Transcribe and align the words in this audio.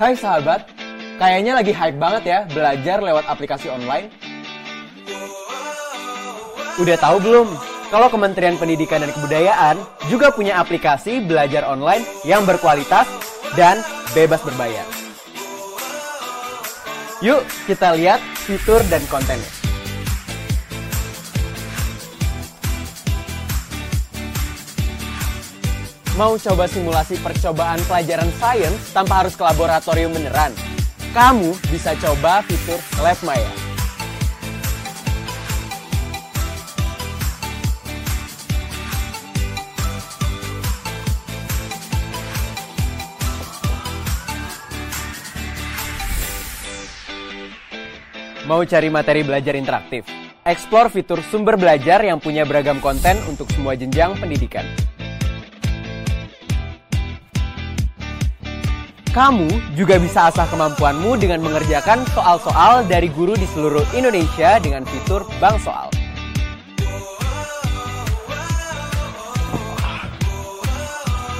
Hai 0.00 0.16
sahabat, 0.16 0.64
kayaknya 1.20 1.60
lagi 1.60 1.76
hype 1.76 2.00
banget 2.00 2.22
ya 2.24 2.38
belajar 2.48 3.04
lewat 3.04 3.28
aplikasi 3.28 3.68
online. 3.68 4.08
Udah 6.80 6.96
tahu 6.96 7.20
belum? 7.20 7.52
Kalau 7.92 8.08
Kementerian 8.08 8.56
Pendidikan 8.56 9.04
dan 9.04 9.12
Kebudayaan 9.12 9.76
juga 10.08 10.32
punya 10.32 10.56
aplikasi 10.56 11.20
belajar 11.20 11.68
online 11.68 12.00
yang 12.24 12.48
berkualitas 12.48 13.04
dan 13.52 13.84
bebas 14.16 14.40
berbayar. 14.40 14.88
Yuk 17.20 17.44
kita 17.68 17.92
lihat 17.92 18.24
fitur 18.48 18.80
dan 18.88 19.04
kontennya. 19.04 19.59
Mau 26.20 26.36
coba 26.36 26.68
simulasi 26.68 27.16
percobaan 27.24 27.80
pelajaran 27.88 28.28
sains 28.36 28.92
tanpa 28.92 29.24
harus 29.24 29.32
ke 29.32 29.40
laboratorium 29.40 30.12
beneran? 30.12 30.52
Kamu 31.16 31.56
bisa 31.72 31.96
coba 31.96 32.44
fitur 32.44 32.76
Lab 33.00 33.16
Maya. 33.24 33.48
Mau 48.44 48.60
cari 48.68 48.92
materi 48.92 49.24
belajar 49.24 49.56
interaktif? 49.56 50.04
Explore 50.44 50.92
fitur 50.92 51.24
sumber 51.24 51.56
belajar 51.56 52.04
yang 52.04 52.20
punya 52.20 52.44
beragam 52.44 52.76
konten 52.76 53.16
untuk 53.24 53.48
semua 53.56 53.72
jenjang 53.72 54.20
pendidikan. 54.20 54.68
Kamu 59.10 59.74
juga 59.74 59.98
bisa 59.98 60.30
asah 60.30 60.46
kemampuanmu 60.46 61.18
dengan 61.18 61.42
mengerjakan 61.42 62.06
soal-soal 62.14 62.86
dari 62.86 63.10
guru 63.10 63.34
di 63.34 63.42
seluruh 63.50 63.82
Indonesia 63.90 64.62
dengan 64.62 64.86
fitur 64.86 65.26
Bank 65.42 65.58
Soal. 65.58 65.90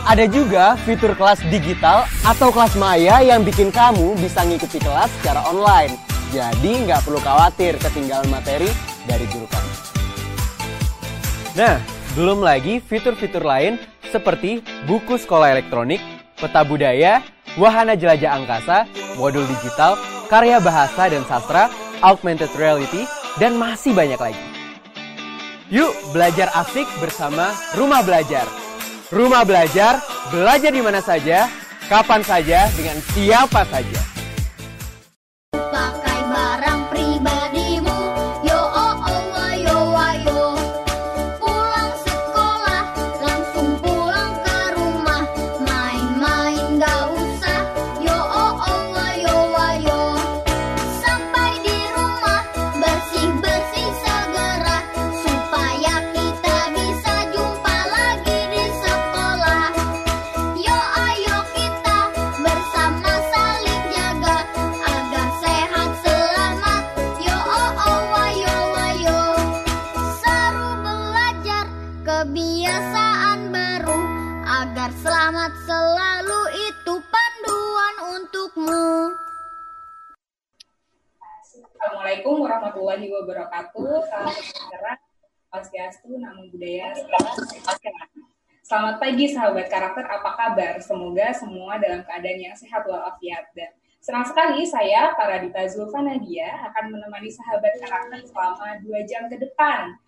Ada 0.03 0.27
juga 0.27 0.75
fitur 0.83 1.15
kelas 1.15 1.39
digital 1.47 2.11
atau 2.27 2.51
kelas 2.51 2.75
maya 2.75 3.23
yang 3.23 3.47
bikin 3.47 3.71
kamu 3.71 4.19
bisa 4.19 4.43
ngikuti 4.43 4.83
kelas 4.83 5.07
secara 5.23 5.47
online. 5.47 5.95
Jadi 6.35 6.91
nggak 6.91 7.07
perlu 7.07 7.23
khawatir 7.23 7.79
ketinggalan 7.79 8.27
materi 8.35 8.67
dari 9.07 9.31
guru 9.31 9.47
kamu. 9.47 9.73
Nah, 11.55 11.79
belum 12.19 12.43
lagi 12.43 12.83
fitur-fitur 12.83 13.47
lain 13.47 13.79
seperti 14.11 14.59
buku 14.91 15.15
sekolah 15.15 15.55
elektronik, 15.55 16.03
peta 16.35 16.67
budaya, 16.67 17.23
wahana 17.59 17.99
jelajah 17.99 18.37
angkasa, 18.37 18.87
modul 19.19 19.47
digital, 19.47 19.97
karya 20.31 20.63
bahasa 20.63 21.11
dan 21.11 21.25
sastra, 21.27 21.73
augmented 22.05 22.51
reality, 22.55 23.07
dan 23.39 23.59
masih 23.59 23.95
banyak 23.95 24.19
lagi. 24.19 24.45
Yuk 25.71 25.95
belajar 26.11 26.51
asik 26.59 26.87
bersama 26.99 27.55
Rumah 27.79 28.03
Belajar. 28.03 28.47
Rumah 29.15 29.47
Belajar, 29.47 30.03
belajar 30.35 30.71
di 30.75 30.83
mana 30.83 30.99
saja, 30.99 31.47
kapan 31.87 32.27
saja, 32.27 32.67
dengan 32.75 32.99
siapa 33.15 33.63
saja. 33.71 34.10
Warahmatullahi 82.81 83.13
wabarakatuh. 83.13 83.93
Salam 84.09 84.33
sejahtera, 84.33 84.93
Swastiastu, 85.53 86.11
Salam 86.17 86.37
Sejahtera. 86.49 88.05
Selamat 88.65 88.97
pagi 89.03 89.27
sahabat 89.29 89.67
karakter, 89.69 90.05
apa 90.09 90.31
kabar? 90.39 90.75
Semoga 90.81 91.29
semua 91.37 91.77
dalam 91.77 92.01
keadaan 92.07 92.39
yang 92.41 92.57
sehat 92.57 92.87
walafiat 92.89 93.53
dan 93.53 93.75
senang 94.01 94.25
sekali 94.25 94.65
saya 94.65 95.13
Paradita 95.13 95.61
Zulfa 95.69 96.01
Nadia 96.01 96.71
akan 96.73 96.97
menemani 96.97 97.29
sahabat 97.29 97.77
karakter 97.83 98.25
selama 98.25 98.81
dua 98.81 99.05
jam 99.05 99.29
ke 99.29 99.37
depan. 99.37 100.01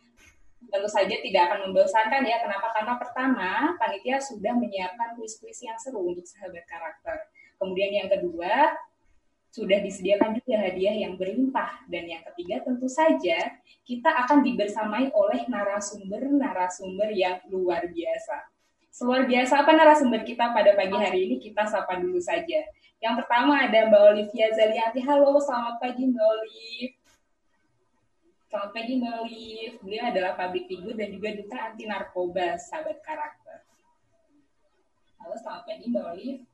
Tentu 0.72 0.88
saja 0.88 1.12
tidak 1.12 1.42
akan 1.52 1.68
membosankan 1.68 2.22
ya. 2.24 2.40
Kenapa? 2.40 2.72
Karena 2.72 2.94
pertama, 2.96 3.50
panitia 3.76 4.16
sudah 4.16 4.56
menyiapkan 4.56 5.18
kuis-kuis 5.20 5.60
yang 5.60 5.76
seru 5.76 6.00
untuk 6.00 6.24
sahabat 6.24 6.64
karakter. 6.64 7.28
Kemudian 7.60 7.92
yang 7.92 8.08
kedua, 8.08 8.72
sudah 9.52 9.84
disediakan 9.84 10.40
juga 10.40 10.56
hadiah 10.64 10.96
yang 10.96 11.20
berlimpah. 11.20 11.84
Dan 11.84 12.08
yang 12.08 12.24
ketiga 12.32 12.64
tentu 12.64 12.88
saja 12.88 13.60
kita 13.84 14.08
akan 14.24 14.40
dibersamai 14.40 15.12
oleh 15.12 15.44
narasumber-narasumber 15.44 17.12
yang 17.12 17.36
luar 17.52 17.84
biasa. 17.84 18.48
Luar 19.04 19.28
biasa 19.28 19.60
apa 19.60 19.76
narasumber 19.76 20.24
kita 20.24 20.56
pada 20.56 20.72
pagi 20.72 20.96
hari 20.96 21.28
ini 21.28 21.36
kita 21.36 21.68
sapa 21.68 22.00
dulu 22.00 22.16
saja. 22.16 22.64
Yang 22.96 23.14
pertama 23.24 23.68
ada 23.68 23.92
Mbak 23.92 24.02
Olivia 24.16 24.48
Zalianti. 24.56 25.04
Halo, 25.04 25.36
selamat 25.36 25.76
pagi 25.84 26.08
Mbak 26.08 26.26
Olive. 26.32 26.94
Selamat 28.48 28.70
pagi 28.72 28.92
Mbak 29.00 29.14
Olive. 29.20 29.74
Beliau 29.84 30.04
adalah 30.08 30.32
public 30.36 30.64
figure 30.64 30.96
dan 30.96 31.08
juga 31.12 31.28
duta 31.36 31.56
anti 31.60 31.84
narkoba, 31.84 32.56
sahabat 32.56 33.04
karakter. 33.04 33.58
Halo, 35.20 35.34
selamat 35.36 35.62
pagi 35.68 35.84
Mbak 35.92 36.06
Olive 36.08 36.51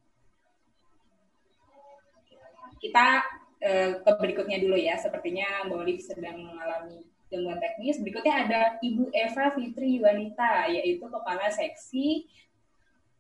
kita 2.78 3.22
eh, 3.61 3.99
ke 4.00 4.11
berikutnya 4.19 4.59
dulu 4.62 4.78
ya. 4.78 4.97
Sepertinya 4.99 5.66
Mbak 5.66 5.78
Olive 5.78 6.03
sedang 6.03 6.39
mengalami 6.43 7.03
gangguan 7.28 7.61
teknis. 7.61 8.00
Berikutnya 8.00 8.34
ada 8.49 8.61
Ibu 8.81 9.12
Eva 9.12 9.53
Fitri 9.53 10.00
Wanita, 10.00 10.72
yaitu 10.72 11.05
Kepala 11.05 11.53
Seksi 11.53 12.27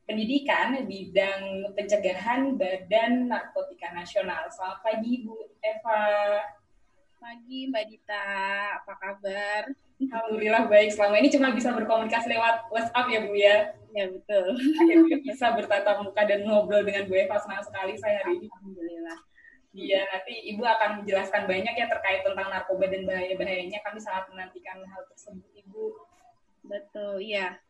Pendidikan 0.08 0.72
bidang 0.88 1.68
pencegahan 1.76 2.56
Badan 2.56 3.28
Narkotika 3.28 3.92
Nasional. 3.92 4.48
Selamat 4.48 4.80
pagi 4.80 5.20
Ibu 5.20 5.36
Eva. 5.60 6.00
Pagi 7.20 7.68
Mbak 7.68 7.84
Dita, 7.92 8.24
apa 8.80 8.92
kabar? 8.96 9.68
Alhamdulillah 10.00 10.64
baik. 10.64 10.96
Selama 10.96 11.20
ini 11.20 11.28
cuma 11.28 11.52
bisa 11.52 11.76
berkomunikasi 11.76 12.24
lewat 12.32 12.72
WhatsApp 12.72 13.12
ya 13.12 13.20
Bu 13.20 13.36
ya. 13.36 13.56
Ya 13.92 14.08
betul. 14.08 14.56
Akhirnya 14.80 15.18
bisa 15.20 15.52
bertatap 15.52 16.00
muka 16.00 16.24
dan 16.24 16.40
ngobrol 16.48 16.88
dengan 16.88 17.04
Bu 17.04 17.12
Eva. 17.12 17.36
Senang 17.44 17.60
sekali 17.68 17.92
saya 18.00 18.24
hari 18.24 18.40
ini. 18.40 18.48
Alhamdulillah. 18.48 19.27
Iya, 19.76 20.00
nanti 20.08 20.34
Ibu 20.54 20.64
akan 20.64 21.04
menjelaskan 21.04 21.44
banyak 21.44 21.74
ya 21.76 21.86
terkait 21.92 22.24
tentang 22.24 22.48
narkoba 22.48 22.88
dan 22.88 23.04
bahaya-bahayanya. 23.04 23.78
Kami 23.84 24.00
sangat 24.00 24.24
menantikan 24.32 24.80
hal 24.80 25.02
tersebut, 25.12 25.44
Ibu. 25.52 25.84
Betul, 26.64 27.20
iya. 27.20 27.60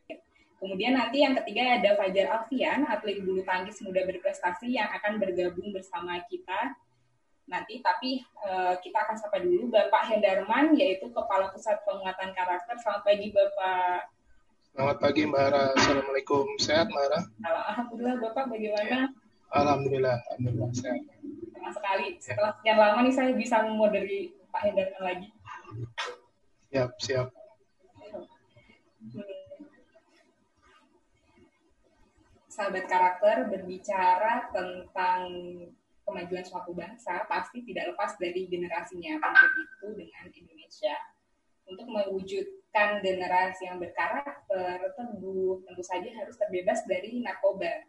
Kemudian 0.59 0.99
nanti 0.99 1.23
yang 1.23 1.39
ketiga 1.39 1.79
ada 1.79 1.95
Fajar 1.95 2.27
Alfian, 2.35 2.83
atlet 2.87 3.23
bulu 3.23 3.47
tangkis 3.47 3.79
muda 3.83 4.03
berprestasi 4.03 4.75
yang 4.75 4.91
akan 4.91 5.23
bergabung 5.23 5.71
bersama 5.71 6.19
kita. 6.27 6.75
Nanti, 7.47 7.79
tapi 7.79 8.23
eh, 8.23 8.75
kita 8.83 8.99
akan 9.07 9.17
sapa 9.19 9.39
dulu 9.39 9.71
Bapak 9.71 10.11
Hendarman, 10.11 10.75
yaitu 10.75 11.07
Kepala 11.15 11.55
Pusat 11.55 11.83
Penguatan 11.87 12.35
Karakter. 12.35 12.75
Selamat 12.83 13.03
pagi, 13.07 13.31
Bapak. 13.31 14.01
Selamat 14.75 14.97
pagi 15.03 15.23
Mbak 15.27 15.43
Ara. 15.51 15.65
Assalamualaikum. 15.75 16.45
Sehat 16.63 16.87
Mbak 16.91 17.05
Ara? 17.11 17.21
Alhamdulillah, 17.43 18.17
Bapak 18.23 18.45
bagaimana? 18.51 19.11
Alhamdulillah. 19.51 20.17
Alhamdulillah 20.29 20.71
sehat. 20.77 21.03
Senang 21.59 21.75
sekali. 21.75 22.07
Setelah 22.23 22.55
sekian 22.55 22.79
lama 22.79 23.03
nih 23.03 23.15
saya 23.15 23.31
bisa 23.35 23.67
memoderi 23.67 24.31
Pak 24.55 24.63
Hendarman 24.63 25.03
lagi. 25.03 25.29
Siap, 26.71 26.91
siap. 27.03 27.29
sahabat 32.59 32.91
karakter 32.91 33.47
berbicara 33.55 34.51
tentang 34.51 35.31
kemajuan 36.03 36.43
suatu 36.43 36.75
bangsa 36.75 37.23
pasti 37.31 37.63
tidak 37.63 37.95
lepas 37.95 38.19
dari 38.19 38.51
generasinya 38.51 39.15
penuntut 39.23 39.69
itu 39.79 39.89
dengan 39.95 40.27
Indonesia 40.35 40.97
untuk 41.71 41.87
mewujudkan 41.87 42.99
generasi 42.99 43.71
yang 43.71 43.79
berkarakter 43.79 44.91
teguh 44.91 45.63
tentu 45.71 45.83
saja 45.87 46.11
harus 46.19 46.35
terbebas 46.35 46.83
dari 46.91 47.23
narkoba 47.23 47.87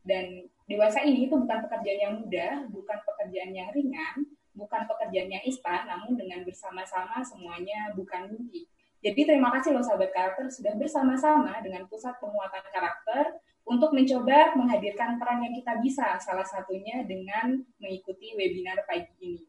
Dan 0.00 0.48
dewasa 0.64 1.04
ini 1.04 1.28
itu 1.28 1.34
bukan 1.36 1.58
pekerjaan 1.66 2.00
yang 2.00 2.14
mudah, 2.20 2.66
bukan 2.72 2.98
pekerjaan 3.04 3.50
yang 3.52 3.68
ringan, 3.74 4.28
bukan 4.56 4.82
pekerjaan 4.88 5.28
yang 5.28 5.44
instan, 5.44 5.86
namun 5.86 6.16
dengan 6.16 6.42
bersama-sama 6.44 7.22
semuanya 7.22 7.92
bukan 7.94 8.28
mimpi. 8.32 8.66
Jadi 9.00 9.32
terima 9.32 9.48
kasih 9.56 9.72
loh 9.72 9.80
sahabat 9.80 10.12
karakter 10.12 10.52
sudah 10.52 10.76
bersama-sama 10.76 11.56
dengan 11.64 11.88
pusat 11.88 12.20
penguatan 12.20 12.60
karakter 12.68 13.40
untuk 13.64 13.96
mencoba 13.96 14.52
menghadirkan 14.60 15.16
peran 15.16 15.40
yang 15.40 15.56
kita 15.56 15.80
bisa, 15.80 16.20
salah 16.20 16.44
satunya 16.44 17.00
dengan 17.08 17.64
mengikuti 17.80 18.36
webinar 18.36 18.84
pagi 18.84 19.08
ini. 19.24 19.44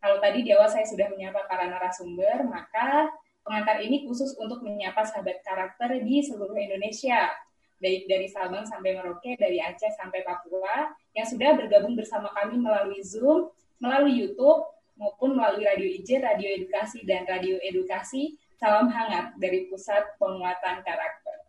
Kalau 0.00 0.20
tadi 0.20 0.44
di 0.44 0.52
awal 0.52 0.68
saya 0.68 0.88
sudah 0.88 1.08
menyapa 1.12 1.44
para 1.48 1.68
narasumber, 1.68 2.44
maka 2.48 3.12
pengantar 3.44 3.80
ini 3.84 4.08
khusus 4.08 4.32
untuk 4.40 4.64
menyapa 4.64 5.04
sahabat 5.04 5.44
karakter 5.44 6.00
di 6.00 6.24
seluruh 6.24 6.56
Indonesia, 6.56 7.28
baik 7.78 8.06
dari 8.06 8.26
Sabang 8.30 8.66
sampai 8.66 8.94
Merauke, 8.96 9.34
dari 9.38 9.58
Aceh 9.58 9.92
sampai 9.98 10.22
Papua, 10.22 10.92
yang 11.14 11.26
sudah 11.26 11.54
bergabung 11.58 11.94
bersama 11.94 12.30
kami 12.34 12.58
melalui 12.58 13.00
Zoom, 13.02 13.50
melalui 13.78 14.14
YouTube, 14.18 14.66
maupun 14.94 15.34
melalui 15.34 15.66
Radio 15.66 15.88
IJ, 15.90 16.22
Radio 16.22 16.48
Edukasi, 16.50 17.02
dan 17.02 17.26
Radio 17.26 17.58
Edukasi. 17.62 18.38
Salam 18.54 18.88
hangat 18.88 19.34
dari 19.36 19.66
Pusat 19.66 20.16
Penguatan 20.16 20.80
Karakter. 20.86 21.44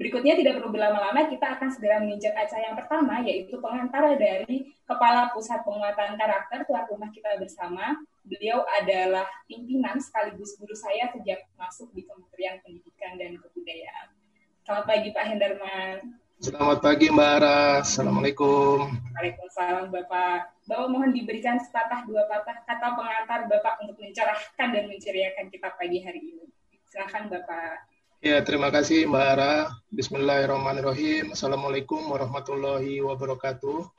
Berikutnya 0.00 0.34
tidak 0.34 0.58
perlu 0.58 0.72
berlama-lama, 0.72 1.28
kita 1.28 1.54
akan 1.54 1.68
segera 1.68 2.00
menginjak 2.00 2.32
acara 2.34 2.72
yang 2.72 2.74
pertama, 2.74 3.22
yaitu 3.22 3.60
pengantar 3.60 4.16
dari 4.16 4.72
Kepala 4.88 5.30
Pusat 5.30 5.62
Penguatan 5.62 6.16
Karakter 6.16 6.64
tuan 6.66 6.88
rumah 6.88 7.12
kita 7.12 7.36
bersama. 7.38 8.00
Beliau 8.24 8.64
adalah 8.80 9.28
pimpinan 9.46 10.00
sekaligus 10.00 10.56
guru 10.56 10.74
saya 10.74 11.12
sejak 11.12 11.46
masuk 11.54 11.92
di 11.92 12.02
Kementerian 12.08 12.58
Pendidikan 12.64 13.20
dan 13.20 13.36
Kebudayaan. 13.36 14.21
Selamat 14.62 14.86
pagi 14.86 15.10
Pak 15.10 15.24
Hendarman. 15.26 15.96
Selamat 16.38 16.78
pagi 16.78 17.10
Mbak 17.10 17.30
Ara. 17.42 17.82
Assalamualaikum. 17.82 18.94
Waalaikumsalam 18.94 19.90
Bapak. 19.90 20.54
Bapak 20.70 20.86
mohon 20.86 21.10
diberikan 21.10 21.58
sepatah 21.58 22.06
dua 22.06 22.30
patah 22.30 22.62
kata 22.62 22.94
pengantar 22.94 23.50
Bapak 23.50 23.82
untuk 23.82 23.98
mencerahkan 23.98 24.68
dan 24.70 24.86
menceriakan 24.86 25.50
kita 25.50 25.74
pagi 25.74 25.98
hari 26.06 26.22
ini. 26.22 26.46
Silakan 26.94 27.26
Bapak. 27.26 27.90
Ya, 28.22 28.38
terima 28.46 28.70
kasih 28.70 29.10
Mbak 29.10 29.26
Ara. 29.34 29.54
Bismillahirrahmanirrahim. 29.90 31.34
Assalamualaikum 31.34 31.98
warahmatullahi 32.06 33.02
wabarakatuh. 33.02 33.90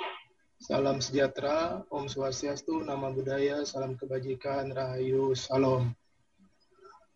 Salam 0.63 1.03
sejahtera, 1.03 1.83
Om 1.91 2.07
Swastiastu, 2.07 2.87
Nama 2.87 3.11
Budaya, 3.11 3.67
Salam 3.67 3.99
Kebajikan, 3.99 4.71
Rahayu, 4.71 5.35
Salam. 5.35 5.91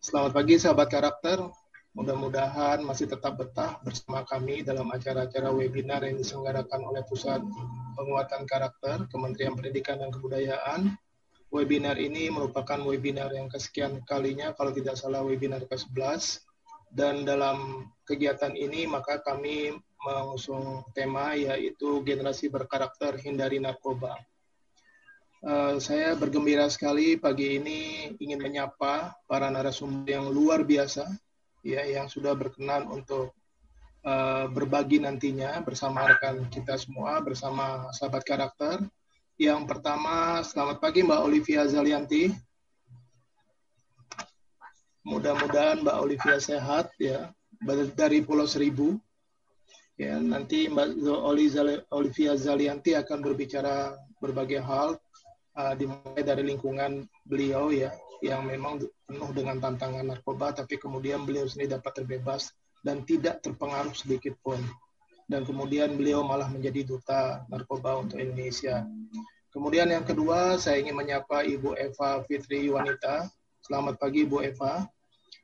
Selamat 0.04 0.36
pagi 0.36 0.60
sahabat 0.60 0.92
karakter. 0.92 1.48
Mudah-mudahan 1.96 2.84
masih 2.84 3.08
tetap 3.08 3.40
betah 3.40 3.80
bersama 3.80 4.20
kami 4.28 4.60
dalam 4.60 4.88
acara-acara 4.92 5.48
webinar 5.48 6.04
yang 6.04 6.20
diselenggarakan 6.20 6.84
oleh 6.84 7.00
Pusat 7.08 7.40
Penguatan 7.96 8.44
Karakter 8.44 9.08
Kementerian 9.08 9.56
Pendidikan 9.56 10.02
dan 10.04 10.12
Kebudayaan. 10.12 10.92
Webinar 11.48 11.96
ini 11.96 12.28
merupakan 12.28 12.76
webinar 12.84 13.32
yang 13.32 13.48
kesekian 13.48 14.04
kalinya, 14.04 14.52
kalau 14.52 14.68
tidak 14.68 15.00
salah 15.00 15.24
webinar 15.24 15.64
ke-11 15.64 16.44
dan 16.92 17.24
dalam 17.24 17.88
kegiatan 18.04 18.52
ini 18.52 18.84
maka 18.88 19.20
kami 19.24 19.76
mengusung 20.04 20.86
tema 20.92 21.34
yaitu 21.34 22.04
generasi 22.04 22.52
berkarakter 22.52 23.16
hindari 23.18 23.58
narkoba. 23.58 24.14
Uh, 25.38 25.78
saya 25.78 26.18
bergembira 26.18 26.66
sekali 26.66 27.14
pagi 27.14 27.62
ini 27.62 28.10
ingin 28.18 28.42
menyapa 28.42 29.14
para 29.30 29.46
narasumber 29.46 30.10
yang 30.10 30.26
luar 30.34 30.66
biasa 30.66 31.06
ya 31.62 31.82
yang 31.84 32.06
sudah 32.06 32.34
berkenan 32.38 32.86
untuk 32.88 33.34
uh, 34.06 34.46
berbagi 34.50 35.02
nantinya 35.02 35.60
bersama 35.62 36.06
rekan 36.06 36.46
kita 36.50 36.78
semua 36.78 37.18
bersama 37.22 37.90
sahabat 37.94 38.22
karakter. 38.22 38.84
Yang 39.38 39.70
pertama, 39.70 40.42
selamat 40.42 40.82
pagi 40.82 41.06
Mbak 41.06 41.20
Olivia 41.22 41.62
Zalianti. 41.70 42.34
Mudah-mudahan 45.06 45.86
Mbak 45.86 45.98
Olivia 46.02 46.36
sehat 46.42 46.90
ya 46.98 47.30
dari 47.94 48.18
Pulau 48.20 48.50
Seribu. 48.50 48.98
Ya, 49.98 50.18
nanti 50.18 50.66
Mbak 50.66 51.06
Olivia 51.90 52.34
Zalianti 52.34 52.98
akan 52.98 53.18
berbicara 53.22 53.94
berbagai 54.18 54.62
hal 54.62 54.98
uh, 55.58 55.74
dimulai 55.74 56.22
dari 56.22 56.42
lingkungan 56.46 57.02
beliau 57.26 57.74
ya 57.74 57.90
yang 58.22 58.46
memang 58.46 58.82
penuh 59.06 59.30
dengan 59.34 59.58
tantangan 59.58 60.06
narkoba 60.06 60.54
tapi 60.54 60.78
kemudian 60.78 61.26
beliau 61.26 61.46
sendiri 61.46 61.78
dapat 61.78 62.02
terbebas 62.02 62.54
dan 62.86 63.02
tidak 63.02 63.42
terpengaruh 63.42 63.94
sedikit 63.94 64.38
pun. 64.42 64.58
Dan 65.28 65.44
kemudian 65.44 65.92
beliau 65.92 66.24
malah 66.24 66.48
menjadi 66.48 66.88
duta 66.88 67.44
narkoba 67.52 68.00
untuk 68.00 68.16
Indonesia. 68.16 68.88
Kemudian 69.52 69.92
yang 69.92 70.00
kedua, 70.00 70.56
saya 70.56 70.80
ingin 70.80 70.96
menyapa 70.96 71.44
Ibu 71.44 71.76
Eva 71.76 72.24
Fitri 72.24 72.72
Wanita. 72.72 73.28
Selamat 73.60 74.00
pagi 74.00 74.24
Ibu 74.24 74.40
Eva. 74.40 74.88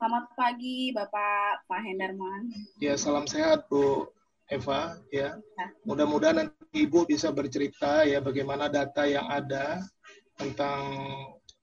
Selamat 0.00 0.24
pagi 0.32 0.88
Bapak 0.88 1.68
Pak 1.68 1.80
Hendarman. 1.84 2.48
Ya, 2.80 2.96
salam 2.96 3.28
sehat 3.28 3.68
Bu 3.68 4.08
Eva 4.48 4.96
ya. 5.12 5.36
ya. 5.36 5.66
Mudah-mudahan 5.84 6.48
nanti 6.48 6.88
Ibu 6.88 7.04
bisa 7.04 7.28
bercerita 7.28 8.08
ya 8.08 8.24
bagaimana 8.24 8.72
data 8.72 9.04
yang 9.04 9.28
ada 9.28 9.84
tentang 10.36 10.82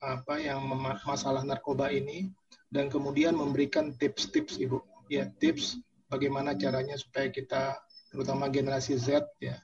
apa 0.02 0.42
yang 0.42 0.66
masalah 1.06 1.46
narkoba 1.46 1.94
ini 1.94 2.34
dan 2.74 2.90
kemudian 2.90 3.38
memberikan 3.38 3.94
tips-tips 3.96 4.58
Ibu. 4.58 4.82
Ya, 5.12 5.28
tips 5.44 5.78
bagaimana 6.08 6.56
caranya 6.56 6.96
supaya 6.96 7.28
kita 7.28 7.76
terutama 8.12 8.48
generasi 8.48 8.96
Z 8.96 9.28
ya 9.44 9.60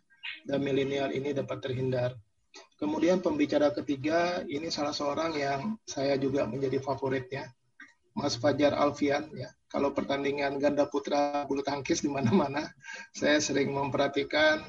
dan 0.47 0.59
milenial 0.63 1.11
ini 1.11 1.31
dapat 1.31 1.63
terhindar. 1.63 2.15
Kemudian 2.77 3.21
pembicara 3.21 3.73
ketiga 3.73 4.45
ini 4.45 4.69
salah 4.69 4.93
seorang 4.93 5.33
yang 5.33 5.61
saya 5.87 6.17
juga 6.19 6.45
menjadi 6.45 6.77
favoritnya 6.81 7.49
Mas 8.17 8.33
Fajar 8.37 8.73
Alfian 8.73 9.29
ya. 9.33 9.49
Kalau 9.67 9.91
pertandingan 9.91 10.57
ganda 10.63 10.87
putra 10.87 11.43
bulu 11.45 11.59
tangkis 11.59 11.99
di 11.99 12.09
mana-mana, 12.09 12.65
saya 13.11 13.37
sering 13.43 13.75
memperhatikan 13.75 14.63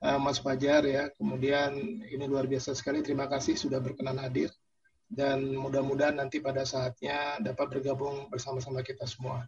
Mas 0.00 0.40
Fajar 0.40 0.82
ya. 0.88 1.12
Kemudian 1.14 1.76
ini 2.04 2.24
luar 2.24 2.48
biasa 2.48 2.72
sekali. 2.72 3.04
Terima 3.04 3.28
kasih 3.28 3.56
sudah 3.56 3.78
berkenan 3.78 4.16
hadir 4.16 4.48
dan 5.10 5.52
mudah-mudahan 5.54 6.16
nanti 6.16 6.38
pada 6.38 6.64
saatnya 6.64 7.36
dapat 7.42 7.78
bergabung 7.78 8.30
bersama-sama 8.32 8.80
kita 8.80 9.04
semua. 9.04 9.44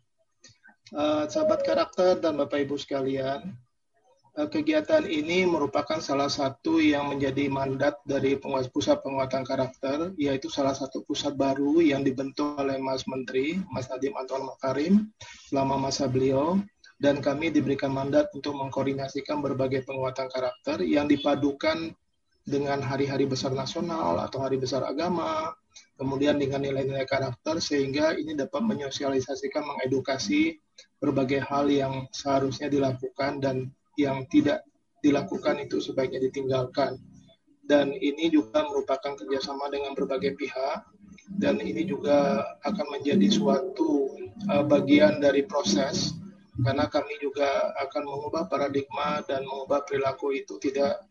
Uh, 0.93 1.25
sahabat 1.31 1.64
karakter 1.64 2.20
dan 2.20 2.36
Bapak 2.36 2.69
Ibu 2.69 2.76
sekalian, 2.76 3.56
Eh, 4.32 4.48
kegiatan 4.48 5.05
ini 5.05 5.44
merupakan 5.44 6.00
salah 6.00 6.32
satu 6.32 6.81
yang 6.81 7.12
menjadi 7.12 7.53
mandat 7.53 8.00
dari 8.08 8.41
pusat 8.41 9.05
penguatan 9.05 9.44
karakter, 9.44 10.17
yaitu 10.17 10.48
salah 10.48 10.72
satu 10.72 11.05
pusat 11.05 11.36
baru 11.36 11.84
yang 11.84 12.00
dibentuk 12.00 12.56
oleh 12.56 12.81
Mas 12.81 13.05
Menteri, 13.05 13.60
Mas 13.69 13.93
Nadiem 13.93 14.17
Anton 14.17 14.48
Makarim, 14.48 15.12
selama 15.53 15.76
masa 15.76 16.08
beliau, 16.08 16.56
dan 17.02 17.18
kami 17.18 17.50
diberikan 17.50 17.90
mandat 17.90 18.30
untuk 18.30 18.54
mengkoordinasikan 18.54 19.42
berbagai 19.42 19.82
penguatan 19.82 20.30
karakter 20.30 20.86
yang 20.86 21.10
dipadukan 21.10 21.90
dengan 22.46 22.78
hari-hari 22.78 23.26
besar 23.26 23.50
nasional 23.50 24.22
atau 24.22 24.38
hari 24.38 24.54
besar 24.54 24.86
agama, 24.86 25.50
kemudian 25.98 26.38
dengan 26.38 26.62
nilai-nilai 26.62 27.02
karakter, 27.06 27.58
sehingga 27.58 28.14
ini 28.14 28.38
dapat 28.38 28.62
menyosialisasikan, 28.62 29.66
mengedukasi 29.66 30.62
berbagai 31.02 31.42
hal 31.42 31.66
yang 31.66 32.06
seharusnya 32.14 32.70
dilakukan 32.70 33.42
dan 33.42 33.74
yang 33.98 34.22
tidak 34.30 34.62
dilakukan 35.02 35.58
itu 35.58 35.82
sebaiknya 35.82 36.22
ditinggalkan. 36.22 37.02
Dan 37.66 37.94
ini 37.94 38.30
juga 38.30 38.62
merupakan 38.62 39.18
kerjasama 39.18 39.70
dengan 39.74 39.98
berbagai 39.98 40.38
pihak, 40.38 40.86
dan 41.38 41.58
ini 41.58 41.82
juga 41.82 42.46
akan 42.62 42.86
menjadi 42.98 43.26
suatu 43.26 44.18
uh, 44.50 44.66
bagian 44.66 45.22
dari 45.22 45.46
proses, 45.46 46.21
karena 46.62 46.86
kami 46.86 47.19
juga 47.19 47.74
akan 47.82 48.02
mengubah 48.06 48.46
paradigma 48.46 49.20
dan 49.26 49.42
mengubah 49.44 49.82
perilaku 49.82 50.34
itu 50.34 50.58
tidak 50.62 51.02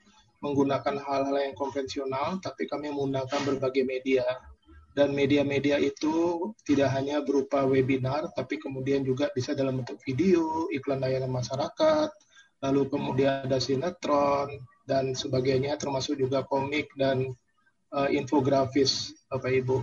menggunakan 0.42 0.98
hal-hal 0.98 1.38
yang 1.38 1.56
konvensional, 1.56 2.42
tapi 2.42 2.66
kami 2.66 2.90
menggunakan 2.90 3.42
berbagai 3.46 3.86
media. 3.86 4.26
Dan 4.92 5.16
media-media 5.16 5.80
itu 5.80 6.52
tidak 6.68 6.92
hanya 6.92 7.24
berupa 7.24 7.64
webinar, 7.64 8.28
tapi 8.36 8.60
kemudian 8.60 9.08
juga 9.08 9.32
bisa 9.32 9.56
dalam 9.56 9.80
bentuk 9.80 9.96
video, 10.04 10.68
iklan 10.68 11.00
layanan 11.00 11.32
masyarakat, 11.32 12.12
lalu 12.60 12.92
kemudian 12.92 13.48
ada 13.48 13.56
sinetron 13.56 14.52
dan 14.84 15.16
sebagainya 15.16 15.80
termasuk 15.80 16.20
juga 16.20 16.44
komik 16.44 16.92
dan 17.00 17.32
uh, 17.96 18.10
infografis 18.12 19.16
Bapak 19.32 19.64
Ibu. 19.64 19.78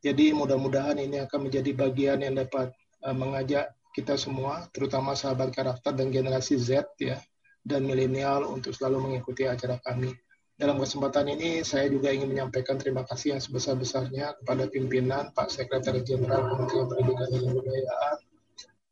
Jadi 0.00 0.32
mudah-mudahan 0.32 0.96
ini 0.96 1.20
akan 1.20 1.52
menjadi 1.52 1.76
bagian 1.76 2.24
yang 2.24 2.40
dapat 2.40 2.72
uh, 3.04 3.12
mengajak 3.12 3.76
kita 3.90 4.14
semua, 4.14 4.66
terutama 4.70 5.18
sahabat 5.18 5.50
karakter 5.50 5.92
dan 5.94 6.14
generasi 6.14 6.56
Z 6.56 6.86
ya 7.00 7.18
dan 7.66 7.84
milenial 7.84 8.48
untuk 8.48 8.72
selalu 8.72 9.10
mengikuti 9.10 9.44
acara 9.44 9.76
kami. 9.82 10.14
Dalam 10.60 10.76
kesempatan 10.76 11.24
ini 11.32 11.64
saya 11.64 11.88
juga 11.88 12.12
ingin 12.12 12.28
menyampaikan 12.36 12.76
terima 12.76 13.00
kasih 13.08 13.36
yang 13.36 13.42
sebesar-besarnya 13.42 14.36
kepada 14.44 14.68
pimpinan 14.68 15.32
Pak 15.32 15.48
Sekretaris 15.48 16.04
Jenderal 16.04 16.52
Kementerian 16.52 16.84
Pendidikan 16.84 17.28
dan 17.32 17.42
Kebudayaan, 17.48 18.16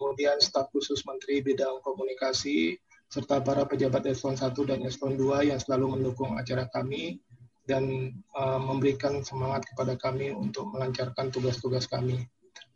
kemudian 0.00 0.36
staf 0.40 0.72
khusus 0.72 1.04
Menteri 1.04 1.44
Bidang 1.44 1.84
Komunikasi, 1.84 2.72
serta 3.12 3.44
para 3.44 3.68
pejabat 3.68 4.04
eselon 4.08 4.36
1 4.36 4.56
dan 4.64 4.80
eselon 4.84 5.20
2 5.20 5.52
yang 5.52 5.60
selalu 5.60 6.00
mendukung 6.00 6.40
acara 6.40 6.68
kami 6.72 7.20
dan 7.68 8.16
uh, 8.32 8.56
memberikan 8.56 9.20
semangat 9.20 9.68
kepada 9.68 9.92
kami 10.00 10.32
untuk 10.32 10.72
melancarkan 10.72 11.28
tugas-tugas 11.28 11.84
kami. 11.84 12.24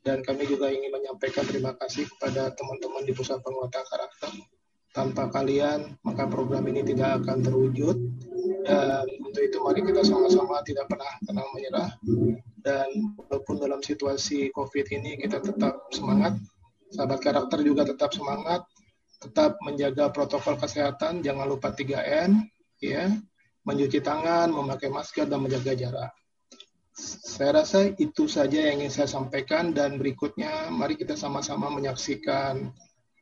Dan 0.02 0.18
kami 0.26 0.50
juga 0.50 0.66
ingin 0.66 0.90
menyampaikan 0.90 1.46
terima 1.46 1.78
kasih 1.78 2.10
kepada 2.10 2.50
teman-teman 2.58 3.06
di 3.06 3.14
Pusat 3.14 3.38
Penguatan 3.46 3.84
Karakter. 3.86 4.30
Tanpa 4.92 5.30
kalian, 5.32 5.96
maka 6.04 6.28
program 6.28 6.68
ini 6.68 6.84
tidak 6.84 7.22
akan 7.22 7.40
terwujud. 7.40 7.96
Dan 8.66 9.06
untuk 9.22 9.42
itu 9.42 9.56
mari 9.62 9.80
kita 9.80 10.02
sama-sama 10.02 10.60
tidak 10.66 10.90
pernah 10.90 11.12
tenang 11.22 11.48
menyerah. 11.54 11.90
Dan 12.62 13.14
walaupun 13.16 13.56
dalam 13.62 13.80
situasi 13.80 14.50
COVID 14.52 14.86
ini 14.90 15.18
kita 15.22 15.38
tetap 15.42 15.88
semangat, 15.94 16.36
sahabat 16.92 17.18
karakter 17.24 17.64
juga 17.64 17.88
tetap 17.88 18.12
semangat, 18.12 18.62
tetap 19.22 19.56
menjaga 19.62 20.10
protokol 20.10 20.58
kesehatan, 20.58 21.22
jangan 21.22 21.46
lupa 21.46 21.70
3N, 21.70 22.42
ya, 22.82 23.06
mencuci 23.62 24.02
tangan, 24.02 24.50
memakai 24.50 24.90
masker, 24.90 25.30
dan 25.30 25.40
menjaga 25.40 25.72
jarak. 25.78 26.12
Saya 26.96 27.64
rasa 27.64 27.88
itu 27.96 28.28
saja 28.28 28.68
yang 28.68 28.84
ingin 28.84 28.92
saya 28.92 29.08
sampaikan 29.08 29.72
dan 29.72 29.96
berikutnya 29.96 30.68
mari 30.68 30.94
kita 31.00 31.16
sama-sama 31.16 31.72
menyaksikan 31.72 32.68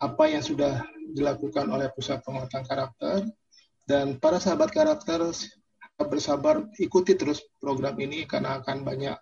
apa 0.02 0.24
yang 0.26 0.42
sudah 0.42 0.82
dilakukan 1.14 1.70
oleh 1.70 1.86
Pusat 1.94 2.26
Penguatan 2.26 2.66
Karakter 2.66 3.30
dan 3.86 4.18
para 4.18 4.42
sahabat 4.42 4.74
karakter 4.74 5.22
bersabar 6.00 6.64
ikuti 6.80 7.12
terus 7.14 7.44
program 7.60 7.94
ini 8.00 8.24
karena 8.24 8.58
akan 8.62 8.82
banyak 8.82 9.16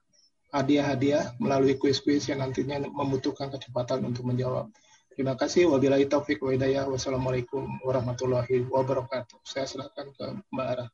hadiah-hadiah 0.54 1.36
melalui 1.42 1.76
kuis-kuis 1.76 2.30
yang 2.30 2.40
nantinya 2.40 2.80
membutuhkan 2.88 3.52
kecepatan 3.52 4.06
untuk 4.06 4.24
menjawab. 4.24 4.70
Terima 5.12 5.34
kasih. 5.34 5.66
Wabillahi 5.66 6.06
taufik 6.06 6.38
wa 6.40 6.54
hidayah. 6.54 6.86
Wassalamualaikum 6.86 7.82
warahmatullahi 7.82 8.70
wabarakatuh. 8.70 9.42
Saya 9.42 9.66
serahkan 9.66 10.14
ke 10.14 10.24
Mbak 10.54 10.66
Ara. 10.78 10.86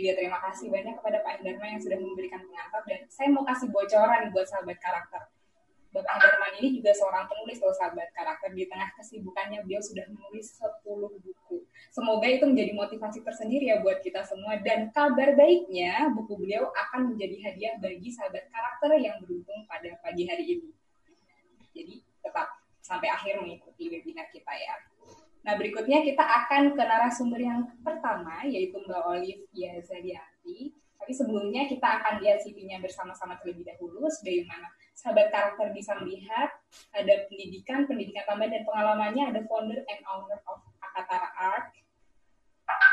Iya, 0.00 0.16
terima 0.16 0.40
kasih 0.40 0.72
banyak 0.72 0.96
kepada 0.96 1.20
Pak 1.20 1.32
Hendarma 1.44 1.76
yang 1.76 1.82
sudah 1.84 2.00
memberikan 2.00 2.40
pengantar 2.40 2.80
dan 2.88 3.04
saya 3.12 3.28
mau 3.28 3.44
kasih 3.44 3.68
bocoran 3.68 4.32
buat 4.32 4.48
sahabat 4.48 4.80
karakter. 4.80 5.28
Bapak 5.92 6.12
Hendarman 6.16 6.52
ini 6.56 6.80
juga 6.80 6.96
seorang 6.96 7.28
penulis 7.28 7.60
loh 7.60 7.76
sahabat 7.76 8.08
karakter. 8.16 8.48
Di 8.56 8.64
tengah 8.64 8.88
kesibukannya 8.96 9.60
beliau 9.60 9.84
sudah 9.84 10.08
menulis 10.08 10.56
10 10.56 11.20
buku. 11.20 11.68
Semoga 11.92 12.26
itu 12.32 12.48
menjadi 12.48 12.72
motivasi 12.72 13.20
tersendiri 13.20 13.68
ya 13.68 13.84
buat 13.84 14.00
kita 14.00 14.24
semua. 14.24 14.56
Dan 14.64 14.88
kabar 14.88 15.36
baiknya, 15.36 16.08
buku 16.16 16.32
beliau 16.32 16.72
akan 16.72 17.12
menjadi 17.12 17.36
hadiah 17.50 17.74
bagi 17.76 18.08
sahabat 18.08 18.48
karakter 18.48 18.96
yang 19.04 19.20
beruntung 19.20 19.68
pada 19.68 20.00
pagi 20.00 20.24
hari 20.24 20.44
ini. 20.48 20.70
Jadi 21.76 21.94
tetap 22.24 22.56
sampai 22.80 23.12
akhir 23.12 23.44
mengikuti 23.44 23.92
webinar 23.92 24.32
kita 24.32 24.54
ya. 24.56 24.80
Nah, 25.40 25.56
berikutnya 25.56 26.04
kita 26.04 26.20
akan 26.20 26.76
ke 26.76 26.82
narasumber 26.84 27.40
yang 27.40 27.64
pertama, 27.80 28.44
yaitu 28.44 28.76
Mbak 28.76 29.02
Olive 29.08 29.44
Yazadiati. 29.56 30.76
Tapi 31.00 31.12
sebelumnya 31.16 31.64
kita 31.64 31.88
akan 32.00 32.20
lihat 32.20 32.44
CV-nya 32.44 32.76
bersama-sama 32.76 33.40
terlebih 33.40 33.64
dahulu, 33.64 34.04
sebagaimana 34.12 34.68
sahabat 34.92 35.32
karakter 35.32 35.72
bisa 35.72 35.96
melihat 36.04 36.52
ada 36.92 37.24
pendidikan, 37.32 37.88
pendidikan 37.88 38.28
tambahan 38.28 38.52
dan 38.52 38.62
pengalamannya, 38.68 39.24
ada 39.32 39.40
founder 39.48 39.80
and 39.80 40.02
owner 40.12 40.36
of 40.44 40.60
Akatara 40.84 41.32
Art, 41.40 41.72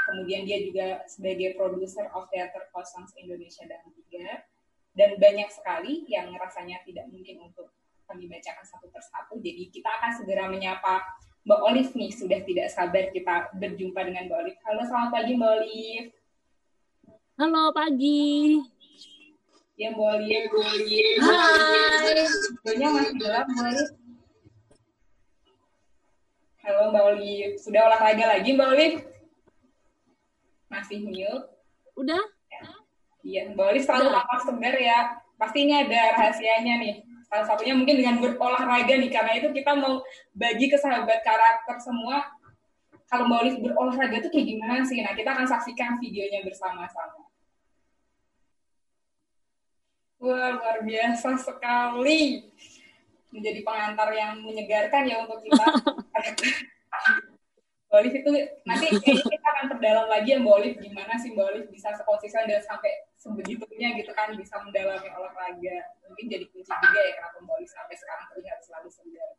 kemudian 0.07 0.47
dia 0.47 0.63
juga 0.63 1.03
sebagai 1.11 1.59
producer 1.59 2.07
of 2.15 2.31
Theater 2.31 2.71
Kosong 2.71 3.11
Indonesia 3.19 3.67
dan 3.67 3.83
tiga, 3.91 4.47
dan 4.95 5.19
banyak 5.19 5.51
sekali 5.51 6.07
yang 6.07 6.31
rasanya 6.39 6.79
tidak 6.87 7.11
mungkin 7.11 7.43
untuk 7.43 7.75
kami 8.07 8.31
bacakan 8.31 8.63
satu 8.63 8.87
persatu. 8.87 9.35
Jadi 9.43 9.67
kita 9.67 9.91
akan 9.99 10.11
segera 10.15 10.47
menyapa 10.47 11.03
Mbak 11.47 11.63
Olive 11.63 11.95
nih, 11.95 12.11
sudah 12.11 12.43
tidak 12.43 12.67
sabar 12.75 13.07
kita 13.07 13.55
berjumpa 13.55 14.03
dengan 14.03 14.27
Mbak 14.27 14.35
Olive. 14.43 14.59
Halo, 14.67 14.83
selamat 14.83 15.09
pagi 15.15 15.31
Mbak 15.39 15.51
Olive. 15.55 16.07
Halo, 17.39 17.63
pagi. 17.71 18.59
Ya 19.79 19.95
Mbak 19.95 20.09
Olive. 20.11 20.45
Mbak 20.51 20.67
Olive. 20.75 21.23
Hai. 21.23 22.27
Videonya 22.27 22.87
masih 22.91 23.15
gelap 23.15 23.45
Mbak 23.47 23.63
Olive. 23.63 23.91
Halo 26.67 26.81
Mbak 26.91 27.03
Olive. 27.15 27.53
Sudah 27.63 27.81
olahraga 27.87 28.25
lagi 28.27 28.49
Mbak 28.51 28.67
Olive? 28.67 28.97
Masih 30.67 30.99
mute? 30.99 31.47
Udah? 31.95 32.23
Iya, 33.23 33.55
Mbak 33.55 33.65
Olive 33.71 33.87
selalu 33.87 34.11
tampak 34.11 34.39
segar 34.43 34.75
ya. 34.75 34.99
Pasti 35.39 35.63
ini 35.63 35.79
ada 35.79 36.11
rahasianya 36.11 36.75
nih 36.83 37.06
salah 37.27 37.45
satunya 37.45 37.75
mungkin 37.75 37.99
dengan 37.99 38.23
berolahraga 38.23 38.93
nih 38.95 39.11
karena 39.11 39.33
itu 39.35 39.51
kita 39.51 39.75
mau 39.75 39.99
bagi 40.31 40.71
ke 40.71 40.79
sahabat 40.79 41.19
karakter 41.21 41.75
semua 41.83 42.23
kalau 43.07 43.23
Mbak 43.31 43.39
Olive 43.39 43.59
berolahraga 43.63 44.17
tuh 44.19 44.31
kayak 44.35 44.47
gimana 44.51 44.83
sih? 44.83 44.99
Nah 44.99 45.15
kita 45.15 45.31
akan 45.31 45.47
saksikan 45.47 45.95
videonya 46.03 46.43
bersama-sama. 46.43 47.23
Wah 50.19 50.59
luar 50.59 50.83
biasa 50.83 51.39
sekali. 51.39 52.51
Menjadi 53.31 53.63
pengantar 53.63 54.11
yang 54.11 54.43
menyegarkan 54.43 55.07
ya 55.07 55.23
untuk 55.23 55.39
kita. 55.39 55.63
Mbak 57.87 57.95
Olive 58.03 58.17
itu 58.19 58.31
nanti 58.67 58.85
kita 58.99 59.47
akan 59.55 59.65
perdalam 59.71 60.11
lagi 60.11 60.35
ya 60.35 60.43
Mbak 60.43 60.55
Olive. 60.59 60.77
Gimana 60.83 61.15
sih 61.15 61.31
Mbak 61.31 61.47
Olive 61.47 61.67
bisa 61.71 61.95
sekonsisten 61.95 62.43
dan 62.43 62.59
sampai 62.59 62.91
sebegitunya 63.27 63.89
gitu 63.99 64.11
kan 64.15 64.31
bisa 64.39 64.55
mendalami 64.63 65.09
olahraga 65.11 65.77
mungkin 66.07 66.25
jadi 66.31 66.45
kunci 66.47 66.71
juga 66.71 66.99
ya 67.03 67.11
kenapa 67.19 67.37
Mbak 67.43 67.55
Olive 67.59 67.71
sampai 67.75 67.95
sekarang 67.99 68.25
terlihat 68.31 68.59
selalu 68.63 68.89
segar. 68.89 69.29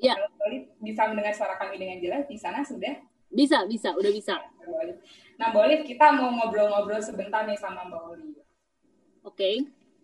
Ya. 0.00 0.14
Mbak 0.16 0.80
bisa 0.80 1.02
mendengar 1.12 1.34
suara 1.36 1.54
kami 1.60 1.76
dengan 1.76 2.00
jelas 2.00 2.24
di 2.24 2.40
sana 2.40 2.64
sudah? 2.64 2.96
Bisa, 3.32 3.64
bisa, 3.68 3.92
udah 3.92 4.12
bisa. 4.12 4.34
Nah 5.36 5.52
Mbak 5.52 5.62
Olive 5.68 5.84
kita 5.84 6.16
mau 6.16 6.32
ngobrol-ngobrol 6.32 7.04
sebentar 7.04 7.44
nih 7.44 7.60
sama 7.60 7.84
Mbak 7.84 8.02
Olive. 8.08 8.40
Oke. 9.22 9.36
Okay. 9.36 9.56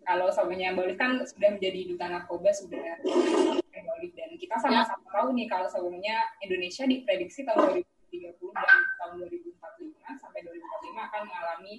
Kalau 0.05 0.29
sebelumnya 0.29 0.71
Mbak 0.77 0.85
Olive 0.85 0.99
kan 1.01 1.11
sudah 1.25 1.49
menjadi 1.57 1.79
duta 1.89 2.05
narkoba 2.05 2.49
sudah 2.53 3.01
Mbak 3.01 3.93
Olive 3.97 4.15
dan 4.15 4.29
kita 4.37 4.55
sama-sama 4.61 5.01
ya. 5.01 5.11
tahu 5.17 5.27
nih 5.33 5.47
kalau 5.49 5.67
sebelumnya 5.67 6.15
Indonesia 6.45 6.85
diprediksi 6.85 7.41
tahun 7.43 7.81
2030 8.13 8.37
dan 8.53 8.79
tahun 9.01 9.13
2045 9.95 10.23
sampai 10.23 10.39
2045 10.45 11.07
akan 11.09 11.21
mengalami 11.25 11.73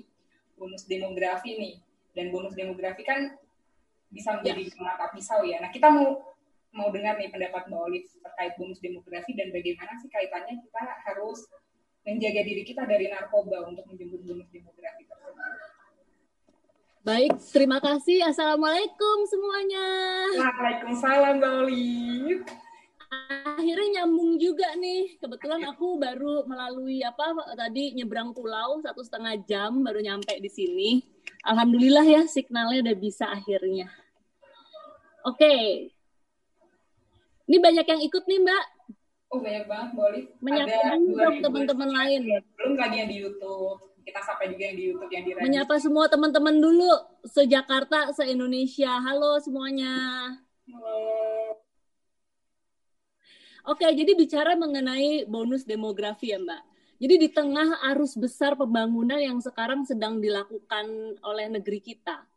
bonus 0.59 0.83
demografi 0.85 1.51
nih 1.57 1.75
dan 2.13 2.27
bonus 2.35 2.55
demografi 2.59 3.03
kan 3.07 3.35
bisa 4.11 4.37
menjadi 4.37 4.67
ya. 4.67 4.83
mata 4.83 5.07
pisau 5.15 5.41
ya. 5.47 5.63
Nah 5.63 5.71
kita 5.71 5.89
mau 5.89 6.35
mau 6.71 6.89
dengar 6.91 7.19
nih 7.19 7.31
pendapat 7.31 7.67
Mbak 7.67 7.81
Olive 7.83 8.09
terkait 8.23 8.53
bonus 8.59 8.79
demografi 8.79 9.33
dan 9.35 9.51
bagaimana 9.51 9.93
sih 9.99 10.11
kaitannya 10.11 10.59
kita 10.63 10.81
harus 11.07 11.47
menjaga 12.07 12.41
diri 12.47 12.63
kita 12.63 12.83
dari 12.87 13.11
narkoba 13.11 13.67
untuk 13.67 13.87
menjemput 13.91 14.21
bonus 14.27 14.49
demografi 14.51 15.03
tersebut. 15.07 15.35
Baik, 17.01 17.33
terima 17.51 17.81
kasih. 17.81 18.29
Assalamualaikum 18.29 19.17
semuanya. 19.25 19.89
Waalaikumsalam 20.37 21.41
Mbak 21.41 21.53
Olive. 21.65 22.45
Akhirnya 23.11 24.03
nyambung 24.03 24.39
juga 24.39 24.71
nih. 24.79 25.19
Kebetulan 25.19 25.67
aku 25.67 25.99
baru 25.99 26.47
melalui 26.47 27.03
apa 27.03 27.35
tadi 27.59 27.99
nyebrang 27.99 28.31
pulau 28.31 28.79
satu 28.79 29.03
setengah 29.03 29.35
jam 29.51 29.83
baru 29.83 29.99
nyampe 29.99 30.39
di 30.39 30.51
sini. 30.51 30.91
Alhamdulillah 31.43 32.07
ya 32.07 32.23
signalnya 32.31 32.87
udah 32.87 32.97
bisa 32.97 33.27
akhirnya. 33.27 33.91
Oke. 35.27 35.43
Okay. 35.43 35.63
Ini 37.51 37.59
banyak 37.59 37.87
yang 37.87 38.01
ikut 38.07 38.25
nih 38.31 38.39
Mbak. 38.47 38.65
Oh 39.31 39.39
banyak 39.43 39.65
banget 39.67 39.91
boleh. 39.99 40.23
Menyapa 40.39 40.79
teman-teman 41.43 41.91
lain. 41.91 42.21
Belum 42.55 42.75
lagi 42.79 42.97
yang 43.03 43.11
di 43.11 43.19
YouTube 43.27 43.91
kita 44.01 44.21
sapa 44.27 44.49
juga 44.49 44.63
yang 44.71 44.77
di 44.79 44.85
YouTube 44.91 45.11
yang 45.13 45.25
di 45.27 45.31
radio. 45.35 45.45
Menyapa 45.47 45.75
semua 45.83 46.07
teman-teman 46.07 46.57
dulu 46.59 46.91
se 47.27 47.43
Jakarta, 47.47 48.11
se 48.15 48.27
Indonesia. 48.27 49.03
Halo 49.03 49.39
semuanya. 49.43 49.95
Halo. 50.71 51.30
Oke, 53.69 53.85
jadi 53.85 54.17
bicara 54.17 54.57
mengenai 54.57 55.29
bonus 55.29 55.69
demografi 55.69 56.33
ya, 56.33 56.41
Mbak. 56.41 56.63
Jadi 57.01 57.15
di 57.17 57.29
tengah 57.33 57.81
arus 57.93 58.17
besar 58.17 58.57
pembangunan 58.57 59.17
yang 59.17 59.41
sekarang 59.41 59.89
sedang 59.89 60.21
dilakukan 60.21 61.17
oleh 61.25 61.49
negeri 61.49 61.81
kita, 61.81 62.29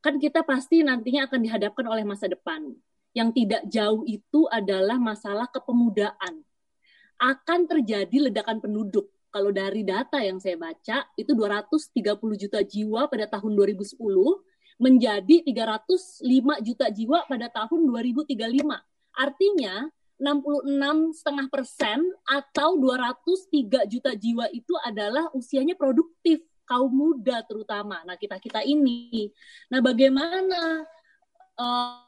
kan 0.00 0.16
kita 0.16 0.44
pasti 0.44 0.80
nantinya 0.80 1.28
akan 1.28 1.40
dihadapkan 1.44 1.84
oleh 1.88 2.04
masa 2.08 2.28
depan. 2.28 2.72
Yang 3.12 3.28
tidak 3.44 3.62
jauh 3.68 4.04
itu 4.04 4.48
adalah 4.48 4.96
masalah 4.96 5.48
kepemudaan. 5.48 6.44
Akan 7.20 7.68
terjadi 7.68 8.28
ledakan 8.28 8.60
penduduk 8.60 9.12
kalau 9.28 9.52
dari 9.52 9.84
data 9.84 10.20
yang 10.24 10.40
saya 10.40 10.56
baca 10.56 11.04
itu 11.16 11.36
230 11.36 12.16
juta 12.40 12.60
jiwa 12.64 13.08
pada 13.12 13.28
tahun 13.28 13.52
2010 13.56 14.00
menjadi 14.78 15.36
305 15.44 16.24
juta 16.64 16.86
jiwa 16.88 17.18
pada 17.28 17.52
tahun 17.52 17.80
2035. 17.92 18.38
Artinya 19.18 19.90
66 20.18 21.14
setengah 21.14 21.46
persen 21.46 22.02
atau 22.26 22.74
203 22.74 23.86
juta 23.86 24.12
jiwa 24.18 24.50
itu 24.50 24.74
adalah 24.82 25.30
usianya 25.30 25.78
produktif 25.78 26.42
kaum 26.66 26.90
muda 26.90 27.40
terutama. 27.46 28.02
Nah 28.02 28.18
kita 28.18 28.42
kita 28.42 28.60
ini. 28.66 29.30
Nah 29.70 29.78
bagaimana 29.78 30.84
uh, 31.54 32.02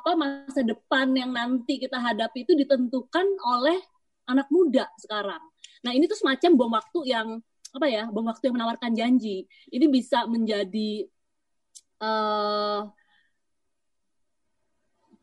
apa 0.00 0.12
masa 0.16 0.60
depan 0.66 1.12
yang 1.14 1.30
nanti 1.30 1.78
kita 1.78 1.96
hadapi 2.02 2.42
itu 2.44 2.52
ditentukan 2.58 3.26
oleh 3.46 3.78
anak 4.26 4.50
muda 4.50 4.90
sekarang. 5.00 5.40
Nah 5.86 5.92
ini 5.94 6.10
tuh 6.10 6.18
semacam 6.18 6.50
bom 6.58 6.72
waktu 6.74 7.00
yang 7.08 7.28
apa 7.70 7.86
ya 7.86 8.04
bom 8.10 8.26
waktu 8.26 8.50
yang 8.50 8.56
menawarkan 8.58 8.92
janji. 8.92 9.46
Ini 9.70 9.86
bisa 9.86 10.26
menjadi 10.26 11.06
uh, 12.02 12.90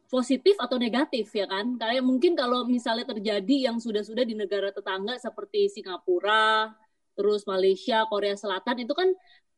positif 0.08 0.56
atau 0.60 0.80
negatif 0.80 1.30
ya 1.36 1.46
kan? 1.48 1.76
Kayak 1.76 2.04
mungkin 2.04 2.34
kalau 2.34 2.64
misalnya 2.64 3.08
terjadi 3.08 3.72
yang 3.72 3.78
sudah-sudah 3.78 4.24
di 4.24 4.36
negara 4.36 4.72
tetangga 4.72 5.20
seperti 5.20 5.68
Singapura, 5.68 6.72
terus 7.14 7.44
Malaysia, 7.44 8.08
Korea 8.08 8.36
Selatan 8.36 8.88
itu 8.88 8.94
kan 8.96 9.10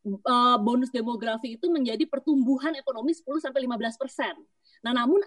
uh, 0.08 0.58
bonus 0.62 0.90
demografi 0.90 1.60
itu 1.60 1.68
menjadi 1.70 2.08
pertumbuhan 2.08 2.74
ekonomi 2.78 3.14
10 3.14 3.46
sampai 3.46 3.68
15 3.68 4.02
persen. 4.02 4.36
Nah, 4.82 4.96
namun 4.96 5.20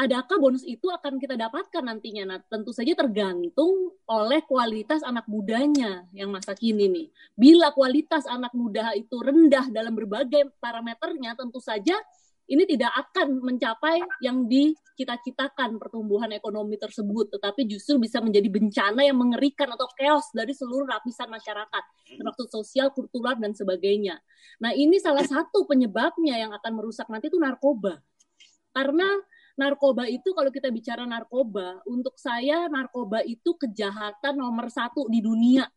adakah 0.00 0.40
bonus 0.40 0.64
itu 0.64 0.88
akan 0.88 1.20
kita 1.20 1.36
dapatkan 1.36 1.82
nantinya? 1.84 2.24
Nah, 2.24 2.38
tentu 2.48 2.72
saja 2.72 2.96
tergantung 2.96 3.92
oleh 4.08 4.40
kualitas 4.48 5.04
anak 5.04 5.28
mudanya 5.28 6.08
yang 6.16 6.32
masa 6.32 6.56
kini 6.56 6.88
nih. 6.88 7.06
Bila 7.36 7.74
kualitas 7.76 8.24
anak 8.24 8.56
muda 8.56 8.96
itu 8.96 9.18
rendah 9.20 9.68
dalam 9.68 9.92
berbagai 9.92 10.48
parameternya, 10.62 11.36
tentu 11.36 11.60
saja 11.60 11.98
ini 12.50 12.66
tidak 12.66 12.90
akan 12.90 13.38
mencapai 13.46 14.02
yang 14.18 14.50
dicita-citakan 14.50 15.78
pertumbuhan 15.78 16.34
ekonomi 16.34 16.74
tersebut, 16.74 17.30
tetapi 17.38 17.62
justru 17.70 18.02
bisa 18.02 18.18
menjadi 18.18 18.50
bencana 18.50 19.06
yang 19.06 19.14
mengerikan 19.14 19.70
atau 19.70 19.86
chaos 19.94 20.26
dari 20.34 20.50
seluruh 20.50 20.90
lapisan 20.90 21.30
masyarakat, 21.30 21.82
termasuk 22.18 22.50
sosial, 22.50 22.90
kultural, 22.90 23.38
dan 23.38 23.54
sebagainya. 23.54 24.18
Nah, 24.58 24.74
ini 24.74 24.98
salah 24.98 25.22
satu 25.22 25.62
penyebabnya 25.62 26.42
yang 26.42 26.50
akan 26.50 26.72
merusak 26.74 27.06
nanti 27.06 27.30
itu 27.30 27.38
narkoba. 27.38 28.02
Karena 28.74 29.06
narkoba 29.54 30.10
itu 30.10 30.34
kalau 30.34 30.50
kita 30.50 30.74
bicara 30.74 31.06
narkoba, 31.06 31.86
untuk 31.86 32.18
saya 32.18 32.66
narkoba 32.66 33.22
itu 33.22 33.54
kejahatan 33.54 34.42
nomor 34.42 34.66
satu 34.74 35.06
di 35.06 35.22
dunia 35.22 35.70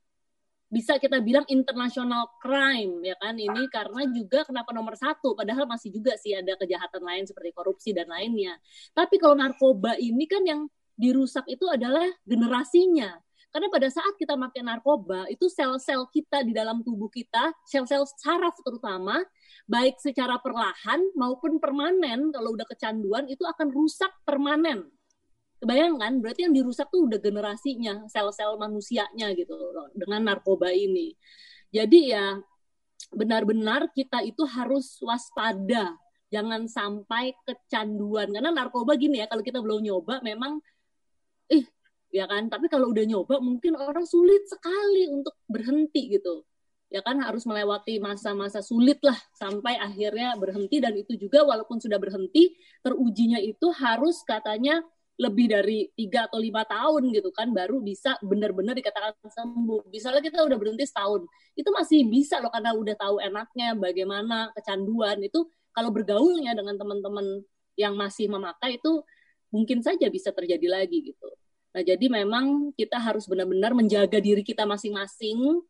bisa 0.73 0.97
kita 0.97 1.21
bilang 1.21 1.45
international 1.45 2.33
crime 2.41 3.05
ya 3.05 3.13
kan? 3.21 3.37
Ini 3.37 3.69
karena 3.69 4.09
juga 4.09 4.41
kenapa 4.41 4.73
nomor 4.73 4.97
satu 4.97 5.37
padahal 5.37 5.69
masih 5.69 5.93
juga 5.93 6.17
sih 6.17 6.33
ada 6.33 6.57
kejahatan 6.57 7.05
lain 7.05 7.29
seperti 7.29 7.53
korupsi 7.53 7.93
dan 7.93 8.09
lainnya. 8.09 8.57
Tapi 8.97 9.21
kalau 9.21 9.37
narkoba 9.37 9.93
ini 10.01 10.25
kan 10.25 10.41
yang 10.41 10.65
dirusak 10.97 11.45
itu 11.45 11.69
adalah 11.69 12.09
generasinya. 12.25 13.21
Karena 13.53 13.69
pada 13.69 13.85
saat 13.85 14.17
kita 14.17 14.33
pakai 14.33 14.65
narkoba 14.65 15.29
itu 15.29 15.45
sel-sel 15.45 16.09
kita 16.09 16.41
di 16.41 16.57
dalam 16.57 16.81
tubuh 16.81 17.05
kita 17.13 17.53
sel-sel 17.69 18.01
saraf 18.17 18.57
terutama 18.65 19.21
baik 19.69 20.01
secara 20.01 20.41
perlahan 20.41 21.05
maupun 21.13 21.61
permanen 21.61 22.33
kalau 22.33 22.57
udah 22.57 22.65
kecanduan 22.65 23.29
itu 23.29 23.45
akan 23.45 23.69
rusak 23.69 24.09
permanen 24.25 24.89
Kebayang 25.63 25.95
Berarti 26.19 26.43
yang 26.43 26.51
dirusak 26.51 26.91
tuh 26.91 27.07
udah 27.07 27.23
generasinya, 27.23 28.03
sel-sel 28.11 28.59
manusianya 28.59 29.31
gitu 29.31 29.55
loh, 29.55 29.87
dengan 29.95 30.27
narkoba 30.27 30.75
ini. 30.75 31.15
Jadi 31.71 32.11
ya 32.11 32.35
benar-benar 33.15 33.95
kita 33.95 34.19
itu 34.27 34.43
harus 34.43 34.99
waspada. 34.99 35.95
Jangan 36.27 36.67
sampai 36.67 37.31
kecanduan. 37.47 38.27
Karena 38.35 38.51
narkoba 38.51 38.99
gini 38.99 39.23
ya, 39.23 39.31
kalau 39.31 39.39
kita 39.39 39.63
belum 39.63 39.87
nyoba 39.87 40.19
memang 40.19 40.59
ih 41.47 41.63
ya 42.11 42.27
kan, 42.27 42.51
tapi 42.51 42.67
kalau 42.67 42.91
udah 42.91 43.07
nyoba 43.07 43.39
mungkin 43.39 43.79
orang 43.79 44.03
sulit 44.03 44.43
sekali 44.51 45.07
untuk 45.07 45.39
berhenti 45.47 46.11
gitu. 46.11 46.43
Ya 46.91 47.01
kan 47.01 47.17
harus 47.23 47.47
melewati 47.49 47.97
masa-masa 47.97 48.61
sulit 48.61 49.01
lah 49.01 49.17
sampai 49.33 49.81
akhirnya 49.81 50.37
berhenti 50.37 50.77
dan 50.77 50.93
itu 50.93 51.17
juga 51.17 51.41
walaupun 51.41 51.81
sudah 51.81 51.97
berhenti 51.97 52.53
terujinya 52.85 53.41
itu 53.41 53.73
harus 53.73 54.21
katanya 54.21 54.77
lebih 55.13 55.45
dari 55.45 55.85
tiga 55.93 56.25
atau 56.25 56.41
lima 56.41 56.65
tahun 56.65 57.13
gitu 57.13 57.29
kan 57.29 57.53
baru 57.53 57.77
bisa 57.85 58.17
benar-benar 58.25 58.73
dikatakan 58.73 59.13
sembuh. 59.29 59.85
Misalnya 59.93 60.25
kita 60.25 60.41
udah 60.41 60.57
berhenti 60.57 60.89
setahun, 60.89 61.29
itu 61.53 61.69
masih 61.69 62.09
bisa 62.09 62.41
loh 62.41 62.49
karena 62.49 62.73
udah 62.73 62.95
tahu 62.97 63.21
enaknya 63.21 63.77
bagaimana 63.77 64.49
kecanduan 64.57 65.21
itu 65.21 65.45
kalau 65.73 65.93
bergaulnya 65.93 66.57
dengan 66.57 66.77
teman-teman 66.81 67.45
yang 67.77 67.93
masih 67.93 68.29
memakai 68.29 68.81
itu 68.81 69.01
mungkin 69.53 69.85
saja 69.85 70.09
bisa 70.09 70.33
terjadi 70.33 70.81
lagi 70.81 71.13
gitu. 71.13 71.29
Nah 71.73 71.81
jadi 71.81 72.05
memang 72.09 72.73
kita 72.73 72.97
harus 72.97 73.25
benar-benar 73.29 73.73
menjaga 73.77 74.17
diri 74.17 74.41
kita 74.41 74.65
masing-masing 74.65 75.61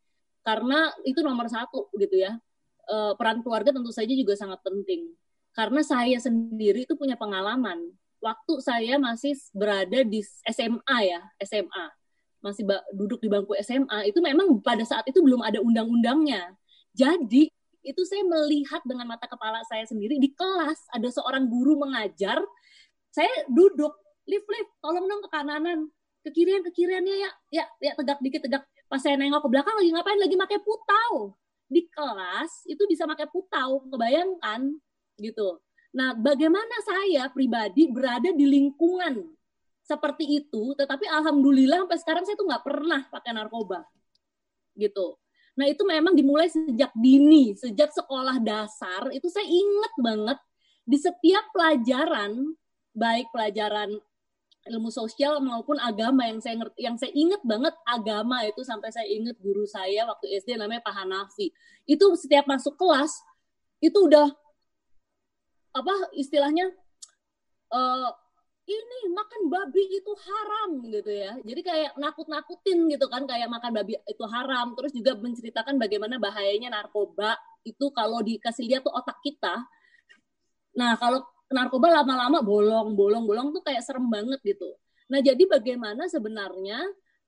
karena 0.44 0.92
itu 1.04 1.20
nomor 1.24 1.48
satu 1.48 1.92
gitu 1.96 2.16
ya. 2.20 2.36
E, 2.84 2.96
peran 3.16 3.40
keluarga 3.40 3.72
tentu 3.72 3.92
saja 3.96 4.12
juga 4.12 4.36
sangat 4.36 4.60
penting 4.60 5.08
karena 5.56 5.80
saya 5.84 6.20
sendiri 6.20 6.84
itu 6.84 7.00
punya 7.00 7.16
pengalaman 7.16 7.96
waktu 8.24 8.54
saya 8.64 8.96
masih 8.96 9.36
berada 9.52 10.00
di 10.08 10.24
SMA 10.48 10.98
ya, 11.04 11.20
SMA. 11.44 11.86
Masih 12.40 12.64
duduk 12.96 13.20
di 13.20 13.28
bangku 13.28 13.52
SMA, 13.60 14.08
itu 14.08 14.20
memang 14.24 14.64
pada 14.64 14.84
saat 14.88 15.04
itu 15.08 15.20
belum 15.20 15.44
ada 15.44 15.60
undang-undangnya. 15.60 16.56
Jadi, 16.96 17.52
itu 17.84 18.02
saya 18.08 18.24
melihat 18.24 18.80
dengan 18.88 19.12
mata 19.12 19.28
kepala 19.28 19.60
saya 19.68 19.84
sendiri 19.84 20.16
di 20.16 20.32
kelas 20.32 20.88
ada 20.96 21.08
seorang 21.12 21.52
guru 21.52 21.76
mengajar, 21.76 22.40
saya 23.12 23.32
duduk, 23.52 23.92
lift 24.24 24.48
lift, 24.48 24.72
tolong 24.80 25.04
dong 25.08 25.22
ke 25.28 25.30
kananan, 25.30 25.80
ke 26.24 26.30
kirian 26.32 26.64
ke 26.64 26.72
kiriannya 26.72 27.16
ya, 27.20 27.32
ya, 27.52 27.66
ya 27.84 27.92
tegak 28.00 28.20
dikit 28.24 28.42
tegak. 28.48 28.64
Pas 28.88 29.04
saya 29.04 29.20
nengok 29.20 29.44
ke 29.44 29.50
belakang 29.52 29.76
lagi 29.76 29.90
ngapain? 29.92 30.20
Lagi 30.20 30.36
pakai 30.40 30.60
putau. 30.64 31.36
Di 31.68 31.84
kelas 31.92 32.64
itu 32.70 32.84
bisa 32.88 33.04
pakai 33.04 33.28
putau, 33.28 33.84
kebayangkan 33.92 34.80
gitu. 35.20 35.60
Nah, 35.94 36.18
bagaimana 36.18 36.76
saya 36.82 37.30
pribadi 37.30 37.86
berada 37.86 38.34
di 38.34 38.46
lingkungan 38.50 39.30
seperti 39.86 40.42
itu, 40.42 40.74
tetapi 40.74 41.06
alhamdulillah 41.06 41.86
sampai 41.86 42.00
sekarang 42.02 42.24
saya 42.26 42.36
tuh 42.40 42.50
nggak 42.50 42.66
pernah 42.66 43.02
pakai 43.14 43.32
narkoba, 43.36 43.86
gitu. 44.74 45.22
Nah, 45.54 45.70
itu 45.70 45.86
memang 45.86 46.18
dimulai 46.18 46.50
sejak 46.50 46.90
dini, 46.98 47.54
sejak 47.54 47.94
sekolah 47.94 48.42
dasar 48.42 49.14
itu 49.14 49.30
saya 49.30 49.46
inget 49.46 49.94
banget 50.02 50.40
di 50.82 50.98
setiap 50.98 51.46
pelajaran, 51.54 52.58
baik 52.98 53.30
pelajaran 53.30 53.94
ilmu 54.64 54.90
sosial 54.90 55.44
maupun 55.44 55.76
agama 55.78 56.26
yang 56.26 56.40
saya 56.40 56.58
ngerti, 56.58 56.80
yang 56.88 56.96
saya 56.98 57.12
inget 57.14 57.44
banget 57.44 57.76
agama 57.84 58.42
itu 58.48 58.64
sampai 58.64 58.90
saya 58.90 59.06
inget 59.06 59.36
guru 59.44 59.68
saya 59.68 60.08
waktu 60.08 60.42
SD 60.42 60.56
namanya 60.58 60.82
Pak 60.82 60.96
Hanafi. 61.04 61.52
Itu 61.84 62.16
setiap 62.16 62.48
masuk 62.48 62.80
kelas 62.80 63.12
itu 63.84 64.08
udah 64.08 64.32
apa 65.74 65.94
istilahnya 66.14 66.70
uh, 67.74 68.10
ini 68.64 69.12
makan 69.12 69.52
babi 69.52 69.84
itu 70.00 70.12
haram 70.24 70.80
gitu 70.88 71.12
ya. 71.12 71.36
Jadi 71.44 71.62
kayak 71.68 71.92
nakut-nakutin 72.00 72.88
gitu 72.88 73.12
kan 73.12 73.28
kayak 73.28 73.52
makan 73.52 73.76
babi 73.76 74.00
itu 74.08 74.24
haram. 74.24 74.72
Terus 74.80 74.96
juga 74.96 75.20
menceritakan 75.20 75.76
bagaimana 75.76 76.16
bahayanya 76.16 76.72
narkoba 76.72 77.36
itu 77.68 77.92
kalau 77.92 78.24
dikasih 78.24 78.64
lihat 78.72 78.88
tuh 78.88 78.96
otak 78.96 79.20
kita. 79.20 79.68
Nah, 80.80 80.96
kalau 80.96 81.28
narkoba 81.52 82.02
lama-lama 82.02 82.40
bolong, 82.40 82.96
bolong, 82.96 83.28
bolong 83.28 83.48
tuh 83.52 83.62
kayak 83.68 83.84
serem 83.84 84.08
banget 84.08 84.40
gitu. 84.48 84.72
Nah, 85.12 85.20
jadi 85.20 85.44
bagaimana 85.44 86.08
sebenarnya 86.08 86.80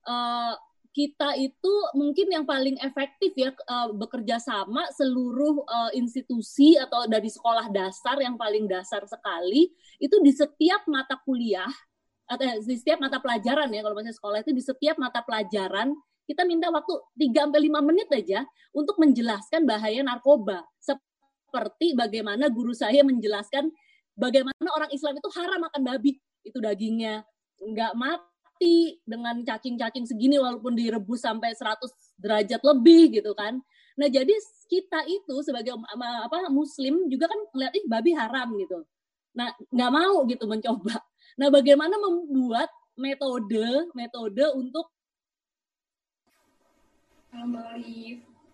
uh, 0.07 0.55
kita 0.95 1.35
itu 1.35 1.73
mungkin 1.91 2.31
yang 2.31 2.47
paling 2.47 2.79
efektif 2.79 3.35
ya 3.35 3.51
uh, 3.67 3.91
bekerja 3.91 4.39
sama 4.39 4.87
seluruh 4.95 5.67
uh, 5.67 5.91
institusi 5.91 6.79
atau 6.79 7.03
dari 7.03 7.27
sekolah 7.27 7.67
dasar 7.67 8.15
yang 8.23 8.39
paling 8.39 8.63
dasar 8.63 9.03
sekali 9.03 9.75
itu 9.99 10.15
di 10.23 10.31
setiap 10.31 10.87
mata 10.87 11.19
kuliah 11.27 11.67
atau 12.31 12.47
di 12.63 12.79
setiap 12.79 13.03
mata 13.03 13.19
pelajaran 13.19 13.67
ya 13.75 13.83
kalau 13.83 13.91
misalnya 13.99 14.15
sekolah 14.15 14.39
itu 14.39 14.55
di 14.55 14.63
setiap 14.63 14.95
mata 14.95 15.19
pelajaran 15.19 15.91
kita 16.25 16.47
minta 16.47 16.71
waktu 16.71 16.95
3 17.21 17.51
sampai 17.51 17.61
5 17.69 17.89
menit 17.91 18.09
aja 18.09 18.41
untuk 18.73 18.97
menjelaskan 18.97 19.61
bahaya 19.61 20.01
narkoba. 20.01 20.65
Seperti 20.81 21.93
bagaimana 21.93 22.49
guru 22.49 22.73
saya 22.73 23.05
menjelaskan 23.05 23.69
bagaimana 24.17 24.69
orang 24.73 24.89
Islam 24.89 25.21
itu 25.21 25.29
haram 25.37 25.69
makan 25.69 25.81
babi 25.85 26.17
itu 26.41 26.57
dagingnya. 26.57 27.21
Nggak 27.61 27.93
mati 27.93 28.34
mati 28.55 29.03
dengan 29.03 29.43
cacing-cacing 29.43 30.07
segini 30.07 30.39
walaupun 30.39 30.79
direbus 30.79 31.27
sampai 31.27 31.51
100 31.51 31.91
derajat 32.15 32.63
lebih 32.63 33.19
gitu 33.19 33.35
kan. 33.35 33.59
Nah, 33.99 34.07
jadi 34.07 34.31
kita 34.71 35.03
itu 35.11 35.35
sebagai 35.43 35.75
apa 35.75 36.47
muslim 36.47 37.11
juga 37.11 37.27
kan 37.27 37.39
melihat 37.51 37.73
ih 37.75 37.85
babi 37.91 38.11
haram 38.15 38.55
gitu. 38.55 38.79
Nah, 39.35 39.51
nggak 39.75 39.91
mau 39.91 40.23
gitu 40.23 40.47
mencoba. 40.47 41.03
Nah, 41.35 41.51
bagaimana 41.51 41.99
membuat 41.99 42.71
metode 42.95 43.91
metode 43.91 44.45
untuk 44.55 44.87
kalau 47.27 47.51
Mbak 47.51 47.75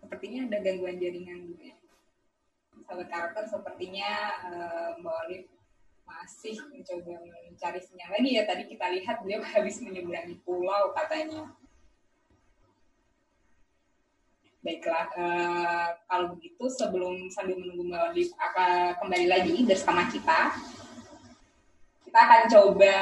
sepertinya 0.01 0.49
ada 0.49 0.57
gangguan 0.65 0.97
jaringan 0.97 1.45
gitu 1.53 1.69
ya. 1.69 1.77
Sahabat 2.89 3.07
karakter 3.13 3.45
sepertinya 3.45 4.09
uh, 4.49 4.89
Mbak 4.97 5.15
Olive 5.21 5.60
masih 6.11 6.59
mencoba 6.67 7.15
mencari 7.23 7.79
sinyal 7.79 8.11
lagi 8.19 8.29
ya 8.35 8.43
tadi 8.43 8.63
kita 8.67 8.85
lihat 8.91 9.23
beliau 9.23 9.39
habis 9.55 9.79
menyeberangi 9.79 10.35
pulau 10.43 10.91
katanya 10.91 11.55
baiklah 14.61 15.09
uh, 15.17 15.89
kalau 16.05 16.37
begitu 16.37 16.69
sebelum 16.69 17.31
sambil 17.33 17.57
menunggu 17.57 17.87
Mbak 17.89 18.13
akan 18.37 18.93
kembali 19.01 19.25
lagi 19.25 19.55
bersama 19.65 20.05
kita 20.11 20.53
kita 22.05 22.19
akan 22.27 22.41
coba 22.51 22.95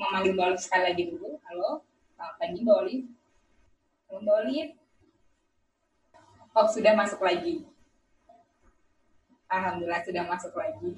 memanggil 0.00 0.32
Mbak 0.32 0.56
sekali 0.56 0.82
lagi 0.92 1.02
dulu. 1.12 1.36
Halo, 1.44 1.84
selamat 2.16 2.34
pagi 2.40 2.58
Mbak 2.64 2.76
Olive. 2.80 3.08
Mbak. 4.08 4.70
Oh, 6.56 6.68
sudah 6.72 6.92
masuk 6.96 7.20
lagi. 7.20 7.68
Alhamdulillah 9.52 10.00
sudah 10.08 10.24
masuk 10.24 10.56
lagi. 10.56 10.96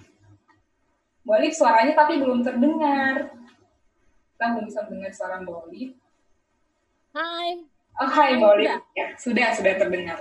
Olive 1.28 1.52
suaranya 1.52 1.92
tapi 1.92 2.16
belum 2.16 2.40
terdengar. 2.40 3.36
Kita 4.32 4.44
belum 4.56 4.64
bisa 4.64 4.80
mendengar 4.88 5.12
suara 5.12 5.36
Mbak 5.44 5.56
Olive. 5.68 5.94
Hai. 7.12 7.68
Oh, 8.00 8.08
hai. 8.08 8.38
Sudah. 8.40 8.78
Ya, 8.96 9.06
sudah, 9.20 9.48
sudah 9.52 9.74
terdengar. 9.76 10.18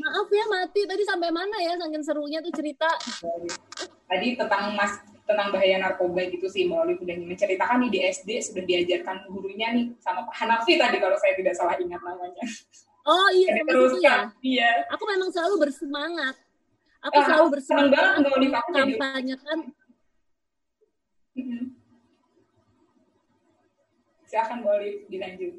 Maaf 0.00 0.28
ya 0.32 0.44
mati 0.48 0.80
tadi 0.88 1.04
sampai 1.04 1.28
mana 1.28 1.60
ya 1.60 1.76
saking 1.76 2.02
serunya 2.02 2.40
tuh 2.40 2.50
cerita. 2.56 2.88
Tadi 4.08 4.28
tentang 4.34 4.72
mas 4.74 4.96
tentang 5.28 5.54
bahaya 5.54 5.78
narkoba 5.78 6.26
gitu 6.26 6.50
sih 6.50 6.66
Mbak 6.66 6.78
Olive 6.82 7.00
udah 7.06 7.16
menceritakan 7.22 7.76
nih 7.86 7.90
di 7.94 8.00
SD 8.10 8.30
sudah 8.42 8.64
diajarkan 8.66 9.30
gurunya 9.30 9.70
nih 9.70 9.94
sama 10.02 10.26
Pak 10.26 10.34
Hanafi 10.34 10.74
tadi 10.74 10.98
kalau 10.98 11.14
saya 11.20 11.36
tidak 11.38 11.54
salah 11.54 11.76
ingat 11.78 12.00
namanya. 12.02 12.42
Oh 13.06 13.28
iya 13.30 13.60
sama 13.60 13.68
terus 13.70 13.92
ya. 14.02 14.16
Iya. 14.42 14.70
Aku 14.96 15.04
memang 15.06 15.30
selalu 15.30 15.68
bersemangat. 15.68 16.34
Aku 17.06 17.16
Ah, 17.16 17.24
selalu 17.28 17.46
bersemangat 17.60 17.90
banget 17.92 18.14
Mbak 18.24 18.32
Olive 18.40 18.56
aku 18.56 18.70
kampanyekan 18.74 19.58
Mbak 24.30 24.70
Olive 24.70 25.00
dilanjut. 25.10 25.54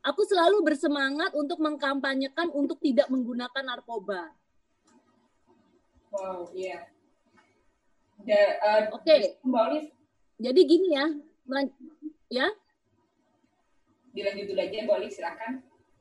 aku 0.00 0.22
selalu 0.24 0.64
bersemangat 0.64 1.36
untuk 1.36 1.60
mengkampanyekan 1.60 2.48
untuk 2.56 2.80
tidak 2.80 3.04
menggunakan 3.12 3.60
narkoba. 3.60 4.32
Wow, 6.08 6.48
iya. 6.56 6.88
Da- 8.24 8.56
eh, 8.56 8.84
Oke. 8.92 9.36
Olive 9.44 9.92
Jadi 10.40 10.60
gini 10.64 10.96
ya, 10.96 11.04
melan- 11.44 11.76
ya, 12.32 12.48
dilanjut 14.10 14.46
dulu 14.48 14.60
aja 14.60 14.88
Olive 14.88 15.12
silakan. 15.12 15.52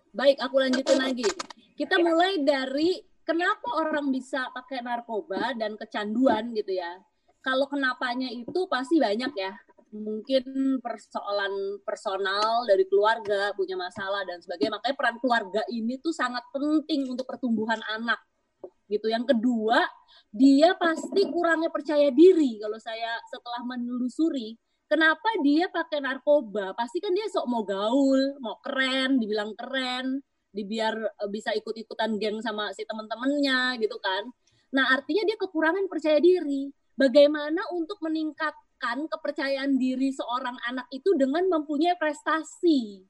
baik 0.09 0.39
aku 0.39 0.55
lanjutin 0.57 0.95
lagi. 0.95 1.27
Kita 1.75 1.99
mulai 1.99 2.39
dari 2.39 3.03
kenapa 3.21 3.67
orang 3.75 4.09
bisa 4.09 4.47
pakai 4.49 4.79
narkoba 4.79 5.53
dan 5.53 5.75
kecanduan 5.75 6.55
gitu 6.55 6.71
ya. 6.71 7.03
Kalau 7.49 7.65
kenapanya 7.65 8.29
itu 8.29 8.69
pasti 8.69 9.01
banyak 9.01 9.33
ya. 9.33 9.57
Mungkin 9.89 10.77
persoalan 10.85 11.81
personal 11.81 12.69
dari 12.69 12.85
keluarga, 12.85 13.49
punya 13.57 13.73
masalah 13.73 14.21
dan 14.29 14.37
sebagainya. 14.37 14.77
Makanya 14.77 14.95
peran 14.95 15.17
keluarga 15.17 15.61
ini 15.73 15.97
tuh 15.97 16.13
sangat 16.13 16.45
penting 16.53 17.09
untuk 17.09 17.25
pertumbuhan 17.25 17.81
anak. 17.89 18.21
Gitu. 18.85 19.09
Yang 19.09 19.33
kedua, 19.33 19.81
dia 20.29 20.77
pasti 20.77 21.25
kurangnya 21.25 21.73
percaya 21.73 22.13
diri 22.13 22.61
kalau 22.61 22.77
saya 22.77 23.17
setelah 23.25 23.65
menelusuri 23.65 24.53
kenapa 24.85 25.29
dia 25.41 25.65
pakai 25.69 26.01
narkoba 26.05 26.77
pasti 26.77 27.01
kan 27.01 27.13
dia 27.13 27.25
sok 27.29 27.45
mau 27.49 27.65
gaul 27.65 28.37
mau 28.37 28.61
keren 28.61 29.17
dibilang 29.17 29.57
keren 29.57 30.21
dibiar 30.53 30.93
eh, 30.97 31.29
bisa 31.29 31.53
ikut-ikutan 31.57 32.17
geng 32.21 32.41
sama 32.45 32.69
si 32.77 32.85
temen-temennya 32.85 33.77
gitu 33.81 33.97
kan 33.97 34.29
nah 34.69 34.93
artinya 34.93 35.25
dia 35.25 35.37
kekurangan 35.37 35.89
percaya 35.89 36.21
diri 36.21 36.69
bagaimana 36.99 37.63
untuk 37.71 38.03
meningkatkan 38.03 39.07
kepercayaan 39.07 39.79
diri 39.79 40.11
seorang 40.11 40.59
anak 40.67 40.91
itu 40.91 41.15
dengan 41.15 41.47
mempunyai 41.47 41.95
prestasi 41.95 43.07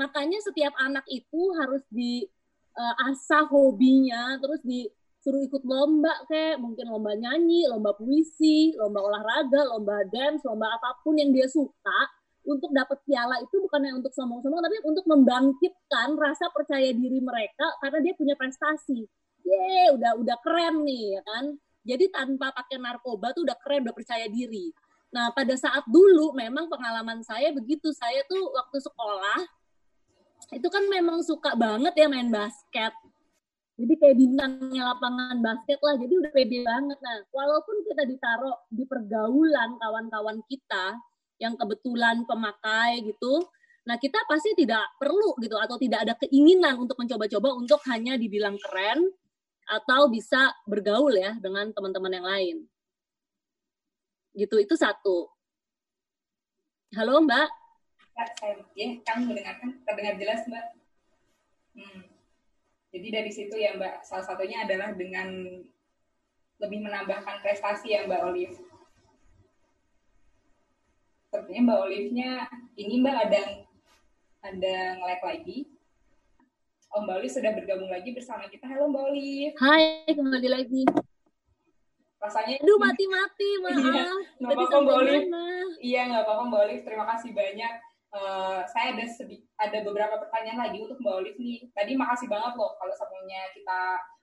makanya 0.00 0.40
setiap 0.40 0.72
anak 0.80 1.04
itu 1.12 1.52
harus 1.60 1.84
diasah 1.92 3.44
hobinya 3.52 4.40
terus 4.40 4.64
disuruh 4.64 5.44
ikut 5.44 5.60
lomba 5.68 6.24
kayak 6.24 6.56
mungkin 6.56 6.88
lomba 6.88 7.12
nyanyi 7.12 7.68
lomba 7.68 7.92
puisi 7.92 8.72
lomba 8.80 9.04
olahraga 9.04 9.68
lomba 9.76 10.08
dance 10.08 10.40
lomba 10.48 10.72
apa 10.72 11.04
pun 11.04 11.20
yang 11.20 11.28
dia 11.36 11.44
suka 11.44 12.16
untuk 12.48 12.72
dapat 12.72 12.98
piala 13.04 13.36
itu 13.44 13.60
bukannya 13.60 14.00
untuk 14.00 14.12
sombong-sombong 14.16 14.64
tapi 14.64 14.80
untuk 14.88 15.04
membangkitkan 15.04 16.16
rasa 16.16 16.48
percaya 16.48 16.88
diri 16.96 17.20
mereka 17.20 17.68
karena 17.84 18.00
dia 18.00 18.14
punya 18.16 18.34
prestasi. 18.40 19.04
Ye, 19.44 19.92
udah 19.92 20.16
udah 20.16 20.36
keren 20.40 20.84
nih 20.84 21.20
ya 21.20 21.22
kan. 21.28 21.44
Jadi 21.88 22.12
tanpa 22.12 22.52
pakai 22.52 22.76
narkoba 22.76 23.32
tuh 23.32 23.48
udah 23.48 23.56
keren, 23.64 23.88
udah 23.88 23.96
percaya 23.96 24.28
diri. 24.28 24.68
Nah, 25.08 25.32
pada 25.32 25.56
saat 25.56 25.88
dulu 25.88 26.36
memang 26.36 26.68
pengalaman 26.68 27.24
saya 27.24 27.48
begitu. 27.48 27.88
Saya 27.96 28.20
tuh 28.28 28.52
waktu 28.52 28.76
sekolah 28.76 29.40
itu 30.52 30.68
kan 30.68 30.84
memang 30.92 31.24
suka 31.24 31.56
banget 31.56 31.96
ya 31.96 32.06
main 32.12 32.28
basket. 32.28 32.92
Jadi 33.78 33.94
kayak 33.94 34.16
bintangnya 34.20 34.92
lapangan 34.92 35.40
basket 35.40 35.80
lah. 35.80 35.96
Jadi 35.96 36.12
udah 36.12 36.32
pede 36.34 36.60
banget. 36.60 36.98
Nah, 37.00 37.16
walaupun 37.32 37.76
kita 37.88 38.04
ditaruh 38.04 38.56
di 38.68 38.84
pergaulan 38.84 39.80
kawan-kawan 39.80 40.44
kita 40.44 40.98
yang 41.40 41.54
kebetulan 41.56 42.26
pemakai 42.26 43.00
gitu, 43.06 43.46
nah 43.86 43.94
kita 43.96 44.18
pasti 44.26 44.52
tidak 44.58 44.82
perlu 44.98 45.38
gitu 45.38 45.54
atau 45.54 45.78
tidak 45.78 46.04
ada 46.04 46.14
keinginan 46.18 46.76
untuk 46.76 46.98
mencoba-coba 46.98 47.54
untuk 47.54 47.80
hanya 47.86 48.18
dibilang 48.18 48.58
keren 48.58 49.14
atau 49.68 50.08
bisa 50.08 50.56
bergaul 50.64 51.12
ya 51.12 51.36
dengan 51.36 51.68
teman-teman 51.76 52.12
yang 52.16 52.26
lain. 52.26 52.56
Gitu, 54.32 54.56
itu 54.56 54.74
satu. 54.74 55.28
Halo 56.96 57.20
Mbak, 57.20 57.48
Kak, 58.18 58.34
saya, 58.34 58.58
ya, 58.74 58.98
kamu 59.06 59.30
mendengarkan 59.30 59.78
terdengar 59.86 60.18
jelas 60.18 60.42
Mbak. 60.50 60.66
Hmm. 61.78 62.02
Jadi 62.90 63.08
dari 63.14 63.30
situ 63.30 63.54
ya 63.54 63.78
Mbak, 63.78 64.02
salah 64.02 64.26
satunya 64.26 64.66
adalah 64.66 64.90
dengan 64.96 65.28
lebih 66.58 66.80
menambahkan 66.82 67.38
prestasi 67.46 67.94
ya 67.94 68.10
Mbak 68.10 68.22
Olive. 68.26 68.58
Sepertinya 71.30 71.62
Mbak 71.70 71.80
Olive-nya, 71.86 72.30
ini 72.74 72.94
Mbak 72.98 73.16
ada 73.30 73.42
ada 74.42 74.76
nge-like 74.98 75.24
lagi. 75.28 75.58
Mbak 76.88 77.16
Olive 77.20 77.34
sudah 77.36 77.52
bergabung 77.52 77.90
lagi 77.92 78.10
bersama 78.16 78.48
kita. 78.48 78.64
Halo 78.64 78.88
Mbak 78.88 79.04
Olive. 79.12 79.54
hai 79.60 80.08
kembali 80.08 80.48
lagi. 80.48 80.82
Rasanya 82.18 82.58
Aduh 82.58 82.78
mati-mati, 82.80 83.50
maaf. 83.62 83.78
Iya, 83.78 84.08
nggak 84.42 84.56
apa-apa, 84.56 84.92
Olive. 85.04 85.28
mana? 85.30 85.44
Iya 85.78 86.00
nggak 86.10 86.22
apa-apa 86.26 86.42
Mbak 86.48 86.60
Olive, 86.64 86.82
terima 86.88 87.04
kasih 87.14 87.30
banyak. 87.36 87.72
Eh, 88.08 88.60
saya 88.72 88.86
ada 88.96 89.04
ada 89.60 89.78
beberapa 89.84 90.14
pertanyaan 90.16 90.58
lagi 90.64 90.78
untuk 90.82 90.98
Mbak 90.98 91.14
Olive 91.20 91.38
nih. 91.38 91.58
Tadi 91.76 91.92
makasih 91.94 92.26
banget 92.26 92.52
loh 92.56 92.72
kalau 92.80 92.94
sebelumnya 92.96 93.42
kita 93.52 93.78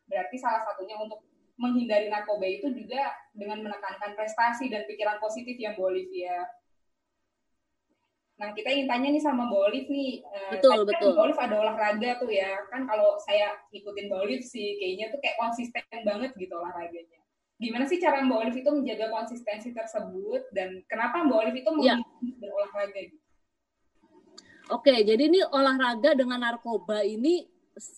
berarti 0.09 0.35
salah 0.41 0.61
satunya 0.65 0.97
untuk 0.99 1.21
menghindari 1.55 2.11
narkoba 2.11 2.43
itu 2.43 2.67
juga 2.75 3.15
dengan 3.31 3.63
menekankan 3.63 4.11
prestasi 4.19 4.67
dan 4.67 4.83
pikiran 4.89 5.21
positif 5.23 5.55
ya 5.55 5.71
Mbak 5.77 5.85
Olive 5.85 6.11
ya. 6.11 6.43
Nah 8.35 8.51
kita 8.51 8.67
ingin 8.67 8.87
tanya 8.87 9.07
nih 9.15 9.23
sama 9.23 9.47
Olive 9.47 9.87
nih. 9.87 10.19
eh, 10.19 10.49
Betul, 10.59 10.83
tadi 10.83 10.91
kan 10.91 10.99
betul. 10.99 11.11
Mbak 11.15 11.23
Olive 11.23 11.41
ada 11.41 11.55
olahraga 11.55 12.09
tuh 12.19 12.31
ya. 12.31 12.51
Kan 12.67 12.83
kalau 12.83 13.15
saya 13.23 13.55
ikutin 13.71 14.11
Mbak 14.11 14.19
Olive 14.21 14.43
sih 14.43 14.75
kayaknya 14.75 15.07
tuh 15.07 15.19
kayak 15.23 15.37
konsisten 15.39 15.83
banget 16.03 16.31
gitu 16.35 16.51
olahraganya. 16.51 17.19
Gimana 17.55 17.87
sih 17.87 17.97
cara 17.97 18.19
Mbak 18.19 18.39
Olive 18.43 18.59
itu 18.59 18.71
menjaga 18.71 19.07
konsistensi 19.07 19.71
tersebut 19.71 20.51
dan 20.51 20.83
kenapa 20.91 21.23
Mbak 21.23 21.37
Olive 21.39 21.57
itu 21.63 21.69
Iya. 21.79 21.95
memilih 21.95 22.35
berolahraga 22.43 23.01
gitu? 23.07 23.23
Oke, 24.65 25.05
jadi 25.05 25.29
ini 25.29 25.39
olahraga 25.45 26.17
dengan 26.17 26.41
narkoba 26.41 27.05
ini 27.05 27.45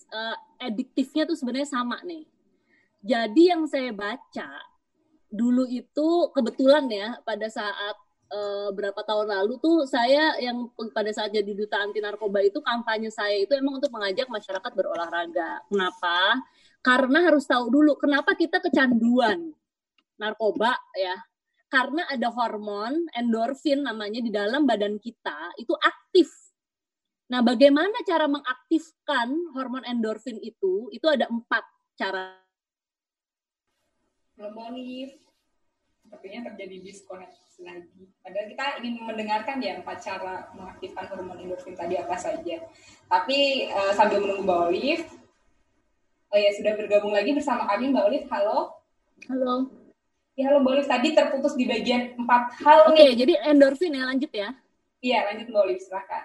eh, 0.08 0.36
adiktifnya 0.60 1.24
tuh 1.24 1.34
sebenarnya 1.34 1.66
sama 1.66 1.98
nih. 2.04 2.26
Jadi 2.98 3.42
yang 3.50 3.66
saya 3.66 3.90
baca 3.90 4.50
dulu 5.28 5.64
itu 5.64 6.08
kebetulan 6.30 6.86
ya 6.88 7.08
pada 7.22 7.46
saat 7.46 7.94
eh, 8.28 8.68
berapa 8.72 9.00
tahun 9.04 9.28
lalu 9.32 9.60
tuh 9.60 9.84
saya 9.88 10.36
yang 10.40 10.68
pada 10.92 11.10
saat 11.12 11.32
jadi 11.32 11.52
duta 11.52 11.80
anti 11.80 11.98
narkoba 11.98 12.44
itu 12.44 12.60
kampanye 12.60 13.08
saya 13.12 13.36
itu 13.40 13.52
emang 13.56 13.80
untuk 13.80 13.92
mengajak 13.92 14.28
masyarakat 14.28 14.72
berolahraga. 14.72 15.64
Kenapa? 15.68 16.40
Karena 16.80 17.18
harus 17.26 17.44
tahu 17.48 17.68
dulu 17.72 17.98
kenapa 17.98 18.36
kita 18.36 18.60
kecanduan 18.62 19.52
narkoba 20.20 20.76
ya. 20.96 21.16
Karena 21.68 22.08
ada 22.08 22.32
hormon 22.32 23.12
endorfin 23.12 23.84
namanya 23.84 24.24
di 24.24 24.32
dalam 24.32 24.64
badan 24.64 24.96
kita 24.96 25.52
itu 25.60 25.76
aktif 25.76 26.48
Nah, 27.28 27.44
bagaimana 27.44 27.92
cara 28.08 28.24
mengaktifkan 28.24 29.52
hormon 29.52 29.84
endorfin 29.84 30.40
itu? 30.40 30.88
Itu 30.88 31.12
ada 31.12 31.28
empat 31.28 31.60
cara. 31.92 32.40
Belum. 34.32 35.27
Sepertinya 36.08 36.48
terjadi 36.48 36.80
disconnect 36.80 37.36
lagi. 37.60 38.08
Padahal 38.24 38.48
kita 38.48 38.64
ingin 38.80 39.04
mendengarkan 39.04 39.60
ya 39.60 39.76
empat 39.76 40.00
cara 40.00 40.48
mengaktifkan 40.56 41.04
hormon 41.12 41.36
endorfin 41.36 41.76
tadi 41.76 42.00
apa 42.00 42.16
saja. 42.16 42.64
Tapi 43.12 43.68
eh, 43.68 43.92
sambil 43.92 44.24
menunggu 44.24 44.48
Mbak 44.48 44.60
Olive, 44.72 45.04
oh 46.32 46.38
ya 46.40 46.50
sudah 46.56 46.72
bergabung 46.80 47.12
lagi 47.12 47.36
bersama 47.36 47.68
kami 47.68 47.92
Mbak 47.92 48.04
Olive. 48.08 48.26
Halo. 48.32 48.80
Halo. 49.28 49.68
Ya 50.32 50.48
halo 50.48 50.64
Mbak 50.64 50.72
Olive. 50.80 50.88
Tadi 50.88 51.08
terputus 51.12 51.52
di 51.60 51.68
bagian 51.68 52.16
empat 52.16 52.56
hal 52.64 52.88
Oke, 52.88 53.04
nih. 53.04 53.12
jadi 53.12 53.32
endorfin 53.52 53.92
ya, 53.92 54.08
lanjut 54.08 54.32
ya. 54.32 54.48
Iya 55.04 55.18
lanjut 55.28 55.46
Mbak 55.52 55.62
Olive 55.68 55.82
silakan. 55.84 56.24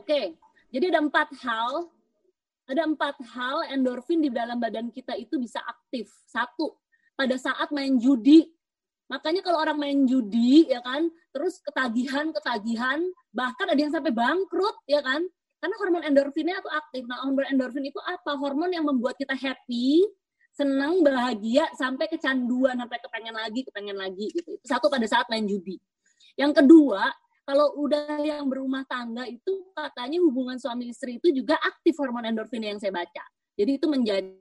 Oke, 0.00 0.32
jadi 0.72 0.96
ada 0.96 1.04
empat 1.04 1.28
hal. 1.44 1.92
Ada 2.64 2.88
empat 2.88 3.20
hal 3.36 3.68
endorfin 3.68 4.24
di 4.24 4.32
dalam 4.32 4.56
badan 4.56 4.88
kita 4.88 5.12
itu 5.12 5.36
bisa 5.36 5.60
aktif. 5.60 6.08
Satu, 6.24 6.72
pada 7.12 7.36
saat 7.36 7.68
main 7.68 8.00
judi. 8.00 8.48
Makanya 9.08 9.40
kalau 9.40 9.64
orang 9.64 9.80
main 9.80 9.98
judi 10.04 10.68
ya 10.68 10.84
kan, 10.84 11.08
terus 11.32 11.60
ketagihan, 11.64 12.28
ketagihan, 12.32 13.00
bahkan 13.32 13.66
ada 13.68 13.80
yang 13.80 13.92
sampai 13.92 14.12
bangkrut 14.12 14.76
ya 14.84 15.00
kan. 15.00 15.24
Karena 15.58 15.74
hormon 15.82 16.04
endorfinnya 16.06 16.60
itu 16.62 16.70
aktif. 16.70 17.02
Nah, 17.08 17.18
hormon 17.26 17.48
endorfin 17.50 17.82
itu 17.82 17.98
apa? 18.04 18.38
Hormon 18.38 18.70
yang 18.70 18.86
membuat 18.86 19.18
kita 19.18 19.34
happy, 19.34 20.06
senang, 20.54 21.02
bahagia, 21.02 21.66
sampai 21.74 22.06
kecanduan, 22.06 22.78
sampai 22.78 22.98
kepengen 23.02 23.34
lagi, 23.34 23.60
kepengen 23.66 23.98
lagi 23.98 24.30
gitu. 24.30 24.54
Itu 24.54 24.66
satu 24.68 24.86
pada 24.86 25.08
saat 25.10 25.26
main 25.26 25.48
judi. 25.50 25.74
Yang 26.38 26.62
kedua, 26.62 27.10
kalau 27.42 27.74
udah 27.80 28.22
yang 28.22 28.46
berumah 28.46 28.86
tangga 28.86 29.26
itu 29.26 29.72
katanya 29.74 30.22
hubungan 30.22 30.60
suami 30.60 30.92
istri 30.92 31.18
itu 31.18 31.32
juga 31.32 31.56
aktif 31.58 31.96
hormon 31.98 32.28
endorfin 32.28 32.62
yang 32.62 32.78
saya 32.78 32.94
baca. 32.94 33.24
Jadi 33.58 33.82
itu 33.82 33.86
menjadi 33.90 34.36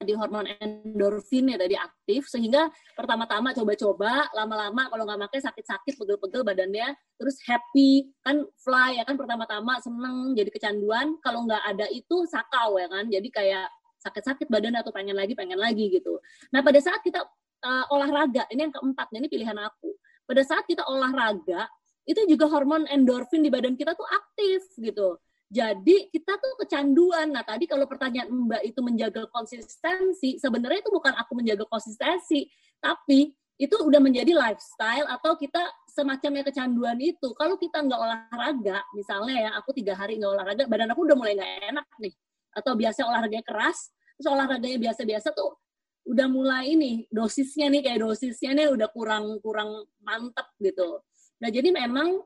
di 0.00 0.16
hormon 0.16 0.48
endorfin 0.48 1.52
ya 1.52 1.60
tadi 1.60 1.76
aktif 1.76 2.24
sehingga 2.24 2.72
pertama-tama 2.96 3.52
coba-coba 3.52 4.32
lama-lama 4.32 4.88
kalau 4.88 5.04
nggak 5.04 5.28
pakai 5.28 5.40
sakit-sakit 5.44 5.94
pegel-pegel 6.00 6.40
badannya 6.40 6.88
terus 7.20 7.36
happy 7.44 8.08
kan 8.24 8.40
fly 8.64 8.96
ya 8.96 9.04
kan 9.04 9.20
pertama-tama 9.20 9.76
seneng 9.84 10.32
jadi 10.32 10.48
kecanduan. 10.48 11.20
Kalau 11.20 11.44
nggak 11.44 11.62
ada 11.76 11.86
itu 11.92 12.24
sakau 12.24 12.80
ya 12.80 12.88
kan 12.88 13.12
jadi 13.12 13.28
kayak 13.28 13.68
sakit-sakit 14.00 14.48
badan 14.48 14.80
atau 14.80 14.88
pengen 14.88 15.12
lagi 15.12 15.36
pengen 15.36 15.60
lagi 15.60 15.92
gitu. 15.92 16.16
Nah 16.56 16.64
pada 16.64 16.80
saat 16.80 17.04
kita 17.04 17.20
uh, 17.60 17.84
olahraga 17.92 18.48
ini 18.48 18.68
yang 18.68 18.74
keempat 18.74 19.12
ini 19.12 19.28
pilihan 19.28 19.56
aku. 19.60 19.92
Pada 20.24 20.40
saat 20.48 20.64
kita 20.64 20.88
olahraga 20.88 21.68
itu 22.08 22.24
juga 22.24 22.48
hormon 22.48 22.88
endorfin 22.88 23.44
di 23.44 23.52
badan 23.52 23.76
kita 23.76 23.92
tuh 23.92 24.08
aktif 24.08 24.64
gitu 24.80 25.20
jadi 25.50 26.06
kita 26.14 26.38
tuh 26.38 26.62
kecanduan. 26.62 27.34
Nah 27.34 27.42
tadi 27.42 27.66
kalau 27.66 27.82
pertanyaan 27.90 28.30
Mbak 28.30 28.62
itu 28.70 28.80
menjaga 28.86 29.26
konsistensi, 29.34 30.38
sebenarnya 30.38 30.86
itu 30.86 30.94
bukan 30.94 31.10
aku 31.18 31.34
menjaga 31.34 31.66
konsistensi, 31.66 32.46
tapi 32.78 33.34
itu 33.58 33.74
udah 33.76 33.98
menjadi 33.98 34.30
lifestyle 34.30 35.10
atau 35.10 35.34
kita 35.34 35.58
semacamnya 35.90 36.46
kecanduan 36.46 36.96
itu. 37.02 37.34
Kalau 37.34 37.58
kita 37.58 37.82
nggak 37.82 37.98
olahraga, 37.98 38.78
misalnya 38.94 39.34
ya 39.36 39.50
aku 39.58 39.74
tiga 39.74 39.98
hari 39.98 40.22
nggak 40.22 40.32
olahraga, 40.38 40.64
badan 40.70 40.94
aku 40.94 41.02
udah 41.02 41.18
mulai 41.18 41.34
nggak 41.34 41.74
enak 41.74 41.86
nih. 41.98 42.14
Atau 42.54 42.78
biasa 42.78 43.10
olahraganya 43.10 43.42
keras, 43.42 43.90
terus 44.14 44.30
olahraganya 44.30 44.78
biasa-biasa 44.78 45.34
tuh 45.34 45.58
udah 46.06 46.30
mulai 46.30 46.78
ini 46.78 47.10
dosisnya 47.10 47.68
nih 47.68 47.90
kayak 47.90 48.00
dosisnya 48.06 48.54
nih 48.54 48.66
udah 48.70 48.88
kurang 48.94 49.42
kurang 49.42 49.82
mantep 49.98 50.46
gitu. 50.62 51.02
Nah 51.42 51.50
jadi 51.50 51.74
memang 51.74 52.22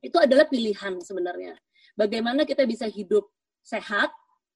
itu 0.00 0.16
adalah 0.16 0.48
pilihan 0.48 1.02
sebenarnya 1.02 1.58
bagaimana 2.00 2.48
kita 2.48 2.64
bisa 2.64 2.88
hidup 2.88 3.28
sehat, 3.60 4.08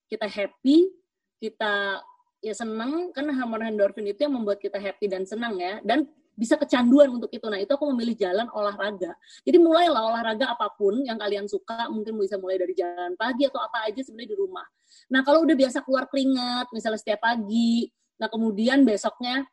kita 0.08 0.24
happy, 0.24 0.88
kita 1.36 2.00
ya 2.40 2.54
senang 2.56 3.12
karena 3.12 3.36
hormon 3.36 3.68
endorfin 3.68 4.08
itu 4.08 4.24
yang 4.24 4.36
membuat 4.36 4.60
kita 4.60 4.80
happy 4.80 5.08
dan 5.08 5.28
senang 5.28 5.60
ya 5.60 5.80
dan 5.84 6.08
bisa 6.34 6.58
kecanduan 6.58 7.14
untuk 7.14 7.30
itu. 7.30 7.46
Nah, 7.46 7.62
itu 7.62 7.70
aku 7.70 7.86
memilih 7.94 8.18
jalan 8.18 8.50
olahraga. 8.50 9.14
Jadi 9.46 9.54
mulailah 9.54 10.02
olahraga 10.02 10.50
apa 10.50 10.66
pun 10.74 10.98
yang 11.06 11.14
kalian 11.14 11.46
suka, 11.46 11.86
mungkin 11.94 12.18
bisa 12.18 12.36
mulai 12.42 12.58
dari 12.58 12.74
jalan 12.74 13.14
pagi 13.14 13.46
atau 13.46 13.62
apa 13.62 13.86
aja 13.86 14.02
sebenarnya 14.02 14.34
di 14.34 14.38
rumah. 14.38 14.66
Nah, 15.14 15.22
kalau 15.22 15.46
udah 15.46 15.54
biasa 15.54 15.86
keluar 15.86 16.10
keringat, 16.10 16.74
misalnya 16.74 16.98
setiap 16.98 17.22
pagi, 17.22 17.86
nah 18.18 18.26
kemudian 18.26 18.82
besoknya 18.82 19.46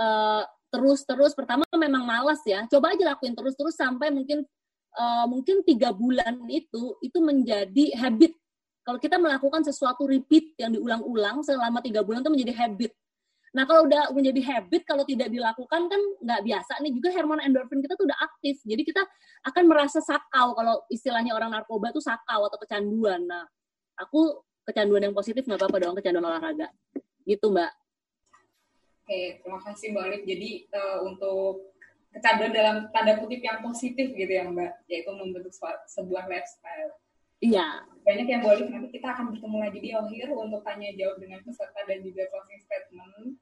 uh, 0.00 0.48
terus-terus 0.72 1.36
pertama 1.36 1.68
memang 1.76 2.08
malas 2.08 2.40
ya. 2.48 2.64
Coba 2.72 2.96
aja 2.96 3.04
lakuin 3.14 3.36
terus-terus 3.36 3.76
sampai 3.76 4.08
mungkin 4.08 4.48
uh, 4.98 5.26
mungkin 5.26 5.62
tiga 5.66 5.90
bulan 5.90 6.42
itu 6.50 6.98
itu 7.02 7.18
menjadi 7.18 7.94
habit. 7.98 8.32
Kalau 8.84 9.00
kita 9.00 9.16
melakukan 9.16 9.64
sesuatu 9.64 10.04
repeat 10.04 10.54
yang 10.60 10.76
diulang-ulang 10.76 11.40
selama 11.40 11.80
tiga 11.80 12.04
bulan 12.04 12.20
itu 12.20 12.32
menjadi 12.32 12.54
habit. 12.64 12.92
Nah 13.54 13.64
kalau 13.70 13.86
udah 13.86 14.10
menjadi 14.10 14.40
habit, 14.50 14.82
kalau 14.82 15.06
tidak 15.06 15.30
dilakukan 15.30 15.86
kan 15.86 16.02
nggak 16.20 16.42
biasa 16.42 16.82
nih 16.82 16.90
juga 16.90 17.14
hormon 17.14 17.38
endorfin 17.40 17.80
kita 17.80 17.94
tuh 17.94 18.04
udah 18.10 18.18
aktif. 18.18 18.60
Jadi 18.66 18.82
kita 18.82 19.02
akan 19.46 19.64
merasa 19.70 20.02
sakau 20.02 20.58
kalau 20.58 20.82
istilahnya 20.90 21.32
orang 21.32 21.54
narkoba 21.54 21.94
tuh 21.94 22.02
sakau 22.02 22.44
atau 22.44 22.58
kecanduan. 22.60 23.24
Nah 23.24 23.46
aku 23.96 24.42
kecanduan 24.66 25.06
yang 25.06 25.14
positif 25.14 25.46
nggak 25.46 25.64
apa-apa 25.64 25.76
dong 25.80 25.94
kecanduan 25.96 26.26
olahraga. 26.28 26.68
Gitu 27.24 27.46
mbak. 27.48 27.72
Oke, 29.04 29.36
terima 29.36 29.60
kasih 29.60 29.92
Mbak 29.92 30.04
Alif. 30.08 30.22
Jadi 30.24 30.50
uh, 30.72 30.98
untuk 31.04 31.73
kecanduan 32.14 32.54
dalam 32.54 32.76
tanda 32.94 33.18
kutip 33.18 33.42
yang 33.42 33.58
positif 33.58 34.14
gitu 34.14 34.30
ya 34.30 34.46
Mbak, 34.46 34.86
yaitu 34.86 35.10
membentuk 35.10 35.50
sebuah 35.90 36.30
lifestyle. 36.30 36.94
Iya. 37.42 37.82
Banyak 38.06 38.26
yang 38.30 38.42
boleh 38.46 38.70
nanti 38.70 38.88
kita 38.94 39.12
akan 39.12 39.34
bertemu 39.34 39.56
lagi 39.58 39.78
di 39.82 39.90
akhir 39.90 40.26
untuk 40.30 40.62
tanya 40.62 40.94
jawab 40.94 41.18
dengan 41.18 41.42
peserta 41.42 41.80
dan 41.84 41.98
juga 42.06 42.22
closing 42.30 42.60
statement. 42.62 43.36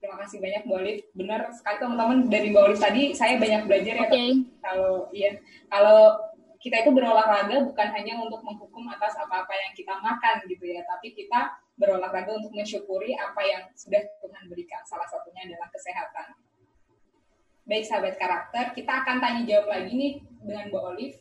Terima 0.00 0.16
kasih 0.24 0.38
banyak 0.40 0.62
Bu 0.64 0.74
Alif. 0.80 0.98
Benar 1.12 1.40
sekali 1.52 1.76
teman-teman 1.76 2.18
dari 2.32 2.48
Bu 2.48 2.58
Alif 2.64 2.80
tadi 2.80 3.12
saya 3.12 3.36
banyak 3.36 3.68
belajar 3.68 3.94
ya. 4.00 4.08
Okay. 4.08 4.30
Kalau 4.64 5.12
iya, 5.12 5.32
kalau 5.68 6.16
kita 6.60 6.76
itu 6.84 6.90
berolahraga 6.92 7.56
bukan 7.64 7.88
hanya 7.96 8.20
untuk 8.20 8.40
menghukum 8.44 8.84
atas 8.88 9.16
apa-apa 9.16 9.52
yang 9.52 9.72
kita 9.76 9.96
makan 10.00 10.44
gitu 10.48 10.64
ya, 10.64 10.84
tapi 10.88 11.12
kita 11.12 11.56
berolahraga 11.76 12.36
untuk 12.36 12.52
mensyukuri 12.52 13.16
apa 13.16 13.40
yang 13.44 13.62
sudah 13.76 14.00
Tuhan 14.20 14.44
berikan. 14.48 14.80
Salah 14.88 15.08
satunya 15.08 15.48
adalah 15.48 15.68
kesehatan 15.72 16.36
baik 17.70 17.86
sahabat 17.86 18.18
karakter, 18.18 18.74
kita 18.74 19.06
akan 19.06 19.22
tanya 19.22 19.46
jawab 19.46 19.70
lagi 19.70 19.94
nih 19.94 20.12
dengan 20.42 20.74
Mbak 20.74 20.84
Olive. 20.90 21.16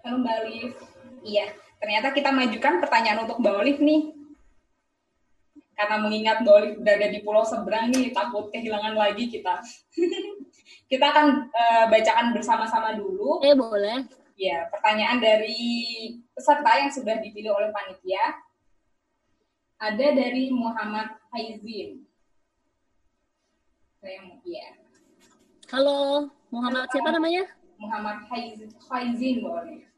Halo 0.00 0.16
Mbak 0.24 0.36
Olive. 0.40 0.76
Iya, 1.20 1.52
ternyata 1.76 2.16
kita 2.16 2.32
majukan 2.32 2.80
pertanyaan 2.80 3.28
untuk 3.28 3.44
Mbak 3.44 3.56
Olive 3.60 3.84
nih. 3.84 4.02
Karena 5.76 6.00
mengingat 6.00 6.40
Mbak 6.40 6.54
Olive 6.56 6.80
berada 6.80 7.06
di 7.12 7.20
pulau 7.20 7.44
seberang 7.44 7.92
nih, 7.92 8.08
takut 8.16 8.48
kehilangan 8.48 8.96
lagi 8.96 9.28
kita. 9.28 9.60
kita 10.90 11.04
akan 11.04 11.52
uh, 11.52 11.84
bacakan 11.92 12.32
bersama-sama 12.32 12.96
dulu. 12.96 13.44
Eh, 13.44 13.52
boleh. 13.52 14.08
Ya, 14.40 14.64
pertanyaan 14.72 15.20
dari 15.20 15.60
peserta 16.32 16.72
yang 16.80 16.88
sudah 16.88 17.20
dipilih 17.20 17.52
oleh 17.52 17.68
panitia. 17.68 18.32
Ada 19.76 20.16
dari 20.16 20.48
Muhammad 20.48 21.20
Haizin 21.36 22.03
saya 24.04 24.20
ya. 24.44 24.68
Halo, 25.72 26.28
Muhammad 26.52 26.84
Halo, 26.84 26.92
siapa 26.92 27.08
namanya? 27.08 27.44
Muhammad 27.80 28.28
Faizin 28.84 29.40
boleh. 29.40 29.88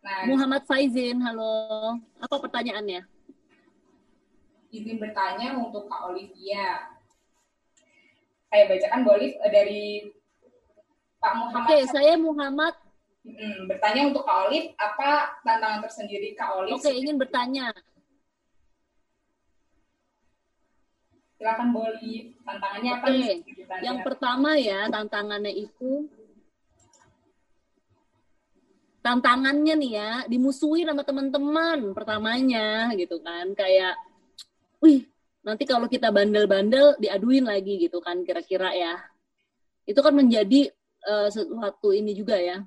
Nah, 0.00 0.24
Muhammad 0.24 0.64
Faizin, 0.64 1.20
halo. 1.20 2.00
Apa 2.16 2.40
pertanyaannya? 2.40 3.04
Izin 4.72 4.96
bertanya 4.96 5.60
untuk 5.60 5.84
Kak 5.84 6.16
Olivia. 6.16 6.96
Saya 8.48 8.64
bacakan 8.64 9.04
boleh 9.04 9.36
dari 9.52 9.84
Pak 11.20 11.32
Muhammad. 11.36 11.68
Oke, 11.68 11.78
saya 11.92 12.16
Muhammad. 12.16 12.74
Hmm, 13.20 13.68
bertanya 13.68 14.08
untuk 14.08 14.24
Kak 14.24 14.48
Olive, 14.48 14.72
apa 14.80 15.40
tantangan 15.44 15.84
tersendiri 15.84 16.32
Kak 16.32 16.64
Olive? 16.64 16.80
Oke, 16.80 16.88
ingin 16.88 17.20
bertanya. 17.20 17.68
Silakan 21.44 21.76
Boli. 21.76 22.32
Tantangannya 22.40 22.90
apa 22.96 23.06
Oke. 23.12 23.12
nih? 23.20 23.36
Yang 23.84 23.98
pertama 24.00 24.50
ya 24.56 24.80
tantangannya 24.88 25.52
itu 25.52 26.08
tantangannya 29.04 29.74
nih 29.76 29.92
ya 29.92 30.10
dimusuhi 30.24 30.88
sama 30.88 31.04
teman-teman 31.04 31.92
pertamanya 31.92 32.96
gitu 32.96 33.20
kan. 33.20 33.52
Kayak 33.52 34.00
wih 34.80 35.04
nanti 35.44 35.68
kalau 35.68 35.84
kita 35.84 36.08
bandel-bandel 36.08 36.96
diaduin 36.96 37.44
lagi 37.44 37.76
gitu 37.76 38.00
kan 38.00 38.24
kira-kira 38.24 38.72
ya. 38.72 38.96
Itu 39.84 40.00
kan 40.00 40.16
menjadi 40.16 40.72
uh, 41.04 41.28
sesuatu 41.28 41.92
ini 41.92 42.16
juga 42.16 42.40
ya. 42.40 42.64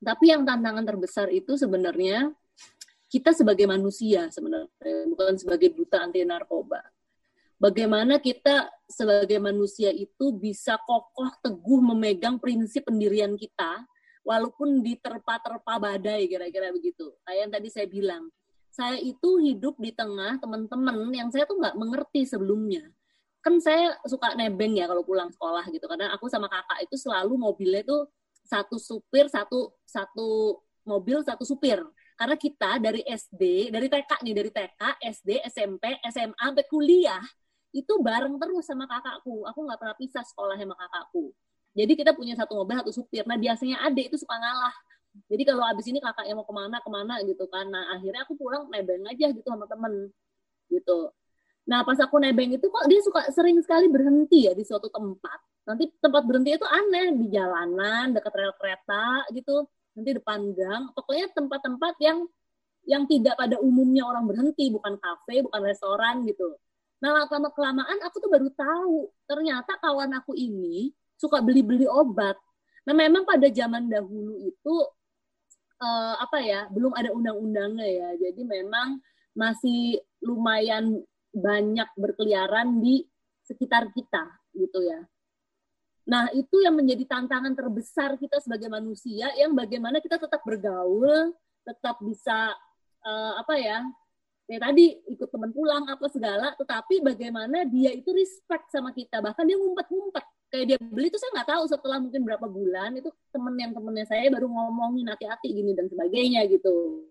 Tapi 0.00 0.32
yang 0.32 0.48
tantangan 0.48 0.88
terbesar 0.88 1.28
itu 1.28 1.60
sebenarnya 1.60 2.32
kita 3.12 3.36
sebagai 3.36 3.68
manusia 3.68 4.26
sebenarnya 4.32 5.06
bukan 5.12 5.36
sebagai 5.38 5.70
duta 5.70 6.02
anti 6.02 6.24
narkoba 6.26 6.93
bagaimana 7.64 8.20
kita 8.20 8.68
sebagai 8.84 9.40
manusia 9.40 9.88
itu 9.88 10.36
bisa 10.36 10.76
kokoh 10.84 11.32
teguh 11.40 11.80
memegang 11.80 12.36
prinsip 12.36 12.84
pendirian 12.84 13.32
kita 13.40 13.88
walaupun 14.20 14.84
diterpa-terpa 14.84 15.80
badai 15.80 16.28
kira-kira 16.28 16.68
begitu. 16.68 17.16
Kayak 17.24 17.38
yang 17.40 17.52
tadi 17.56 17.68
saya 17.72 17.86
bilang, 17.88 18.28
saya 18.68 19.00
itu 19.00 19.40
hidup 19.40 19.80
di 19.80 19.96
tengah 19.96 20.36
teman-teman 20.44 21.08
yang 21.16 21.32
saya 21.32 21.48
tuh 21.48 21.56
nggak 21.56 21.76
mengerti 21.80 22.28
sebelumnya. 22.28 22.84
Kan 23.40 23.60
saya 23.64 23.96
suka 24.04 24.36
nebeng 24.36 24.76
ya 24.76 24.84
kalau 24.84 25.00
pulang 25.00 25.32
sekolah 25.32 25.64
gitu, 25.72 25.84
karena 25.88 26.12
aku 26.12 26.28
sama 26.28 26.52
kakak 26.52 26.84
itu 26.84 26.96
selalu 27.00 27.36
mobilnya 27.40 27.80
tuh 27.84 28.08
satu 28.44 28.76
supir, 28.76 29.28
satu 29.32 29.72
satu 29.88 30.60
mobil, 30.84 31.24
satu 31.24 31.44
supir. 31.48 31.80
Karena 32.14 32.36
kita 32.36 32.76
dari 32.78 33.04
SD, 33.04 33.72
dari 33.72 33.88
TK 33.88 34.10
nih, 34.22 34.34
dari 34.36 34.50
TK, 34.52 34.80
SD, 35.02 35.30
SMP, 35.50 35.98
SMA, 36.08 36.38
sampai 36.38 36.64
kuliah, 36.70 37.24
itu 37.74 37.92
bareng 37.98 38.38
terus 38.38 38.64
sama 38.70 38.86
kakakku. 38.86 39.44
Aku 39.50 39.58
nggak 39.66 39.78
pernah 39.82 39.96
pisah 39.98 40.22
sekolah 40.22 40.54
sama 40.54 40.78
kakakku. 40.78 41.34
Jadi 41.74 41.92
kita 41.98 42.14
punya 42.14 42.38
satu 42.38 42.62
mobil, 42.62 42.78
satu 42.78 42.94
supir. 42.94 43.26
Nah 43.26 43.34
biasanya 43.34 43.82
adik 43.82 44.14
itu 44.14 44.22
suka 44.22 44.38
ngalah. 44.38 44.74
Jadi 45.26 45.42
kalau 45.42 45.66
abis 45.66 45.86
ini 45.90 45.98
kakaknya 45.98 46.34
mau 46.38 46.46
ke 46.46 46.54
mana 46.54 46.76
ke 46.78 46.90
mana 46.90 47.14
gitu 47.26 47.44
kan. 47.50 47.66
Nah 47.66 47.98
akhirnya 47.98 48.22
aku 48.22 48.38
pulang 48.38 48.70
nebeng 48.70 49.02
aja 49.10 49.26
gitu 49.34 49.46
sama 49.50 49.66
temen 49.66 50.14
gitu. 50.70 51.10
Nah, 51.64 51.80
pas 51.80 51.96
aku 51.96 52.20
nebeng 52.20 52.52
itu 52.52 52.66
kok 52.68 52.84
dia 52.84 53.00
suka 53.00 53.24
sering 53.32 53.56
sekali 53.64 53.88
berhenti 53.88 54.48
ya 54.48 54.52
di 54.52 54.64
suatu 54.68 54.92
tempat. 54.92 55.40
Nanti 55.64 55.88
tempat 55.96 56.22
berhenti 56.28 56.60
itu 56.60 56.66
aneh 56.68 57.16
di 57.16 57.26
jalanan, 57.32 58.12
dekat 58.12 58.32
rel 58.36 58.52
kereta 58.60 59.24
gitu, 59.32 59.64
nanti 59.96 60.10
depan 60.12 60.52
gang. 60.52 60.92
Pokoknya 60.92 61.32
tempat-tempat 61.32 61.94
yang 62.04 62.28
yang 62.84 63.08
tidak 63.08 63.40
pada 63.40 63.56
umumnya 63.64 64.04
orang 64.04 64.28
berhenti, 64.28 64.68
bukan 64.68 65.00
kafe, 65.00 65.40
bukan 65.40 65.60
restoran 65.64 66.28
gitu. 66.28 66.52
Nah, 67.04 67.28
lama 67.28 67.52
kelamaan 67.52 68.00
aku 68.00 68.16
tuh 68.16 68.32
baru 68.32 68.48
tahu 68.56 69.12
ternyata 69.28 69.76
kawan 69.76 70.08
aku 70.16 70.32
ini 70.32 70.88
suka 71.20 71.44
beli-beli 71.44 71.84
obat. 71.84 72.32
Nah, 72.88 72.96
memang 72.96 73.28
pada 73.28 73.44
zaman 73.52 73.92
dahulu 73.92 74.40
itu 74.40 74.74
uh, 75.84 76.16
apa 76.16 76.40
ya, 76.40 76.64
belum 76.72 76.96
ada 76.96 77.12
undang-undangnya 77.12 77.84
ya. 77.84 78.08
Jadi 78.16 78.40
memang 78.48 79.04
masih 79.36 80.00
lumayan 80.24 81.04
banyak 81.28 81.92
berkeliaran 81.92 82.80
di 82.80 83.04
sekitar 83.44 83.92
kita 83.92 84.24
gitu 84.56 84.80
ya. 84.80 85.04
Nah, 86.08 86.32
itu 86.32 86.64
yang 86.64 86.72
menjadi 86.72 87.04
tantangan 87.04 87.52
terbesar 87.52 88.16
kita 88.16 88.40
sebagai 88.40 88.72
manusia 88.72 89.28
yang 89.36 89.52
bagaimana 89.52 90.00
kita 90.00 90.16
tetap 90.16 90.40
bergaul, 90.40 91.36
tetap 91.68 92.00
bisa 92.00 92.56
uh, 93.04 93.32
apa 93.44 93.60
ya? 93.60 93.84
Ya 94.44 94.60
tadi 94.60 94.92
ikut 95.08 95.28
teman 95.32 95.50
pulang 95.56 95.88
apa 95.88 96.04
segala, 96.12 96.52
tetapi 96.60 97.00
bagaimana 97.00 97.64
dia 97.64 97.96
itu 97.96 98.12
respect 98.12 98.68
sama 98.68 98.92
kita, 98.92 99.24
bahkan 99.24 99.48
dia 99.48 99.56
ngumpet-ngumpet. 99.56 100.24
Kayak 100.52 100.66
dia 100.68 100.78
beli 100.78 101.08
itu 101.08 101.16
saya 101.16 101.32
nggak 101.40 101.48
tahu 101.48 101.64
setelah 101.64 101.98
mungkin 101.98 102.22
berapa 102.22 102.46
bulan 102.46 102.94
itu 102.94 103.08
temen 103.32 103.56
yang 103.56 103.72
temennya 103.72 104.06
saya 104.06 104.28
baru 104.28 104.46
ngomongin 104.46 105.08
hati-hati 105.08 105.48
gini 105.48 105.72
dan 105.72 105.88
sebagainya 105.88 106.44
gitu. 106.52 107.08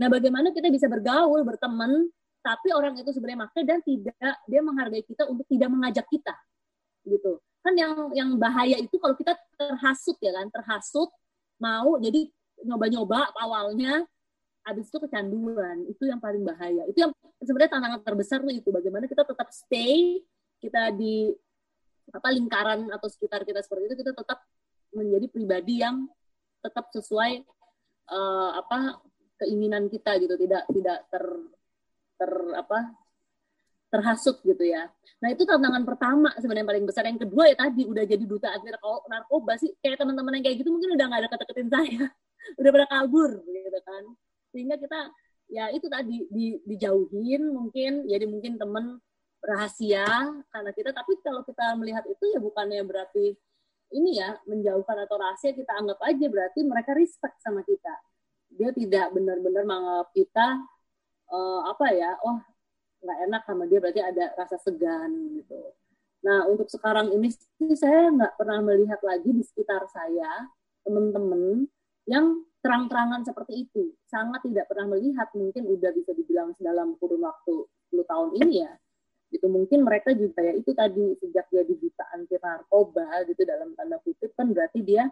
Nah, 0.00 0.08
bagaimana 0.08 0.50
kita 0.50 0.72
bisa 0.72 0.88
bergaul, 0.88 1.44
berteman 1.44 2.08
tapi 2.42 2.74
orang 2.74 2.98
itu 2.98 3.14
sebenarnya 3.14 3.40
makna 3.46 3.62
dan 3.62 3.78
tidak 3.86 4.34
dia 4.50 4.60
menghargai 4.60 5.04
kita 5.06 5.30
untuk 5.30 5.46
tidak 5.46 5.70
mengajak 5.70 6.06
kita 6.10 6.34
gitu 7.06 7.38
kan 7.62 7.74
yang 7.78 7.94
yang 8.12 8.30
bahaya 8.34 8.74
itu 8.74 8.98
kalau 8.98 9.14
kita 9.14 9.38
terhasut 9.54 10.18
ya 10.18 10.34
kan 10.34 10.50
terhasut 10.50 11.08
mau 11.62 11.94
jadi 12.02 12.26
nyoba-nyoba 12.66 13.30
awalnya 13.38 14.02
habis 14.62 14.86
itu 14.88 14.98
kecanduan 15.02 15.86
itu 15.90 16.02
yang 16.06 16.22
paling 16.22 16.46
bahaya 16.46 16.86
itu 16.86 17.02
yang 17.02 17.12
sebenarnya 17.42 17.78
tantangan 17.78 18.00
terbesar 18.06 18.38
tuh 18.42 18.54
itu 18.54 18.68
bagaimana 18.70 19.10
kita 19.10 19.26
tetap 19.26 19.48
stay 19.50 20.22
kita 20.62 20.94
di 20.94 21.34
apa 22.10 22.28
lingkaran 22.30 22.90
atau 22.90 23.08
sekitar 23.10 23.42
kita 23.42 23.62
seperti 23.62 23.90
itu 23.90 23.96
kita 24.06 24.12
tetap 24.14 24.42
menjadi 24.94 25.26
pribadi 25.30 25.82
yang 25.82 26.06
tetap 26.62 26.90
sesuai 26.94 27.42
uh, 28.12 28.50
apa 28.62 29.02
keinginan 29.42 29.90
kita 29.90 30.14
gitu 30.22 30.38
tidak 30.38 30.62
tidak 30.70 30.98
ter 31.10 31.24
ter 32.20 32.30
apa 32.54 32.78
terhasut 33.92 34.40
gitu 34.40 34.64
ya. 34.64 34.88
Nah 35.20 35.28
itu 35.28 35.44
tantangan 35.44 35.84
pertama 35.84 36.32
sebenarnya 36.40 36.64
paling 36.64 36.86
besar. 36.88 37.04
Yang 37.04 37.28
kedua 37.28 37.44
ya 37.52 37.56
tadi 37.60 37.84
udah 37.84 38.04
jadi 38.08 38.24
duta 38.24 38.48
anti 38.48 38.72
narkoba 39.10 39.60
sih 39.60 39.68
kayak 39.84 40.00
teman-teman 40.00 40.40
yang 40.40 40.44
kayak 40.48 40.56
gitu 40.64 40.72
mungkin 40.72 40.96
udah 40.96 41.04
nggak 41.12 41.20
ada 41.20 41.28
kata-katain 41.28 41.68
saya, 41.68 42.04
udah 42.60 42.70
pada 42.72 42.86
kabur 42.88 43.30
gitu 43.44 43.80
kan. 43.84 44.02
Sehingga 44.52 44.76
kita 44.76 45.10
ya 45.52 45.68
itu 45.72 45.88
tadi 45.90 46.24
di, 46.28 46.56
dijauhin 46.64 47.52
mungkin 47.52 48.08
jadi 48.08 48.24
mungkin 48.28 48.60
temen 48.60 49.00
rahasia 49.42 50.06
karena 50.52 50.70
kita. 50.70 50.94
Tapi 50.94 51.18
kalau 51.24 51.42
kita 51.42 51.74
melihat 51.80 52.04
itu 52.06 52.24
ya 52.30 52.38
bukannya 52.38 52.84
berarti 52.86 53.34
ini 53.92 54.16
ya 54.16 54.38
menjauhkan 54.48 55.04
atau 55.04 55.16
rahasia 55.20 55.52
kita 55.52 55.72
anggap 55.76 56.00
aja 56.00 56.26
berarti 56.28 56.60
mereka 56.64 56.96
respect 56.96 57.36
sama 57.42 57.60
kita. 57.66 57.92
Dia 58.52 58.70
tidak 58.72 59.12
benar-benar 59.16 59.64
menganggap 59.64 60.08
kita 60.12 60.46
uh, 61.32 61.60
apa 61.68 61.86
ya 61.92 62.16
oh 62.24 62.40
nggak 63.02 63.18
enak 63.26 63.42
sama 63.42 63.64
dia 63.66 63.78
berarti 63.82 64.00
ada 64.00 64.24
rasa 64.38 64.56
segan 64.62 65.10
gitu. 65.36 65.60
Nah 66.22 66.46
untuk 66.46 66.70
sekarang 66.70 67.10
ini 67.10 67.34
sih 67.34 67.74
saya 67.74 68.08
nggak 68.14 68.38
pernah 68.38 68.62
melihat 68.62 69.02
lagi 69.02 69.34
di 69.34 69.42
sekitar 69.42 69.90
saya 69.90 70.46
teman-teman 70.86 71.66
yang 72.06 72.46
terang-terangan 72.62 73.26
seperti 73.26 73.66
itu 73.66 73.90
sangat 74.06 74.46
tidak 74.46 74.70
pernah 74.70 74.94
melihat 74.94 75.28
mungkin 75.34 75.66
udah 75.66 75.90
bisa 75.90 76.14
dibilang 76.14 76.54
dalam 76.62 76.94
kurun 76.96 77.26
waktu 77.26 77.66
10 77.90 78.06
tahun 78.06 78.28
ini 78.38 78.54
ya 78.62 78.72
itu 79.32 79.46
mungkin 79.48 79.82
mereka 79.82 80.14
juga 80.14 80.44
ya 80.44 80.54
itu 80.54 80.70
tadi 80.76 81.18
sejak 81.18 81.48
dia 81.50 81.64
dibuta 81.66 82.04
anti 82.14 82.36
narkoba 82.38 83.26
gitu 83.26 83.42
dalam 83.42 83.74
tanda 83.74 83.98
kutip 84.04 84.30
kan 84.38 84.52
berarti 84.52 84.84
dia 84.84 85.08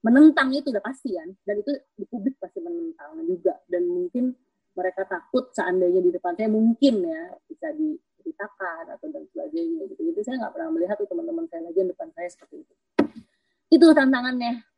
menentang 0.00 0.54
itu 0.54 0.70
udah 0.70 0.80
pasti 0.80 1.18
kan 1.18 1.28
dan 1.44 1.60
itu 1.60 1.72
di 1.98 2.06
publik 2.06 2.38
pasti 2.38 2.62
menentang 2.62 3.20
juga 3.26 3.58
dan 3.66 3.84
mungkin 3.90 4.32
mereka 4.76 5.02
takut 5.08 5.50
seandainya 5.56 6.04
di 6.04 6.10
depan 6.14 6.36
saya 6.36 6.52
mungkin 6.52 6.94
ya 7.02 7.22
bisa 7.48 7.72
diceritakan 7.72 8.92
atau 8.92 9.08
dan 9.08 9.24
sebagainya 9.32 9.88
gitu. 9.88 10.00
Jadi 10.12 10.20
saya 10.20 10.36
nggak 10.46 10.52
pernah 10.52 10.70
melihat 10.76 10.96
tuh 11.00 11.08
teman-teman 11.08 11.48
saya 11.48 11.64
lagi 11.64 11.80
di 11.80 11.90
depan 11.90 12.08
saya 12.12 12.28
seperti 12.28 12.56
itu. 12.60 12.74
Itu 13.72 13.86
tantangannya. 13.96 14.75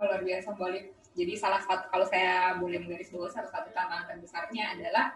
Luar 0.00 0.20
biasa 0.22 0.50
boleh. 0.58 0.94
Jadi 1.14 1.32
salah 1.38 1.62
satu 1.62 1.86
kalau 1.90 2.06
saya 2.10 2.58
boleh 2.58 2.82
menggaris 2.82 3.14
bawah 3.14 3.30
salah 3.30 3.46
satu 3.46 3.70
tantangan 3.70 4.10
terbesarnya 4.10 4.74
adalah 4.74 5.14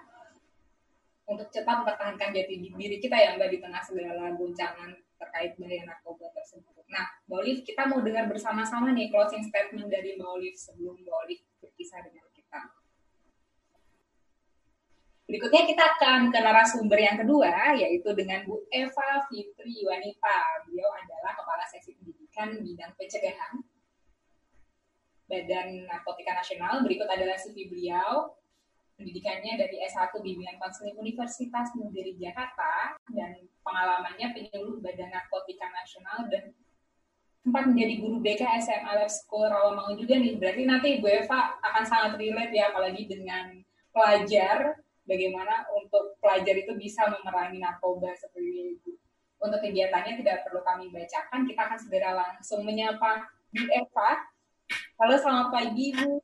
untuk 1.28 1.50
cepat 1.50 1.84
mempertahankan 1.84 2.30
jati 2.32 2.54
diri 2.56 2.96
kita 3.02 3.18
yang 3.18 3.36
mbak 3.36 3.52
di 3.52 3.58
tengah 3.60 3.82
segala 3.84 4.32
goncangan 4.32 4.96
terkait 5.18 5.58
bahaya 5.58 5.82
narkoba 5.84 6.30
tersebut. 6.32 6.86
Nah, 6.88 7.04
Mbak 7.28 7.38
Olive, 7.44 7.62
kita 7.66 7.84
mau 7.84 8.00
dengar 8.00 8.24
bersama-sama 8.30 8.94
nih 8.96 9.12
closing 9.12 9.44
statement 9.44 9.92
dari 9.92 10.16
Mbak 10.16 10.30
Olive 10.30 10.56
sebelum 10.56 10.96
Mbak 11.04 11.16
Olive 11.26 11.42
berpisah 11.60 12.00
dengan 12.00 12.24
kita. 12.32 12.60
Berikutnya 15.28 15.68
kita 15.68 15.84
akan 15.84 16.32
ke 16.32 16.38
narasumber 16.40 16.96
yang 16.96 17.20
kedua, 17.20 17.76
yaitu 17.76 18.08
dengan 18.16 18.48
Bu 18.48 18.64
Eva 18.72 19.28
Fitri 19.28 19.84
Wanita. 19.84 20.64
Beliau 20.64 20.88
adalah 20.96 21.36
Kepala 21.36 21.68
Seksi 21.68 21.92
Pendidikan 22.00 22.56
Bidang 22.64 22.96
Pencegahan 22.96 23.60
Badan 25.28 25.84
Narkotika 25.84 26.32
Nasional. 26.34 26.80
Berikut 26.82 27.06
adalah 27.06 27.36
CV 27.36 27.68
beliau. 27.68 28.32
Pendidikannya 28.98 29.54
dari 29.54 29.78
S1 29.86 30.10
Bimbingan 30.10 30.58
Konseling 30.58 30.98
Universitas 30.98 31.70
Negeri 31.78 32.18
Jakarta 32.18 32.98
dan 33.14 33.46
pengalamannya 33.62 34.34
penyuluh 34.34 34.82
Badan 34.82 35.14
Narkotika 35.14 35.70
Nasional 35.70 36.26
dan 36.26 36.50
sempat 37.38 37.70
menjadi 37.70 37.94
guru 38.02 38.18
BK 38.18 38.42
SMA 38.58 38.92
Lab 38.98 39.06
School 39.06 39.46
Rawamangun 39.46 40.02
juga 40.02 40.18
nih. 40.18 40.34
Berarti 40.34 40.62
nanti 40.66 40.88
Bu 40.98 41.06
Eva 41.06 41.54
akan 41.62 41.84
sangat 41.86 42.18
relate 42.18 42.52
ya, 42.52 42.74
apalagi 42.74 43.06
dengan 43.06 43.62
pelajar 43.94 44.82
bagaimana 45.08 45.64
untuk 45.72 46.20
pelajar 46.20 46.54
itu 46.58 46.74
bisa 46.76 47.08
memerangi 47.08 47.62
narkoba 47.62 48.12
seperti 48.18 48.76
itu. 48.76 48.92
Untuk 49.38 49.62
kegiatannya 49.62 50.18
tidak 50.18 50.44
perlu 50.44 50.60
kami 50.66 50.90
bacakan, 50.90 51.46
kita 51.46 51.60
akan 51.70 51.78
segera 51.78 52.10
langsung 52.18 52.66
menyapa 52.66 53.30
Bu 53.54 53.64
Eva. 53.70 54.10
Halo, 54.98 55.14
selamat 55.14 55.54
pagi 55.54 55.94
Bu. 55.94 56.18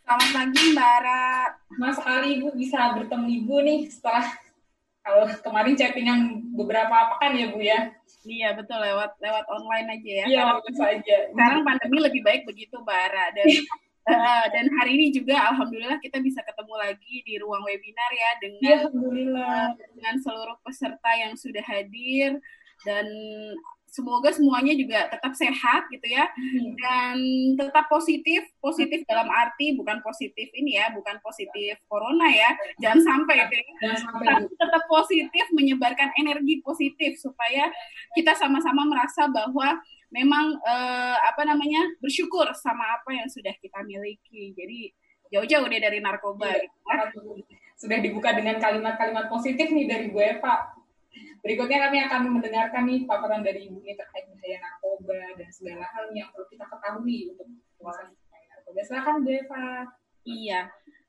Selamat 0.00 0.30
pagi 0.32 0.62
Mbak 0.72 0.96
Ra. 1.04 1.28
Mas 1.76 2.00
sekali 2.00 2.40
Ibu 2.40 2.56
bisa 2.56 2.96
bertemu 2.96 3.28
Ibu 3.44 3.56
nih 3.60 3.80
setelah 3.92 4.24
kalau 5.04 5.28
kemarin 5.44 5.76
chatting 5.76 6.08
yang 6.08 6.40
beberapa 6.56 7.12
pekan 7.12 7.36
ya 7.36 7.52
Bu 7.52 7.60
ya. 7.60 7.92
Iya 8.24 8.56
betul 8.56 8.80
lewat 8.80 9.20
lewat 9.20 9.44
online 9.44 10.00
aja 10.00 10.10
ya. 10.24 10.26
Iya 10.32 10.42
saja. 10.72 11.16
Sekarang 11.36 11.68
pandemi 11.68 12.00
lebih 12.00 12.24
baik 12.24 12.48
begitu 12.48 12.80
Mbak 12.80 12.98
Ara 13.12 13.26
dan 13.36 13.48
Uh, 14.04 14.44
dan 14.56 14.68
hari 14.76 15.00
ini 15.00 15.16
juga 15.16 15.32
alhamdulillah 15.48 15.96
kita 15.96 16.20
bisa 16.20 16.44
ketemu 16.44 16.76
lagi 16.76 17.24
di 17.24 17.40
ruang 17.40 17.64
webinar 17.64 18.12
ya 18.12 18.30
dengan 18.36 18.92
uh, 18.92 19.68
dengan 19.80 20.14
seluruh 20.20 20.60
peserta 20.60 21.08
yang 21.16 21.32
sudah 21.40 21.64
hadir 21.64 22.36
dan 22.84 23.08
semoga 23.94 24.34
semuanya 24.34 24.74
juga 24.74 25.06
tetap 25.06 25.38
sehat 25.38 25.86
gitu 25.86 26.02
ya 26.10 26.26
hmm. 26.26 26.74
dan 26.74 27.16
tetap 27.54 27.86
positif 27.86 28.42
positif 28.58 29.06
dalam 29.06 29.30
arti 29.30 29.78
bukan 29.78 30.02
positif 30.02 30.50
ini 30.50 30.74
ya 30.82 30.90
bukan 30.90 31.22
positif 31.22 31.78
corona 31.86 32.26
ya 32.26 32.50
jangan 32.82 33.00
sampai 33.06 33.46
itu 33.46 33.54
ya. 33.54 33.94
Tapi 33.94 34.50
tetap 34.50 34.82
positif 34.90 35.44
menyebarkan 35.54 36.10
energi 36.18 36.58
positif 36.64 37.20
supaya 37.22 37.70
kita 38.18 38.34
sama-sama 38.34 38.82
merasa 38.88 39.30
bahwa 39.30 39.78
memang 40.14 40.58
uh, 40.62 41.16
apa 41.26 41.42
namanya 41.42 41.82
bersyukur 41.98 42.46
sama 42.54 42.86
apa 43.00 43.10
yang 43.14 43.28
sudah 43.30 43.54
kita 43.58 43.82
miliki. 43.82 44.54
Jadi 44.54 44.94
jauh-jauh 45.34 45.66
deh 45.66 45.82
dari 45.82 45.98
narkoba. 45.98 46.54
Iya, 46.54 46.70
gitu. 47.10 47.42
Sudah 47.74 47.98
dibuka 47.98 48.30
dengan 48.30 48.62
kalimat-kalimat 48.62 49.26
positif 49.26 49.66
nih 49.74 49.86
dari 49.90 50.06
Bu 50.14 50.22
Eva. 50.22 50.83
Berikutnya 51.44 51.78
kami 51.84 51.98
akan 52.08 52.20
mendengarkan 52.40 52.88
nih 52.88 53.04
paparan 53.04 53.44
dari 53.44 53.68
Ibu 53.68 53.84
ini 53.84 53.92
terkait 53.92 54.24
bahaya 54.32 54.56
narkoba 54.64 55.20
dan 55.36 55.48
segala 55.52 55.84
hal 55.92 56.08
yang 56.16 56.32
perlu 56.32 56.48
kita 56.48 56.64
ketahui 56.64 57.36
untuk 57.36 57.46
menguasai 57.52 58.16
narkoba. 58.48 58.80
Silakan 58.80 59.16
Bu 59.20 59.28
Eva. 59.28 59.64
Iya. 60.24 60.60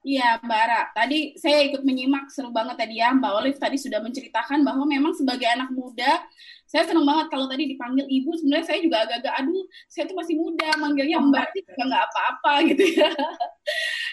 Iya, 0.06 0.38
Mbak 0.38 0.60
Ara. 0.70 0.82
Tadi 0.94 1.34
saya 1.40 1.66
ikut 1.66 1.82
menyimak 1.82 2.30
seru 2.30 2.54
banget 2.54 2.78
tadi 2.78 3.02
ya. 3.02 3.10
Mbak 3.16 3.32
Olive 3.42 3.58
tadi 3.58 3.74
sudah 3.80 3.98
menceritakan 4.04 4.62
bahwa 4.62 4.86
memang 4.86 5.18
sebagai 5.18 5.50
anak 5.50 5.74
muda, 5.74 6.22
saya 6.70 6.86
senang 6.86 7.10
banget 7.10 7.34
kalau 7.34 7.50
tadi 7.50 7.66
dipanggil 7.66 8.06
ibu. 8.06 8.36
Sebenarnya 8.38 8.70
saya 8.70 8.80
juga 8.86 9.02
agak-agak, 9.02 9.34
aduh, 9.34 9.66
saya 9.90 10.06
tuh 10.06 10.14
masih 10.14 10.38
muda, 10.38 10.68
manggilnya 10.78 11.18
Mbak 11.18 11.48
juga 11.58 11.84
nggak 11.90 12.04
apa-apa 12.12 12.54
gitu 12.70 12.84
ya. 12.86 13.10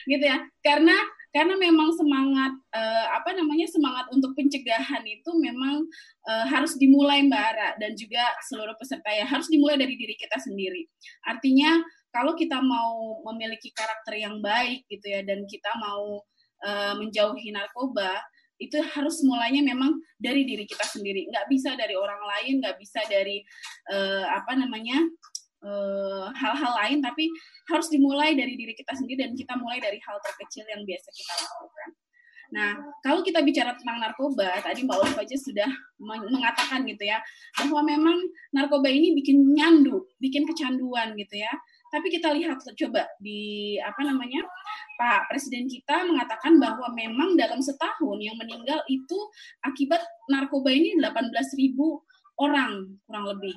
gitu 0.08 0.24
ya. 0.24 0.38
Karena 0.64 0.96
karena 1.32 1.56
memang 1.56 1.88
semangat 1.96 2.52
uh, 2.76 3.06
apa 3.16 3.32
namanya 3.32 3.64
semangat 3.64 4.06
untuk 4.12 4.36
pencegahan 4.36 5.00
itu 5.08 5.32
memang 5.40 5.80
uh, 6.28 6.44
harus 6.44 6.76
dimulai 6.76 7.24
Mbak 7.24 7.42
Ara 7.56 7.70
dan 7.80 7.96
juga 7.96 8.20
seluruh 8.44 8.76
peserta 8.76 9.08
ya 9.08 9.24
harus 9.24 9.48
dimulai 9.48 9.80
dari 9.80 9.96
diri 9.96 10.12
kita 10.14 10.36
sendiri. 10.36 10.84
Artinya 11.24 11.80
kalau 12.12 12.36
kita 12.36 12.60
mau 12.60 13.24
memiliki 13.32 13.72
karakter 13.72 14.20
yang 14.20 14.44
baik 14.44 14.84
gitu 14.92 15.08
ya 15.08 15.24
dan 15.24 15.48
kita 15.48 15.72
mau 15.80 16.20
uh, 16.68 16.94
menjauhi 17.00 17.48
narkoba 17.48 18.20
itu 18.60 18.78
harus 18.94 19.18
mulainya 19.26 19.64
memang 19.64 19.98
dari 20.22 20.46
diri 20.46 20.62
kita 20.62 20.86
sendiri 20.86 21.26
nggak 21.26 21.50
bisa 21.50 21.74
dari 21.74 21.98
orang 21.98 22.22
lain 22.22 22.62
nggak 22.62 22.78
bisa 22.78 23.02
dari 23.10 23.42
uh, 23.90 24.38
apa 24.38 24.54
namanya 24.54 25.02
hal-hal 26.34 26.72
uh, 26.74 26.78
lain 26.82 26.98
tapi 26.98 27.30
harus 27.70 27.86
dimulai 27.86 28.34
dari 28.34 28.58
diri 28.58 28.74
kita 28.74 28.98
sendiri 28.98 29.26
dan 29.26 29.32
kita 29.38 29.54
mulai 29.54 29.78
dari 29.78 30.02
hal 30.02 30.18
terkecil 30.18 30.66
yang 30.66 30.82
biasa 30.82 31.08
kita 31.14 31.32
lakukan. 31.38 31.90
Nah, 32.52 32.76
kalau 33.00 33.24
kita 33.24 33.40
bicara 33.40 33.72
tentang 33.80 33.96
narkoba, 33.96 34.60
tadi 34.60 34.84
Mbak 34.84 34.98
Olive 35.00 35.24
aja 35.24 35.36
sudah 35.40 35.70
mengatakan 36.04 36.84
gitu 36.84 37.08
ya, 37.08 37.16
bahwa 37.56 37.80
memang 37.80 38.16
narkoba 38.52 38.92
ini 38.92 39.16
bikin 39.16 39.56
nyandu, 39.56 40.04
bikin 40.20 40.44
kecanduan 40.44 41.16
gitu 41.16 41.40
ya. 41.40 41.48
Tapi 41.88 42.12
kita 42.12 42.28
lihat 42.36 42.60
coba 42.60 43.08
di 43.20 43.76
apa 43.80 44.04
namanya 44.04 44.44
Pak 45.00 45.32
Presiden 45.32 45.64
kita 45.64 46.04
mengatakan 46.04 46.60
bahwa 46.60 46.92
memang 46.92 47.40
dalam 47.40 47.60
setahun 47.64 48.20
yang 48.20 48.36
meninggal 48.36 48.84
itu 48.88 49.16
akibat 49.64 50.00
narkoba 50.28 50.72
ini 50.72 51.00
18.000 51.00 51.72
orang 52.36 53.00
kurang 53.08 53.24
lebih. 53.32 53.56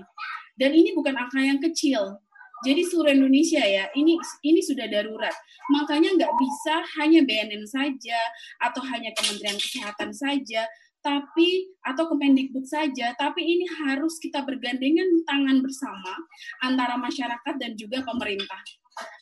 Dan 0.56 0.72
ini 0.72 0.96
bukan 0.96 1.16
angka 1.16 1.40
yang 1.44 1.60
kecil. 1.60 2.20
Jadi 2.64 2.82
seluruh 2.88 3.12
Indonesia 3.12 3.60
ya, 3.62 3.92
ini 3.94 4.16
ini 4.42 4.64
sudah 4.64 4.88
darurat. 4.88 5.36
Makanya 5.70 6.16
nggak 6.16 6.34
bisa 6.40 6.76
hanya 6.98 7.22
BNN 7.28 7.68
saja 7.68 8.20
atau 8.64 8.82
hanya 8.90 9.12
Kementerian 9.12 9.60
Kesehatan 9.60 10.16
saja, 10.16 10.64
tapi 11.04 11.70
atau 11.86 12.10
Kemendikbud 12.10 12.66
saja, 12.66 13.14
tapi 13.20 13.46
ini 13.46 13.70
harus 13.86 14.18
kita 14.18 14.42
bergandengan 14.42 15.22
tangan 15.28 15.62
bersama 15.62 16.14
antara 16.64 16.98
masyarakat 16.98 17.54
dan 17.62 17.78
juga 17.78 18.02
pemerintah. 18.02 18.64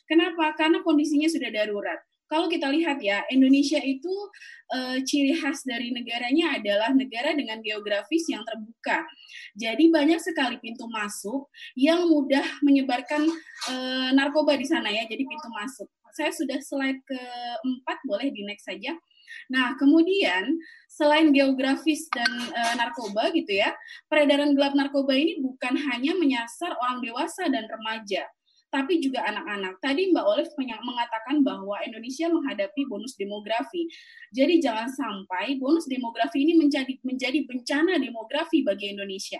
Kenapa? 0.08 0.54
Karena 0.56 0.80
kondisinya 0.80 1.28
sudah 1.28 1.50
darurat. 1.50 2.00
Kalau 2.24 2.48
kita 2.48 2.72
lihat 2.72 2.98
ya, 3.04 3.22
Indonesia 3.28 3.78
itu 3.84 4.12
e, 4.72 5.04
ciri 5.04 5.36
khas 5.36 5.62
dari 5.62 5.92
negaranya 5.92 6.56
adalah 6.56 6.90
negara 6.96 7.36
dengan 7.36 7.60
geografis 7.60 8.24
yang 8.32 8.40
terbuka. 8.48 9.04
Jadi 9.54 9.92
banyak 9.92 10.18
sekali 10.18 10.56
pintu 10.58 10.88
masuk 10.88 11.52
yang 11.76 12.08
mudah 12.08 12.44
menyebarkan 12.64 13.28
e, 13.68 13.74
narkoba 14.16 14.56
di 14.56 14.64
sana 14.64 14.88
ya. 14.88 15.04
Jadi 15.04 15.22
pintu 15.28 15.48
masuk. 15.52 15.88
Saya 16.14 16.30
sudah 16.30 16.58
slide 16.62 17.02
keempat, 17.04 17.98
boleh 18.08 18.30
di 18.32 18.46
next 18.46 18.70
saja. 18.70 18.94
Nah, 19.50 19.76
kemudian 19.76 20.56
selain 20.88 21.34
geografis 21.34 22.06
dan 22.08 22.30
e, 22.30 22.60
narkoba 22.78 23.34
gitu 23.34 23.52
ya, 23.52 23.74
peredaran 24.08 24.54
gelap 24.56 24.72
narkoba 24.72 25.12
ini 25.12 25.42
bukan 25.42 25.74
hanya 25.92 26.16
menyasar 26.16 26.72
orang 26.78 27.02
dewasa 27.02 27.50
dan 27.50 27.66
remaja, 27.66 28.24
tapi 28.74 28.98
juga 28.98 29.22
anak-anak. 29.22 29.78
Tadi 29.78 30.10
Mbak 30.10 30.26
Olive 30.26 30.50
mengatakan 30.58 31.46
bahwa 31.46 31.78
Indonesia 31.86 32.26
menghadapi 32.26 32.90
bonus 32.90 33.14
demografi. 33.14 33.86
Jadi 34.34 34.58
jangan 34.58 34.90
sampai 34.90 35.54
bonus 35.62 35.86
demografi 35.86 36.42
ini 36.42 36.58
menjadi 36.58 36.98
menjadi 37.06 37.46
bencana 37.46 38.02
demografi 38.02 38.66
bagi 38.66 38.90
Indonesia. 38.90 39.38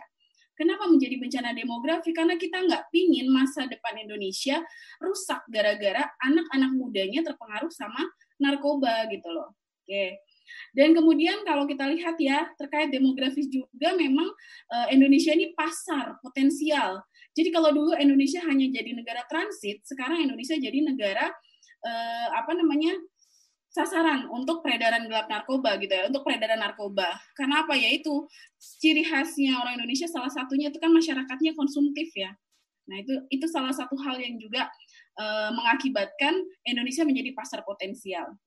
Kenapa 0.54 0.86
menjadi 0.86 1.18
bencana 1.18 1.50
demografi? 1.50 2.14
Karena 2.14 2.38
kita 2.38 2.62
nggak 2.62 2.94
pingin 2.94 3.26
masa 3.26 3.66
depan 3.66 3.98
Indonesia 3.98 4.62
rusak 5.02 5.42
gara-gara 5.50 6.14
anak-anak 6.22 6.70
mudanya 6.78 7.26
terpengaruh 7.26 7.74
sama 7.74 7.98
narkoba 8.38 9.10
gitu 9.10 9.34
loh. 9.34 9.58
Oke. 9.82 10.22
Dan 10.70 10.94
kemudian 10.94 11.42
kalau 11.42 11.66
kita 11.66 11.90
lihat 11.90 12.14
ya 12.22 12.46
terkait 12.54 12.94
demografis 12.94 13.50
juga 13.50 13.98
memang 13.98 14.30
uh, 14.70 14.86
Indonesia 14.94 15.34
ini 15.34 15.50
pasar 15.58 16.22
potensial. 16.22 17.02
Jadi 17.34 17.50
kalau 17.50 17.74
dulu 17.74 17.92
Indonesia 17.98 18.38
hanya 18.46 18.70
jadi 18.70 18.94
negara 18.94 19.26
transit, 19.26 19.82
sekarang 19.82 20.22
Indonesia 20.22 20.54
jadi 20.54 20.78
negara 20.86 21.34
uh, 21.82 22.28
apa 22.30 22.54
namanya 22.54 22.94
sasaran 23.74 24.30
untuk 24.30 24.62
peredaran 24.62 25.10
gelap 25.10 25.26
narkoba 25.26 25.74
gitu 25.82 25.90
ya, 25.90 26.06
untuk 26.06 26.22
peredaran 26.22 26.62
narkoba. 26.62 27.10
Karena 27.34 27.66
apa 27.66 27.74
ya 27.74 27.90
itu 27.90 28.30
ciri 28.78 29.02
khasnya 29.02 29.58
orang 29.58 29.82
Indonesia 29.82 30.06
salah 30.06 30.30
satunya 30.30 30.70
itu 30.70 30.78
kan 30.78 30.94
masyarakatnya 30.94 31.58
konsumtif 31.58 32.14
ya. 32.14 32.30
Nah 32.86 33.02
itu 33.02 33.12
itu 33.34 33.46
salah 33.50 33.74
satu 33.74 33.98
hal 33.98 34.22
yang 34.22 34.38
juga 34.38 34.70
uh, 35.18 35.50
mengakibatkan 35.50 36.38
Indonesia 36.62 37.02
menjadi 37.02 37.34
pasar 37.34 37.66
potensial. 37.66 38.38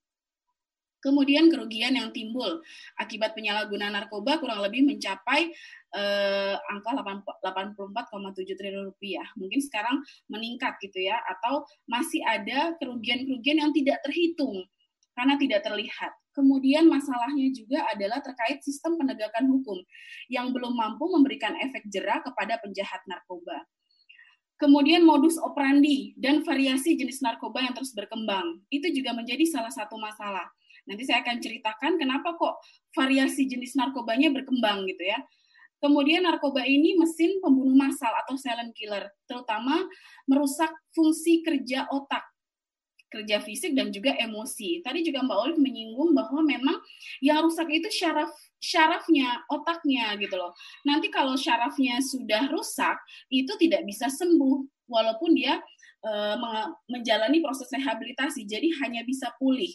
Kemudian 0.98 1.52
kerugian 1.54 1.94
yang 1.94 2.10
timbul 2.10 2.64
akibat 2.98 3.38
penyalahgunaan 3.38 3.94
narkoba 3.94 4.42
kurang 4.42 4.66
lebih 4.66 4.82
mencapai 4.82 5.54
eh, 5.96 6.56
angka 6.74 6.92
84,7 6.98 8.58
triliun 8.58 8.92
rupiah. 8.92 9.28
Mungkin 9.40 9.60
sekarang 9.64 10.04
meningkat 10.28 10.76
gitu 10.84 11.04
ya, 11.06 11.20
atau 11.24 11.64
masih 11.88 12.24
ada 12.26 12.76
kerugian-kerugian 12.82 13.64
yang 13.64 13.72
tidak 13.72 14.02
terhitung 14.04 14.68
karena 15.16 15.36
tidak 15.40 15.64
terlihat. 15.64 16.12
Kemudian 16.36 16.86
masalahnya 16.86 17.50
juga 17.50 17.82
adalah 17.90 18.22
terkait 18.22 18.62
sistem 18.62 18.94
penegakan 19.02 19.50
hukum 19.50 19.82
yang 20.30 20.54
belum 20.54 20.78
mampu 20.78 21.10
memberikan 21.10 21.58
efek 21.58 21.90
jerah 21.90 22.22
kepada 22.22 22.62
penjahat 22.62 23.02
narkoba. 23.10 23.66
Kemudian 24.58 25.06
modus 25.06 25.38
operandi 25.38 26.18
dan 26.18 26.42
variasi 26.42 26.98
jenis 26.98 27.22
narkoba 27.22 27.62
yang 27.62 27.74
terus 27.74 27.94
berkembang. 27.94 28.62
Itu 28.70 28.90
juga 28.90 29.14
menjadi 29.14 29.46
salah 29.46 29.70
satu 29.70 29.98
masalah 30.02 30.50
Nanti 30.88 31.04
saya 31.04 31.20
akan 31.22 31.38
ceritakan 31.44 32.00
kenapa 32.00 32.34
kok 32.40 32.64
variasi 32.96 33.46
jenis 33.46 33.76
narkobanya 33.76 34.32
berkembang 34.32 34.88
gitu 34.88 35.04
ya. 35.04 35.20
Kemudian 35.78 36.26
narkoba 36.26 36.66
ini 36.66 36.98
mesin 36.98 37.38
pembunuh 37.38 37.78
massal 37.78 38.10
atau 38.26 38.34
silent 38.34 38.74
killer, 38.74 39.14
terutama 39.30 39.86
merusak 40.26 40.74
fungsi 40.90 41.46
kerja 41.46 41.86
otak, 41.94 42.26
kerja 43.08 43.40
fisik 43.40 43.78
dan 43.78 43.94
juga 43.94 44.18
emosi. 44.18 44.84
Tadi 44.84 45.06
juga 45.06 45.24
Mbak 45.24 45.38
Olive 45.38 45.62
menyinggung 45.62 46.12
bahwa 46.18 46.42
memang 46.44 46.78
yang 47.24 47.46
rusak 47.46 47.70
itu 47.72 47.88
syaraf 47.94 48.34
syarafnya, 48.58 49.46
otaknya 49.54 50.18
gitu 50.18 50.36
loh. 50.36 50.52
Nanti 50.84 51.08
kalau 51.14 51.38
syarafnya 51.38 52.02
sudah 52.02 52.50
rusak, 52.52 52.98
itu 53.30 53.54
tidak 53.62 53.86
bisa 53.86 54.10
sembuh 54.10 54.90
walaupun 54.90 55.30
dia 55.38 55.62
e, 56.02 56.12
menjalani 56.90 57.40
proses 57.40 57.70
rehabilitasi. 57.70 58.50
Jadi 58.50 58.74
hanya 58.82 59.06
bisa 59.06 59.30
pulih. 59.38 59.72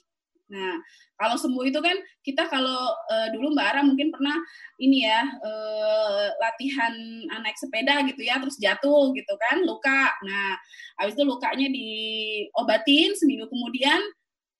Nah, 0.52 0.76
kalau 1.16 1.40
sembuh 1.40 1.64
itu 1.64 1.80
kan 1.80 1.96
kita 2.20 2.44
kalau 2.52 2.92
uh, 3.08 3.28
dulu 3.32 3.56
Mbak 3.56 3.66
Ara 3.72 3.80
mungkin 3.80 4.12
pernah 4.12 4.36
ini 4.76 5.08
ya 5.08 5.24
uh, 5.24 6.28
latihan 6.36 6.92
naik 7.40 7.56
sepeda 7.56 8.04
gitu 8.04 8.20
ya, 8.20 8.36
terus 8.36 8.60
jatuh 8.60 9.16
gitu 9.16 9.34
kan, 9.40 9.64
luka. 9.64 10.12
Nah, 10.28 10.60
habis 11.00 11.16
itu 11.16 11.24
lukanya 11.24 11.72
diobatin 11.72 13.16
seminggu 13.16 13.48
kemudian 13.48 13.98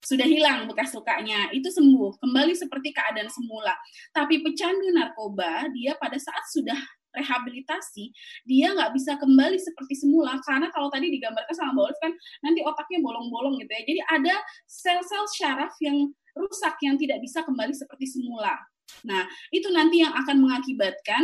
sudah 0.02 0.26
hilang 0.26 0.66
bekas 0.66 0.90
lukanya, 0.98 1.54
itu 1.54 1.70
sembuh, 1.70 2.18
kembali 2.18 2.58
seperti 2.58 2.90
keadaan 2.90 3.30
semula. 3.30 3.70
Tapi 4.10 4.42
pecandu 4.42 4.90
narkoba, 4.90 5.70
dia 5.70 5.94
pada 5.94 6.18
saat 6.18 6.42
sudah 6.50 6.78
rehabilitasi, 7.12 8.12
dia 8.48 8.72
nggak 8.72 8.92
bisa 8.96 9.16
kembali 9.20 9.60
seperti 9.60 9.94
semula 9.96 10.40
karena 10.42 10.72
kalau 10.72 10.88
tadi 10.88 11.12
digambarkan 11.12 11.54
sama 11.54 11.76
Mbak 11.76 11.84
Olive 11.84 12.00
kan 12.00 12.12
nanti 12.44 12.60
otaknya 12.64 12.98
bolong-bolong 13.04 13.60
gitu 13.60 13.72
ya. 13.72 13.82
Jadi 13.84 14.00
ada 14.08 14.34
sel-sel 14.64 15.24
syaraf 15.36 15.72
yang 15.84 16.10
rusak 16.32 16.76
yang 16.80 16.96
tidak 16.96 17.20
bisa 17.20 17.44
kembali 17.44 17.72
seperti 17.76 18.08
semula. 18.08 18.56
Nah, 19.08 19.24
itu 19.48 19.72
nanti 19.72 20.04
yang 20.04 20.12
akan 20.12 20.36
mengakibatkan 20.42 21.22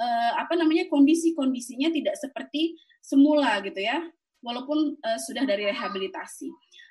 uh, 0.00 0.32
apa 0.40 0.56
namanya 0.56 0.88
kondisi-kondisinya 0.88 1.92
tidak 1.92 2.16
seperti 2.16 2.80
semula 3.00 3.60
gitu 3.60 3.76
ya, 3.76 4.00
walaupun 4.40 4.96
uh, 5.00 5.18
sudah 5.20 5.44
dari 5.44 5.68
rehabilitasi. 5.68 6.48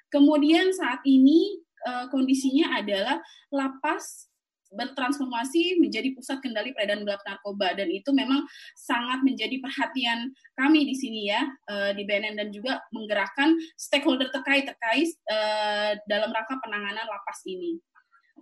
Kemudian 0.10 0.74
saat 0.74 1.02
ini 1.06 1.58
uh, 1.86 2.10
kondisinya 2.14 2.78
adalah 2.78 3.22
lapas 3.50 4.29
bertransformasi 4.70 5.82
menjadi 5.82 6.14
pusat 6.14 6.40
kendali 6.42 6.74
peredaran 6.74 7.02
gelap 7.02 7.22
narkoba 7.26 7.74
dan 7.74 7.90
itu 7.90 8.14
memang 8.14 8.46
sangat 8.78 9.26
menjadi 9.26 9.58
perhatian 9.58 10.30
kami 10.54 10.86
di 10.86 10.96
sini 10.96 11.30
ya 11.30 11.42
uh, 11.70 11.92
di 11.94 12.06
BNN 12.06 12.38
dan 12.38 12.50
juga 12.54 12.82
menggerakkan 12.94 13.58
stakeholder 13.76 14.30
terkait 14.30 14.70
terkait 14.70 15.10
uh, 15.30 15.98
dalam 16.06 16.30
rangka 16.30 16.58
penanganan 16.62 17.06
lapas 17.06 17.42
ini. 17.50 17.82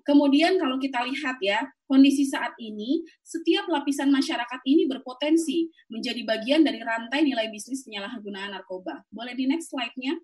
Kemudian 0.07 0.55
kalau 0.55 0.79
kita 0.79 1.03
lihat 1.03 1.35
ya, 1.43 1.67
kondisi 1.83 2.23
saat 2.23 2.55
ini, 2.63 3.03
setiap 3.27 3.67
lapisan 3.67 4.07
masyarakat 4.07 4.63
ini 4.63 4.87
berpotensi 4.87 5.67
menjadi 5.91 6.23
bagian 6.23 6.63
dari 6.63 6.79
rantai 6.79 7.27
nilai 7.27 7.51
bisnis 7.51 7.83
penyalahgunaan 7.83 8.55
narkoba. 8.55 9.03
Boleh 9.11 9.35
di 9.35 9.51
next 9.51 9.67
slide-nya? 9.67 10.15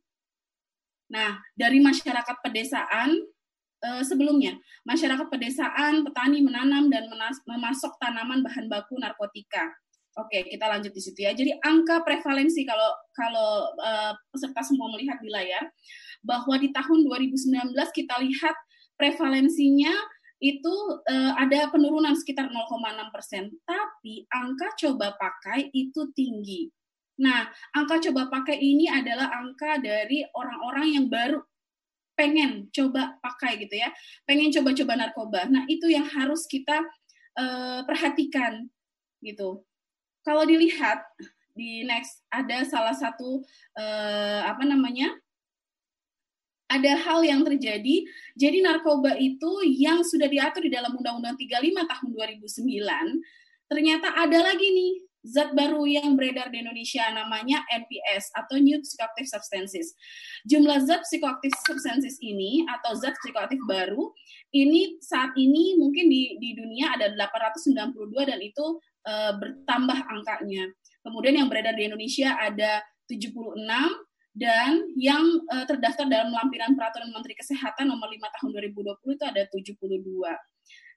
Nah, 1.11 1.35
dari 1.59 1.83
masyarakat 1.83 2.35
pedesaan 2.39 3.11
Eh, 3.11 3.42
sebelumnya, 4.03 4.55
masyarakat 4.87 5.27
pedesaan, 5.27 6.07
petani 6.07 6.39
menanam 6.39 6.87
dan 6.87 7.11
memasok 7.43 7.99
tanaman 7.99 8.39
bahan 8.39 8.71
baku 8.71 8.95
narkotika. 8.95 9.67
Oke, 10.13 10.45
kita 10.45 10.69
lanjut 10.69 10.93
di 10.93 11.01
situ 11.01 11.25
ya. 11.25 11.33
Jadi 11.33 11.57
angka 11.57 12.05
prevalensi 12.05 12.61
kalau 12.69 12.89
kalau 13.17 13.73
uh, 13.81 14.13
peserta 14.29 14.61
semua 14.61 14.93
melihat 14.93 15.17
di 15.17 15.29
layar 15.33 15.65
bahwa 16.21 16.53
di 16.61 16.69
tahun 16.69 17.01
2019 17.01 17.73
kita 17.73 18.21
lihat 18.21 18.55
prevalensinya 18.93 19.89
itu 20.37 20.75
uh, 21.09 21.33
ada 21.39 21.65
penurunan 21.73 22.13
sekitar 22.13 22.51
0,6 22.51 23.15
persen, 23.15 23.49
tapi 23.65 24.29
angka 24.29 24.75
coba 24.85 25.17
pakai 25.17 25.73
itu 25.73 26.13
tinggi. 26.13 26.69
Nah, 27.23 27.49
angka 27.73 28.03
coba 28.09 28.29
pakai 28.29 28.61
ini 28.61 28.85
adalah 28.91 29.33
angka 29.33 29.81
dari 29.81 30.21
orang-orang 30.35 30.87
yang 30.93 31.05
baru 31.09 31.41
pengen 32.13 32.69
coba 32.69 33.17
pakai 33.21 33.61
gitu 33.65 33.75
ya, 33.77 33.89
pengen 34.25 34.53
coba-coba 34.53 34.93
narkoba. 34.97 35.49
Nah, 35.49 35.63
itu 35.69 35.89
yang 35.89 36.05
harus 36.05 36.45
kita 36.45 36.83
uh, 37.37 37.81
perhatikan 37.85 38.69
gitu. 39.23 39.65
Kalau 40.23 40.47
dilihat 40.47 41.03
di 41.53 41.85
next 41.85 42.25
ada 42.33 42.65
salah 42.65 42.97
satu 42.97 43.45
uh, 43.77 44.41
apa 44.49 44.65
namanya 44.65 45.13
ada 46.73 46.97
hal 46.97 47.21
yang 47.21 47.45
terjadi. 47.45 48.01
Jadi 48.33 48.57
narkoba 48.65 49.13
itu 49.21 49.61
yang 49.77 50.01
sudah 50.01 50.25
diatur 50.25 50.65
di 50.65 50.73
dalam 50.73 50.97
Undang-Undang 50.97 51.37
35 51.37 51.85
tahun 51.85 52.07
2009, 52.09 53.69
ternyata 53.69 54.07
ada 54.17 54.39
lagi 54.41 54.67
nih 54.73 54.93
zat 55.23 55.55
baru 55.55 55.87
yang 55.87 56.19
beredar 56.19 56.51
di 56.51 56.59
Indonesia 56.59 57.07
namanya 57.15 57.63
NPS 57.71 58.27
atau 58.35 58.59
New 58.59 58.75
Psychoactive 58.83 59.31
Substances. 59.31 59.95
Jumlah 60.43 60.83
zat 60.83 61.07
psychoactive 61.07 61.55
substances 61.63 62.19
ini 62.19 62.67
atau 62.67 62.91
zat 62.99 63.15
psikoaktif 63.23 63.63
baru 63.63 64.11
ini 64.51 64.99
saat 64.99 65.31
ini 65.39 65.79
mungkin 65.79 66.11
di 66.11 66.35
di 66.37 66.53
dunia 66.59 66.99
ada 66.99 67.15
892 67.15 68.29
dan 68.29 68.39
itu 68.43 68.65
uh, 69.07 69.33
bertambah 69.39 69.99
angkanya. 70.11 70.67
Kemudian 71.03 71.39
yang 71.39 71.47
beredar 71.47 71.75
di 71.75 71.87
Indonesia 71.87 72.35
ada 72.35 72.83
76 73.07 73.55
dan 74.33 74.81
yang 74.97 75.23
uh, 75.47 75.63
terdaftar 75.63 76.09
dalam 76.09 76.35
lampiran 76.35 76.75
peraturan 76.75 77.15
Menteri 77.15 77.37
Kesehatan 77.37 77.87
nomor 77.87 78.11
5 78.11 78.35
tahun 78.39 78.49
2020 78.75 79.15
itu 79.15 79.23
ada 79.23 79.41
72 79.47 80.03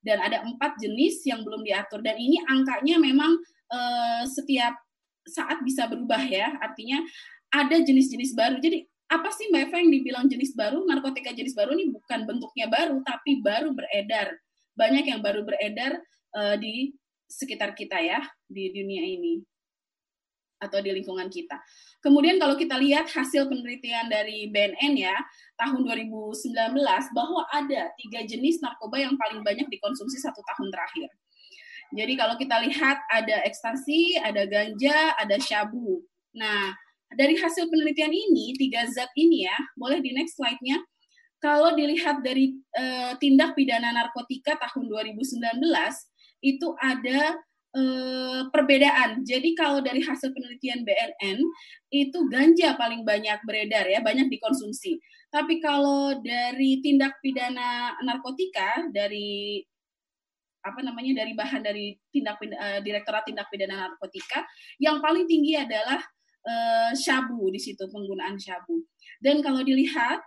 dan 0.06 0.22
ada 0.22 0.46
empat 0.46 0.78
jenis 0.78 1.26
yang 1.26 1.42
belum 1.42 1.66
diatur 1.66 1.98
dan 2.00 2.14
ini 2.14 2.38
angkanya 2.46 2.96
memang 3.02 3.36
uh, 3.70 4.22
setiap 4.26 4.74
saat 5.26 5.58
bisa 5.66 5.90
berubah 5.90 6.22
ya. 6.22 6.54
Artinya 6.62 7.02
ada 7.50 7.76
jenis-jenis 7.82 8.32
baru. 8.34 8.62
Jadi 8.62 8.86
apa 9.06 9.30
sih 9.30 9.46
Mbak 9.50 9.62
Eva 9.70 9.76
yang 9.82 9.92
dibilang 9.94 10.26
jenis 10.26 10.52
baru? 10.54 10.82
Narkotika 10.82 11.30
jenis 11.30 11.54
baru 11.54 11.78
ini 11.78 11.94
bukan 11.94 12.26
bentuknya 12.26 12.66
baru 12.66 12.98
tapi 13.06 13.38
baru 13.42 13.70
beredar. 13.74 14.34
Banyak 14.74 15.04
yang 15.06 15.20
baru 15.22 15.46
beredar 15.46 16.02
uh, 16.34 16.56
di 16.58 16.94
sekitar 17.26 17.74
kita 17.74 17.98
ya 18.02 18.22
di 18.50 18.70
dunia 18.74 19.02
ini. 19.02 19.42
Atau 20.56 20.80
di 20.80 20.88
lingkungan 20.88 21.28
kita. 21.28 21.60
Kemudian 22.00 22.40
kalau 22.40 22.56
kita 22.56 22.80
lihat 22.80 23.12
hasil 23.12 23.44
penelitian 23.44 24.08
dari 24.08 24.48
BNN 24.48 24.96
ya 24.96 25.16
tahun 25.60 25.84
2019 25.84 26.32
bahwa 27.12 27.44
ada 27.52 27.92
tiga 28.00 28.24
jenis 28.24 28.64
narkoba 28.64 28.96
yang 28.96 29.20
paling 29.20 29.44
banyak 29.44 29.68
dikonsumsi 29.68 30.16
satu 30.16 30.40
tahun 30.40 30.72
terakhir. 30.72 31.12
Jadi 31.94 32.12
kalau 32.18 32.34
kita 32.40 32.56
lihat 32.66 32.98
ada 33.12 33.44
ekstasi, 33.46 34.18
ada 34.18 34.46
ganja, 34.48 35.14
ada 35.18 35.36
syabu. 35.38 36.02
Nah 36.34 36.74
dari 37.14 37.38
hasil 37.38 37.70
penelitian 37.70 38.10
ini 38.10 38.58
tiga 38.58 38.82
zat 38.90 39.10
ini 39.14 39.46
ya 39.46 39.56
boleh 39.78 40.02
di 40.02 40.10
next 40.14 40.38
slide-nya. 40.38 40.82
Kalau 41.36 41.76
dilihat 41.76 42.24
dari 42.24 42.56
uh, 42.74 43.12
tindak 43.20 43.52
pidana 43.54 43.92
narkotika 43.92 44.56
tahun 44.56 44.88
2019 44.88 45.62
itu 46.42 46.68
ada 46.80 47.38
Eh, 47.76 48.42
perbedaan. 48.48 49.20
Jadi 49.20 49.52
kalau 49.52 49.84
dari 49.84 50.00
hasil 50.00 50.32
penelitian 50.32 50.80
BNN 50.80 51.44
itu 51.92 52.18
ganja 52.32 52.72
paling 52.72 53.04
banyak 53.04 53.36
beredar 53.44 53.84
ya, 53.84 54.00
banyak 54.00 54.32
dikonsumsi. 54.32 54.96
Tapi 55.28 55.60
kalau 55.60 56.16
dari 56.24 56.80
tindak 56.80 57.20
pidana 57.20 57.92
narkotika 58.00 58.88
dari 58.88 59.60
apa 60.66 60.82
namanya 60.82 61.22
dari 61.22 61.32
bahan 61.32 61.62
dari 61.62 61.94
tindak 62.10 62.42
uh, 62.42 62.82
direktorat 62.82 63.22
tindak 63.22 63.46
pidana 63.46 63.86
narkotika 63.86 64.42
yang 64.82 64.98
paling 64.98 65.24
tinggi 65.30 65.54
adalah 65.54 66.02
uh, 66.46 66.90
syabu 66.92 67.46
di 67.54 67.62
situ 67.62 67.86
penggunaan 67.86 68.34
syabu. 68.38 68.82
Dan 69.22 69.40
kalau 69.40 69.62
dilihat 69.62 70.20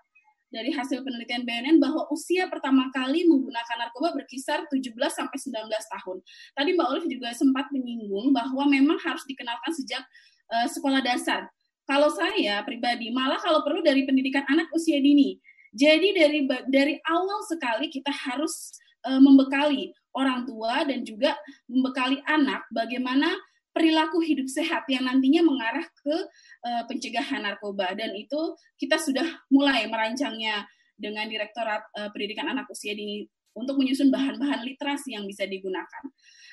dari 0.49 0.73
hasil 0.73 1.05
penelitian 1.05 1.45
BNN 1.45 1.77
bahwa 1.77 2.09
usia 2.09 2.49
pertama 2.49 2.89
kali 2.89 3.21
menggunakan 3.29 3.85
narkoba 3.85 4.17
berkisar 4.17 4.65
17 4.65 4.97
sampai 5.13 5.37
19 5.37 5.69
tahun. 5.69 6.17
Tadi 6.57 6.69
Mbak 6.73 6.87
Olive 6.89 7.07
juga 7.09 7.29
sempat 7.37 7.69
menyinggung 7.69 8.33
bahwa 8.33 8.65
memang 8.65 8.97
harus 9.05 9.21
dikenalkan 9.29 9.71
sejak 9.77 10.01
uh, 10.49 10.67
sekolah 10.67 11.05
dasar. 11.05 11.45
Kalau 11.85 12.09
saya 12.13 12.61
pribadi 12.65 13.09
malah 13.09 13.41
kalau 13.41 13.65
perlu 13.65 13.81
dari 13.81 14.05
pendidikan 14.05 14.45
anak 14.49 14.69
usia 14.73 14.97
dini. 14.97 15.37
Jadi 15.69 16.17
dari 16.17 16.39
dari 16.65 16.97
awal 17.05 17.45
sekali 17.45 17.93
kita 17.93 18.09
harus 18.09 18.73
uh, 19.05 19.21
membekali 19.21 19.93
orang 20.15 20.45
tua 20.45 20.85
dan 20.85 21.05
juga 21.05 21.37
membekali 21.69 22.21
anak 22.25 22.65
bagaimana 22.73 23.29
perilaku 23.69 24.19
hidup 24.25 24.49
sehat 24.49 24.83
yang 24.89 25.05
nantinya 25.05 25.45
mengarah 25.45 25.85
ke 26.01 26.15
uh, 26.65 26.83
pencegahan 26.89 27.45
narkoba 27.45 27.93
dan 27.93 28.11
itu 28.17 28.57
kita 28.81 28.97
sudah 28.97 29.25
mulai 29.53 29.85
merancangnya 29.85 30.65
dengan 30.99 31.29
Direktorat 31.29 31.85
uh, 31.95 32.09
Pendidikan 32.11 32.49
Anak 32.49 32.67
Usia 32.67 32.91
Dini 32.91 33.23
untuk 33.55 33.79
menyusun 33.79 34.11
bahan-bahan 34.11 34.61
literasi 34.67 35.15
yang 35.15 35.25
bisa 35.25 35.47
digunakan. 35.47 36.03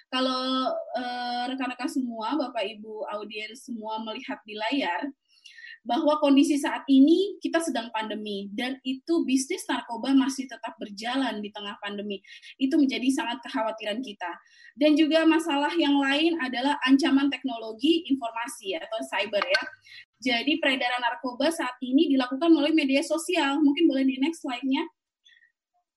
Kalau 0.06 0.70
uh, 0.70 1.44
rekan-rekan 1.50 1.90
semua, 1.90 2.38
Bapak 2.38 2.62
Ibu 2.62 3.10
audiens 3.10 3.66
semua 3.66 3.98
melihat 4.06 4.38
di 4.46 4.54
layar, 4.54 5.10
bahwa 5.86 6.18
kondisi 6.18 6.58
saat 6.58 6.82
ini 6.90 7.38
kita 7.38 7.62
sedang 7.62 7.94
pandemi 7.94 8.50
dan 8.50 8.74
itu 8.82 9.22
bisnis 9.22 9.62
narkoba 9.70 10.10
masih 10.10 10.50
tetap 10.50 10.74
berjalan 10.82 11.38
di 11.38 11.54
tengah 11.54 11.78
pandemi. 11.78 12.18
Itu 12.58 12.74
menjadi 12.74 13.06
sangat 13.14 13.38
kekhawatiran 13.46 14.02
kita. 14.02 14.32
Dan 14.74 14.98
juga 14.98 15.22
masalah 15.24 15.70
yang 15.78 15.96
lain 16.02 16.42
adalah 16.42 16.76
ancaman 16.82 17.30
teknologi 17.30 18.04
informasi 18.10 18.74
atau 18.76 18.98
cyber 19.06 19.40
ya. 19.46 19.62
Jadi 20.18 20.58
peredaran 20.58 21.00
narkoba 21.00 21.54
saat 21.54 21.78
ini 21.80 22.10
dilakukan 22.10 22.50
melalui 22.50 22.74
media 22.74 23.06
sosial. 23.06 23.62
Mungkin 23.62 23.86
boleh 23.86 24.04
di 24.04 24.18
next 24.18 24.42
slide-nya. 24.42 24.82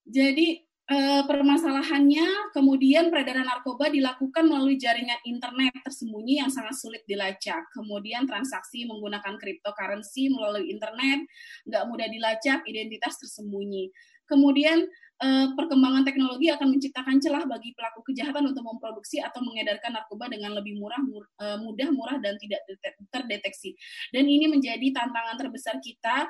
Jadi 0.05 0.68
uh, 0.89 1.21
permasalahannya 1.29 2.51
kemudian 2.51 3.13
peredaran 3.13 3.45
narkoba 3.45 3.87
dilakukan 3.93 4.43
melalui 4.49 4.75
jaringan 4.75 5.21
internet 5.23 5.71
tersembunyi 5.85 6.41
yang 6.41 6.49
sangat 6.49 6.75
sulit 6.75 7.05
dilacak. 7.05 7.69
Kemudian 7.71 8.25
transaksi 8.25 8.89
menggunakan 8.89 9.37
cryptocurrency 9.37 10.33
melalui 10.33 10.73
internet 10.73 11.23
nggak 11.69 11.83
mudah 11.85 12.07
dilacak, 12.09 12.65
identitas 12.65 13.21
tersembunyi. 13.21 13.93
Kemudian 14.29 14.85
uh, 15.25 15.47
perkembangan 15.57 16.05
teknologi 16.05 16.53
akan 16.53 16.77
menciptakan 16.77 17.17
celah 17.17 17.43
bagi 17.49 17.73
pelaku 17.73 18.05
kejahatan 18.13 18.53
untuk 18.53 18.61
memproduksi 18.61 19.17
atau 19.17 19.41
mengedarkan 19.41 19.97
narkoba 19.97 20.29
dengan 20.29 20.53
lebih 20.53 20.77
murah, 20.77 21.01
mur, 21.01 21.25
uh, 21.41 21.57
mudah, 21.57 21.89
murah 21.89 22.17
dan 22.21 22.37
tidak 22.37 22.61
terdeteksi. 23.09 23.73
Dan 24.13 24.29
ini 24.29 24.45
menjadi 24.45 24.85
tantangan 24.93 25.35
terbesar 25.37 25.81
kita 25.81 26.29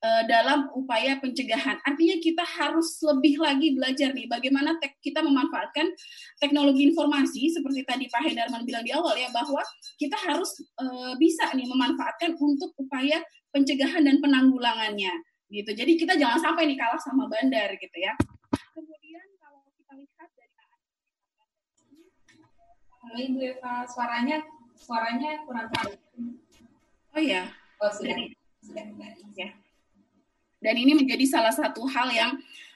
uh, 0.00 0.22
dalam 0.26 0.68
upaya 0.72 1.20
pencegahan. 1.20 1.76
Artinya 1.84 2.16
kita 2.20 2.44
harus 2.44 3.00
lebih 3.04 3.40
lagi 3.40 3.76
belajar 3.76 4.12
nih 4.16 4.26
bagaimana 4.26 4.76
tek 4.80 4.96
kita 5.04 5.20
memanfaatkan 5.20 5.92
teknologi 6.40 6.88
informasi 6.88 7.52
seperti 7.52 7.84
tadi 7.84 8.04
Pak 8.08 8.24
Hendarman 8.24 8.64
bilang 8.64 8.84
di 8.84 8.92
awal 8.92 9.16
ya 9.16 9.28
bahwa 9.30 9.60
kita 10.00 10.16
harus 10.16 10.50
uh, 10.80 11.14
bisa 11.20 11.52
nih 11.52 11.68
memanfaatkan 11.68 12.36
untuk 12.40 12.72
upaya 12.80 13.20
pencegahan 13.52 14.04
dan 14.04 14.18
penanggulangannya 14.18 15.12
gitu. 15.50 15.70
Jadi 15.74 15.92
kita 15.98 16.14
jangan 16.16 16.38
sampai 16.38 16.70
nih 16.70 16.78
kalah 16.78 17.00
sama 17.00 17.26
bandar 17.26 17.74
gitu 17.76 17.96
ya. 17.98 18.14
Kemudian 18.72 19.26
kalau 19.36 19.60
kita 19.74 19.92
lihat 19.98 20.30
dari 20.32 20.48
Halo 23.00 23.18
Ibu 23.18 23.38
Eva, 23.42 23.74
suaranya 23.90 24.38
suaranya 24.78 25.30
kurang 25.44 25.66
terdengar. 25.68 25.98
Oh 27.10 27.22
ya. 27.22 27.42
Oh 27.82 27.90
sudah. 27.90 28.14
Sudah. 28.62 28.86
Ya. 29.34 29.50
Dan 30.60 30.76
ini 30.76 30.92
menjadi 30.92 31.24
salah 31.24 31.52
satu 31.52 31.88
hal 31.88 32.12
yang 32.12 32.32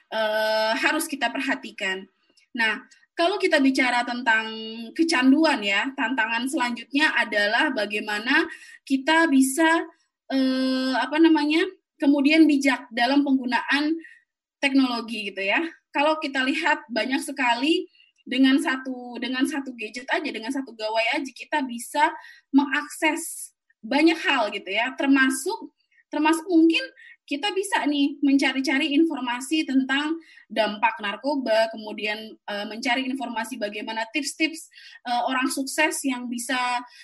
uh, 0.09 0.73
harus 0.73 1.05
kita 1.05 1.29
perhatikan. 1.29 2.09
Nah, 2.57 2.81
kalau 3.15 3.39
kita 3.39 3.61
bicara 3.63 4.03
tentang 4.03 4.51
kecanduan 4.91 5.63
ya, 5.63 5.93
tantangan 5.95 6.49
selanjutnya 6.49 7.13
adalah 7.15 7.71
bagaimana 7.71 8.43
kita 8.83 9.29
bisa 9.31 9.85
uh, 10.33 10.93
apa 10.99 11.17
namanya? 11.21 11.63
kemudian 11.95 12.43
bijak 12.43 12.91
dalam 12.91 13.23
penggunaan 13.23 13.95
teknologi 14.59 15.31
gitu 15.31 15.41
ya. 15.47 15.63
Kalau 15.95 16.19
kita 16.19 16.43
lihat 16.43 16.83
banyak 16.91 17.23
sekali 17.23 17.87
dengan 18.25 18.57
satu 18.57 19.21
dengan 19.21 19.45
satu 19.45 19.71
gadget 19.77 20.09
aja 20.09 20.29
dengan 20.33 20.49
satu 20.49 20.73
gawai 20.73 21.05
aja 21.13 21.29
kita 21.29 21.61
bisa 21.61 22.09
mengakses 22.49 23.53
banyak 23.85 24.17
hal 24.17 24.49
gitu 24.49 24.65
ya 24.65 24.89
termasuk 24.97 25.69
termasuk 26.09 26.41
mungkin 26.49 26.81
kita 27.25 27.49
bisa 27.57 27.81
nih 27.89 28.21
mencari-cari 28.21 28.93
informasi 28.93 29.65
tentang 29.65 30.21
dampak 30.45 31.01
narkoba, 31.01 31.73
kemudian 31.73 32.37
uh, 32.45 32.69
mencari 32.69 33.01
informasi 33.09 33.57
bagaimana 33.57 34.05
tips-tips 34.13 34.69
uh, 35.09 35.25
orang 35.25 35.49
sukses 35.49 36.05
yang 36.05 36.29
bisa 36.29 36.57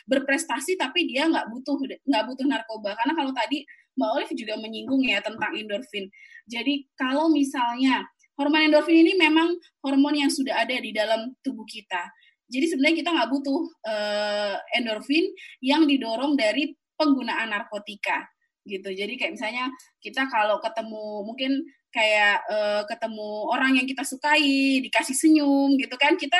berprestasi 0.05 0.77
tapi 0.77 1.09
dia 1.09 1.25
nggak 1.25 1.49
butuh 1.49 1.75
nggak 2.05 2.23
butuh 2.29 2.45
narkoba. 2.45 2.93
Karena 2.93 3.13
kalau 3.17 3.33
tadi 3.33 3.65
Mbak 3.97 4.11
Olive 4.13 4.33
juga 4.37 4.55
menyinggung 4.61 5.03
ya 5.03 5.19
tentang 5.25 5.57
endorfin. 5.57 6.07
Jadi 6.45 6.87
kalau 6.95 7.27
misalnya 7.33 8.05
Hormon 8.39 8.63
endorfin 8.65 9.05
ini 9.05 9.13
memang 9.19 9.53
hormon 9.85 10.17
yang 10.17 10.31
sudah 10.33 10.65
ada 10.65 10.73
di 10.79 10.89
dalam 10.89 11.29
tubuh 11.45 11.67
kita. 11.67 12.09
Jadi 12.49 12.65
sebenarnya 12.73 12.97
kita 13.05 13.09
nggak 13.13 13.29
butuh 13.29 13.61
uh, 13.85 14.55
endorfin 14.73 15.29
yang 15.61 15.85
didorong 15.85 16.33
dari 16.33 16.73
penggunaan 16.97 17.53
narkotika 17.53 18.25
gitu. 18.65 18.89
Jadi 18.93 19.17
kayak 19.17 19.33
misalnya 19.37 19.69
kita 20.01 20.29
kalau 20.29 20.61
ketemu 20.61 21.25
mungkin 21.25 21.51
kayak 21.91 22.45
uh, 22.47 22.81
ketemu 22.87 23.29
orang 23.51 23.77
yang 23.77 23.87
kita 23.87 24.05
sukai, 24.07 24.79
dikasih 24.79 25.15
senyum 25.17 25.75
gitu 25.75 25.95
kan, 25.99 26.15
kita 26.15 26.39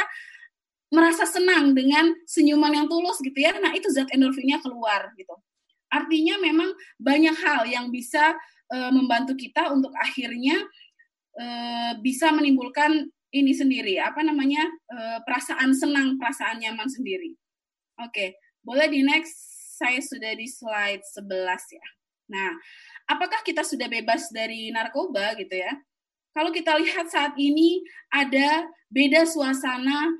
merasa 0.92 1.24
senang 1.24 1.72
dengan 1.72 2.12
senyuman 2.28 2.72
yang 2.72 2.88
tulus 2.88 3.20
gitu 3.24 3.36
ya. 3.36 3.56
Nah, 3.60 3.72
itu 3.72 3.88
zat 3.92 4.12
endorfinnya 4.12 4.60
keluar 4.60 5.12
gitu. 5.16 5.36
Artinya 5.92 6.40
memang 6.40 6.72
banyak 7.00 7.36
hal 7.36 7.68
yang 7.68 7.92
bisa 7.92 8.36
uh, 8.72 8.92
membantu 8.92 9.36
kita 9.36 9.72
untuk 9.72 9.92
akhirnya 9.96 10.60
uh, 11.40 11.92
bisa 12.00 12.32
menimbulkan 12.32 13.08
ini 13.32 13.56
sendiri, 13.56 14.00
apa 14.00 14.20
namanya? 14.24 14.68
Uh, 14.92 15.20
perasaan 15.24 15.72
senang, 15.72 16.20
perasaan 16.20 16.60
nyaman 16.60 16.88
sendiri. 16.92 17.36
Oke, 18.00 18.12
okay. 18.12 18.30
boleh 18.64 18.92
di 18.92 19.04
next 19.04 19.36
saya 19.80 20.00
sudah 20.04 20.36
di 20.36 20.48
slide 20.48 21.04
11 21.16 21.80
ya. 21.80 21.88
Nah, 22.32 22.56
apakah 23.12 23.44
kita 23.44 23.68
sudah 23.68 23.92
bebas 23.92 24.32
dari 24.32 24.72
narkoba 24.72 25.36
gitu 25.36 25.60
ya? 25.60 25.76
Kalau 26.32 26.56
kita 26.56 26.80
lihat 26.80 27.12
saat 27.12 27.36
ini 27.36 27.84
ada 28.08 28.72
beda 28.88 29.28
suasana 29.28 30.16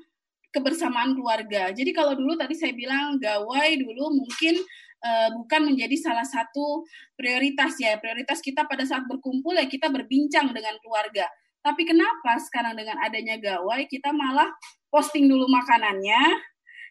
kebersamaan 0.52 1.16
keluarga. 1.16 1.72
Jadi 1.72 1.90
kalau 1.96 2.12
dulu 2.12 2.36
tadi 2.36 2.52
saya 2.52 2.76
bilang 2.76 3.16
gawai 3.16 3.80
dulu 3.80 4.12
mungkin 4.20 4.60
uh, 5.00 5.28
bukan 5.40 5.72
menjadi 5.72 5.96
salah 5.96 6.28
satu 6.28 6.84
prioritas 7.16 7.80
ya. 7.80 7.96
Prioritas 7.96 8.44
kita 8.44 8.68
pada 8.68 8.84
saat 8.84 9.08
berkumpul 9.08 9.56
ya 9.56 9.64
kita 9.64 9.88
berbincang 9.88 10.52
dengan 10.52 10.76
keluarga. 10.84 11.24
Tapi 11.64 11.88
kenapa 11.88 12.36
sekarang 12.44 12.76
dengan 12.76 13.00
adanya 13.00 13.40
gawai 13.40 13.88
kita 13.88 14.12
malah 14.12 14.52
posting 14.92 15.30
dulu 15.30 15.48
makanannya, 15.48 16.36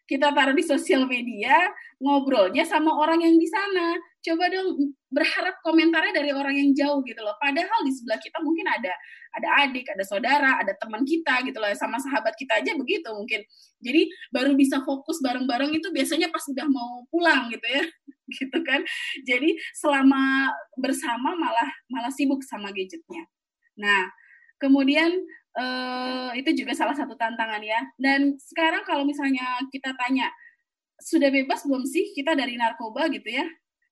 kita 0.10 0.34
taruh 0.34 0.56
di 0.56 0.64
sosial 0.66 1.06
media, 1.06 1.70
ngobrolnya 2.02 2.66
sama 2.66 2.96
orang 2.98 3.22
yang 3.22 3.36
di 3.38 3.46
sana. 3.46 4.00
Coba 4.22 4.54
dong 4.54 4.94
berharap 5.10 5.66
komentarnya 5.66 6.14
dari 6.14 6.30
orang 6.30 6.54
yang 6.54 6.70
jauh 6.78 7.02
gitu 7.02 7.18
loh. 7.26 7.34
Padahal 7.42 7.82
di 7.82 7.90
sebelah 7.90 8.22
kita 8.22 8.38
mungkin 8.46 8.70
ada 8.70 8.94
ada 9.34 9.48
adik, 9.66 9.90
ada 9.90 10.06
saudara, 10.06 10.62
ada 10.62 10.78
teman 10.78 11.02
kita 11.02 11.42
gitu 11.42 11.58
loh. 11.58 11.68
Sama 11.74 11.98
sahabat 11.98 12.38
kita 12.38 12.62
aja 12.62 12.78
begitu 12.78 13.10
mungkin. 13.10 13.42
Jadi 13.82 14.08
baru 14.30 14.54
bisa 14.54 14.86
fokus 14.86 15.18
bareng-bareng 15.26 15.74
itu 15.74 15.90
biasanya 15.90 16.30
pas 16.30 16.46
udah 16.46 16.68
mau 16.70 17.02
pulang 17.10 17.50
gitu 17.50 17.66
ya. 17.66 17.84
gitu 18.38 18.58
kan. 18.62 18.86
Jadi 19.26 19.58
selama 19.74 20.54
bersama 20.78 21.34
malah 21.34 21.70
malah 21.90 22.14
sibuk 22.14 22.46
sama 22.46 22.70
gadgetnya. 22.70 23.26
Nah, 23.82 24.06
kemudian 24.62 25.10
uh, 25.58 26.32
itu 26.38 26.54
juga 26.54 26.78
salah 26.78 26.94
satu 26.96 27.18
tantangan 27.18 27.62
ya. 27.64 27.82
Dan 27.98 28.38
sekarang 28.38 28.86
kalau 28.86 29.04
misalnya 29.04 29.60
kita 29.74 29.98
tanya, 29.98 30.30
sudah 31.02 31.34
bebas 31.34 31.66
belum 31.66 31.84
sih 31.90 32.14
kita 32.14 32.38
dari 32.38 32.56
narkoba 32.56 33.10
gitu 33.10 33.26
ya? 33.26 33.46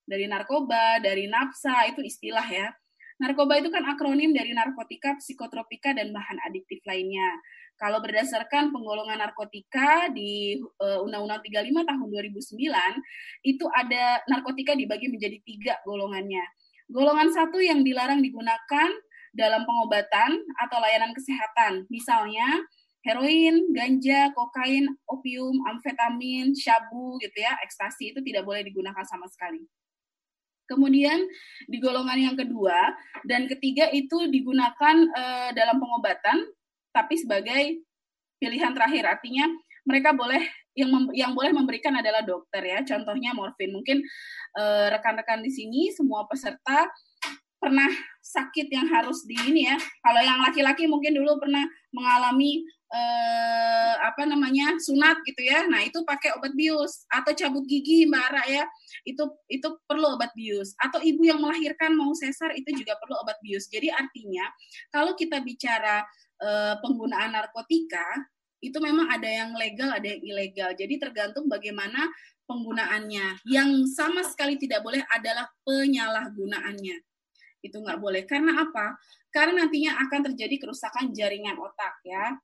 Dari 0.09 0.25
narkoba, 0.25 0.97
dari 0.97 1.29
nafsa, 1.29 1.85
itu 1.85 2.01
istilah 2.01 2.47
ya. 2.49 2.73
Narkoba 3.21 3.61
itu 3.61 3.69
kan 3.69 3.85
akronim 3.85 4.33
dari 4.33 4.55
narkotika, 4.55 5.19
psikotropika, 5.21 5.93
dan 5.93 6.09
bahan 6.09 6.39
adiktif 6.49 6.81
lainnya. 6.87 7.37
Kalau 7.77 8.01
berdasarkan 8.01 8.73
penggolongan 8.73 9.21
narkotika 9.21 10.09
di 10.09 10.57
uh, 10.81 11.05
Undang-Undang 11.05 11.45
35 11.45 11.83
tahun 11.83 12.07
2009, 12.09 13.45
itu 13.45 13.65
ada 13.71 14.23
narkotika 14.25 14.73
dibagi 14.73 15.11
menjadi 15.11 15.37
tiga 15.45 15.75
golongannya. 15.85 16.43
Golongan 16.89 17.29
satu 17.29 17.61
yang 17.61 17.85
dilarang 17.85 18.23
digunakan 18.23 18.89
dalam 19.31 19.61
pengobatan 19.63 20.41
atau 20.57 20.77
layanan 20.81 21.13
kesehatan. 21.13 21.85
Misalnya 21.87 22.65
heroin, 23.03 23.71
ganja, 23.71 24.33
kokain, 24.35 24.89
opium, 25.07 25.63
amfetamin, 25.69 26.51
syabu 26.55 27.15
gitu 27.23 27.37
ya, 27.39 27.55
ekstasi 27.63 28.11
itu 28.15 28.19
tidak 28.25 28.43
boleh 28.43 28.65
digunakan 28.65 29.05
sama 29.07 29.29
sekali. 29.31 29.63
Kemudian 30.69 31.25
di 31.65 31.81
golongan 31.81 32.19
yang 32.21 32.35
kedua 32.37 32.93
dan 33.25 33.49
ketiga 33.49 33.89
itu 33.89 34.29
digunakan 34.29 34.95
e, 35.09 35.23
dalam 35.57 35.81
pengobatan 35.81 36.45
tapi 36.93 37.17
sebagai 37.17 37.81
pilihan 38.39 38.71
terakhir. 38.71 39.03
Artinya 39.05 39.49
mereka 39.83 40.13
boleh 40.13 40.41
yang 40.73 40.89
mem, 40.89 41.05
yang 41.11 41.31
boleh 41.35 41.51
memberikan 41.51 41.93
adalah 41.99 42.23
dokter 42.23 42.63
ya. 42.63 42.79
Contohnya 42.87 43.35
morfin. 43.35 43.75
Mungkin 43.75 43.99
eh, 44.57 44.87
rekan-rekan 44.95 45.43
di 45.43 45.51
sini 45.51 45.91
semua 45.91 46.23
peserta 46.25 46.87
pernah 47.59 47.91
sakit 48.23 48.71
yang 48.71 48.87
harus 48.87 49.27
di 49.27 49.35
ini 49.35 49.67
ya. 49.67 49.75
Kalau 49.75 50.21
yang 50.23 50.39
laki-laki 50.39 50.87
mungkin 50.87 51.11
dulu 51.19 51.43
pernah 51.43 51.67
mengalami 51.89 52.65
eh, 52.89 53.95
apa 54.01 54.25
namanya 54.25 54.77
sunat 54.81 55.21
gitu 55.25 55.41
ya. 55.45 55.65
Nah 55.69 55.85
itu 55.85 56.01
pakai 56.05 56.33
obat 56.37 56.53
bius 56.57 57.05
atau 57.09 57.31
cabut 57.33 57.65
gigi 57.65 58.09
Mbak 58.09 58.23
Ara 58.33 58.43
ya. 58.49 58.63
Itu 59.05 59.29
itu 59.49 59.67
perlu 59.85 60.17
obat 60.17 60.33
bius. 60.33 60.73
Atau 60.81 61.01
ibu 61.01 61.25
yang 61.25 61.41
melahirkan 61.41 61.93
mau 61.93 62.13
sesar 62.17 62.53
itu 62.57 62.73
juga 62.73 62.97
perlu 62.97 63.17
obat 63.21 63.37
bius. 63.45 63.69
Jadi 63.69 63.93
artinya 63.93 64.45
kalau 64.89 65.13
kita 65.13 65.41
bicara 65.41 66.05
eh, 66.41 66.75
penggunaan 66.81 67.33
narkotika 67.33 68.05
itu 68.59 68.75
memang 68.83 69.07
ada 69.07 69.29
yang 69.29 69.55
legal 69.55 69.89
ada 69.93 70.05
yang 70.05 70.21
ilegal. 70.25 70.71
Jadi 70.75 70.99
tergantung 70.99 71.47
bagaimana 71.47 72.09
penggunaannya. 72.49 73.45
Yang 73.45 73.93
sama 73.93 74.25
sekali 74.25 74.57
tidak 74.57 74.81
boleh 74.81 75.05
adalah 75.13 75.45
penyalahgunaannya 75.63 77.08
itu 77.61 77.77
nggak 77.79 77.99
boleh. 77.99 78.23
Karena 78.25 78.63
apa? 78.63 78.95
Karena 79.29 79.65
nantinya 79.65 79.99
akan 80.07 80.31
terjadi 80.31 80.55
kerusakan 80.57 81.11
jaringan 81.13 81.59
otak 81.59 81.99
ya. 82.05 82.35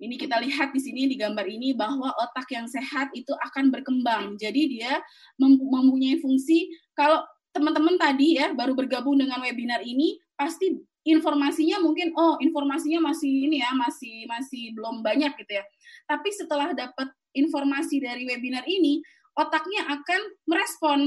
Ini 0.00 0.16
kita 0.16 0.40
lihat 0.40 0.72
di 0.72 0.80
sini 0.80 1.04
di 1.04 1.20
gambar 1.20 1.44
ini 1.44 1.76
bahwa 1.76 2.08
otak 2.16 2.48
yang 2.56 2.64
sehat 2.64 3.12
itu 3.12 3.36
akan 3.36 3.68
berkembang. 3.68 4.40
Jadi 4.40 4.80
dia 4.80 4.96
mempunyai 5.36 6.16
fungsi 6.24 6.72
kalau 6.96 7.20
teman-teman 7.52 8.00
tadi 8.00 8.40
ya 8.40 8.56
baru 8.56 8.72
bergabung 8.72 9.20
dengan 9.20 9.42
webinar 9.44 9.82
ini 9.84 10.16
pasti 10.38 10.72
informasinya 11.04 11.80
mungkin 11.84 12.16
oh 12.16 12.40
informasinya 12.40 13.12
masih 13.12 13.50
ini 13.50 13.60
ya 13.60 13.76
masih 13.76 14.24
masih 14.24 14.72
belum 14.72 15.04
banyak 15.04 15.36
gitu 15.36 15.52
ya. 15.60 15.64
Tapi 16.08 16.28
setelah 16.32 16.72
dapat 16.72 17.12
informasi 17.36 18.00
dari 18.00 18.24
webinar 18.24 18.64
ini 18.64 19.04
otaknya 19.36 19.84
akan 20.00 20.20
merespon 20.48 20.98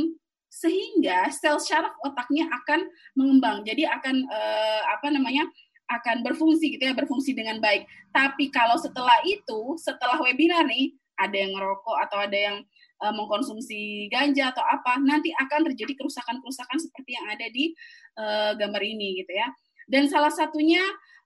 sehingga 0.54 1.34
sel 1.34 1.58
syaraf 1.58 1.98
otaknya 2.06 2.46
akan 2.46 2.86
mengembang. 3.18 3.66
Jadi 3.66 3.90
akan 3.90 4.30
uh, 4.30 4.82
apa 4.94 5.10
namanya? 5.10 5.50
akan 5.84 6.24
berfungsi 6.24 6.80
gitu 6.80 6.90
ya, 6.90 6.96
berfungsi 6.96 7.36
dengan 7.36 7.60
baik. 7.60 7.86
Tapi 8.16 8.50
kalau 8.50 8.80
setelah 8.80 9.20
itu, 9.28 9.76
setelah 9.78 10.16
webinar 10.24 10.66
nih, 10.66 10.96
ada 11.20 11.36
yang 11.36 11.54
ngerokok 11.54 11.98
atau 12.08 12.18
ada 12.24 12.34
yang 12.34 12.58
uh, 13.04 13.14
mengkonsumsi 13.14 14.08
ganja 14.10 14.56
atau 14.56 14.64
apa, 14.64 14.98
nanti 15.04 15.30
akan 15.36 15.70
terjadi 15.70 15.94
kerusakan-kerusakan 16.00 16.78
seperti 16.82 17.20
yang 17.20 17.28
ada 17.30 17.46
di 17.52 17.76
uh, 18.18 18.56
gambar 18.58 18.82
ini 18.82 19.22
gitu 19.22 19.34
ya. 19.36 19.52
Dan 19.86 20.08
salah 20.08 20.32
satunya 20.32 20.82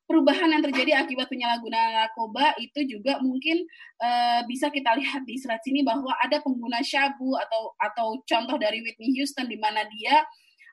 perubahan 0.07 0.49
yang 0.55 0.63
terjadi 0.63 1.03
akibat 1.03 1.27
penyalahgunaan 1.27 1.99
narkoba 1.99 2.55
itu 2.57 2.87
juga 2.87 3.19
mungkin 3.19 3.67
uh, 3.99 4.41
bisa 4.47 4.71
kita 4.71 4.95
lihat 4.95 5.27
di 5.27 5.35
slide 5.35 5.61
sini 5.61 5.83
bahwa 5.83 6.15
ada 6.23 6.39
pengguna 6.39 6.79
syabu 6.79 7.35
atau 7.35 7.75
atau 7.75 8.07
contoh 8.23 8.55
dari 8.55 8.79
Whitney 8.79 9.11
Houston 9.19 9.51
di 9.51 9.59
mana 9.59 9.83
dia 9.91 10.23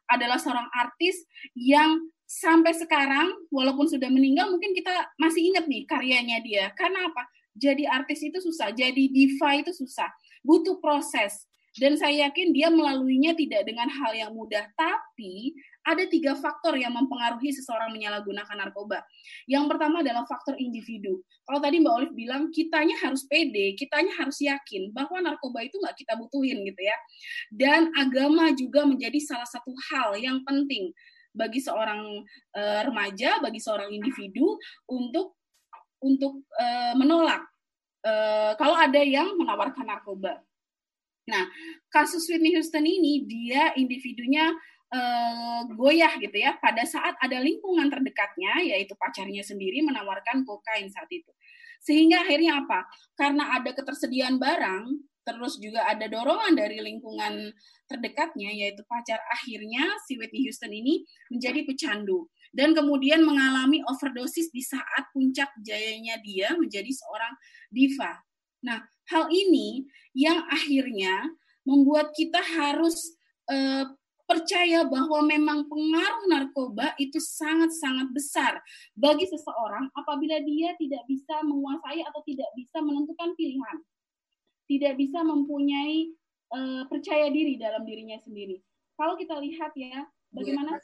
adalah 0.06 0.38
seorang 0.38 0.70
artis 0.70 1.26
yang 1.58 1.98
sampai 2.24 2.72
sekarang 2.72 3.30
walaupun 3.52 3.90
sudah 3.90 4.08
meninggal 4.08 4.48
mungkin 4.48 4.72
kita 4.72 5.12
masih 5.20 5.52
ingat 5.52 5.66
nih 5.66 5.82
karyanya 5.84 6.38
dia. 6.40 6.64
Karena 6.78 7.10
apa? 7.10 7.26
Jadi 7.54 7.86
artis 7.86 8.22
itu 8.22 8.38
susah 8.38 8.70
jadi 8.74 9.04
diva 9.10 9.50
itu 9.58 9.74
susah 9.74 10.08
butuh 10.46 10.78
proses. 10.78 11.46
Dan 11.74 11.98
saya 11.98 12.30
yakin 12.30 12.54
dia 12.54 12.70
melaluinya 12.70 13.34
tidak 13.34 13.66
dengan 13.66 13.90
hal 13.90 14.14
yang 14.14 14.30
mudah 14.30 14.62
tapi 14.78 15.58
ada 15.84 16.04
tiga 16.08 16.32
faktor 16.32 16.80
yang 16.80 16.96
mempengaruhi 16.96 17.52
seseorang 17.52 17.92
menyalahgunakan 17.92 18.56
narkoba. 18.56 19.04
Yang 19.44 19.64
pertama 19.68 20.00
adalah 20.00 20.24
faktor 20.24 20.56
individu. 20.56 21.20
Kalau 21.44 21.60
tadi 21.60 21.76
Mbak 21.84 21.94
Olive 21.94 22.14
bilang, 22.16 22.48
kitanya 22.48 22.96
harus 23.04 23.28
pede, 23.28 23.76
kitanya 23.76 24.16
harus 24.16 24.40
yakin 24.40 24.90
bahwa 24.96 25.20
narkoba 25.20 25.60
itu 25.60 25.76
nggak 25.76 25.96
kita 26.00 26.16
butuhin 26.16 26.64
gitu 26.64 26.80
ya. 26.80 26.96
Dan 27.52 27.92
agama 28.00 28.50
juga 28.56 28.88
menjadi 28.88 29.20
salah 29.20 29.46
satu 29.46 29.70
hal 29.92 30.16
yang 30.16 30.40
penting 30.48 30.88
bagi 31.36 31.60
seorang 31.60 32.24
uh, 32.56 32.80
remaja, 32.88 33.42
bagi 33.44 33.60
seorang 33.60 33.92
individu 33.92 34.56
untuk 34.88 35.36
untuk 36.00 36.44
uh, 36.60 36.94
menolak 36.96 37.44
uh, 38.04 38.52
kalau 38.56 38.76
ada 38.76 39.00
yang 39.00 39.34
menawarkan 39.36 39.84
narkoba. 39.84 40.40
Nah, 41.24 41.48
kasus 41.88 42.28
Whitney 42.28 42.52
Houston 42.52 42.84
ini 42.84 43.24
dia 43.24 43.72
individunya 43.80 44.52
uh, 44.92 45.62
goyah 45.72 46.18
gitu 46.20 46.36
ya 46.36 46.58
pada 46.60 46.84
saat 46.84 47.16
ada 47.22 47.40
lingkungan 47.40 47.88
terdekatnya 47.88 48.60
yaitu 48.64 48.92
pacarnya 48.98 49.40
sendiri 49.40 49.80
menawarkan 49.86 50.44
kokain 50.44 50.90
saat 50.92 51.08
itu. 51.08 51.30
Sehingga 51.84 52.24
akhirnya 52.24 52.64
apa? 52.64 52.88
Karena 53.12 53.60
ada 53.60 53.70
ketersediaan 53.76 54.40
barang, 54.40 54.84
terus 55.24 55.56
juga 55.56 55.84
ada 55.88 56.04
dorongan 56.08 56.52
dari 56.56 56.80
lingkungan 56.80 57.52
terdekatnya 57.88 58.52
yaitu 58.52 58.84
pacar 58.88 59.20
akhirnya 59.32 59.96
si 60.04 60.16
Whitney 60.20 60.44
Houston 60.48 60.72
ini 60.72 61.04
menjadi 61.32 61.64
pecandu 61.64 62.28
dan 62.52 62.76
kemudian 62.76 63.24
mengalami 63.24 63.80
overdosis 63.88 64.52
di 64.52 64.60
saat 64.62 65.10
puncak 65.10 65.50
jayanya 65.64 66.20
dia 66.22 66.52
menjadi 66.54 66.88
seorang 66.88 67.34
diva. 67.72 68.20
Nah, 68.64 68.80
hal 69.12 69.28
ini 69.28 69.84
yang 70.16 70.44
akhirnya 70.48 71.34
membuat 71.66 72.12
kita 72.16 72.40
harus 72.40 73.16
uh, 73.50 73.90
percaya 74.34 74.82
bahwa 74.82 75.22
memang 75.22 75.70
pengaruh 75.70 76.26
narkoba 76.26 76.98
itu 76.98 77.22
sangat-sangat 77.22 78.10
besar 78.10 78.58
bagi 78.98 79.30
seseorang 79.30 79.86
apabila 79.94 80.42
dia 80.42 80.74
tidak 80.74 81.06
bisa 81.06 81.38
menguasai 81.46 82.02
atau 82.02 82.20
tidak 82.26 82.50
bisa 82.58 82.82
menentukan 82.82 83.30
pilihan 83.38 83.78
tidak 84.68 84.96
bisa 84.96 85.20
mempunyai 85.20 86.12
uh, 86.52 86.82
percaya 86.88 87.28
diri 87.28 87.60
dalam 87.60 87.84
dirinya 87.84 88.16
sendiri. 88.20 88.60
Kalau 88.96 89.18
kita 89.18 89.36
lihat 89.42 89.74
ya, 89.76 90.06
bagaimana 90.32 90.78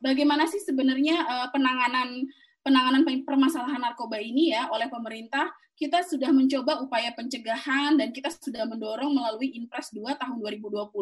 bagaimana 0.00 0.44
sih 0.48 0.62
sebenarnya 0.62 1.16
uh, 1.26 1.48
penanganan 1.52 2.24
penanganan 2.60 3.02
permasalahan 3.24 3.80
narkoba 3.80 4.20
ini 4.20 4.52
ya 4.52 4.68
oleh 4.68 4.86
pemerintah 4.92 5.48
kita 5.80 6.04
sudah 6.04 6.28
mencoba 6.28 6.76
upaya 6.84 7.08
pencegahan 7.16 7.96
dan 7.96 8.12
kita 8.12 8.28
sudah 8.28 8.68
mendorong 8.68 9.16
melalui 9.16 9.56
Impres 9.56 9.88
2 9.96 10.12
tahun 10.12 10.36
2020. 10.36 10.92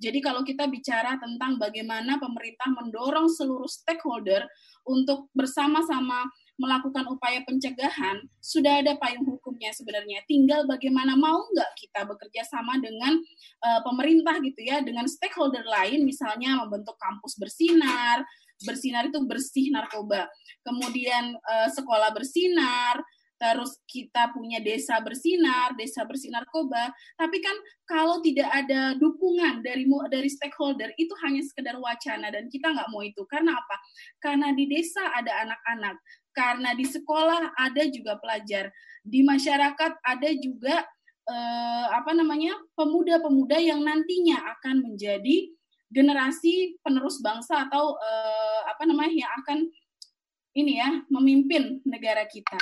Jadi 0.00 0.18
kalau 0.24 0.40
kita 0.40 0.64
bicara 0.64 1.20
tentang 1.20 1.60
bagaimana 1.60 2.16
pemerintah 2.16 2.72
mendorong 2.72 3.28
seluruh 3.28 3.68
stakeholder 3.68 4.48
untuk 4.88 5.28
bersama-sama 5.36 6.24
melakukan 6.56 7.04
upaya 7.12 7.44
pencegahan, 7.44 8.24
sudah 8.40 8.80
ada 8.80 8.96
payung 8.96 9.28
hukumnya 9.28 9.76
sebenarnya. 9.76 10.24
Tinggal 10.24 10.64
bagaimana 10.64 11.20
mau 11.20 11.44
nggak 11.44 11.70
kita 11.76 12.08
bekerja 12.08 12.48
sama 12.48 12.80
dengan 12.80 13.20
uh, 13.60 13.80
pemerintah 13.84 14.40
gitu 14.40 14.64
ya, 14.64 14.80
dengan 14.80 15.04
stakeholder 15.04 15.68
lain, 15.68 16.00
misalnya 16.06 16.64
membentuk 16.64 16.96
kampus 16.96 17.36
bersinar, 17.36 18.24
bersinar 18.62 19.10
itu 19.10 19.18
bersih 19.26 19.74
narkoba, 19.74 20.30
kemudian 20.62 21.34
uh, 21.34 21.68
sekolah 21.74 22.14
bersinar, 22.14 23.02
terus 23.34 23.76
kita 23.84 24.30
punya 24.30 24.62
desa 24.62 24.96
bersinar, 25.02 25.74
desa 25.74 26.06
bersih 26.06 26.30
narkoba, 26.30 26.94
tapi 27.18 27.42
kan 27.42 27.52
kalau 27.84 28.22
tidak 28.22 28.46
ada 28.48 28.94
dukungan 28.96 29.60
dari 29.60 29.84
dari 30.08 30.30
stakeholder 30.30 30.94
itu 30.96 31.12
hanya 31.26 31.42
sekedar 31.42 31.76
wacana 31.76 32.30
dan 32.30 32.46
kita 32.48 32.70
nggak 32.70 32.88
mau 32.88 33.02
itu. 33.02 33.20
Karena 33.26 33.58
apa? 33.58 33.76
Karena 34.22 34.54
di 34.54 34.64
desa 34.70 35.12
ada 35.12 35.44
anak-anak, 35.44 35.96
karena 36.32 36.70
di 36.72 36.86
sekolah 36.86 37.52
ada 37.58 37.82
juga 37.90 38.16
pelajar, 38.22 38.70
di 39.02 39.20
masyarakat 39.20 39.92
ada 40.00 40.30
juga 40.40 40.80
eh, 41.28 41.86
apa 41.90 42.16
namanya 42.16 42.56
pemuda-pemuda 42.78 43.60
yang 43.60 43.84
nantinya 43.84 44.40
akan 44.56 44.88
menjadi 44.88 45.52
generasi 45.94 46.74
penerus 46.82 47.22
bangsa 47.22 47.70
atau 47.70 47.94
eh, 47.94 48.60
apa 48.66 48.82
namanya 48.82 49.14
yang 49.14 49.32
akan 49.46 49.58
ini 50.58 50.82
ya 50.82 50.90
memimpin 51.06 51.78
negara 51.86 52.26
kita. 52.26 52.58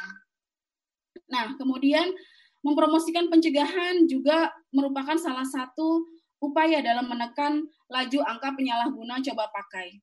Nah, 1.32 1.56
kemudian 1.56 2.12
mempromosikan 2.60 3.32
pencegahan 3.32 4.04
juga 4.04 4.52
merupakan 4.68 5.16
salah 5.16 5.48
satu 5.48 6.04
upaya 6.42 6.84
dalam 6.84 7.08
menekan 7.08 7.64
laju 7.88 8.20
angka 8.28 8.52
penyalahguna 8.52 9.24
coba 9.24 9.48
pakai. 9.48 10.00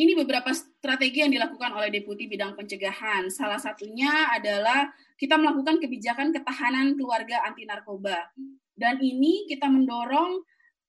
Ini 0.00 0.16
beberapa 0.16 0.48
strategi 0.56 1.20
yang 1.20 1.28
dilakukan 1.28 1.76
oleh 1.76 1.92
Deputi 1.92 2.24
Bidang 2.24 2.56
Pencegahan. 2.56 3.28
Salah 3.28 3.60
satunya 3.60 4.32
adalah 4.32 4.88
kita 5.20 5.36
melakukan 5.36 5.76
kebijakan 5.76 6.32
ketahanan 6.32 6.96
keluarga 6.96 7.44
anti 7.44 7.68
narkoba. 7.68 8.32
Dan 8.80 8.96
ini 9.04 9.44
kita 9.44 9.68
mendorong 9.68 10.40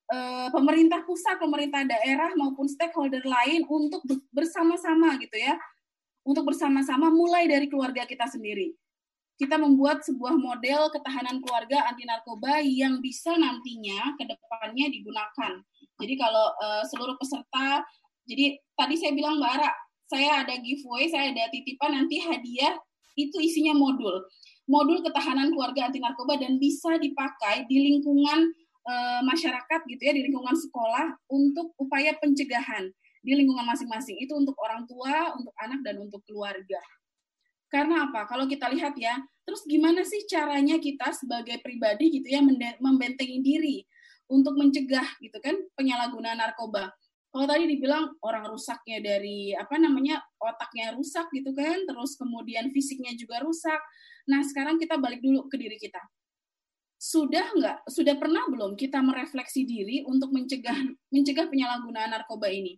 uh, 0.07 0.47
pemerintah 0.55 1.03
pusat, 1.03 1.35
pemerintah 1.35 1.83
daerah 1.83 2.31
maupun 2.39 2.71
stakeholder 2.71 3.19
lain 3.27 3.67
untuk 3.67 3.99
bersama-sama 4.31 5.19
gitu 5.19 5.35
ya. 5.35 5.59
Untuk 6.23 6.47
bersama-sama 6.47 7.11
mulai 7.11 7.51
dari 7.51 7.67
keluarga 7.67 8.07
kita 8.07 8.31
sendiri. 8.31 8.71
Kita 9.35 9.57
membuat 9.57 10.05
sebuah 10.05 10.37
model 10.37 10.93
ketahanan 10.93 11.41
keluarga 11.41 11.89
anti 11.89 12.05
narkoba 12.05 12.61
yang 12.61 13.01
bisa 13.03 13.33
nantinya 13.35 14.15
ke 14.15 14.23
depannya 14.23 14.87
digunakan. 14.87 15.59
Jadi 15.99 16.13
kalau 16.15 16.45
uh, 16.61 16.85
seluruh 16.85 17.17
peserta 17.17 17.83
jadi 18.31 18.57
tadi 18.77 18.95
saya 18.97 19.11
bilang 19.17 19.41
Mbak 19.41 19.51
Ara, 19.59 19.71
saya 20.07 20.29
ada 20.45 20.55
giveaway, 20.59 21.09
saya 21.09 21.31
ada 21.33 21.49
titipan 21.49 21.91
nanti 21.95 22.21
hadiah 22.21 22.77
itu 23.17 23.37
isinya 23.41 23.75
modul. 23.75 24.23
Modul 24.69 25.01
ketahanan 25.01 25.51
keluarga 25.51 25.89
anti 25.89 25.99
narkoba 25.99 26.37
dan 26.37 26.61
bisa 26.61 26.95
dipakai 27.01 27.65
di 27.65 27.77
lingkungan 27.91 28.53
e, 28.85 28.93
masyarakat 29.25 29.79
gitu 29.89 30.01
ya, 30.01 30.13
di 30.13 30.27
lingkungan 30.29 30.53
sekolah 30.53 31.17
untuk 31.29 31.73
upaya 31.81 32.15
pencegahan 32.21 32.89
di 33.21 33.31
lingkungan 33.35 33.65
masing-masing. 33.65 34.21
Itu 34.21 34.37
untuk 34.37 34.55
orang 34.61 34.85
tua, 34.85 35.33
untuk 35.35 35.53
anak 35.57 35.81
dan 35.81 36.01
untuk 36.01 36.21
keluarga. 36.29 36.81
Karena 37.71 38.11
apa? 38.11 38.27
Kalau 38.27 38.45
kita 38.45 38.67
lihat 38.67 38.93
ya, 38.99 39.15
terus 39.47 39.63
gimana 39.65 40.03
sih 40.03 40.27
caranya 40.27 40.77
kita 40.77 41.15
sebagai 41.15 41.59
pribadi 41.63 42.21
gitu 42.21 42.27
ya 42.27 42.43
membentengi 42.79 43.39
diri 43.39 43.77
untuk 44.31 44.55
mencegah 44.55 45.03
gitu 45.19 45.37
kan 45.43 45.59
penyalahgunaan 45.75 46.39
narkoba 46.39 46.87
kalau 47.31 47.47
tadi 47.47 47.63
dibilang 47.63 48.11
orang 48.27 48.43
rusaknya 48.43 48.99
dari 48.99 49.55
apa 49.55 49.79
namanya 49.79 50.19
otaknya 50.35 50.91
rusak 50.91 51.31
gitu 51.31 51.55
kan, 51.55 51.87
terus 51.87 52.19
kemudian 52.19 52.67
fisiknya 52.75 53.15
juga 53.15 53.39
rusak. 53.39 53.79
Nah 54.27 54.43
sekarang 54.43 54.75
kita 54.75 54.99
balik 54.99 55.23
dulu 55.23 55.47
ke 55.47 55.55
diri 55.55 55.79
kita. 55.79 56.03
Sudah 56.99 57.55
nggak, 57.55 57.87
sudah 57.87 58.19
pernah 58.19 58.51
belum 58.51 58.75
kita 58.75 58.99
merefleksi 58.99 59.63
diri 59.63 60.03
untuk 60.03 60.35
mencegah 60.35 60.75
mencegah 61.07 61.47
penyalahgunaan 61.47 62.11
narkoba 62.11 62.51
ini? 62.51 62.75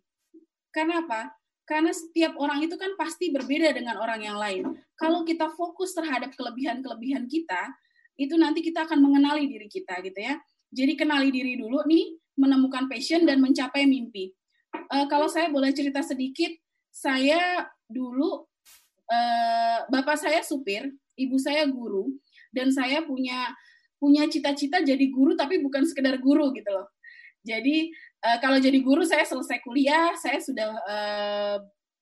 Karena 0.69 1.01
apa? 1.01 1.33
Karena 1.65 1.89
setiap 1.89 2.37
orang 2.37 2.61
itu 2.61 2.77
kan 2.77 2.93
pasti 2.93 3.33
berbeda 3.33 3.73
dengan 3.73 3.97
orang 3.97 4.21
yang 4.21 4.37
lain. 4.37 4.69
Kalau 4.93 5.25
kita 5.25 5.49
fokus 5.57 5.97
terhadap 5.97 6.29
kelebihan-kelebihan 6.37 7.25
kita, 7.25 7.73
itu 8.21 8.37
nanti 8.37 8.61
kita 8.61 8.85
akan 8.85 9.01
mengenali 9.01 9.49
diri 9.49 9.65
kita 9.65 9.97
gitu 10.05 10.19
ya. 10.21 10.37
Jadi 10.69 10.93
kenali 10.93 11.33
diri 11.33 11.57
dulu 11.57 11.81
nih, 11.89 12.21
menemukan 12.37 12.85
passion 12.85 13.25
dan 13.25 13.41
mencapai 13.41 13.89
mimpi 13.89 14.29
uh, 14.73 15.05
kalau 15.09 15.29
saya 15.29 15.49
boleh 15.49 15.73
cerita 15.73 16.01
sedikit, 16.01 16.51
saya 16.93 17.65
dulu 17.89 18.45
uh, 19.09 19.79
bapak 19.89 20.17
saya 20.17 20.41
supir, 20.45 20.89
ibu 21.17 21.37
saya 21.37 21.65
guru, 21.69 22.13
dan 22.53 22.69
saya 22.69 23.01
punya 23.01 23.53
punya 23.97 24.27
cita-cita 24.27 24.83
jadi 24.83 25.07
guru 25.07 25.31
tapi 25.39 25.63
bukan 25.63 25.87
sekedar 25.87 26.19
guru 26.19 26.51
gitu 26.51 26.69
loh. 26.69 26.91
Jadi 27.43 27.91
uh, 28.23 28.37
kalau 28.39 28.59
jadi 28.59 28.79
guru 28.83 29.03
saya 29.03 29.23
selesai 29.23 29.59
kuliah, 29.63 30.15
saya 30.19 30.39
sudah 30.43 30.69
uh, 30.83 31.57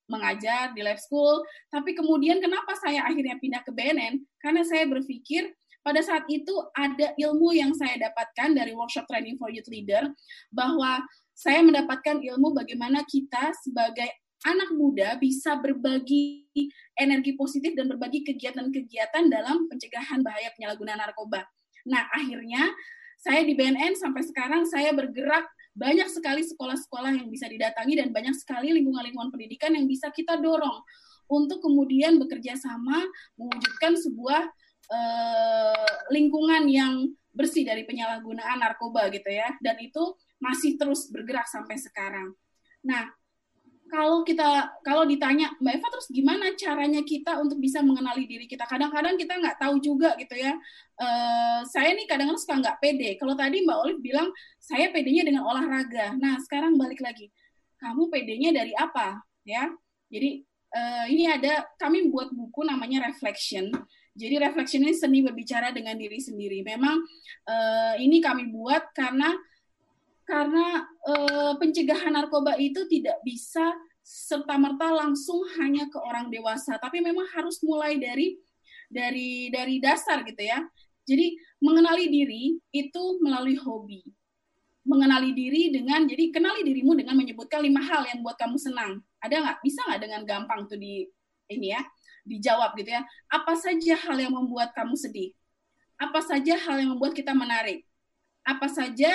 mengajar 0.10 0.76
di 0.76 0.84
lab 0.84 1.00
school, 1.00 1.40
tapi 1.72 1.96
kemudian 1.96 2.44
kenapa 2.44 2.76
saya 2.78 3.08
akhirnya 3.08 3.40
pindah 3.40 3.62
ke 3.64 3.72
BNN? 3.72 4.20
Karena 4.44 4.62
saya 4.68 4.84
berpikir 4.90 5.48
pada 5.82 6.02
saat 6.06 6.30
itu 6.30 6.54
ada 6.78 7.14
ilmu 7.18 7.58
yang 7.58 7.74
saya 7.74 7.98
dapatkan 7.98 8.54
dari 8.54 8.76
workshop 8.78 9.10
training 9.10 9.38
for 9.42 9.50
youth 9.50 9.66
leader 9.66 10.06
bahwa 10.54 11.02
saya 11.34 11.66
mendapatkan 11.66 12.22
ilmu 12.22 12.54
bagaimana 12.54 13.02
kita 13.08 13.56
sebagai 13.62 14.08
anak 14.42 14.74
muda 14.74 15.18
bisa 15.22 15.58
berbagi 15.62 16.50
energi 16.98 17.38
positif 17.38 17.78
dan 17.78 17.86
berbagi 17.86 18.26
kegiatan-kegiatan 18.26 19.30
dalam 19.30 19.70
pencegahan 19.70 20.26
bahaya 20.26 20.50
penyalahgunaan 20.58 20.98
narkoba. 20.98 21.46
Nah, 21.86 22.10
akhirnya 22.10 22.74
saya 23.22 23.46
di 23.46 23.54
BNN 23.54 23.94
sampai 23.94 24.26
sekarang 24.26 24.66
saya 24.66 24.98
bergerak 24.98 25.46
banyak 25.78 26.10
sekali 26.10 26.42
sekolah-sekolah 26.42 27.22
yang 27.22 27.30
bisa 27.30 27.46
didatangi 27.48 28.02
dan 28.02 28.10
banyak 28.10 28.34
sekali 28.34 28.74
lingkungan-lingkungan 28.76 29.30
pendidikan 29.30 29.72
yang 29.78 29.86
bisa 29.86 30.10
kita 30.10 30.42
dorong 30.42 30.84
untuk 31.32 31.64
kemudian 31.64 32.20
bekerja 32.20 32.60
sama 32.60 33.08
mewujudkan 33.40 33.96
sebuah 33.96 34.52
uh, 34.92 35.96
lingkungan 36.12 36.68
yang 36.68 36.94
bersih 37.32 37.64
dari 37.64 37.88
penyalahgunaan 37.88 38.60
narkoba 38.60 39.08
gitu 39.14 39.32
ya. 39.32 39.54
Dan 39.64 39.80
itu 39.80 40.18
masih 40.42 40.76
terus 40.76 41.08
bergerak 41.14 41.46
sampai 41.46 41.78
sekarang. 41.78 42.34
Nah, 42.82 43.14
kalau 43.92 44.24
kita 44.24 44.72
kalau 44.88 45.04
ditanya 45.04 45.52
Mbak 45.60 45.74
Eva 45.78 45.88
terus 45.92 46.08
gimana 46.08 46.56
caranya 46.56 47.04
kita 47.04 47.38
untuk 47.44 47.60
bisa 47.60 47.84
mengenali 47.84 48.24
diri 48.24 48.48
kita? 48.48 48.64
Kadang-kadang 48.64 49.20
kita 49.20 49.36
nggak 49.36 49.60
tahu 49.60 49.78
juga 49.84 50.16
gitu 50.16 50.34
ya. 50.34 50.56
Uh, 50.96 51.62
saya 51.68 51.92
nih 51.92 52.08
kadang-kadang 52.08 52.40
suka 52.40 52.56
nggak 52.58 52.80
pede. 52.80 53.20
Kalau 53.20 53.36
tadi 53.36 53.62
Mbak 53.62 53.78
Olive 53.84 54.02
bilang 54.02 54.32
saya 54.58 54.90
pedenya 54.90 55.28
dengan 55.28 55.44
olahraga. 55.44 56.16
Nah 56.16 56.40
sekarang 56.40 56.80
balik 56.80 57.04
lagi, 57.04 57.30
kamu 57.84 58.08
pedenya 58.08 58.56
dari 58.56 58.72
apa? 58.74 59.20
Ya, 59.44 59.68
jadi 60.08 60.46
uh, 60.72 61.06
ini 61.12 61.28
ada 61.28 61.68
kami 61.76 62.08
buat 62.08 62.32
buku 62.32 62.64
namanya 62.64 63.12
Reflection. 63.12 63.70
Jadi 64.12 64.44
reflection 64.44 64.84
ini 64.84 64.92
seni 64.92 65.24
berbicara 65.24 65.72
dengan 65.72 65.96
diri 65.96 66.20
sendiri. 66.20 66.68
Memang 66.68 67.00
uh, 67.48 67.96
ini 67.96 68.20
kami 68.20 68.52
buat 68.52 68.92
karena 68.92 69.32
karena 70.32 70.88
e, 71.04 71.14
pencegahan 71.60 72.16
narkoba 72.16 72.56
itu 72.56 72.88
tidak 72.88 73.20
bisa 73.28 73.76
serta 74.00 74.56
merta 74.56 74.88
langsung 74.88 75.44
hanya 75.60 75.92
ke 75.92 76.00
orang 76.00 76.32
dewasa, 76.32 76.80
tapi 76.80 77.04
memang 77.04 77.28
harus 77.36 77.60
mulai 77.68 78.00
dari 78.00 78.40
dari 78.88 79.52
dari 79.52 79.84
dasar 79.84 80.24
gitu 80.24 80.40
ya. 80.40 80.64
Jadi 81.04 81.36
mengenali 81.60 82.08
diri 82.08 82.56
itu 82.72 83.04
melalui 83.20 83.60
hobi. 83.60 84.08
Mengenali 84.88 85.36
diri 85.36 85.76
dengan 85.76 86.08
jadi 86.08 86.32
kenali 86.32 86.64
dirimu 86.64 86.96
dengan 86.96 87.20
menyebutkan 87.20 87.60
lima 87.60 87.84
hal 87.84 88.08
yang 88.08 88.24
buat 88.24 88.40
kamu 88.40 88.56
senang. 88.56 89.04
Ada 89.20 89.36
nggak? 89.44 89.58
Bisa 89.60 89.84
nggak 89.84 90.00
dengan 90.00 90.22
gampang 90.24 90.66
tuh 90.72 90.80
di 90.80 91.06
ini 91.52 91.76
ya 91.76 91.84
dijawab 92.24 92.80
gitu 92.80 92.96
ya. 92.96 93.04
Apa 93.28 93.54
saja 93.60 94.00
hal 94.08 94.18
yang 94.18 94.34
membuat 94.34 94.72
kamu 94.72 94.96
sedih? 94.96 95.36
Apa 96.00 96.24
saja 96.24 96.58
hal 96.58 96.82
yang 96.82 96.96
membuat 96.96 97.14
kita 97.14 97.36
menarik? 97.36 97.86
Apa 98.42 98.66
saja 98.68 99.12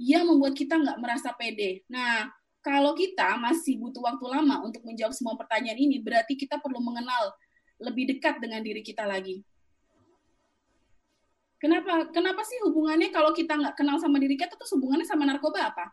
yang 0.00 0.24
membuat 0.24 0.56
kita 0.56 0.80
nggak 0.80 0.98
merasa 1.00 1.30
pede? 1.36 1.84
Nah, 1.86 2.32
kalau 2.60 2.92
kita 2.92 3.40
masih 3.40 3.80
butuh 3.80 4.04
waktu 4.04 4.24
lama 4.28 4.64
untuk 4.64 4.84
menjawab 4.84 5.16
semua 5.16 5.36
pertanyaan 5.36 5.80
ini, 5.80 6.00
berarti 6.00 6.36
kita 6.36 6.60
perlu 6.60 6.80
mengenal 6.80 7.32
lebih 7.80 8.16
dekat 8.16 8.36
dengan 8.40 8.60
diri 8.60 8.84
kita 8.84 9.08
lagi. 9.08 9.40
Kenapa? 11.60 12.08
Kenapa 12.08 12.40
sih 12.44 12.56
hubungannya 12.64 13.12
kalau 13.12 13.36
kita 13.36 13.52
nggak 13.52 13.76
kenal 13.76 14.00
sama 14.00 14.16
diri 14.16 14.36
kita 14.36 14.56
terus 14.56 14.72
hubungannya 14.72 15.04
sama 15.04 15.28
narkoba 15.28 15.72
apa? 15.72 15.92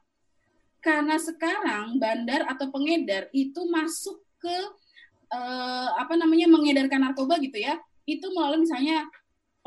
Karena 0.79 1.19
sekarang 1.19 1.99
bandar 1.99 2.47
atau 2.47 2.71
pengedar 2.71 3.27
itu 3.35 3.67
masuk 3.67 4.23
ke 4.39 4.57
uh, 5.31 5.89
apa 5.99 6.15
namanya 6.15 6.47
mengedarkan 6.47 7.11
narkoba 7.11 7.35
gitu 7.43 7.59
ya, 7.59 7.75
itu 8.07 8.23
melalui 8.31 8.63
misalnya 8.63 9.03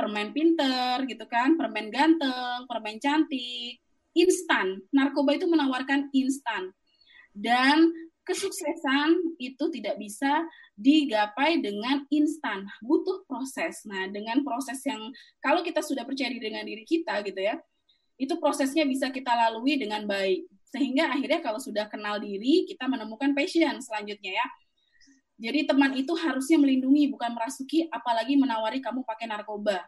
permen 0.01 0.33
pinter 0.33 1.05
gitu 1.05 1.29
kan, 1.29 1.61
permen 1.61 1.93
ganteng, 1.93 2.65
permen 2.65 2.97
cantik, 2.97 3.77
instan. 4.17 4.81
Narkoba 4.89 5.37
itu 5.37 5.45
menawarkan 5.45 6.09
instan. 6.17 6.73
Dan 7.37 7.93
kesuksesan 8.25 9.37
itu 9.37 9.65
tidak 9.69 10.01
bisa 10.01 10.49
digapai 10.73 11.61
dengan 11.61 12.09
instan, 12.09 12.65
butuh 12.81 13.29
proses. 13.29 13.85
Nah, 13.85 14.09
dengan 14.09 14.41
proses 14.41 14.81
yang 14.89 15.13
kalau 15.45 15.61
kita 15.61 15.85
sudah 15.85 16.09
percaya 16.09 16.33
dengan 16.33 16.65
diri 16.65 16.89
kita 16.89 17.21
gitu 17.29 17.37
ya, 17.37 17.61
itu 18.17 18.33
prosesnya 18.41 18.89
bisa 18.89 19.13
kita 19.13 19.37
lalui 19.37 19.77
dengan 19.77 20.09
baik. 20.09 20.49
Sehingga 20.73 21.13
akhirnya 21.13 21.45
kalau 21.45 21.61
sudah 21.61 21.91
kenal 21.93 22.17
diri, 22.23 22.65
kita 22.65 22.89
menemukan 22.89 23.37
passion 23.37 23.77
selanjutnya 23.85 24.41
ya. 24.41 24.47
Jadi 25.41 25.65
teman 25.65 25.97
itu 25.97 26.13
harusnya 26.13 26.61
melindungi, 26.61 27.09
bukan 27.09 27.33
merasuki, 27.33 27.89
apalagi 27.89 28.37
menawari 28.37 28.85
kamu 28.85 29.01
pakai 29.09 29.25
narkoba. 29.25 29.81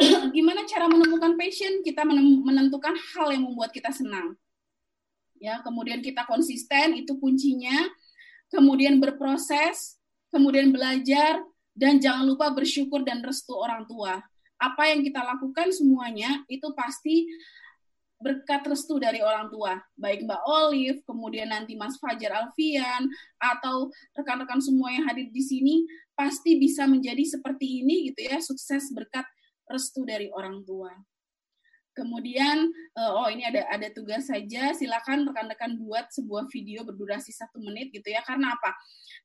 Gimana 0.36 0.64
cara 0.64 0.88
menemukan 0.88 1.36
passion? 1.36 1.84
Kita 1.84 2.08
menentukan 2.08 2.96
hal 3.12 3.28
yang 3.36 3.44
membuat 3.44 3.76
kita 3.76 3.92
senang. 3.92 4.40
Ya, 5.36 5.60
kemudian 5.60 6.00
kita 6.00 6.24
konsisten, 6.24 6.96
itu 6.96 7.18
kuncinya 7.20 7.92
kemudian 8.52 9.00
berproses, 9.00 9.96
kemudian 10.28 10.68
belajar, 10.70 11.40
dan 11.72 11.96
jangan 11.96 12.28
lupa 12.28 12.52
bersyukur 12.52 13.00
dan 13.00 13.24
restu 13.24 13.56
orang 13.56 13.88
tua. 13.88 14.20
Apa 14.60 14.92
yang 14.92 15.00
kita 15.00 15.24
lakukan 15.24 15.72
semuanya 15.72 16.44
itu 16.46 16.68
pasti 16.76 17.26
berkat 18.22 18.62
restu 18.64 18.96
dari 19.02 19.18
orang 19.18 19.50
tua, 19.50 19.76
baik 19.98 20.24
Mbak 20.24 20.42
Olive, 20.46 21.00
kemudian 21.02 21.50
nanti 21.50 21.74
Mas 21.74 21.98
Fajar 21.98 22.32
Alfian, 22.32 23.10
atau 23.42 23.90
rekan-rekan 24.14 24.62
semua 24.62 24.94
yang 24.94 25.04
hadir 25.10 25.28
di 25.28 25.42
sini, 25.42 25.84
pasti 26.14 26.56
bisa 26.56 26.86
menjadi 26.86 27.26
seperti 27.26 27.82
ini 27.82 28.14
gitu 28.14 28.30
ya, 28.30 28.38
sukses 28.38 28.94
berkat 28.94 29.26
restu 29.66 30.06
dari 30.06 30.30
orang 30.30 30.62
tua. 30.62 30.94
Kemudian, 31.92 32.72
uh, 32.96 33.12
oh 33.20 33.28
ini 33.28 33.44
ada 33.44 33.68
ada 33.68 33.88
tugas 33.92 34.28
saja. 34.28 34.72
Silakan 34.72 35.28
rekan-rekan 35.28 35.76
buat 35.76 36.08
sebuah 36.12 36.48
video 36.48 36.84
berdurasi 36.88 37.32
satu 37.32 37.60
menit 37.60 37.92
gitu 37.92 38.08
ya. 38.08 38.24
Karena 38.24 38.56
apa? 38.56 38.72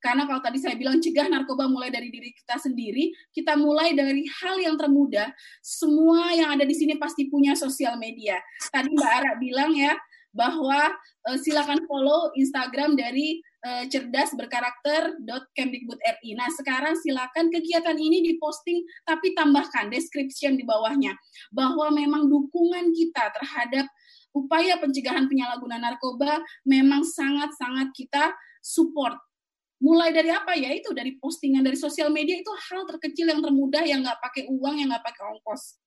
Karena 0.04 0.28
kalau 0.28 0.44
tadi 0.44 0.60
saya 0.60 0.76
bilang 0.76 1.00
cegah 1.00 1.28
narkoba 1.32 1.68
mulai 1.72 1.88
dari 1.88 2.12
diri 2.12 2.36
kita 2.36 2.60
sendiri. 2.60 3.12
Kita 3.32 3.56
mulai 3.56 3.96
dari 3.96 4.28
hal 4.44 4.60
yang 4.60 4.76
termudah. 4.76 5.32
Semua 5.64 6.32
yang 6.36 6.56
ada 6.60 6.68
di 6.68 6.76
sini 6.76 7.00
pasti 7.00 7.28
punya 7.32 7.56
sosial 7.56 7.96
media. 7.96 8.40
Tadi 8.70 8.92
Mbak 8.92 9.12
Ara 9.12 9.34
bilang 9.40 9.72
ya 9.74 9.96
bahwa 10.36 10.94
uh, 11.30 11.38
silakan 11.40 11.82
follow 11.88 12.32
Instagram 12.38 12.96
dari 12.96 13.40
uh, 13.66 13.84
cerdas 13.90 14.36
berkarakter. 14.38 15.16
Nah, 15.24 16.50
sekarang 16.54 16.96
silakan 17.00 17.50
kegiatan 17.50 17.98
ini 17.98 18.22
diposting 18.34 18.84
tapi 19.08 19.34
tambahkan 19.34 19.90
description 19.90 20.56
di 20.60 20.64
bawahnya 20.68 21.16
bahwa 21.50 21.90
memang 21.94 22.30
dukungan 22.30 22.94
kita 22.94 23.34
terhadap 23.34 23.86
upaya 24.36 24.78
pencegahan 24.78 25.26
penyalahgunaan 25.26 25.82
narkoba 25.82 26.44
memang 26.68 27.02
sangat-sangat 27.02 27.90
kita 27.98 28.36
support. 28.62 29.18
Mulai 29.78 30.10
dari 30.10 30.34
apa 30.34 30.58
ya 30.58 30.74
itu 30.74 30.90
dari 30.90 31.22
postingan 31.22 31.62
dari 31.62 31.78
sosial 31.78 32.10
media 32.10 32.34
itu 32.34 32.50
hal 32.50 32.90
terkecil 32.90 33.30
yang 33.30 33.46
termudah 33.46 33.86
yang 33.86 34.02
nggak 34.02 34.18
pakai 34.18 34.50
uang 34.50 34.82
yang 34.82 34.90
nggak 34.90 35.06
pakai 35.06 35.24
ongkos 35.38 35.78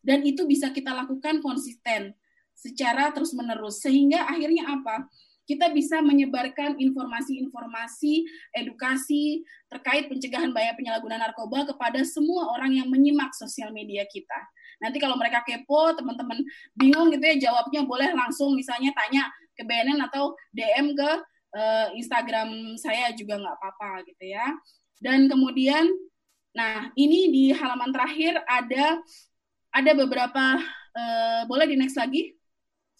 dan 0.00 0.24
itu 0.24 0.48
bisa 0.48 0.72
kita 0.72 0.96
lakukan 0.96 1.44
konsisten 1.44 2.16
secara 2.60 3.08
terus 3.16 3.32
menerus 3.32 3.80
sehingga 3.80 4.28
akhirnya 4.28 4.68
apa 4.68 5.08
kita 5.50 5.66
bisa 5.74 5.98
menyebarkan 5.98 6.78
informasi-informasi 6.78 8.22
edukasi 8.54 9.42
terkait 9.66 10.06
pencegahan 10.06 10.54
bahaya 10.54 10.78
penyalahgunaan 10.78 11.26
narkoba 11.26 11.66
kepada 11.66 12.06
semua 12.06 12.54
orang 12.54 12.78
yang 12.78 12.86
menyimak 12.86 13.34
sosial 13.34 13.74
media 13.74 14.06
kita. 14.06 14.38
Nanti 14.78 15.02
kalau 15.02 15.18
mereka 15.18 15.42
kepo, 15.42 15.90
teman-teman 15.98 16.38
bingung 16.78 17.10
gitu 17.10 17.24
ya 17.26 17.50
jawabnya 17.50 17.82
boleh 17.82 18.14
langsung 18.14 18.54
misalnya 18.54 18.94
tanya 18.94 19.26
ke 19.58 19.66
BNN 19.66 19.98
atau 20.06 20.38
DM 20.54 20.94
ke 20.94 21.10
uh, 21.58 21.88
Instagram 21.98 22.78
saya 22.78 23.10
juga 23.18 23.42
nggak 23.42 23.56
apa-apa 23.58 24.06
gitu 24.06 24.30
ya. 24.30 24.54
Dan 25.02 25.26
kemudian, 25.26 25.90
nah 26.54 26.94
ini 26.94 27.26
di 27.34 27.44
halaman 27.50 27.90
terakhir 27.90 28.38
ada 28.46 29.02
ada 29.74 29.92
beberapa 29.98 30.62
uh, 30.94 31.42
boleh 31.50 31.66
di 31.66 31.74
next 31.74 31.98
lagi 31.98 32.38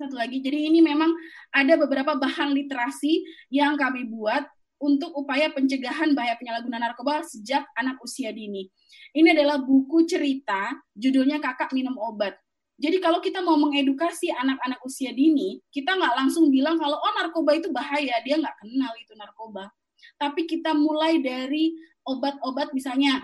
satu 0.00 0.16
lagi. 0.16 0.40
Jadi 0.40 0.72
ini 0.72 0.80
memang 0.80 1.12
ada 1.52 1.76
beberapa 1.76 2.16
bahan 2.16 2.56
literasi 2.56 3.20
yang 3.52 3.76
kami 3.76 4.08
buat 4.08 4.48
untuk 4.80 5.12
upaya 5.12 5.52
pencegahan 5.52 6.16
bahaya 6.16 6.40
penyalahgunaan 6.40 6.80
narkoba 6.80 7.20
sejak 7.28 7.68
anak 7.76 8.00
usia 8.00 8.32
dini. 8.32 8.72
Ini 9.12 9.36
adalah 9.36 9.60
buku 9.60 10.08
cerita, 10.08 10.72
judulnya 10.96 11.36
Kakak 11.36 11.76
Minum 11.76 12.00
Obat. 12.00 12.32
Jadi 12.80 12.96
kalau 12.96 13.20
kita 13.20 13.44
mau 13.44 13.60
mengedukasi 13.60 14.32
anak-anak 14.32 14.80
usia 14.88 15.12
dini, 15.12 15.60
kita 15.68 16.00
nggak 16.00 16.16
langsung 16.16 16.48
bilang 16.48 16.80
kalau 16.80 16.96
oh 16.96 17.12
narkoba 17.12 17.60
itu 17.60 17.68
bahaya, 17.68 18.16
dia 18.24 18.40
nggak 18.40 18.56
kenal 18.56 18.92
itu 18.96 19.12
narkoba. 19.12 19.68
Tapi 20.16 20.48
kita 20.48 20.72
mulai 20.72 21.20
dari 21.20 21.76
obat-obat 22.08 22.72
misalnya 22.72 23.20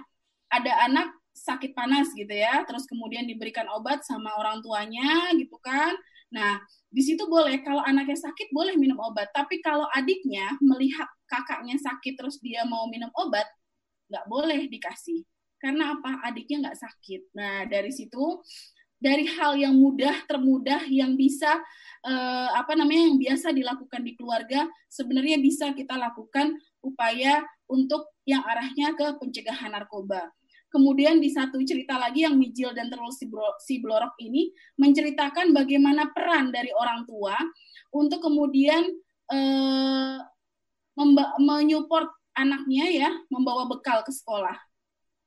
ada 0.53 0.85
anak 0.85 1.09
sakit 1.33 1.73
panas 1.73 2.13
gitu 2.13 2.33
ya, 2.33 2.69
terus 2.69 2.85
kemudian 2.85 3.25
diberikan 3.25 3.65
obat 3.73 4.05
sama 4.05 4.37
orang 4.37 4.61
tuanya 4.61 5.33
gitu 5.33 5.57
kan, 5.65 5.97
Nah, 6.35 6.59
di 6.91 7.03
situ 7.03 7.27
boleh 7.31 7.63
kalau 7.63 7.83
anaknya 7.87 8.19
sakit 8.19 8.51
boleh 8.51 8.75
minum 8.75 8.99
obat, 8.99 9.31
tapi 9.31 9.63
kalau 9.63 9.87
adiknya 9.95 10.59
melihat 10.59 11.07
kakaknya 11.31 11.79
sakit 11.79 12.19
terus 12.19 12.43
dia 12.43 12.67
mau 12.67 12.91
minum 12.91 13.11
obat, 13.15 13.47
nggak 14.11 14.27
boleh 14.27 14.67
dikasih. 14.67 15.23
Karena 15.63 15.97
apa? 15.97 16.23
Adiknya 16.27 16.69
nggak 16.69 16.79
sakit. 16.79 17.21
Nah, 17.35 17.65
dari 17.71 17.91
situ 17.95 18.43
dari 18.97 19.29
hal 19.29 19.61
yang 19.61 19.77
mudah 19.77 20.25
termudah 20.25 20.89
yang 20.89 21.15
bisa 21.15 21.61
eh, 22.05 22.49
apa 22.57 22.73
namanya 22.73 23.13
yang 23.13 23.19
biasa 23.21 23.53
dilakukan 23.53 24.01
di 24.03 24.17
keluarga 24.17 24.65
sebenarnya 24.89 25.37
bisa 25.37 25.73
kita 25.77 26.01
lakukan 26.01 26.57
upaya 26.81 27.45
untuk 27.69 28.09
yang 28.25 28.43
arahnya 28.47 28.95
ke 28.97 29.21
pencegahan 29.21 29.75
narkoba. 29.75 30.33
Kemudian 30.77 31.25
di 31.25 31.33
satu 31.33 31.57
cerita 31.65 31.97
lagi 31.97 32.29
yang 32.29 32.37
Mijil 32.37 32.77
dan 32.77 32.93
terus 32.93 33.17
si 33.65 33.81
Blorok 33.81 34.13
ini 34.21 34.53
menceritakan 34.77 35.57
bagaimana 35.57 36.13
peran 36.13 36.53
dari 36.53 36.69
orang 36.77 37.09
tua 37.09 37.33
untuk 37.97 38.21
kemudian 38.21 38.85
eh, 39.33 40.17
menyupport 41.41 42.13
anaknya 42.37 42.93
ya 42.93 43.11
membawa 43.33 43.65
bekal 43.73 44.05
ke 44.05 44.13
sekolah. 44.13 44.53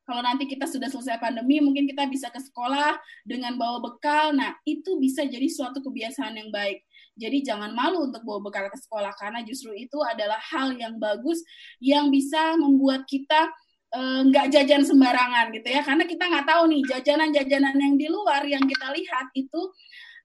Kalau 0.06 0.22
nanti 0.22 0.46
kita 0.46 0.70
sudah 0.70 0.90
selesai 0.90 1.18
pandemi, 1.18 1.62
mungkin 1.62 1.90
kita 1.90 2.06
bisa 2.06 2.30
ke 2.30 2.42
sekolah 2.42 2.98
dengan 3.26 3.58
bawa 3.58 3.82
bekal. 3.82 4.34
Nah, 4.34 4.58
itu 4.66 4.98
bisa 4.98 5.22
jadi 5.26 5.46
suatu 5.50 5.82
kebiasaan 5.86 6.34
yang 6.34 6.50
baik. 6.50 6.82
Jadi 7.14 7.42
jangan 7.42 7.74
malu 7.74 8.10
untuk 8.10 8.22
bawa 8.22 8.42
bekal 8.46 8.70
ke 8.70 8.78
sekolah 8.78 9.14
karena 9.18 9.42
justru 9.46 9.74
itu 9.74 9.98
adalah 10.06 10.38
hal 10.54 10.78
yang 10.78 10.98
bagus 11.02 11.42
yang 11.82 12.10
bisa 12.14 12.58
membuat 12.58 13.06
kita 13.10 13.50
nggak 13.90 14.46
uh, 14.48 14.52
jajan 14.54 14.86
sembarangan 14.86 15.50
gitu 15.50 15.66
ya 15.66 15.82
karena 15.82 16.06
kita 16.06 16.30
nggak 16.30 16.46
tahu 16.46 16.64
nih 16.70 16.82
jajanan-jajanan 16.94 17.74
yang 17.74 17.96
di 17.98 18.06
luar 18.06 18.46
yang 18.46 18.62
kita 18.70 18.94
lihat 18.94 19.34
itu 19.34 19.62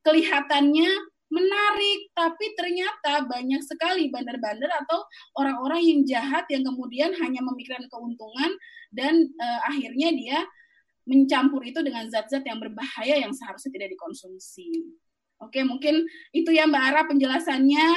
kelihatannya 0.04 0.90
menarik 1.32 2.00
tapi 2.12 2.52
ternyata 2.54 3.24
banyak 3.24 3.64
sekali 3.64 4.12
bandar-bandar 4.12 4.68
atau 4.84 5.08
orang-orang 5.40 5.80
yang 5.80 6.00
jahat 6.04 6.44
yang 6.52 6.62
kemudian 6.62 7.16
hanya 7.16 7.40
memikirkan 7.40 7.88
keuntungan 7.88 8.52
dan 8.92 9.32
uh, 9.40 9.60
akhirnya 9.64 10.12
dia 10.12 10.38
mencampur 11.08 11.64
itu 11.64 11.80
dengan 11.80 12.08
zat-zat 12.08 12.44
yang 12.44 12.60
berbahaya 12.60 13.20
yang 13.20 13.32
seharusnya 13.32 13.76
tidak 13.76 13.92
dikonsumsi. 13.92 14.88
Oke, 15.42 15.60
mungkin 15.60 16.08
itu 16.32 16.48
ya 16.48 16.64
Mbak 16.64 16.84
Ara 16.94 17.02
penjelasannya. 17.04 17.88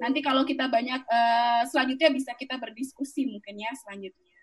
Nanti 0.00 0.24
kalau 0.24 0.48
kita 0.48 0.72
banyak 0.72 1.04
uh, 1.04 1.62
selanjutnya 1.68 2.08
bisa 2.08 2.32
kita 2.32 2.56
berdiskusi 2.56 3.28
mungkin 3.28 3.60
ya 3.60 3.68
selanjutnya. 3.84 4.33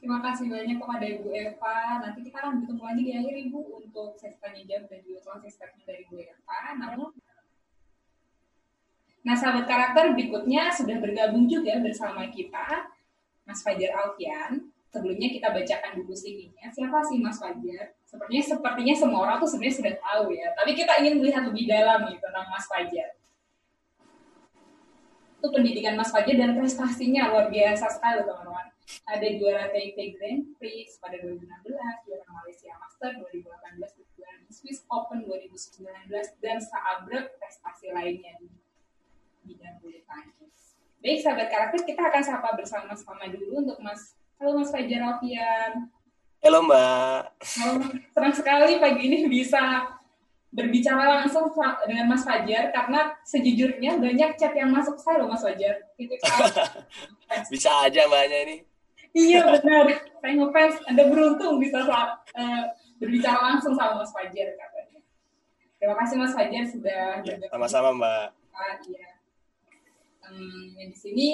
Terima 0.00 0.18
kasih 0.24 0.48
banyak 0.48 0.80
kepada 0.80 1.04
Ibu 1.04 1.28
Eva. 1.28 2.00
Nanti 2.00 2.24
kita 2.24 2.40
akan 2.40 2.64
bertemu 2.64 2.82
lagi 2.82 3.02
di 3.04 3.12
akhir 3.12 3.34
Ibu 3.48 3.60
untuk 3.84 4.16
sesi 4.16 4.40
tanya 4.40 4.64
jawab 4.64 4.88
dan 4.88 5.00
juga 5.04 5.18
closing 5.28 5.52
statement 5.52 5.84
dari 5.84 6.00
Ibu 6.08 6.16
Eva. 6.24 6.60
Namun, 6.80 7.10
nah 9.20 9.36
sahabat 9.36 9.68
karakter 9.68 10.16
berikutnya 10.16 10.72
sudah 10.72 10.96
bergabung 10.96 11.44
juga 11.44 11.76
bersama 11.84 12.24
kita 12.32 12.88
Mas 13.44 13.60
Fajar 13.60 13.92
Alfian. 13.92 14.72
Sebelumnya 14.90 15.30
kita 15.30 15.54
bacakan 15.54 16.02
dulu 16.02 16.10
CV-nya. 16.10 16.66
Siapa 16.74 16.98
sih 17.06 17.22
Mas 17.22 17.38
Fajar? 17.38 17.94
Sepertinya 18.02 18.42
sepertinya 18.42 18.94
semua 18.96 19.20
orang 19.22 19.36
tuh 19.38 19.46
sebenarnya 19.46 19.76
sudah 19.78 19.94
tahu 20.02 20.34
ya. 20.34 20.50
Tapi 20.56 20.74
kita 20.74 20.98
ingin 20.98 21.22
melihat 21.22 21.46
lebih 21.46 21.70
dalam 21.70 22.10
nih 22.10 22.18
tentang 22.18 22.50
Mas 22.50 22.66
Fajar 22.66 23.20
itu 25.40 25.48
pendidikan 25.48 25.96
Mas 25.96 26.12
Fajar 26.12 26.36
dan 26.36 26.52
prestasinya 26.52 27.32
luar 27.32 27.48
biasa 27.48 27.88
sekali 27.88 28.20
teman-teman. 28.28 28.69
Ada 29.06 29.28
juara 29.38 29.70
TIP 29.70 30.18
Grand 30.18 30.42
Prix 30.58 30.98
pada 30.98 31.18
2016, 31.22 31.46
juara 32.06 32.26
Malaysia 32.30 32.72
Master 32.78 33.10
2018, 33.22 34.18
juara 34.18 34.38
Swiss 34.50 34.82
Open 34.90 35.22
2019, 35.26 35.86
dan 36.42 36.58
seabrek 36.58 37.38
prestasi 37.38 37.94
lainnya 37.94 38.34
di 38.42 38.50
bidang 39.46 39.78
bulu 39.78 40.00
tangkis. 40.06 40.74
Baik, 40.98 41.18
sahabat 41.22 41.48
karakter, 41.48 41.80
kita 41.86 42.02
akan 42.02 42.22
sapa 42.22 42.50
bersama-sama 42.58 43.30
dulu 43.30 43.62
untuk 43.62 43.78
Mas. 43.78 44.18
Halo 44.40 44.56
Mas 44.58 44.72
Fajar 44.72 45.00
Alfian. 45.04 45.92
Halo 46.40 46.58
Mbak. 46.64 47.20
Halo, 47.60 47.72
senang 48.16 48.34
sekali 48.34 48.80
pagi 48.80 49.02
ini 49.06 49.28
bisa 49.28 49.92
berbicara 50.50 51.22
langsung 51.22 51.52
dengan 51.86 52.10
Mas 52.10 52.26
Fajar 52.26 52.74
karena 52.74 53.14
sejujurnya 53.22 54.02
banyak 54.02 54.34
chat 54.34 54.50
yang 54.56 54.74
masuk 54.74 54.98
saya 54.98 55.22
loh 55.22 55.30
Mas 55.30 55.44
Fajar. 55.46 55.86
Gitu, 55.94 56.10
bisa 57.54 57.70
aja 57.86 58.10
mbaknya 58.10 58.38
ini. 58.48 58.56
Iya 59.16 59.40
benar, 59.46 59.84
saya 60.20 60.32
ngefans. 60.36 60.76
Anda 60.86 61.02
beruntung 61.08 61.58
bisa 61.58 61.82
uh, 61.86 62.64
berbicara 63.00 63.38
langsung 63.54 63.74
sama 63.74 64.02
Mas 64.02 64.12
Fajar 64.12 64.54
katanya. 64.54 65.00
Terima 65.80 65.94
kasih 65.96 66.16
Mas 66.20 66.34
Fajar 66.36 66.64
sudah 66.68 67.24
ya, 67.24 67.34
sama-sama 67.48 67.90
Mbak. 67.96 68.26
Ah, 68.52 68.76
iya. 68.84 69.08
Um, 70.28 70.76
di 70.76 70.94
sini 70.94 71.28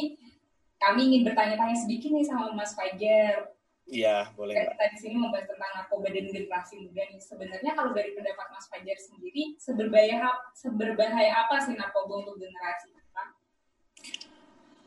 kami 0.79 1.11
ingin 1.11 1.23
bertanya-tanya 1.27 1.77
sedikit 1.77 2.15
nih 2.15 2.25
sama 2.25 2.55
Mas 2.55 2.73
Fajar 2.73 3.57
Iya, 3.87 4.35
boleh. 4.35 4.51
Kita 4.51 4.87
di 4.91 4.99
sini 4.99 5.15
membahas 5.15 5.47
tentang 5.47 5.71
narkoba 5.79 6.11
dan 6.11 6.27
generasi 6.27 6.75
muda 6.83 7.07
nih. 7.07 7.23
Sebenarnya 7.23 7.73
kalau 7.79 7.95
dari 7.95 8.19
pendapat 8.19 8.47
Mas 8.51 8.67
Fajar 8.67 8.99
sendiri, 8.99 9.55
seberbahaya 9.63 10.27
seberbahaya 10.59 11.47
apa 11.47 11.63
sih 11.63 11.79
narkoba 11.79 12.27
untuk 12.27 12.43
generasi? 12.43 12.91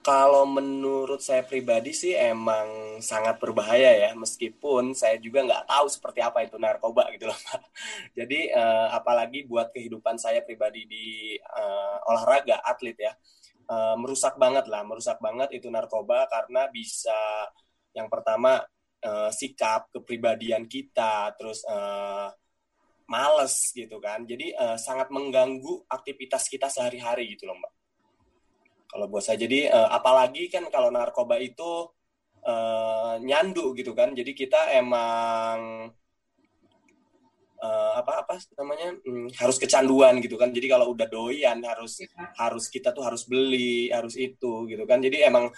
Kalau 0.09 0.41
menurut 0.49 1.21
saya 1.21 1.45
pribadi 1.45 1.93
sih 1.93 2.17
emang 2.17 2.97
sangat 2.97 3.37
berbahaya 3.37 4.09
ya, 4.09 4.11
meskipun 4.17 4.97
saya 4.97 5.21
juga 5.21 5.45
nggak 5.45 5.69
tahu 5.69 5.85
seperti 5.85 6.19
apa 6.25 6.49
itu 6.49 6.57
narkoba 6.57 7.13
gitu 7.13 7.29
loh 7.29 7.37
Pak. 7.37 7.61
Jadi 8.17 8.49
uh, 8.49 8.89
apalagi 8.89 9.45
buat 9.45 9.69
kehidupan 9.69 10.17
saya 10.17 10.41
pribadi 10.41 10.89
di 10.89 11.37
uh, 11.37 12.09
olahraga, 12.09 12.57
atlet 12.65 12.97
ya, 12.97 13.13
uh, 13.69 13.93
merusak 14.01 14.33
banget 14.41 14.65
lah, 14.65 14.81
merusak 14.81 15.21
banget 15.21 15.53
itu 15.53 15.69
narkoba 15.69 16.25
karena 16.25 16.65
bisa 16.73 17.45
yang 17.93 18.09
pertama 18.09 18.65
uh, 19.05 19.29
sikap 19.29 19.93
kepribadian 19.93 20.65
kita 20.65 21.37
terus 21.37 21.61
uh, 21.69 22.33
males 23.09 23.73
gitu 23.73 23.97
kan 23.97 24.21
jadi 24.25 24.53
uh, 24.57 24.77
sangat 24.77 25.09
mengganggu 25.09 25.85
aktivitas 25.89 26.45
kita 26.45 26.69
sehari-hari 26.69 27.33
gitu 27.33 27.49
loh 27.49 27.57
mbak 27.57 27.73
kalau 28.89 29.05
buat 29.05 29.21
saya. 29.21 29.37
Jadi 29.37 29.69
uh, 29.69 29.89
apalagi 29.93 30.49
kan 30.49 30.65
kalau 30.73 30.89
narkoba 30.89 31.37
itu 31.37 31.85
uh, 32.43 33.21
nyandu 33.21 33.77
gitu 33.77 33.93
kan. 33.93 34.11
Jadi 34.17 34.33
kita 34.33 34.73
emang 34.73 35.87
uh, 37.61 37.93
apa 38.01 38.25
apa 38.25 38.33
namanya 38.57 38.97
hmm, 39.05 39.37
harus 39.37 39.61
kecanduan 39.61 40.17
gitu 40.25 40.35
kan. 40.35 40.49
Jadi 40.49 40.67
kalau 40.67 40.91
udah 40.97 41.05
doyan 41.05 41.61
harus 41.61 42.01
ya. 42.01 42.09
harus 42.41 42.65
kita 42.67 42.89
tuh 42.89 43.05
harus 43.05 43.29
beli 43.29 43.93
harus 43.93 44.17
itu 44.17 44.65
gitu 44.65 44.83
kan. 44.89 44.99
Jadi 44.99 45.21
emang 45.21 45.53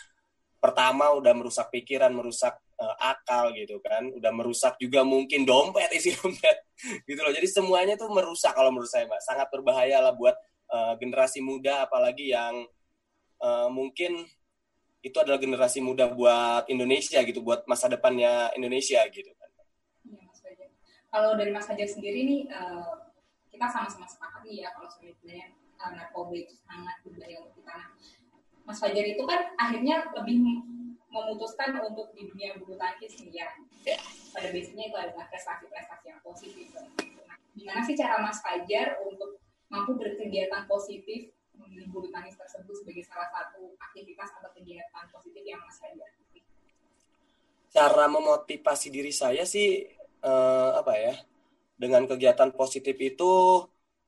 pertama 0.62 1.10
udah 1.18 1.34
merusak 1.34 1.74
pikiran 1.74 2.14
merusak 2.14 2.54
uh, 2.78 2.96
akal 3.00 3.56
gitu 3.56 3.80
kan. 3.80 4.12
Udah 4.12 4.32
merusak 4.36 4.76
juga 4.82 5.08
mungkin 5.08 5.48
dompet 5.48 5.90
isi 5.98 6.14
dompet 6.18 6.68
gitu 7.08 7.20
loh. 7.24 7.34
Jadi 7.34 7.48
semuanya 7.48 7.96
tuh 7.96 8.12
merusak 8.12 8.54
kalau 8.54 8.74
menurut 8.74 8.92
saya 8.92 9.08
mbak. 9.08 9.22
Sangat 9.24 9.48
berbahaya 9.54 10.04
lah 10.04 10.14
buat 10.14 10.36
uh, 10.74 10.94
generasi 10.98 11.40
muda 11.40 11.86
apalagi 11.86 12.34
yang 12.36 12.68
uh, 13.42 13.68
mungkin 13.68 14.26
itu 15.02 15.18
adalah 15.18 15.42
generasi 15.42 15.82
muda 15.82 16.14
buat 16.14 16.70
Indonesia 16.70 17.18
gitu 17.26 17.42
buat 17.42 17.66
masa 17.66 17.90
depannya 17.90 18.54
Indonesia 18.54 19.02
gitu 19.10 19.34
kan 19.34 19.50
ya, 20.06 20.22
Mas 20.22 20.40
kalau 21.10 21.36
dari 21.36 21.50
Mas 21.50 21.66
Fajar 21.66 21.90
sendiri 21.90 22.22
nih 22.24 22.42
uh, 22.54 23.10
kita 23.50 23.66
sama-sama 23.68 24.06
sepakat 24.06 24.46
nih 24.46 24.64
ya 24.66 24.70
kalau 24.78 24.88
sebenarnya 24.94 25.58
uh, 25.82 25.92
narkoba 25.92 26.34
itu 26.38 26.54
sangat 26.64 26.96
berbahaya 27.02 27.38
untuk 27.42 27.60
kita 27.60 27.76
Mas 28.62 28.78
Fajar 28.78 29.06
itu 29.10 29.24
kan 29.26 29.42
akhirnya 29.58 30.06
lebih 30.14 30.38
memutuskan 31.12 31.76
untuk 31.84 32.16
di 32.16 32.30
dunia 32.32 32.56
bulu 32.56 32.80
tangkis 32.80 33.20
nih 33.20 33.44
ya. 33.44 33.48
ya. 33.84 34.00
Pada 34.32 34.48
biasanya 34.48 34.88
itu 34.88 34.96
adalah 34.96 35.28
prestasi-prestasi 35.28 36.06
yang 36.08 36.22
positif. 36.24 36.72
Nah, 36.72 36.88
gimana 37.52 37.84
sih 37.84 38.00
cara 38.00 38.24
Mas 38.24 38.40
Fajar 38.40 38.96
untuk 39.04 39.44
mampu 39.68 40.00
berkegiatan 40.00 40.64
positif 40.72 41.36
tersebut 42.72 42.88
sebagai 42.88 43.04
salah 43.12 43.30
satu 43.36 43.76
aktivitas 43.76 44.30
atau 44.40 44.50
kegiatan 44.56 45.06
positif 45.12 45.44
yang 45.44 45.60
Mas 45.60 45.76
Fajar 45.76 46.10
Cara 47.72 48.06
memotivasi 48.08 48.88
diri 48.92 49.12
saya 49.12 49.44
sih 49.44 49.88
eh, 50.24 50.72
apa 50.72 50.94
ya? 50.96 51.16
Dengan 51.76 52.08
kegiatan 52.08 52.52
positif 52.56 52.96
itu 53.00 53.32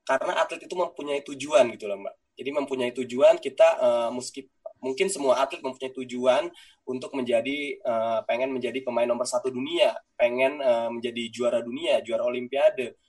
karena 0.08 0.40
atlet 0.40 0.64
itu 0.64 0.76
mempunyai 0.76 1.24
tujuan 1.24 1.72
gitu 1.76 1.88
loh, 1.88 2.00
Mbak. 2.00 2.16
Jadi 2.34 2.50
mempunyai 2.50 2.92
tujuan 2.92 3.38
kita 3.40 3.68
uh, 3.78 4.10
meski 4.10 4.50
mungkin 4.82 5.08
semua 5.08 5.38
atlet 5.40 5.62
mempunyai 5.62 5.94
tujuan 5.96 6.50
untuk 6.84 7.14
menjadi 7.14 7.78
uh, 7.86 8.20
pengen 8.28 8.52
menjadi 8.52 8.84
pemain 8.84 9.08
nomor 9.08 9.24
satu 9.24 9.54
dunia, 9.54 9.96
pengen 10.18 10.60
uh, 10.60 10.90
menjadi 10.92 11.30
juara 11.30 11.64
dunia, 11.64 12.02
juara 12.04 12.26
olimpiade, 12.26 13.00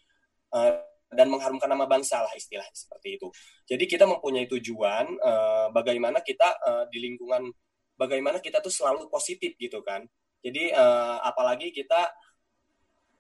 uh, 0.55 0.77
dan 1.15 1.31
mengharumkan 1.31 1.71
nama 1.71 1.87
bangsa 1.87 2.21
lah 2.21 2.35
istilahnya 2.35 2.75
seperti 2.75 3.17
itu. 3.17 3.31
Jadi 3.65 3.85
kita 3.87 4.05
mempunyai 4.05 4.51
tujuan 4.51 5.07
uh, 5.23 5.67
bagaimana 5.71 6.21
kita 6.21 6.59
uh, 6.61 6.85
di 6.91 6.99
lingkungan, 7.01 7.49
bagaimana 7.97 8.43
kita 8.43 8.59
tuh 8.59 8.75
selalu 8.75 9.07
positif 9.09 9.55
gitu 9.57 9.81
kan. 9.81 10.05
Jadi 10.45 10.75
uh, 10.75 11.25
apalagi 11.25 11.73
kita 11.73 12.12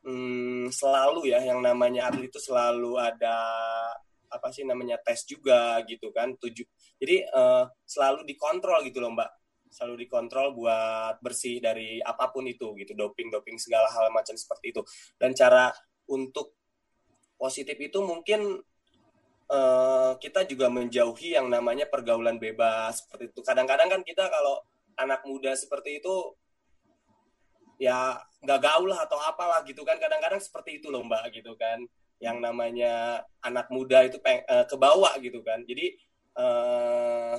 um, 0.04 0.68
selalu 0.68 1.32
ya 1.32 1.40
yang 1.40 1.64
namanya 1.64 2.12
atlet 2.12 2.28
itu 2.28 2.38
selalu 2.38 3.00
ada 3.00 3.36
apa 4.28 4.50
sih 4.50 4.66
namanya 4.66 4.98
tes 4.98 5.22
juga 5.24 5.78
gitu 5.86 6.10
kan 6.10 6.34
tujuh 6.34 6.66
jadi 6.98 7.22
uh, 7.30 7.70
selalu 7.86 8.26
dikontrol 8.26 8.82
gitu 8.82 8.98
loh 8.98 9.14
mbak 9.14 9.30
selalu 9.70 10.06
dikontrol 10.06 10.54
buat 10.54 11.22
bersih 11.22 11.62
dari 11.62 12.02
apa 12.02 12.30
pun 12.34 12.46
itu 12.46 12.74
gitu 12.78 12.94
doping 12.98 13.30
doping 13.30 13.58
segala 13.58 13.86
hal 13.90 14.10
macam 14.10 14.34
seperti 14.34 14.74
itu 14.74 14.82
dan 15.18 15.34
cara 15.34 15.70
untuk 16.10 16.58
positif 17.36 17.76
itu 17.76 17.98
mungkin 18.00 18.62
uh, 19.50 20.12
kita 20.18 20.46
juga 20.46 20.70
menjauhi 20.70 21.36
yang 21.36 21.50
namanya 21.50 21.86
pergaulan 21.90 22.38
bebas 22.38 23.04
seperti 23.04 23.34
itu 23.34 23.40
kadang-kadang 23.42 23.88
kan 23.90 24.02
kita 24.06 24.26
kalau 24.30 24.62
anak 24.94 25.26
muda 25.26 25.52
seperti 25.58 25.98
itu 25.98 26.34
ya 27.82 28.16
nggak 28.40 28.60
gaul 28.62 28.86
lah 28.86 29.02
atau 29.02 29.18
apalah 29.18 29.60
gitu 29.66 29.82
kan 29.82 29.98
kadang-kadang 29.98 30.38
seperti 30.38 30.78
itu 30.78 30.88
loh 30.88 31.02
mbak 31.02 31.26
gitu 31.34 31.58
kan 31.58 31.82
yang 32.22 32.38
namanya 32.38 33.24
anak 33.42 33.68
muda 33.68 34.06
itu 34.06 34.16
peng, 34.22 34.40
uh, 34.48 34.64
ke 34.64 34.76
bawah 34.80 35.12
gitu 35.20 35.44
kan. 35.44 35.60
Jadi 35.60 35.92
uh, 36.38 37.36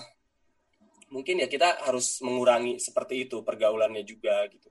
mungkin 1.10 1.42
ya 1.42 1.48
kita 1.50 1.86
harus 1.90 2.22
mengurangi 2.22 2.78
seperti 2.78 3.26
itu 3.26 3.42
pergaulannya 3.42 4.06
juga 4.06 4.46
gitu. 4.52 4.70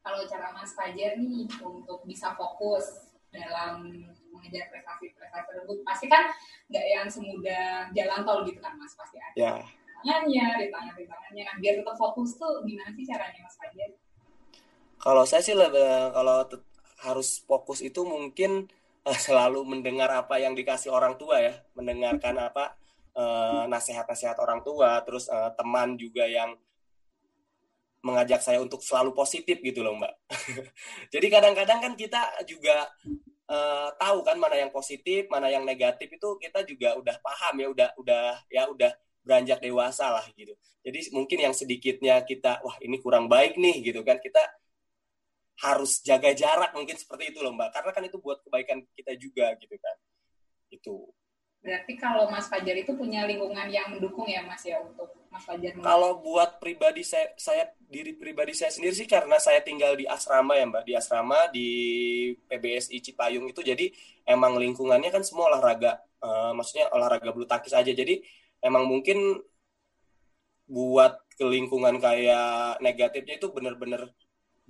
Kalau 0.00 0.24
cara 0.28 0.52
Mas 0.56 0.72
Fajar 0.76 1.16
nih 1.20 1.48
untuk 1.60 2.04
bisa 2.08 2.32
fokus 2.36 3.09
dalam 3.30 3.86
mengejar 4.34 4.70
prestasi-prestasi 4.70 5.46
tersebut, 5.50 5.78
pasti 5.86 6.06
kan 6.10 6.26
nggak 6.70 6.86
yang 6.86 7.06
semudah 7.06 7.90
jalan 7.94 8.20
tol 8.26 8.42
gitu 8.46 8.58
kan 8.62 8.74
Mas 8.78 8.94
pasti 8.94 9.18
ada. 9.18 9.34
Ya. 9.38 9.54
Tangannya, 10.00 10.46
rintangan-rintangannya. 10.64 11.42
Nah, 11.44 11.56
biar 11.60 11.74
tetap 11.82 11.96
fokus 12.00 12.40
tuh 12.40 12.64
gimana 12.64 12.88
sih 12.96 13.04
caranya 13.04 13.40
Mas 13.44 13.56
Fajar? 13.60 13.90
Kalau 15.00 15.24
saya 15.28 15.42
sih 15.44 15.56
lebih 15.56 16.12
kalau 16.12 16.44
harus 17.04 17.40
fokus 17.44 17.80
itu 17.80 18.04
mungkin 18.04 18.68
uh, 19.04 19.16
selalu 19.16 19.64
mendengar 19.64 20.08
apa 20.12 20.40
yang 20.40 20.56
dikasih 20.56 20.92
orang 20.92 21.16
tua 21.20 21.40
ya, 21.40 21.54
mendengarkan 21.76 22.36
apa 22.36 22.76
uh, 23.16 23.64
nasihat-nasihat 23.68 24.36
orang 24.40 24.60
tua, 24.64 25.00
terus 25.04 25.28
uh, 25.28 25.52
teman 25.56 25.96
juga 25.96 26.24
yang 26.24 26.56
mengajak 28.00 28.40
saya 28.40 28.58
untuk 28.60 28.80
selalu 28.80 29.12
positif 29.12 29.60
gitu 29.60 29.84
loh 29.84 29.96
mbak. 29.96 30.12
Jadi 31.14 31.26
kadang-kadang 31.28 31.78
kan 31.84 31.92
kita 31.96 32.20
juga 32.48 32.88
uh, 33.48 33.88
tahu 34.00 34.24
kan 34.24 34.36
mana 34.40 34.56
yang 34.56 34.72
positif, 34.72 35.28
mana 35.28 35.52
yang 35.52 35.64
negatif 35.64 36.08
itu 36.08 36.28
kita 36.40 36.64
juga 36.64 36.96
udah 36.96 37.16
paham 37.20 37.54
ya, 37.60 37.66
udah 37.68 37.88
udah 38.00 38.24
ya 38.48 38.62
udah 38.72 38.92
beranjak 39.20 39.60
dewasa 39.60 40.08
lah 40.08 40.24
gitu. 40.32 40.56
Jadi 40.80 41.12
mungkin 41.12 41.38
yang 41.44 41.54
sedikitnya 41.54 42.24
kita 42.24 42.64
wah 42.64 42.76
ini 42.80 42.96
kurang 43.04 43.28
baik 43.28 43.60
nih 43.60 43.84
gitu 43.84 44.00
kan 44.00 44.16
kita 44.16 44.40
harus 45.60 46.00
jaga 46.00 46.32
jarak 46.32 46.72
mungkin 46.72 46.96
seperti 46.96 47.36
itu 47.36 47.44
loh 47.44 47.52
Mbak. 47.52 47.70
Karena 47.76 47.90
kan 47.92 48.02
itu 48.08 48.16
buat 48.16 48.40
kebaikan 48.40 48.80
kita 48.96 49.12
juga 49.20 49.52
gitu 49.60 49.76
kan. 49.76 49.96
Itu. 50.72 51.12
Berarti 51.60 51.92
kalau 52.00 52.32
Mas 52.32 52.48
Fajar 52.48 52.72
itu 52.72 52.96
punya 52.96 53.28
lingkungan 53.28 53.68
yang 53.68 53.92
mendukung 53.92 54.24
ya 54.24 54.40
Mas 54.40 54.64
ya 54.64 54.80
untuk 54.80 55.12
Mas 55.28 55.44
Fajar. 55.44 55.76
Kalau 55.76 56.24
buat 56.24 56.56
pribadi 56.56 57.04
saya, 57.04 57.36
saya 57.36 57.68
diri 57.84 58.16
pribadi 58.16 58.56
saya 58.56 58.72
sendiri 58.72 58.96
sih 58.96 59.04
karena 59.04 59.36
saya 59.36 59.60
tinggal 59.60 59.92
di 59.92 60.08
asrama 60.08 60.56
ya 60.56 60.64
Mbak, 60.64 60.84
di 60.88 60.92
asrama 60.96 61.38
di 61.52 61.68
PBSI 62.48 62.98
Cipayung 63.04 63.44
itu 63.52 63.60
jadi 63.60 63.92
emang 64.24 64.56
lingkungannya 64.56 65.12
kan 65.12 65.20
semua 65.20 65.52
olahraga, 65.52 66.00
uh, 66.24 66.56
maksudnya 66.56 66.88
olahraga 66.96 67.28
bulu 67.28 67.44
tangkis 67.44 67.76
aja. 67.76 67.92
Jadi 67.92 68.24
emang 68.64 68.88
mungkin 68.88 69.36
buat 70.64 71.20
ke 71.36 71.44
lingkungan 71.44 72.00
kayak 72.00 72.80
negatifnya 72.80 73.36
itu 73.36 73.52
bener-bener 73.52 74.08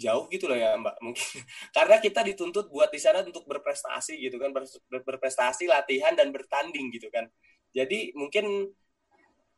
jauh 0.00 0.24
gitu 0.32 0.48
loh 0.48 0.56
ya 0.56 0.72
Mbak 0.80 0.96
mungkin. 1.04 1.28
Karena 1.76 1.96
kita 2.00 2.24
dituntut 2.24 2.72
buat 2.72 2.88
di 2.88 2.96
sana 2.96 3.20
untuk 3.20 3.44
berprestasi 3.44 4.16
gitu 4.16 4.40
kan 4.40 4.56
ber, 4.56 4.64
berprestasi 4.88 5.68
latihan 5.68 6.16
dan 6.16 6.32
bertanding 6.32 6.88
gitu 6.96 7.12
kan. 7.12 7.28
Jadi 7.76 8.16
mungkin 8.16 8.72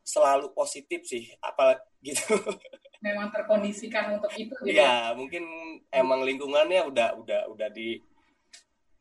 selalu 0.03 0.51
positif 0.51 1.07
sih 1.07 1.31
apa 1.39 1.79
gitu. 2.07 2.35
Memang 2.99 3.31
terkondisikan 3.31 4.19
untuk 4.19 4.35
itu 4.35 4.51
gitu. 4.67 4.75
Ya 4.75 5.15
mungkin 5.15 5.47
emang 5.95 6.27
lingkungannya 6.27 6.91
udah 6.91 7.09
udah 7.23 7.41
udah 7.55 7.69
di 7.71 8.03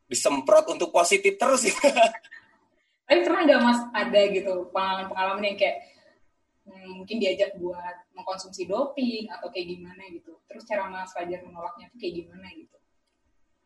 disemprot 0.06 0.70
untuk 0.70 0.94
positif 0.94 1.34
terus. 1.34 1.66
Ya 1.66 1.74
tapi 3.12 3.28
pernah 3.28 3.44
nggak 3.44 3.60
mas 3.60 3.80
ada 3.92 4.20
gitu 4.32 4.72
pengalaman-pengalaman 4.72 5.44
yang 5.52 5.58
kayak 5.60 5.84
hmm, 6.66 7.02
mungkin 7.02 7.16
diajak 7.18 7.56
buat 7.58 8.06
mengkonsumsi 8.14 8.66
doping 8.66 9.30
atau 9.30 9.48
kayak 9.48 9.66
gimana 9.78 10.02
gitu. 10.10 10.38
Terus 10.46 10.62
cara 10.66 10.88
Mas 10.88 11.10
Fajar 11.14 11.42
menolaknya 11.42 11.88
tuh 11.90 11.98
kayak 11.98 12.14
gimana 12.24 12.46
gitu? 12.54 12.76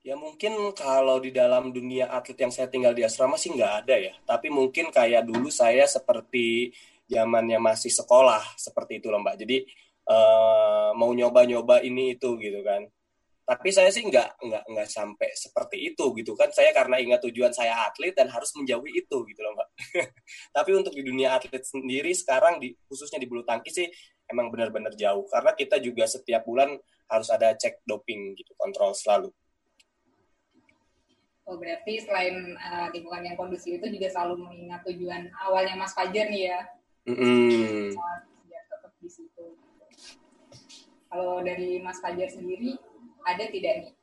Ya 0.06 0.14
mungkin 0.14 0.70
kalau 0.78 1.18
di 1.18 1.34
dalam 1.34 1.74
dunia 1.74 2.06
atlet 2.06 2.38
yang 2.38 2.54
saya 2.54 2.70
tinggal 2.70 2.94
di 2.94 3.02
asrama 3.02 3.34
sih 3.34 3.50
nggak 3.50 3.72
ada 3.84 3.96
ya. 3.98 4.14
Tapi 4.22 4.48
mungkin 4.54 4.94
kayak 4.94 5.26
dulu 5.26 5.50
saya 5.50 5.82
seperti 5.90 6.70
zamannya 7.10 7.58
masih 7.58 7.90
sekolah 7.90 8.54
seperti 8.54 9.02
itu 9.02 9.10
loh 9.10 9.18
Mbak. 9.18 9.36
Jadi 9.42 9.66
uh, 10.06 10.94
mau 10.94 11.10
nyoba-nyoba 11.10 11.82
ini 11.82 12.14
itu 12.14 12.38
gitu 12.38 12.62
kan 12.62 12.86
tapi 13.46 13.70
saya 13.70 13.94
sih 13.94 14.02
nggak 14.02 14.42
nggak 14.42 14.64
nggak 14.74 14.88
sampai 14.90 15.30
seperti 15.38 15.94
itu 15.94 16.10
gitu 16.18 16.34
kan 16.34 16.50
saya 16.50 16.74
karena 16.74 16.98
ingat 16.98 17.22
tujuan 17.30 17.54
saya 17.54 17.86
atlet 17.86 18.10
dan 18.10 18.26
harus 18.26 18.50
menjauhi 18.58 19.06
itu 19.06 19.16
gitu 19.22 19.40
loh 19.46 19.54
mbak 19.54 19.68
tapi 20.56 20.70
untuk 20.74 20.90
di 20.90 21.06
dunia 21.06 21.38
atlet 21.38 21.62
sendiri 21.62 22.10
sekarang 22.10 22.58
di 22.58 22.74
khususnya 22.90 23.22
di 23.22 23.30
bulu 23.30 23.46
tangkis 23.46 23.78
sih 23.78 23.88
emang 24.26 24.50
benar-benar 24.50 24.90
jauh 24.98 25.22
karena 25.30 25.54
kita 25.54 25.78
juga 25.78 26.10
setiap 26.10 26.42
bulan 26.42 26.74
harus 27.06 27.28
ada 27.30 27.54
cek 27.54 27.86
doping 27.86 28.34
gitu 28.34 28.50
kontrol 28.58 28.90
selalu 28.90 29.30
Oh 31.46 31.54
berarti 31.62 32.02
selain 32.02 32.58
uh, 32.58 32.90
lingkungan 32.90 33.22
yang 33.22 33.38
kondusif 33.38 33.78
itu 33.78 33.86
juga 33.86 34.10
selalu 34.10 34.50
mengingat 34.50 34.82
tujuan 34.82 35.30
awalnya 35.46 35.78
Mas 35.78 35.94
Fajar 35.94 36.26
nih 36.26 36.50
ya. 36.50 36.58
Mm 37.06 37.14
-hmm. 37.14 37.94
Biar 38.50 38.64
tetap 38.66 38.90
di 38.98 39.06
situ. 39.06 39.54
Kalau 41.06 41.46
dari 41.46 41.78
Mas 41.78 42.02
Fajar 42.02 42.26
sendiri, 42.26 42.74
ada 43.26 43.44
tidak 43.50 43.74
nih? 43.82 43.94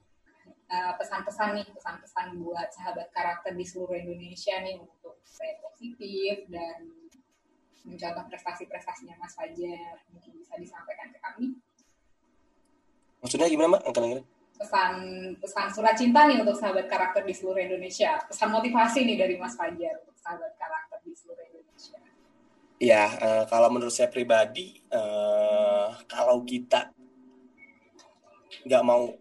Eh, 0.74 0.94
pesan-pesan 0.98 1.54
uh, 1.54 1.56
nih 1.62 1.68
pesan-pesan 1.70 2.28
buat 2.42 2.66
sahabat 2.74 3.14
karakter 3.14 3.54
di 3.54 3.62
seluruh 3.62 3.94
Indonesia 3.94 4.58
nih 4.58 4.82
untuk 4.82 5.22
saya 5.22 5.62
positif 5.62 6.50
dan 6.50 6.90
mencontoh 7.86 8.26
prestasi-prestasinya 8.32 9.14
Mas 9.22 9.38
Fajar 9.38 10.02
mungkin 10.10 10.34
bisa 10.34 10.58
disampaikan 10.58 11.14
ke 11.14 11.20
kami. 11.22 11.48
Maksudnya 13.22 13.54
gimana 13.54 13.78
Mbak? 13.78 13.84
Angkat 13.86 14.26
pesan 14.54 14.94
pesan 15.38 15.68
surat 15.70 15.94
cinta 15.94 16.26
nih 16.26 16.42
untuk 16.42 16.58
sahabat 16.58 16.90
karakter 16.90 17.22
di 17.22 17.34
seluruh 17.38 17.62
Indonesia. 17.62 18.18
Pesan 18.26 18.50
motivasi 18.50 19.06
nih 19.06 19.18
dari 19.20 19.36
Mas 19.38 19.54
Fajar 19.54 20.02
untuk 20.02 20.18
sahabat 20.18 20.58
karakter 20.58 20.98
di 21.06 21.14
seluruh 21.14 21.44
Indonesia. 21.54 22.00
Ya, 22.82 23.14
uh, 23.22 23.44
kalau 23.46 23.70
menurut 23.70 23.94
saya 23.94 24.10
pribadi, 24.10 24.82
uh, 24.90 25.94
kalau 26.10 26.42
kita 26.42 26.90
nggak 28.64 28.84
mau 28.84 29.12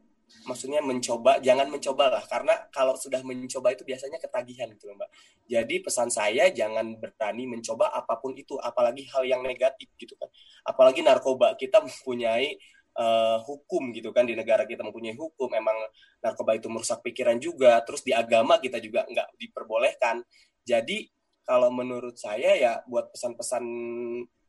maksudnya 0.48 0.80
mencoba 0.82 1.38
jangan 1.44 1.68
mencoba 1.68 2.18
lah. 2.18 2.24
Karena 2.26 2.54
kalau 2.72 2.96
sudah 2.96 3.20
mencoba 3.22 3.74
itu 3.74 3.84
biasanya 3.86 4.18
ketagihan 4.18 4.66
gitu 4.74 4.90
loh 4.90 4.96
mbak. 4.98 5.10
Jadi 5.46 5.74
pesan 5.84 6.08
saya 6.08 6.48
jangan 6.50 6.96
berani 6.98 7.44
mencoba 7.46 7.92
apa 7.92 8.18
pun 8.18 8.34
itu 8.34 8.56
apalagi 8.58 9.06
hal 9.12 9.22
yang 9.28 9.42
negatif 9.44 9.90
gitu 10.00 10.16
kan. 10.18 10.28
Apalagi 10.66 11.04
narkoba 11.04 11.54
kita 11.54 11.84
mempunyai 11.84 12.56
uh, 12.96 13.38
hukum 13.44 13.92
gitu 13.92 14.10
kan 14.10 14.24
di 14.24 14.34
negara 14.34 14.64
kita 14.64 14.82
mempunyai 14.82 15.14
hukum. 15.14 15.52
Emang 15.52 15.76
narkoba 16.24 16.56
itu 16.56 16.66
merusak 16.72 17.04
pikiran 17.04 17.38
juga 17.38 17.78
terus 17.84 18.02
di 18.02 18.16
agama 18.16 18.58
kita 18.58 18.80
juga 18.82 19.06
nggak 19.06 19.38
diperbolehkan. 19.38 20.24
Jadi 20.62 21.10
kalau 21.42 21.74
menurut 21.74 22.14
saya 22.16 22.54
ya 22.54 22.72
buat 22.86 23.10
pesan-pesan 23.10 23.64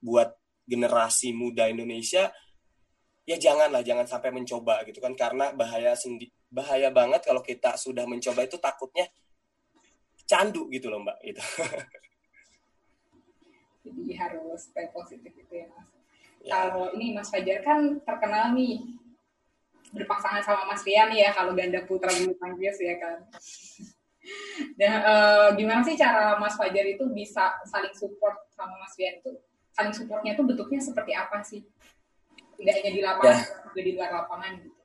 buat 0.03 0.29
generasi 0.63 1.35
muda 1.35 1.67
Indonesia 1.67 2.31
ya 3.23 3.39
janganlah 3.39 3.79
jangan 3.83 4.07
sampai 4.07 4.29
mencoba 4.35 4.83
gitu 4.87 4.99
kan. 4.99 5.15
Karena 5.15 5.51
bahaya 5.55 5.95
sendi 5.95 6.27
bahaya 6.51 6.91
banget 6.93 7.25
kalau 7.25 7.41
kita 7.41 7.75
sudah 7.79 8.05
mencoba 8.05 8.45
itu 8.45 8.59
takutnya 8.59 9.07
candu 10.27 10.69
gitu 10.69 10.91
loh 10.91 11.01
mbak 11.03 11.17
gitu. 11.23 11.41
Jadi 13.83 14.15
harus 14.15 14.71
stay 14.71 14.87
positif 14.95 15.33
itu 15.35 15.53
ya 15.53 15.67
mas. 15.71 15.89
Ya. 16.43 16.51
kalau 16.67 16.91
ini 16.95 17.15
mas 17.15 17.31
Fajar 17.31 17.63
kan 17.63 18.03
terkenal 18.03 18.51
nih 18.51 18.83
berpasangan 19.93 20.43
sama 20.43 20.67
Mas 20.67 20.83
Rian 20.83 21.13
ya 21.13 21.31
kalau 21.31 21.53
ganda 21.53 21.85
putra 21.85 22.09
bulu 22.11 22.33
tangkis 22.35 22.81
ya 22.81 22.97
kan. 22.99 23.23
Dan 24.79 25.03
uh, 25.03 25.49
gimana 25.59 25.83
sih 25.83 25.99
cara 25.99 26.39
Mas 26.39 26.55
Fajar 26.55 26.87
itu 26.87 27.05
bisa 27.11 27.59
saling 27.67 27.93
support 27.93 28.49
sama 28.51 28.75
Mas 28.81 28.95
Rian 28.97 29.21
itu? 29.21 29.37
Saling 29.71 29.93
supportnya 29.93 30.33
itu 30.35 30.43
bentuknya 30.43 30.81
seperti 30.81 31.13
apa 31.13 31.39
sih 31.45 31.61
tidak 32.59 32.73
hanya 32.81 32.91
di 32.91 33.01
lapangan 33.01 33.41
ya. 33.41 33.61
juga 33.67 33.81
di 33.81 33.91
luar 33.95 34.09
lapangan 34.11 34.51
gitu. 34.61 34.79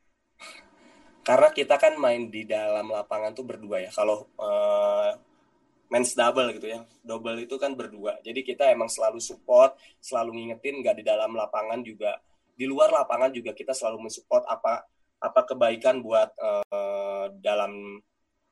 Karena 1.28 1.48
kita 1.52 1.74
kan 1.76 1.94
main 2.00 2.22
di 2.32 2.42
dalam 2.48 2.88
lapangan 2.88 3.36
tuh 3.36 3.44
berdua 3.44 3.84
ya. 3.84 3.90
Kalau 3.92 4.24
uh, 4.40 5.12
men's 5.92 6.16
double 6.16 6.56
gitu 6.56 6.72
ya. 6.72 6.80
Double 7.04 7.36
itu 7.44 7.60
kan 7.60 7.76
berdua. 7.76 8.16
Jadi 8.24 8.40
kita 8.40 8.72
emang 8.72 8.88
selalu 8.88 9.20
support 9.20 9.76
selalu 10.00 10.40
ngingetin 10.40 10.80
nggak 10.80 10.96
di 11.00 11.04
dalam 11.04 11.36
lapangan 11.36 11.84
juga. 11.84 12.16
Di 12.56 12.64
luar 12.64 12.88
lapangan 12.90 13.28
juga 13.28 13.52
kita 13.52 13.76
selalu 13.76 14.08
mensupport 14.08 14.48
apa 14.48 14.88
apa 15.18 15.40
kebaikan 15.44 16.00
buat 16.00 16.30
uh, 16.38 17.28
dalam 17.44 18.00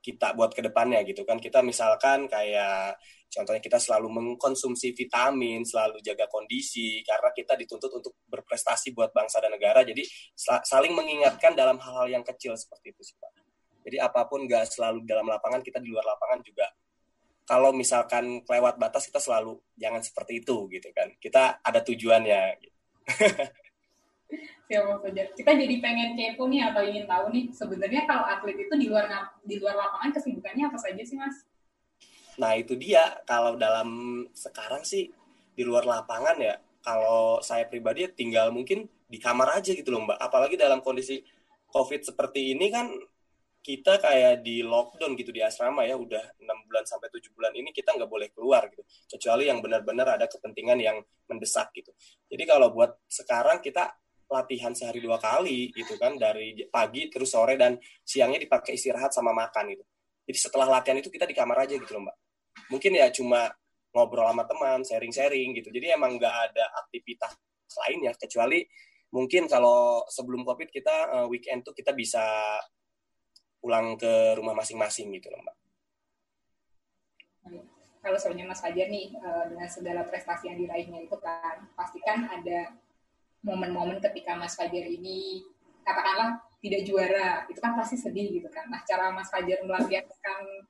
kita 0.06 0.38
buat 0.38 0.54
ke 0.54 0.62
depannya 0.62 1.02
gitu 1.02 1.26
kan. 1.26 1.42
Kita 1.42 1.66
misalkan 1.66 2.30
kayak 2.30 2.94
contohnya 3.26 3.58
kita 3.58 3.82
selalu 3.82 4.06
mengkonsumsi 4.14 4.94
vitamin 4.94 5.66
selalu 5.66 5.98
jaga 5.98 6.30
kondisi 6.30 7.02
karena 7.02 7.34
kita 7.34 7.58
dituntut 7.58 7.90
untuk 7.90 8.14
berprestasi 8.30 8.94
buat 8.94 9.10
bangsa 9.10 9.42
dan 9.42 9.50
negara. 9.50 9.82
Jadi 9.82 10.06
saling 10.38 10.94
mengingatkan 10.94 11.58
dalam 11.58 11.82
hal-hal 11.82 12.06
yang 12.06 12.22
kecil 12.22 12.54
seperti 12.54 12.94
itu 12.94 13.02
sih 13.02 13.18
pak. 13.18 13.34
Jadi 13.82 13.98
apa 13.98 14.30
pun 14.30 14.46
gak 14.46 14.70
selalu 14.70 15.02
dalam 15.02 15.26
lapangan 15.26 15.58
kita 15.62 15.82
di 15.82 15.90
luar 15.90 16.06
lapangan 16.06 16.38
juga. 16.46 16.70
Kalau 17.46 17.70
misalkan 17.74 18.42
lewat 18.46 18.78
batas 18.78 19.10
kita 19.10 19.22
selalu 19.22 19.58
jangan 19.74 20.02
seperti 20.02 20.42
itu 20.42 20.70
gitu 20.70 20.88
kan. 20.94 21.10
Kita 21.18 21.62
ada 21.62 21.82
tujuannya 21.82 22.42
gitu. 22.62 22.78
siapa 24.66 24.98
saja. 25.02 25.22
Kita 25.32 25.50
jadi 25.54 25.74
pengen 25.78 26.18
kepo 26.18 26.50
nih 26.50 26.70
atau 26.70 26.82
ingin 26.82 27.06
tahu 27.06 27.30
nih 27.30 27.44
sebenarnya 27.54 28.02
kalau 28.04 28.26
atlet 28.26 28.58
itu 28.58 28.74
di 28.74 28.86
luar 28.90 29.06
di 29.46 29.56
luar 29.62 29.78
lapangan 29.78 30.10
kesibukannya 30.14 30.64
apa 30.66 30.78
saja 30.78 31.02
sih 31.06 31.16
mas? 31.16 31.46
Nah 32.36 32.52
itu 32.58 32.74
dia 32.74 33.22
kalau 33.24 33.54
dalam 33.54 34.22
sekarang 34.34 34.82
sih 34.82 35.08
di 35.56 35.62
luar 35.64 35.86
lapangan 35.86 36.36
ya 36.36 36.58
kalau 36.82 37.40
saya 37.40 37.64
pribadi 37.66 38.06
ya 38.06 38.10
tinggal 38.12 38.52
mungkin 38.52 38.86
di 39.06 39.18
kamar 39.22 39.62
aja 39.62 39.70
gitu 39.72 39.94
loh 39.94 40.04
mbak. 40.04 40.18
Apalagi 40.18 40.58
dalam 40.58 40.82
kondisi 40.82 41.22
COVID 41.70 42.02
seperti 42.02 42.54
ini 42.54 42.66
kan 42.70 42.90
kita 43.66 43.98
kayak 43.98 44.46
di 44.46 44.62
lockdown 44.62 45.18
gitu 45.18 45.34
di 45.34 45.42
asrama 45.42 45.82
ya 45.82 45.98
udah 45.98 46.22
enam 46.38 46.58
bulan 46.70 46.86
sampai 46.86 47.10
tujuh 47.10 47.34
bulan 47.34 47.50
ini 47.50 47.74
kita 47.74 47.98
nggak 47.98 48.06
boleh 48.06 48.30
keluar 48.30 48.70
gitu 48.70 48.86
kecuali 49.10 49.50
yang 49.50 49.58
benar-benar 49.58 50.14
ada 50.14 50.30
kepentingan 50.30 50.78
yang 50.78 51.02
mendesak 51.26 51.74
gitu 51.74 51.90
jadi 52.30 52.46
kalau 52.46 52.70
buat 52.70 52.94
sekarang 53.10 53.58
kita 53.58 53.90
latihan 54.26 54.74
sehari 54.74 54.98
dua 54.98 55.22
kali 55.22 55.70
gitu 55.70 55.94
kan 55.96 56.18
dari 56.18 56.54
pagi 56.66 57.06
terus 57.08 57.30
sore 57.30 57.54
dan 57.54 57.78
siangnya 58.02 58.42
dipakai 58.42 58.74
istirahat 58.74 59.14
sama 59.14 59.30
makan 59.30 59.74
gitu. 59.74 59.84
Jadi 60.26 60.38
setelah 60.38 60.66
latihan 60.66 60.98
itu 60.98 61.10
kita 61.10 61.24
di 61.26 61.34
kamar 61.34 61.66
aja 61.66 61.78
gitu 61.78 61.94
loh 61.94 62.10
mbak. 62.10 62.16
Mungkin 62.74 62.98
ya 62.98 63.06
cuma 63.14 63.46
ngobrol 63.94 64.26
sama 64.26 64.44
teman, 64.44 64.82
sharing-sharing 64.82 65.54
gitu. 65.54 65.70
Jadi 65.70 65.94
emang 65.94 66.18
nggak 66.18 66.36
ada 66.50 66.64
aktivitas 66.82 67.38
lain 67.86 68.10
ya 68.10 68.12
kecuali 68.16 68.64
mungkin 69.14 69.46
kalau 69.46 70.02
sebelum 70.10 70.42
covid 70.42 70.68
kita 70.68 71.22
uh, 71.22 71.26
weekend 71.30 71.62
tuh 71.62 71.72
kita 71.76 71.94
bisa 71.94 72.22
pulang 73.62 73.94
ke 73.96 74.36
rumah 74.38 74.54
masing-masing 74.54 75.10
gitu 75.16 75.30
loh 75.30 75.40
mbak. 75.42 75.56
kalau 78.02 78.18
sebenarnya 78.22 78.54
Mas 78.54 78.62
Fajar 78.62 78.86
nih 78.86 79.18
uh, 79.18 79.50
dengan 79.50 79.66
segala 79.66 80.06
prestasi 80.06 80.46
yang 80.46 80.58
diraihnya 80.62 81.10
itu 81.10 81.16
kan 81.18 81.66
pastikan 81.74 82.26
ada 82.30 82.74
momen-momen 83.46 84.02
ketika 84.02 84.34
Mas 84.34 84.58
Fajar 84.58 84.82
ini 84.82 85.46
katakanlah 85.86 86.42
tidak 86.58 86.82
juara 86.82 87.46
itu 87.46 87.62
kan 87.62 87.78
pasti 87.78 87.94
sedih 87.94 88.34
gitu 88.34 88.50
kan. 88.50 88.66
Nah 88.66 88.82
cara 88.82 89.14
Mas 89.14 89.30
Fajar 89.30 89.62
melampiaskan 89.62 90.66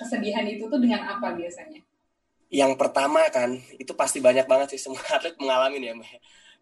kesedihan 0.00 0.48
itu 0.48 0.64
tuh 0.64 0.80
dengan 0.80 1.04
apa 1.04 1.36
biasanya? 1.36 1.84
Yang 2.48 2.72
pertama 2.80 3.28
kan 3.28 3.60
itu 3.76 3.92
pasti 3.92 4.24
banyak 4.24 4.48
banget 4.48 4.76
sih 4.76 4.80
semua 4.80 5.04
atlet 5.16 5.36
mengalami 5.36 5.76
ya 5.84 5.92
Mbak. 5.92 6.12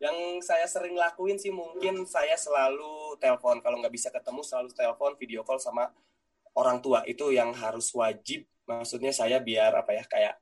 Yang 0.00 0.16
saya 0.42 0.66
sering 0.66 0.98
lakuin 0.98 1.38
sih 1.38 1.54
mungkin 1.54 2.02
saya 2.10 2.34
selalu 2.34 3.14
telepon. 3.22 3.62
Kalau 3.62 3.78
nggak 3.78 3.94
bisa 3.94 4.10
ketemu 4.10 4.42
selalu 4.42 4.74
telepon 4.74 5.14
video 5.14 5.46
call 5.46 5.62
sama 5.62 5.86
orang 6.58 6.82
tua. 6.82 7.06
Itu 7.06 7.30
yang 7.30 7.54
harus 7.54 7.94
wajib. 7.94 8.42
Maksudnya 8.66 9.14
saya 9.14 9.38
biar 9.38 9.70
apa 9.76 9.94
ya 9.94 10.02
kayak 10.06 10.34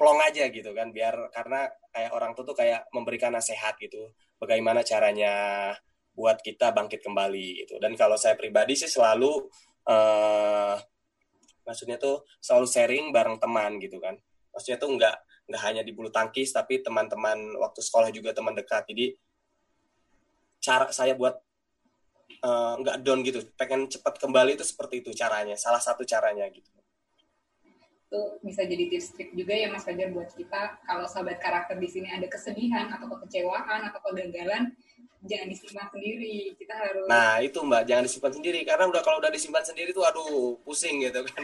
plong 0.00 0.16
aja 0.24 0.48
gitu 0.48 0.72
kan 0.72 0.88
biar 0.96 1.28
karena 1.28 1.68
kayak 1.92 2.16
orang 2.16 2.32
tua 2.32 2.48
tuh 2.48 2.56
kayak 2.56 2.88
memberikan 2.96 3.36
nasihat 3.36 3.76
gitu 3.76 4.16
bagaimana 4.40 4.80
caranya 4.80 5.68
buat 6.16 6.40
kita 6.40 6.72
bangkit 6.72 7.04
kembali 7.04 7.64
gitu. 7.64 7.76
Dan 7.76 7.92
kalau 8.00 8.16
saya 8.16 8.32
pribadi 8.32 8.80
sih 8.80 8.88
selalu 8.88 9.28
uh, 9.84 10.76
maksudnya 11.68 12.00
tuh 12.00 12.24
selalu 12.40 12.66
sharing 12.66 13.04
bareng 13.12 13.36
teman 13.36 13.76
gitu 13.76 14.00
kan. 14.00 14.16
Maksudnya 14.56 14.80
tuh 14.80 14.88
nggak 14.96 15.16
nggak 15.52 15.62
hanya 15.68 15.82
di 15.84 15.92
bulu 15.92 16.08
tangkis 16.08 16.56
tapi 16.56 16.80
teman-teman 16.80 17.60
waktu 17.60 17.80
sekolah 17.84 18.08
juga 18.08 18.32
teman 18.32 18.56
dekat. 18.56 18.88
Jadi 18.88 19.12
cara 20.64 20.88
saya 20.96 21.12
buat 21.12 21.36
uh, 22.40 22.74
nggak 22.80 22.96
down 23.04 23.20
gitu 23.20 23.44
pengen 23.60 23.84
cepat 23.92 24.16
kembali 24.16 24.56
itu 24.56 24.64
seperti 24.64 25.04
itu 25.04 25.12
caranya 25.12 25.56
salah 25.60 25.80
satu 25.80 26.04
caranya 26.08 26.48
gitu 26.48 26.79
itu 28.10 28.42
bisa 28.42 28.66
jadi 28.66 28.90
tips 28.90 29.14
trik 29.14 29.30
juga 29.38 29.54
ya 29.54 29.70
Mas 29.70 29.86
Fajar 29.86 30.10
buat 30.10 30.34
kita. 30.34 30.82
Kalau 30.82 31.06
sahabat 31.06 31.38
karakter 31.38 31.78
di 31.78 31.86
sini 31.86 32.10
ada 32.10 32.26
kesedihan 32.26 32.90
atau 32.90 33.06
kekecewaan 33.06 33.86
atau 33.86 34.02
kegagalan 34.02 34.74
jangan 35.22 35.46
disimpan 35.46 35.86
sendiri. 35.94 36.58
Kita 36.58 36.74
harus 36.74 37.06
nah 37.06 37.38
itu 37.38 37.62
mbak. 37.62 37.86
Jangan 37.86 38.10
disimpan 38.10 38.32
sendiri. 38.34 38.66
Karena 38.66 38.90
udah 38.90 38.98
kalau 39.06 39.22
udah 39.22 39.30
disimpan 39.30 39.62
sendiri 39.62 39.94
tuh 39.94 40.02
aduh 40.02 40.58
pusing 40.66 41.06
gitu 41.06 41.22
kan. 41.22 41.42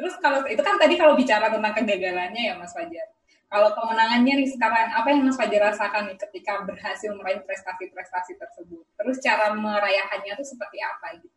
Terus 0.00 0.14
kalau 0.24 0.40
itu 0.48 0.62
kan 0.64 0.80
tadi 0.80 0.96
kalau 0.96 1.12
bicara 1.12 1.52
tentang 1.52 1.76
kegagalannya 1.76 2.42
ya 2.48 2.56
Mas 2.56 2.72
Fajar. 2.72 3.12
Kalau 3.52 3.76
kemenangannya 3.76 4.40
nih 4.40 4.48
sekarang 4.56 4.88
apa 4.88 5.12
yang 5.12 5.20
Mas 5.20 5.36
Fajar 5.36 5.68
rasakan 5.68 6.08
nih 6.08 6.16
ketika 6.16 6.64
berhasil 6.64 7.12
meraih 7.12 7.44
prestasi-prestasi 7.44 8.40
tersebut? 8.40 8.88
Terus 8.96 9.20
cara 9.20 9.52
merayakannya 9.52 10.32
tuh 10.32 10.48
seperti 10.48 10.80
apa 10.80 11.20
gitu 11.20 11.35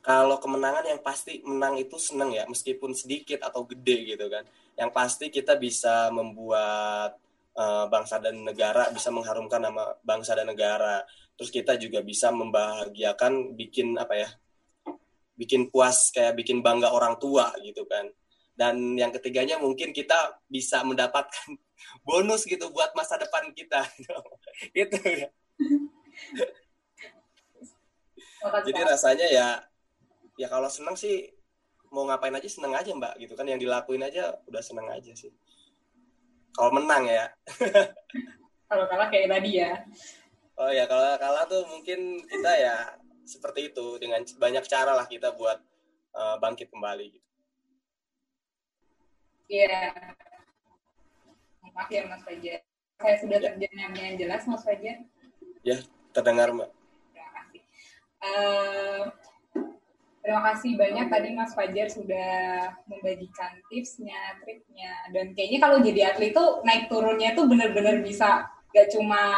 kalau 0.00 0.40
kemenangan 0.40 0.84
yang 0.88 1.00
pasti 1.04 1.44
menang 1.44 1.76
itu 1.76 2.00
seneng 2.00 2.32
ya 2.32 2.48
meskipun 2.48 2.96
sedikit 2.96 3.44
atau 3.44 3.68
gede 3.68 4.16
gitu 4.16 4.26
kan. 4.32 4.44
Yang 4.76 4.90
pasti 4.96 5.26
kita 5.28 5.60
bisa 5.60 6.08
membuat 6.08 7.20
uh, 7.56 7.84
bangsa 7.92 8.16
dan 8.16 8.40
negara 8.40 8.88
bisa 8.88 9.12
mengharumkan 9.12 9.60
nama 9.60 9.92
bangsa 10.00 10.32
dan 10.32 10.48
negara. 10.48 11.04
Terus 11.36 11.52
kita 11.52 11.76
juga 11.76 12.00
bisa 12.00 12.32
membahagiakan 12.32 13.56
bikin 13.56 13.96
apa 14.00 14.14
ya 14.16 14.28
bikin 15.36 15.72
puas 15.72 16.12
kayak 16.12 16.36
bikin 16.36 16.60
bangga 16.60 16.92
orang 16.92 17.20
tua 17.20 17.52
gitu 17.60 17.84
kan. 17.84 18.08
Dan 18.56 18.96
yang 18.96 19.08
ketiganya 19.08 19.56
mungkin 19.56 19.92
kita 19.92 20.40
bisa 20.48 20.84
mendapatkan 20.84 21.56
bonus 22.08 22.44
gitu 22.48 22.72
buat 22.72 22.92
masa 22.96 23.16
depan 23.20 23.52
kita. 23.52 23.84
Gitu 24.76 24.96
ya. 25.00 25.28
Jadi 28.64 28.80
rasanya 28.84 29.26
ya 29.28 29.48
ya 30.40 30.48
kalau 30.48 30.72
seneng 30.72 30.96
sih 30.96 31.28
mau 31.92 32.08
ngapain 32.08 32.32
aja 32.32 32.48
seneng 32.48 32.72
aja 32.72 32.96
mbak 32.96 33.20
gitu 33.20 33.36
kan 33.36 33.44
yang 33.44 33.60
dilakuin 33.60 34.00
aja 34.00 34.40
udah 34.48 34.62
seneng 34.64 34.88
aja 34.88 35.12
sih 35.12 35.28
kalau 36.54 36.70
menang 36.74 37.06
ya. 37.06 37.24
kalau 38.70 38.84
kalah 38.90 39.08
kayak 39.10 39.30
tadi 39.30 39.50
ya. 39.62 39.72
Oh 40.58 40.70
ya, 40.70 40.84
kalau 40.84 41.16
kalah 41.16 41.44
tuh 41.48 41.64
mungkin 41.70 42.20
kita 42.26 42.52
ya 42.58 42.76
seperti 43.24 43.70
itu 43.70 43.96
dengan 44.02 44.20
banyak 44.26 44.64
cara 44.66 44.92
lah 44.92 45.06
kita 45.06 45.32
buat 45.38 45.58
uh, 46.14 46.36
bangkit 46.42 46.68
kembali 46.68 47.06
gitu. 47.16 47.28
Iya. 49.50 49.94
Maaf 51.70 51.88
ya 51.90 52.06
Mas 52.06 52.22
Fajar. 52.26 52.60
Saya 53.00 53.16
sudah 53.24 53.38
ya. 53.40 53.44
terjemah 53.54 53.88
dengan 53.94 54.14
jelas 54.18 54.42
Mas 54.44 54.62
Fajar. 54.66 55.00
Ya, 55.64 55.80
terdengar 56.12 56.52
Mbak. 56.52 56.70
Terima 57.14 57.30
kasih. 57.40 57.62
Uh, 58.20 59.02
Terima 60.20 60.44
kasih 60.52 60.76
banyak 60.76 61.06
tadi 61.08 61.28
Mas 61.32 61.56
Fajar 61.56 61.88
sudah 61.88 62.28
membagikan 62.84 63.56
tipsnya, 63.72 64.36
triknya, 64.44 64.92
dan 65.16 65.32
kayaknya 65.32 65.58
kalau 65.64 65.80
jadi 65.80 66.12
atlet 66.12 66.36
itu 66.36 66.44
naik 66.60 66.92
turunnya 66.92 67.32
itu 67.32 67.42
benar-benar 67.48 68.04
bisa 68.04 68.44
gak 68.76 68.92
cuma 68.92 69.32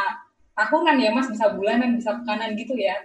tahunan 0.59 0.99
ya 0.99 1.15
Mas, 1.15 1.31
bisa 1.31 1.55
bulanan, 1.55 1.95
bisa 1.95 2.19
pekanan 2.19 2.53
gitu 2.59 2.75
ya. 2.75 2.99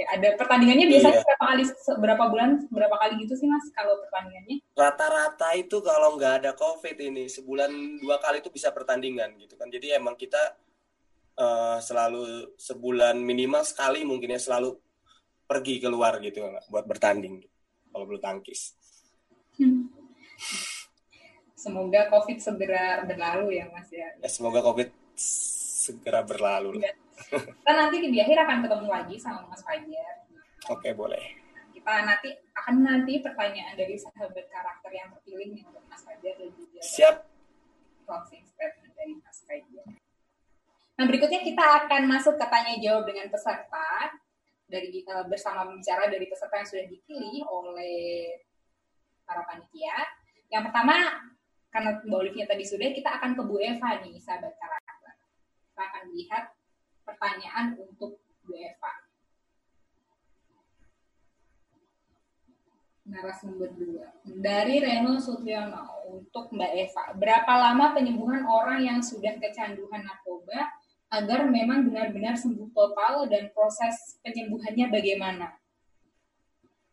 ada 0.00 0.32
pertandingannya 0.32 0.88
biasanya 0.88 1.12
iya. 1.12 1.24
berapa 1.28 1.44
kali 1.44 1.64
berapa 2.00 2.24
bulan 2.32 2.50
berapa 2.72 2.96
kali 3.04 3.20
gitu 3.20 3.36
sih 3.36 3.44
Mas 3.44 3.68
kalau 3.76 4.00
pertandingannya? 4.00 4.64
Rata-rata 4.72 5.52
itu 5.60 5.76
kalau 5.84 6.16
nggak 6.16 6.34
ada 6.40 6.56
COVID 6.56 6.96
ini 7.04 7.28
sebulan 7.28 8.00
dua 8.00 8.16
kali 8.16 8.40
itu 8.40 8.48
bisa 8.48 8.72
pertandingan 8.72 9.36
gitu 9.36 9.60
kan. 9.60 9.68
Jadi 9.68 9.92
emang 9.92 10.16
kita 10.16 10.56
uh, 11.36 11.84
selalu 11.84 12.48
sebulan 12.56 13.20
minimal 13.20 13.60
sekali 13.60 14.00
mungkin 14.08 14.32
ya 14.32 14.40
selalu 14.40 14.72
pergi 15.50 15.82
keluar 15.82 16.22
gitu 16.22 16.46
buat 16.70 16.86
bertanding 16.86 17.42
kalau 17.90 18.06
bulu 18.06 18.22
tangkis. 18.22 18.78
Hmm. 19.58 19.90
Semoga 21.58 22.06
COVID 22.06 22.38
segera 22.38 23.02
berlalu 23.02 23.58
ya 23.58 23.66
Mas 23.74 23.90
ya. 23.90 24.14
Ya 24.22 24.30
semoga 24.30 24.62
COVID 24.62 24.94
segera 25.82 26.22
berlalu. 26.22 26.78
Ya. 26.78 26.94
Kita 27.34 27.72
nanti 27.74 27.98
di 27.98 28.18
akhir 28.22 28.46
akan 28.46 28.58
ketemu 28.62 28.86
lagi 28.86 29.16
sama 29.18 29.42
Mas 29.50 29.66
Fajar. 29.66 30.14
Oke 30.70 30.94
boleh. 30.94 31.20
Kita 31.74 32.06
nanti 32.06 32.30
akan 32.54 32.74
nanti 32.86 33.18
pertanyaan 33.18 33.74
dari 33.74 33.98
sahabat 33.98 34.46
karakter 34.46 34.90
yang 34.94 35.10
terpilih 35.18 35.50
nih 35.50 35.66
untuk 35.66 35.82
Mas 35.90 36.06
Fajar 36.06 36.32
dan 36.38 36.48
juga 36.54 36.78
Siap. 36.78 37.16
closing 38.06 38.46
statement 38.46 38.94
dari 38.94 39.18
Mas 39.18 39.38
Fajar. 39.42 39.86
Nah 40.94 41.04
berikutnya 41.10 41.42
kita 41.42 41.64
akan 41.84 42.02
masuk 42.06 42.38
ke 42.38 42.46
tanya 42.46 42.78
jawab 42.78 43.04
dengan 43.04 43.26
peserta 43.28 44.14
dari 44.70 45.02
uh, 45.10 45.26
bersama 45.26 45.66
bicara 45.74 46.06
dari 46.06 46.30
peserta 46.30 46.62
yang 46.62 46.68
sudah 46.70 46.86
dipilih 46.86 47.42
oleh 47.50 48.38
para 49.26 49.42
panitia. 49.42 49.98
Yang 50.46 50.70
pertama, 50.70 50.96
karena 51.74 51.90
Mbak 52.06 52.20
Olivia 52.22 52.46
tadi 52.46 52.62
sudah, 52.62 52.90
kita 52.94 53.10
akan 53.18 53.34
ke 53.34 53.42
Bu 53.42 53.58
Eva 53.58 53.98
nih, 54.02 54.16
sahabat 54.22 54.54
karakter. 54.54 55.14
Kita 55.70 55.82
akan 55.82 56.04
lihat 56.14 56.44
pertanyaan 57.02 57.66
untuk 57.78 58.22
Bu 58.46 58.52
Eva. 58.54 58.92
Narasumber 63.10 63.74
dua. 63.74 64.06
Dari 64.22 64.78
Reno 64.78 65.18
Sutriyono 65.18 66.06
untuk 66.14 66.54
Mbak 66.54 66.72
Eva. 66.78 67.04
Berapa 67.18 67.52
lama 67.58 67.90
penyembuhan 67.90 68.46
orang 68.46 68.86
yang 68.86 68.98
sudah 69.02 69.34
kecanduan 69.34 70.06
narkoba 70.06 70.79
agar 71.10 71.50
memang 71.50 71.90
benar-benar 71.90 72.38
sembuh 72.38 72.70
total 72.70 73.26
dan 73.26 73.50
proses 73.50 74.16
penyembuhannya 74.22 74.86
bagaimana? 74.94 75.58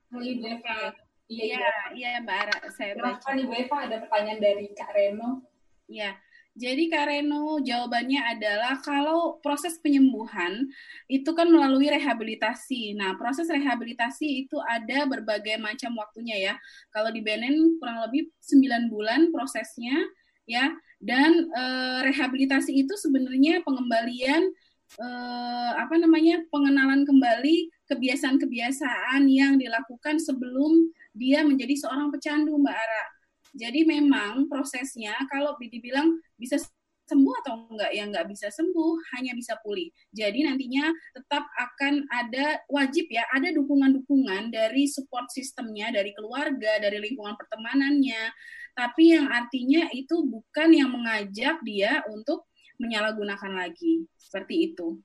Halo 0.09 0.25
Ibu 0.25 0.43
Eva. 0.57 0.89
Iya, 1.27 1.43
iya, 1.45 1.69
iya 1.93 2.09
Mbak 2.25 2.37
Ara, 2.49 2.57
saya 2.73 2.97
baca. 2.97 3.29
Ibu 3.37 3.53
Eva 3.53 3.77
ada 3.85 4.01
pertanyaan 4.01 4.41
dari 4.41 4.73
Kak 4.73 4.89
Reno. 4.97 5.45
Iya. 5.85 6.17
Jadi 6.57 6.89
Kak 6.89 7.05
Reno 7.05 7.61
jawabannya 7.61 8.17
adalah 8.33 8.81
kalau 8.81 9.37
proses 9.45 9.77
penyembuhan 9.77 10.65
itu 11.05 11.29
kan 11.37 11.45
melalui 11.45 11.85
rehabilitasi. 11.85 12.97
Nah, 12.97 13.13
proses 13.13 13.45
rehabilitasi 13.45 14.49
itu 14.49 14.57
ada 14.65 15.05
berbagai 15.05 15.61
macam 15.61 15.93
waktunya 16.01 16.33
ya. 16.41 16.53
Kalau 16.89 17.13
di 17.13 17.21
BNN 17.21 17.77
kurang 17.77 18.01
lebih 18.09 18.33
9 18.41 18.89
bulan 18.89 19.29
prosesnya 19.29 20.01
ya 20.49 20.73
dan 20.97 21.49
e, 21.49 21.63
rehabilitasi 22.09 22.73
itu 22.73 22.93
sebenarnya 22.97 23.61
pengembalian 23.61 24.49
e, 24.97 25.07
apa 25.77 25.95
namanya 26.01 26.41
pengenalan 26.49 27.05
kembali 27.05 27.69
kebiasaan-kebiasaan 27.87 29.29
yang 29.29 29.61
dilakukan 29.61 30.17
sebelum 30.17 30.89
dia 31.13 31.45
menjadi 31.45 31.73
seorang 31.87 32.09
pecandu 32.13 32.57
Mbak 32.57 32.77
Ara. 32.77 33.05
Jadi 33.57 33.89
memang 33.89 34.45
prosesnya 34.51 35.17
kalau 35.33 35.57
dibilang 35.57 36.13
bisa 36.37 36.61
sembuh 37.07 37.35
atau 37.41 37.53
enggak 37.71 37.91
ya 37.95 38.03
enggak 38.03 38.27
bisa 38.27 38.51
sembuh 38.51 39.15
hanya 39.15 39.31
bisa 39.31 39.55
pulih 39.63 39.87
jadi 40.11 40.51
nantinya 40.51 40.91
tetap 41.15 41.47
akan 41.55 42.03
ada 42.11 42.59
wajib 42.67 43.07
ya 43.07 43.23
ada 43.31 43.55
dukungan-dukungan 43.55 44.51
dari 44.51 44.85
support 44.91 45.31
sistemnya 45.31 45.89
dari 45.95 46.11
keluarga 46.11 46.83
dari 46.83 46.99
lingkungan 46.99 47.39
pertemanannya 47.39 48.21
tapi 48.77 49.17
yang 49.17 49.25
artinya 49.25 49.89
itu 49.89 50.21
bukan 50.21 50.69
yang 50.69 50.93
mengajak 50.93 51.57
dia 51.65 52.05
untuk 52.13 52.45
menyalahgunakan 52.77 53.57
lagi 53.57 54.05
seperti 54.21 54.69
itu 54.71 55.01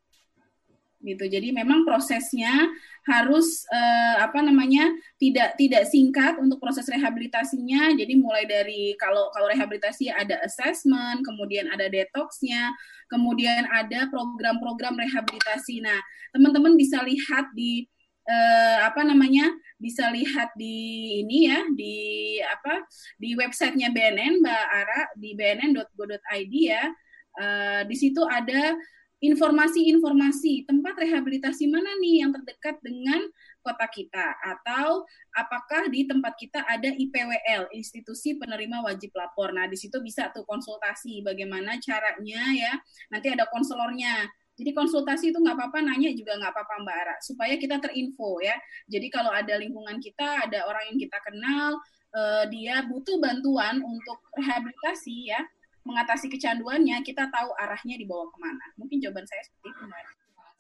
gitu. 1.02 1.26
Jadi 1.26 1.50
memang 1.50 1.82
prosesnya 1.82 2.70
harus 3.02 3.66
eh, 3.74 4.16
apa 4.22 4.38
namanya 4.38 4.86
tidak 5.18 5.58
tidak 5.58 5.90
singkat 5.90 6.38
untuk 6.38 6.62
proses 6.62 6.86
rehabilitasinya. 6.86 7.92
Jadi 7.98 8.14
mulai 8.14 8.46
dari 8.46 8.94
kalau 8.96 9.28
kalau 9.34 9.50
rehabilitasi 9.50 10.08
ada 10.14 10.38
assessment, 10.46 11.26
kemudian 11.26 11.66
ada 11.74 11.90
detoxnya, 11.90 12.70
kemudian 13.10 13.66
ada 13.68 14.06
program-program 14.08 14.94
rehabilitasi. 14.94 15.82
Nah 15.82 15.98
teman-teman 16.30 16.78
bisa 16.78 17.02
lihat 17.02 17.50
di 17.52 17.90
eh, 18.28 18.78
apa 18.82 19.02
namanya 19.02 19.50
bisa 19.82 20.06
lihat 20.14 20.54
di 20.54 21.18
ini 21.26 21.50
ya 21.50 21.60
di 21.74 21.96
apa 22.38 22.86
di 23.18 23.34
websitenya 23.34 23.90
BNN 23.90 24.38
Mbak 24.38 24.64
Ara 24.70 25.00
di 25.18 25.30
bnn.go.id 25.34 26.54
ya. 26.54 26.86
Uh, 27.32 27.80
di 27.88 27.96
situ 27.96 28.20
ada 28.28 28.76
informasi-informasi 29.22 30.66
tempat 30.66 30.98
rehabilitasi 30.98 31.70
mana 31.70 31.94
nih 32.02 32.26
yang 32.26 32.34
terdekat 32.34 32.76
dengan 32.82 33.22
kota 33.62 33.86
kita 33.86 34.34
atau 34.42 35.06
apakah 35.30 35.86
di 35.86 36.10
tempat 36.10 36.34
kita 36.34 36.66
ada 36.66 36.90
IPWL 36.90 37.70
institusi 37.70 38.34
penerima 38.34 38.82
wajib 38.82 39.14
lapor. 39.14 39.54
Nah, 39.54 39.70
di 39.70 39.78
situ 39.78 40.02
bisa 40.02 40.34
tuh 40.34 40.42
konsultasi 40.42 41.22
bagaimana 41.22 41.78
caranya 41.78 42.42
ya. 42.50 42.74
Nanti 43.14 43.30
ada 43.30 43.46
konselornya. 43.46 44.26
Jadi 44.52 44.70
konsultasi 44.76 45.32
itu 45.32 45.38
nggak 45.40 45.56
apa-apa, 45.56 45.78
nanya 45.80 46.12
juga 46.12 46.36
nggak 46.36 46.52
apa-apa 46.52 46.74
Mbak 46.84 46.96
Ara, 46.96 47.14
supaya 47.24 47.54
kita 47.56 47.80
terinfo 47.80 48.36
ya. 48.44 48.56
Jadi 48.84 49.08
kalau 49.08 49.32
ada 49.32 49.56
lingkungan 49.56 49.96
kita, 49.96 50.44
ada 50.44 50.68
orang 50.68 50.92
yang 50.92 50.98
kita 51.00 51.18
kenal, 51.24 51.80
eh, 52.12 52.44
dia 52.52 52.84
butuh 52.84 53.16
bantuan 53.16 53.80
untuk 53.80 54.20
rehabilitasi 54.36 55.32
ya, 55.32 55.40
mengatasi 55.88 56.28
kecanduannya, 56.28 57.00
kita 57.00 57.32
tahu 57.32 57.50
arahnya 57.58 57.96
dibawa 57.96 58.28
ke 58.28 58.38
mana. 58.38 58.66
Mungkin 58.76 59.00
jawaban 59.00 59.24
saya 59.24 59.40
seperti 59.40 59.72
itu, 59.72 59.84
Mbak. 59.88 60.04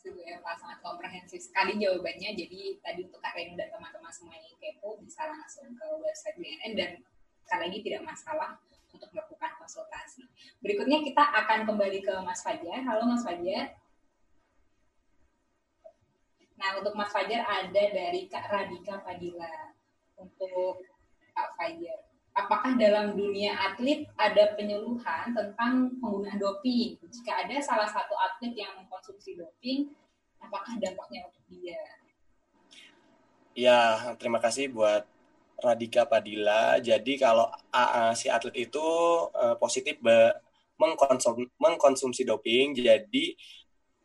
Kasih 0.02 0.18
Bu 0.18 0.20
Eva, 0.26 0.52
sangat 0.58 0.82
komprehensif 0.82 1.46
sekali 1.46 1.78
jawabannya. 1.78 2.34
Jadi 2.34 2.82
tadi 2.82 3.06
untuk 3.06 3.22
Kak 3.22 3.38
Renu 3.38 3.54
dan 3.54 3.70
teman-teman 3.70 4.10
semua 4.10 4.34
yang 4.34 4.58
kepo 4.58 4.98
bisa 4.98 5.30
langsung 5.30 5.70
ke 5.78 5.86
website 6.02 6.42
BNN 6.42 6.72
dan 6.74 6.90
sekali 7.46 7.70
lagi 7.70 7.78
tidak 7.86 8.02
masalah 8.10 8.58
untuk 8.92 9.08
melakukan 9.10 9.50
konsultasi. 9.58 10.28
Berikutnya 10.60 11.02
kita 11.02 11.20
akan 11.20 11.66
kembali 11.66 11.98
ke 12.04 12.14
Mas 12.22 12.44
Fajar. 12.44 12.84
Halo 12.84 13.08
Mas 13.08 13.24
Fajar. 13.24 13.76
Nah, 16.60 16.78
untuk 16.78 16.94
Mas 16.94 17.10
Fajar 17.10 17.42
ada 17.42 17.82
dari 17.90 18.30
Kak 18.30 18.46
Radika 18.52 19.02
Fadila. 19.02 19.74
Untuk 20.20 20.86
Kak 21.34 21.58
Fajar 21.58 22.12
apakah 22.32 22.76
dalam 22.80 23.12
dunia 23.12 23.52
atlet 23.52 24.08
ada 24.16 24.56
penyuluhan 24.56 25.36
tentang 25.36 25.92
penggunaan 26.00 26.40
doping? 26.40 26.96
Jika 27.08 27.44
ada 27.44 27.56
salah 27.60 27.88
satu 27.88 28.16
atlet 28.16 28.56
yang 28.56 28.72
mengkonsumsi 28.80 29.36
doping, 29.36 29.92
apakah 30.40 30.76
dampaknya 30.80 31.28
untuk 31.28 31.44
dia? 31.52 31.80
Ya, 33.52 33.80
terima 34.16 34.40
kasih 34.40 34.72
buat 34.72 35.04
Radika 35.62 36.04
Padilla. 36.04 36.76
Jadi 36.82 37.16
kalau 37.16 37.46
uh, 37.50 38.12
si 38.18 38.26
atlet 38.26 38.66
itu 38.66 38.86
uh, 39.30 39.54
positif 39.56 39.96
be, 40.02 40.34
mengkonsum, 40.76 41.46
mengkonsumsi 41.56 42.26
doping, 42.26 42.74
jadi 42.74 43.24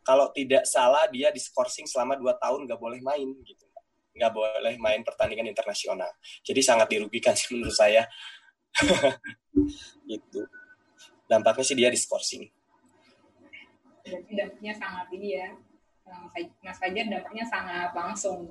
kalau 0.06 0.30
tidak 0.32 0.64
salah 0.64 1.04
dia 1.10 1.28
diskorsing 1.34 1.84
selama 1.84 2.16
2 2.16 2.38
tahun 2.38 2.60
nggak 2.64 2.80
boleh 2.80 3.02
main 3.02 3.28
gitu 3.44 3.68
nggak 4.18 4.34
boleh 4.34 4.74
main 4.82 5.00
pertandingan 5.06 5.46
internasional. 5.46 6.10
Jadi 6.42 6.58
sangat 6.58 6.90
dirugikan 6.90 7.38
sih 7.38 7.54
menurut 7.54 7.72
saya. 7.72 8.02
itu 10.10 10.40
dampaknya 11.30 11.64
sih 11.64 11.78
dia 11.78 11.88
diskorsing. 11.88 12.50
Jadi 14.02 14.32
dampaknya 14.34 14.74
sangat 14.74 15.06
ini 15.14 15.38
ya, 15.38 15.48
Mas 16.66 16.76
Fajar 16.82 17.06
dampaknya 17.06 17.44
sangat 17.46 17.90
langsung. 17.94 18.50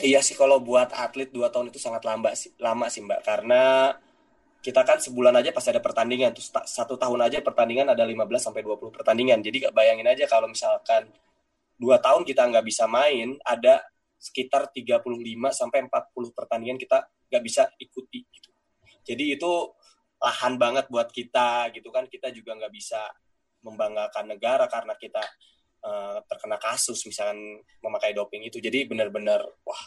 Iya 0.00 0.20
sih 0.24 0.36
kalau 0.38 0.60
buat 0.60 0.92
atlet 0.92 1.30
dua 1.30 1.48
tahun 1.52 1.68
itu 1.68 1.80
sangat 1.80 2.02
lama 2.04 2.32
sih, 2.32 2.52
lama 2.60 2.86
sih 2.88 3.04
mbak 3.04 3.20
karena 3.24 3.94
kita 4.64 4.80
kan 4.80 4.96
sebulan 4.96 5.36
aja 5.36 5.52
pasti 5.52 5.76
ada 5.76 5.84
pertandingan 5.84 6.32
terus 6.32 6.48
satu 6.48 6.96
tahun 6.96 7.28
aja 7.28 7.44
pertandingan 7.44 7.92
ada 7.92 8.00
15 8.00 8.24
sampai 8.40 8.64
20 8.64 8.96
pertandingan 8.96 9.44
jadi 9.44 9.68
bayangin 9.76 10.08
aja 10.08 10.24
kalau 10.24 10.48
misalkan 10.48 11.04
dua 11.76 12.00
tahun 12.00 12.24
kita 12.24 12.48
nggak 12.48 12.64
bisa 12.64 12.88
main 12.88 13.36
ada 13.44 13.84
sekitar 14.24 14.72
35 14.72 15.04
sampai 15.52 15.84
40 15.84 16.32
pertandingan 16.32 16.80
kita 16.80 17.04
nggak 17.28 17.42
bisa 17.44 17.68
ikuti 17.76 18.24
gitu. 18.24 18.50
Jadi 19.04 19.36
itu 19.36 19.52
lahan 20.16 20.56
banget 20.56 20.88
buat 20.88 21.12
kita 21.12 21.68
gitu 21.76 21.92
kan. 21.92 22.08
Kita 22.08 22.32
juga 22.32 22.56
nggak 22.56 22.72
bisa 22.72 23.04
membanggakan 23.60 24.24
negara 24.32 24.64
karena 24.64 24.96
kita 24.96 25.20
uh, 25.84 26.18
terkena 26.26 26.56
kasus 26.56 27.04
misalkan 27.04 27.36
memakai 27.84 28.16
doping 28.16 28.42
itu. 28.48 28.58
Jadi 28.58 28.88
benar-benar 28.88 29.44
wah 29.62 29.82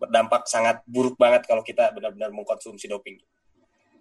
berdampak 0.00 0.48
sangat 0.48 0.80
buruk 0.88 1.20
banget 1.20 1.44
kalau 1.44 1.60
kita 1.60 1.92
benar-benar 1.92 2.32
mengkonsumsi 2.32 2.88
doping. 2.88 3.20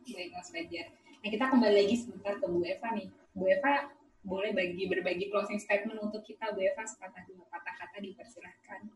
Baik 0.10 0.32
Mas 0.32 0.48
Fajar. 0.50 0.88
Nah 1.20 1.30
kita 1.30 1.46
kembali 1.52 1.76
lagi 1.76 1.96
sebentar 2.00 2.40
ke 2.40 2.46
Bu 2.48 2.64
Eva 2.64 2.96
nih. 2.96 3.08
Bu 3.36 3.46
Eva 3.52 3.91
boleh 4.24 4.52
bagi 4.56 4.88
berbagi 4.88 5.28
closing 5.28 5.60
statement 5.60 6.00
untuk 6.00 6.24
kita 6.24 6.56
Bu 6.56 6.64
Eva 6.64 6.88
sepatah 6.88 7.28
dua 7.28 7.44
patah 7.52 7.76
kata 7.76 8.00
dipersilahkan. 8.00 8.88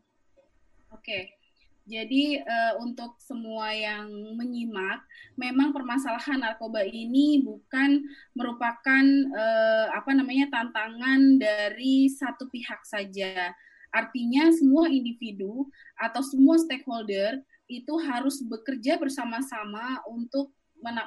Oke. 0.96 1.43
Jadi 1.84 2.40
uh, 2.40 2.80
untuk 2.80 3.20
semua 3.20 3.68
yang 3.76 4.08
menyimak, 4.40 5.04
memang 5.36 5.68
permasalahan 5.76 6.40
narkoba 6.40 6.80
ini 6.80 7.44
bukan 7.44 8.00
merupakan 8.32 9.04
uh, 9.36 9.92
apa 9.92 10.16
namanya 10.16 10.48
tantangan 10.48 11.36
dari 11.36 12.08
satu 12.08 12.48
pihak 12.48 12.80
saja. 12.88 13.52
Artinya 13.92 14.48
semua 14.56 14.88
individu 14.88 15.68
atau 16.00 16.24
semua 16.24 16.56
stakeholder 16.56 17.44
itu 17.68 17.94
harus 18.00 18.40
bekerja 18.40 18.96
bersama-sama 18.96 20.00
untuk 20.08 20.56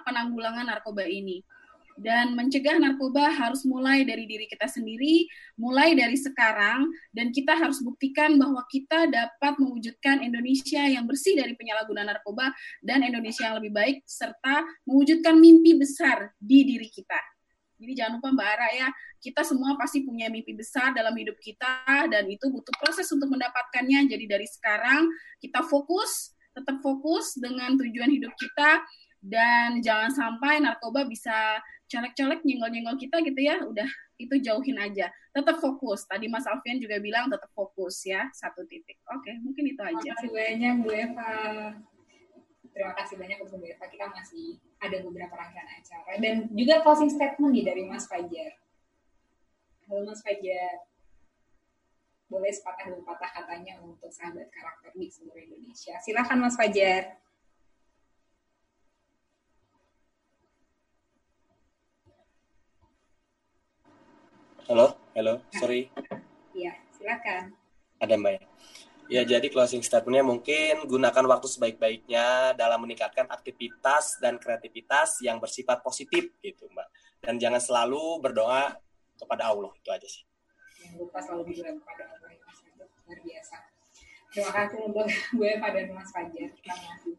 penanggulangan 0.06 0.70
narkoba 0.70 1.06
ini 1.10 1.42
dan 1.98 2.38
mencegah 2.38 2.78
narkoba 2.78 3.34
harus 3.34 3.66
mulai 3.66 4.06
dari 4.06 4.30
diri 4.30 4.46
kita 4.46 4.70
sendiri, 4.70 5.26
mulai 5.58 5.98
dari 5.98 6.14
sekarang, 6.14 6.88
dan 7.10 7.34
kita 7.34 7.58
harus 7.58 7.82
buktikan 7.82 8.38
bahwa 8.38 8.62
kita 8.70 9.10
dapat 9.10 9.58
mewujudkan 9.58 10.22
Indonesia 10.22 10.86
yang 10.86 11.10
bersih 11.10 11.34
dari 11.34 11.58
penyalahgunaan 11.58 12.08
narkoba 12.08 12.54
dan 12.86 13.02
Indonesia 13.02 13.50
yang 13.50 13.58
lebih 13.58 13.74
baik, 13.74 13.98
serta 14.06 14.64
mewujudkan 14.86 15.36
mimpi 15.36 15.76
besar 15.76 16.32
di 16.38 16.64
diri 16.64 16.88
kita. 16.88 17.18
Jadi 17.78 17.94
jangan 17.94 18.18
lupa 18.18 18.34
Mbak 18.34 18.48
Ara 18.58 18.70
ya, 18.74 18.90
kita 19.22 19.46
semua 19.46 19.78
pasti 19.78 20.02
punya 20.02 20.34
mimpi 20.34 20.58
besar 20.58 20.98
dalam 20.98 21.14
hidup 21.14 21.38
kita 21.38 22.10
dan 22.10 22.26
itu 22.26 22.50
butuh 22.50 22.74
proses 22.82 23.06
untuk 23.14 23.30
mendapatkannya. 23.30 24.10
Jadi 24.10 24.26
dari 24.26 24.50
sekarang 24.50 25.06
kita 25.38 25.62
fokus, 25.62 26.34
tetap 26.58 26.82
fokus 26.82 27.38
dengan 27.38 27.78
tujuan 27.78 28.10
hidup 28.10 28.34
kita 28.34 28.82
dan 29.22 29.82
jangan 29.82 30.10
sampai 30.10 30.58
narkoba 30.62 31.06
bisa 31.06 31.62
colek-colek 31.88 32.44
nyenggol-nyenggol 32.44 33.00
kita 33.00 33.24
gitu 33.24 33.40
ya 33.40 33.64
udah 33.64 33.88
itu 34.20 34.36
jauhin 34.44 34.78
aja. 34.78 35.08
Tetap 35.32 35.62
fokus. 35.64 36.04
Tadi 36.04 36.28
Mas 36.28 36.44
Alfian 36.44 36.82
juga 36.82 37.00
bilang 37.00 37.32
tetap 37.32 37.48
fokus 37.56 38.04
ya 38.04 38.28
satu 38.36 38.68
titik. 38.68 39.00
Oke 39.08 39.32
mungkin 39.40 39.64
itu 39.72 39.82
aja. 39.82 39.96
Terima 39.98 40.20
kasih 40.20 40.32
banyak 40.36 40.74
Bu 40.84 40.90
Eva. 40.92 41.34
Terima 42.74 42.94
kasih 42.94 43.16
banyak 43.18 43.38
untuk 43.42 43.58
Bu 43.64 43.66
Eva. 43.72 43.86
Kita 43.88 44.06
masih 44.12 44.60
ada 44.78 44.98
beberapa 45.02 45.34
rangkaian 45.34 45.70
acara. 45.70 46.12
Dan 46.20 46.36
juga 46.54 46.84
closing 46.84 47.10
statement 47.10 47.52
nih 47.56 47.64
dari 47.66 47.84
Mas 47.88 48.06
Fajar. 48.06 48.52
Halo 49.88 50.04
Mas 50.04 50.22
Fajar. 50.22 50.84
Boleh 52.28 52.52
sepatah 52.52 52.92
dua 52.92 53.08
patah 53.08 53.32
katanya 53.32 53.80
untuk 53.80 54.12
sahabat 54.12 54.52
karakter 54.52 54.92
di 55.00 55.08
seluruh 55.08 55.40
Indonesia. 55.40 55.96
Silakan 56.04 56.44
Mas 56.44 56.60
Fajar 56.60 57.16
Halo, 64.68 65.00
halo, 65.16 65.40
sorry. 65.56 65.88
Iya, 66.52 66.76
silakan. 66.92 67.56
Ada 68.04 68.20
Mbak 68.20 68.34
ya. 68.36 68.44
Ya, 69.08 69.22
jadi 69.24 69.48
closing 69.48 69.80
statementnya 69.80 70.28
mungkin 70.28 70.84
gunakan 70.84 71.24
waktu 71.24 71.48
sebaik-baiknya 71.48 72.52
dalam 72.60 72.84
meningkatkan 72.84 73.32
aktivitas 73.32 74.20
dan 74.20 74.36
kreativitas 74.36 75.24
yang 75.24 75.40
bersifat 75.40 75.80
positif 75.80 76.36
gitu 76.44 76.68
Mbak. 76.68 76.88
Dan 77.24 77.40
jangan 77.40 77.64
selalu 77.64 78.20
berdoa 78.20 78.76
kepada 79.16 79.48
Allah, 79.48 79.72
itu 79.72 79.88
aja 79.88 80.04
sih. 80.04 80.28
Jangan 80.84 81.00
lupa 81.00 81.20
selalu 81.24 81.44
berdoa 81.48 81.72
kepada 81.72 82.04
Allah, 82.12 82.30
itu 82.36 82.84
luar 83.08 83.20
biasa. 83.24 83.56
Terima 84.36 84.52
kasih 84.52 84.78
untuk 84.84 85.08
gue 85.08 85.52
pada 85.64 85.80
Mas 85.96 86.10
Fajar. 86.12 86.50
Terima 86.60 86.76
kasih. 86.92 87.16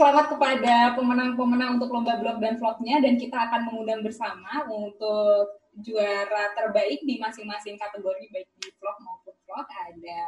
Selamat 0.00 0.32
kepada 0.32 0.96
pemenang-pemenang 0.96 1.76
untuk 1.76 1.92
lomba 1.92 2.16
blog 2.16 2.40
dan 2.40 2.56
vlognya 2.56 3.04
dan 3.04 3.20
kita 3.20 3.36
akan 3.36 3.68
mengundang 3.68 4.00
bersama 4.00 4.64
untuk 4.64 5.60
juara 5.76 6.56
terbaik 6.56 7.04
di 7.04 7.20
masing-masing 7.20 7.76
kategori 7.76 8.32
baik 8.32 8.48
di 8.64 8.72
vlog 8.80 8.96
maupun 9.04 9.36
vlog 9.44 9.68
ada 9.68 10.20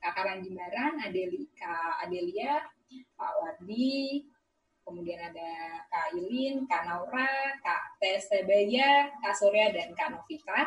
Kak 0.00 0.16
Karan 0.16 0.40
Jimbaran, 0.40 1.04
Adeli, 1.04 1.52
Kak 1.52 2.08
Adelia, 2.08 2.64
Pak 3.12 3.32
Wardi, 3.44 4.24
kemudian 4.88 5.20
ada 5.20 5.84
Kak 5.92 6.16
Ilin, 6.16 6.64
Kak 6.64 6.88
Naura, 6.88 7.60
Kak 7.60 8.00
Tesebaya, 8.00 9.12
Kak 9.20 9.36
Surya, 9.36 9.68
dan 9.68 9.92
Kak 9.92 10.16
Novita. 10.16 10.64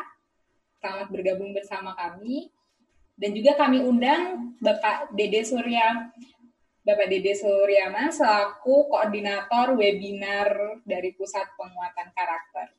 Selamat 0.78 1.10
bergabung 1.10 1.50
bersama 1.50 1.98
kami. 1.98 2.54
Dan 3.18 3.34
juga 3.34 3.58
kami 3.58 3.82
undang 3.82 4.54
Bapak 4.62 5.10
Dede 5.10 5.42
Surya 5.42 6.14
Bapak 6.84 7.08
Dede 7.08 7.32
Suryama 7.32 8.12
selaku 8.12 8.92
koordinator 8.92 9.72
webinar 9.72 10.52
dari 10.84 11.16
Pusat 11.16 11.56
Penguatan 11.56 12.12
Karakter. 12.12 12.76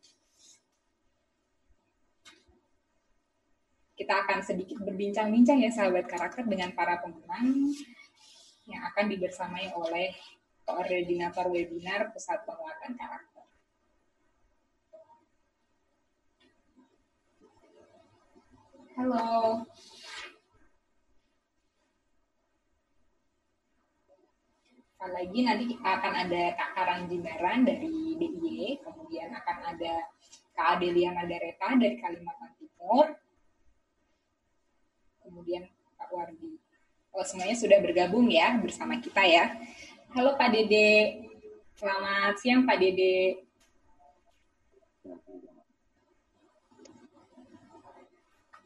Kita 3.98 4.14
akan 4.22 4.46
sedikit 4.46 4.78
berbincang-bincang 4.86 5.58
ya 5.58 5.74
sahabat 5.74 6.06
karakter 6.06 6.46
dengan 6.46 6.70
para 6.78 7.02
pemenang 7.02 7.74
yang 8.70 8.86
akan 8.94 9.10
dibersamai 9.10 9.74
oleh 9.74 10.14
koordinator 10.70 11.50
webinar 11.50 12.14
Pusat 12.14 12.46
Penguatan 12.46 12.94
Karakter. 12.94 13.46
Halo. 19.02 19.66
Lagi 25.12 25.40
nanti 25.46 25.78
akan 25.78 26.14
ada 26.26 26.44
Kak 26.58 26.70
Karang 26.74 27.06
dari 27.66 28.16
DIY, 28.18 28.82
kemudian 28.82 29.30
akan 29.34 29.58
ada 29.76 29.94
Kak 30.56 30.80
Adelia 30.80 31.14
Madareta 31.14 31.76
dari 31.78 32.00
Kalimantan 32.00 32.52
Timur, 32.58 33.14
kemudian 35.22 35.68
Pak 36.00 36.10
Wardi. 36.10 36.58
Oh, 37.16 37.24
semuanya 37.24 37.56
sudah 37.56 37.80
bergabung 37.80 38.28
ya 38.28 38.56
bersama 38.60 39.00
kita 39.00 39.24
ya. 39.24 39.56
Halo 40.16 40.40
Pak 40.40 40.52
Dede, 40.52 41.24
selamat 41.76 42.40
siang 42.40 42.64
Pak 42.64 42.78
Dede. 42.80 43.44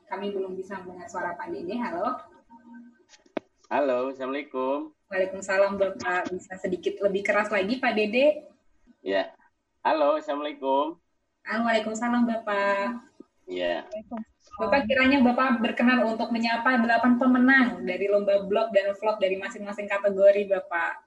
Kami 0.10 0.34
belum 0.34 0.58
bisa 0.58 0.82
mendengar 0.82 1.06
suara 1.06 1.38
Pak 1.38 1.54
Dede, 1.54 1.78
halo. 1.78 2.18
Halo, 3.70 4.10
Assalamualaikum. 4.10 4.99
Waalaikumsalam 5.10 5.82
Bapak. 5.82 6.30
Bisa 6.30 6.54
sedikit 6.62 7.02
lebih 7.02 7.26
keras 7.26 7.50
lagi 7.50 7.82
Pak 7.82 7.98
Dede? 7.98 8.46
Ya. 9.02 9.34
Halo, 9.82 10.22
Assalamualaikum. 10.22 11.02
Waalaikumsalam 11.50 12.30
Bapak. 12.30 13.10
Ya. 13.50 13.90
Bapak 14.62 14.86
kiranya 14.86 15.26
Bapak 15.26 15.66
berkenan 15.66 16.06
untuk 16.06 16.30
menyapa 16.30 16.78
delapan 16.78 17.18
pemenang 17.18 17.82
dari 17.90 18.06
lomba 18.06 18.46
blog 18.46 18.70
dan 18.70 18.94
vlog 18.94 19.18
dari 19.18 19.34
masing-masing 19.42 19.90
kategori 19.90 20.46
Bapak. 20.46 21.02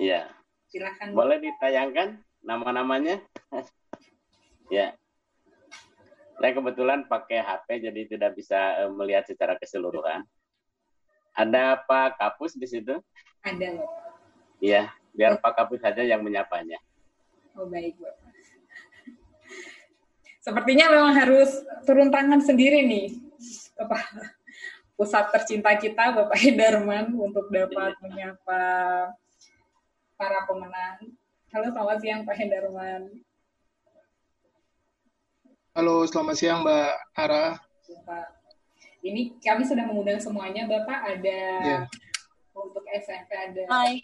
Ya. 0.00 0.32
Silahkan. 0.72 1.12
Boleh 1.12 1.36
ditayangkan 1.44 2.24
nama-namanya? 2.40 3.20
ya. 4.72 4.96
Saya 6.40 6.52
kebetulan 6.56 7.04
pakai 7.04 7.44
HP 7.44 7.92
jadi 7.92 8.00
tidak 8.08 8.40
bisa 8.40 8.88
melihat 8.88 9.28
secara 9.28 9.60
keseluruhan. 9.60 10.24
Ada 11.34 11.82
Pak 11.82 12.14
Kapus 12.18 12.54
di 12.54 12.66
situ? 12.70 12.94
Ada, 13.42 13.82
Iya, 14.62 14.94
biar 15.10 15.42
Pak 15.42 15.58
Kapus 15.58 15.82
saja 15.82 16.00
yang 16.06 16.22
menyapanya. 16.22 16.78
Oh, 17.58 17.66
baik, 17.66 17.98
Bapak. 17.98 18.32
Sepertinya 20.38 20.92
memang 20.92 21.14
harus 21.16 21.50
turun 21.82 22.12
tangan 22.14 22.38
sendiri 22.38 22.86
nih, 22.86 23.18
Bapak. 23.74 24.30
Pusat 24.94 25.34
tercinta 25.34 25.74
kita, 25.74 26.14
Bapak 26.14 26.38
Hidarman, 26.38 27.18
untuk 27.18 27.50
dapat 27.50 27.98
menyapa 27.98 28.62
para 30.14 30.38
pemenang. 30.46 31.10
Halo, 31.50 31.66
selamat 31.74 31.98
siang, 31.98 32.20
Pak 32.22 32.36
Hendarman. 32.38 33.02
Halo, 35.74 36.06
selamat 36.06 36.36
siang, 36.38 36.62
Mbak 36.62 36.92
Ara. 37.18 37.58
Bapak. 37.90 38.33
Ini 39.04 39.36
kami 39.36 39.68
sudah 39.68 39.84
mengundang 39.84 40.16
semuanya, 40.16 40.64
Bapak. 40.64 41.20
Ada 41.20 41.38
Ya. 41.60 41.78
untuk 42.56 42.86
SMP 42.88 43.30
ada 43.36 43.62
Hai. 43.68 44.00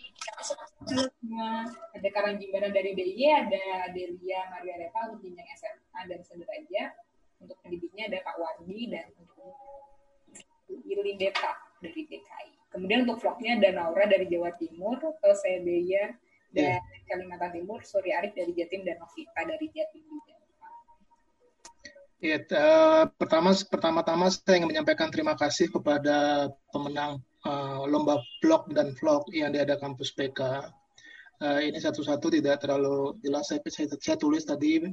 ada 1.97 2.09
Karang 2.13 2.37
Jimbaran 2.37 2.75
dari 2.75 2.93
DIY, 2.93 3.25
ada 3.49 3.89
Delia 3.97 4.45
Margareta 4.53 5.09
untuk 5.09 5.25
jenjang 5.25 5.49
SMA 5.57 6.01
dan 6.05 6.21
sederajat. 6.21 6.93
Untuk 7.41 7.57
pendidiknya 7.65 8.13
ada 8.13 8.21
Pak 8.21 8.37
Wardi 8.37 8.93
dan 8.93 9.09
untuk 9.17 9.57
Ilin 10.69 11.17
Deta 11.17 11.57
dari 11.81 12.05
DKI. 12.05 12.69
Kemudian 12.69 13.09
untuk 13.09 13.25
vlognya 13.25 13.57
ada 13.57 13.69
Naura 13.73 14.05
dari 14.05 14.29
Jawa 14.29 14.53
Timur, 14.61 15.01
Sebeya 15.33 16.13
dari 16.53 17.01
Kalimantan 17.09 17.57
Timur, 17.57 17.81
Surya 17.83 18.21
Arif 18.21 18.37
dari 18.37 18.53
Jatim 18.53 18.85
dan 18.85 19.01
Novita 19.01 19.41
dari 19.49 19.67
Jatim 19.73 20.05
juga. 20.05 20.40
Ya, 22.21 22.37
eh, 22.37 23.05
pertama 23.17 23.57
pertama-tama 23.57 24.29
saya 24.29 24.61
ingin 24.61 24.77
menyampaikan 24.77 25.09
terima 25.09 25.33
kasih 25.41 25.73
kepada 25.73 26.49
pemenang 26.69 27.25
eh, 27.49 27.81
lomba 27.89 28.21
blog 28.45 28.69
dan 28.77 28.93
vlog 29.01 29.25
yang 29.33 29.57
diadakan 29.57 29.97
kampus 29.97 30.13
PK. 30.13 30.69
Eh, 31.41 31.61
ini 31.73 31.81
satu-satu 31.81 32.29
tidak 32.29 32.61
terlalu 32.61 33.17
jelas. 33.25 33.49
Saya, 33.49 33.65
saya, 33.73 33.89
saya 33.97 34.17
tulis 34.21 34.45
tadi 34.45 34.85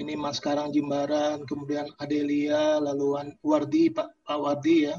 ini 0.00 0.12
Mas 0.16 0.40
Karang 0.40 0.72
Jimbaran, 0.72 1.44
kemudian 1.44 1.84
Adelia, 2.00 2.80
lalu 2.80 3.36
Wardi 3.44 3.92
Pak, 3.92 4.24
Pak 4.24 4.38
Wardi 4.40 4.88
ya, 4.88 4.96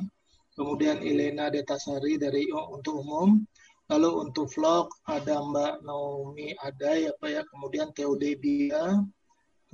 kemudian 0.53 1.01
Elena 1.01 1.49
Detasari 1.49 2.21
dari 2.21 2.45
untuk 2.53 3.01
umum, 3.01 3.41
lalu 3.89 4.21
untuk 4.21 4.53
vlog 4.53 4.93
ada 5.09 5.41
Mbak 5.41 5.81
Naomi 5.81 6.53
ada 6.61 6.93
ya 6.93 7.11
Pak 7.17 7.29
ya, 7.33 7.41
kemudian 7.49 7.89
Theo 7.97 8.13
Debia, 8.13 9.01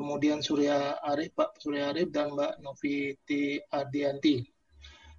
kemudian 0.01 0.41
Surya 0.41 0.97
Arif, 1.05 1.37
Pak 1.37 1.61
Surya 1.61 1.93
Arif 1.93 2.09
dan 2.09 2.33
Mbak 2.33 2.57
Noviti 2.65 3.61
Ardianti. 3.69 4.41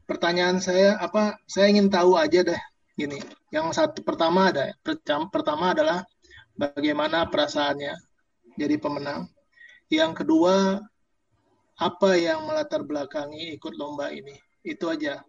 Pertanyaan 0.02 0.58
saya 0.58 0.98
apa? 0.98 1.38
Saya 1.46 1.70
ingin 1.70 1.86
tahu 1.86 2.18
aja 2.18 2.42
deh 2.42 2.58
gini. 2.98 3.22
Yang 3.54 3.78
satu 3.78 4.02
pertama 4.02 4.50
ada 4.50 4.74
pertama 5.30 5.70
adalah 5.70 6.02
bagaimana 6.58 7.30
perasaannya 7.30 7.94
jadi 8.58 8.74
pemenang. 8.82 9.30
Yang 9.86 10.26
kedua 10.26 10.82
apa 11.78 12.10
yang 12.18 12.42
melatar 12.42 12.82
belakangi 12.82 13.54
ikut 13.54 13.78
lomba 13.78 14.10
ini? 14.10 14.34
Itu 14.66 14.90
aja. 14.90 15.22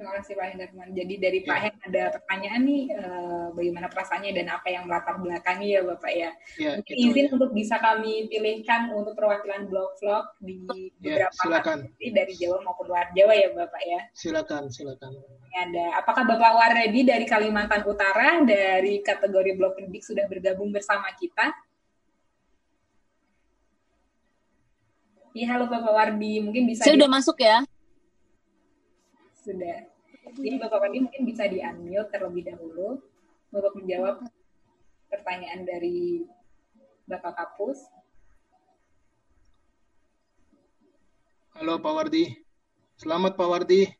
Terima 0.00 0.16
kasih 0.16 0.32
Pak 0.32 0.46
Hendarman. 0.48 0.88
Jadi 0.96 1.14
dari 1.20 1.38
Pak 1.44 1.58
Hen 1.60 1.74
ada 1.84 2.02
pertanyaan 2.16 2.60
nih, 2.64 2.82
eh, 2.88 3.46
bagaimana 3.52 3.84
perasaannya 3.84 4.32
dan 4.32 4.48
apa 4.48 4.68
yang 4.72 4.88
melatar 4.88 5.20
belakangi 5.20 5.76
ya 5.76 5.84
Bapak 5.84 6.08
ya. 6.10 6.30
Ya, 6.56 6.70
Mungkin 6.80 6.94
izin 6.96 7.24
aja. 7.28 7.32
untuk 7.36 7.50
bisa 7.52 7.76
kami 7.76 8.24
pilihkan 8.26 8.96
untuk 8.96 9.12
perwakilan 9.12 9.68
blog-vlog 9.68 10.24
di 10.40 10.56
Ya, 11.04 11.28
beberapa 11.28 11.36
silakan. 11.36 11.78
dari 12.00 12.32
Jawa 12.32 12.64
maupun 12.64 12.88
luar 12.88 13.12
Jawa 13.12 13.32
ya 13.36 13.48
Bapak 13.52 13.82
ya. 13.84 14.00
Silakan, 14.10 14.72
silakan. 14.72 15.12
Ini 15.12 15.56
ada, 15.60 15.84
apakah 16.00 16.24
Bapak 16.24 16.48
Waredi 16.50 17.00
dari 17.04 17.28
Kalimantan 17.28 17.84
Utara 17.84 18.40
dari 18.40 19.04
kategori 19.04 19.52
blog 19.52 19.76
pendidik 19.76 20.00
sudah 20.00 20.24
bergabung 20.24 20.72
bersama 20.72 21.12
kita? 21.12 21.52
Iya, 25.30 25.46
halo 25.52 25.68
Bapak 25.68 25.92
Wardi, 25.92 26.40
mungkin 26.40 26.64
bisa 26.64 26.82
Saya 26.82 26.96
di- 26.96 27.04
udah 27.04 27.12
masuk 27.12 27.36
ya. 27.36 27.60
sudah. 29.40 29.89
Jadi 30.30 30.62
Bapak 30.62 30.78
Wardi 30.78 31.02
mungkin 31.02 31.22
bisa 31.26 31.50
di-unmute 31.50 32.06
terlebih 32.14 32.46
dahulu 32.46 33.02
untuk 33.50 33.72
menjawab 33.74 34.22
pertanyaan 35.10 35.66
dari 35.66 36.22
Bapak 37.10 37.34
Kapus. 37.34 37.82
Halo 41.58 41.82
Pak 41.82 41.92
Wardi. 41.92 42.30
Selamat 42.94 43.34
Pak 43.34 43.48
Wardi. 43.50 43.90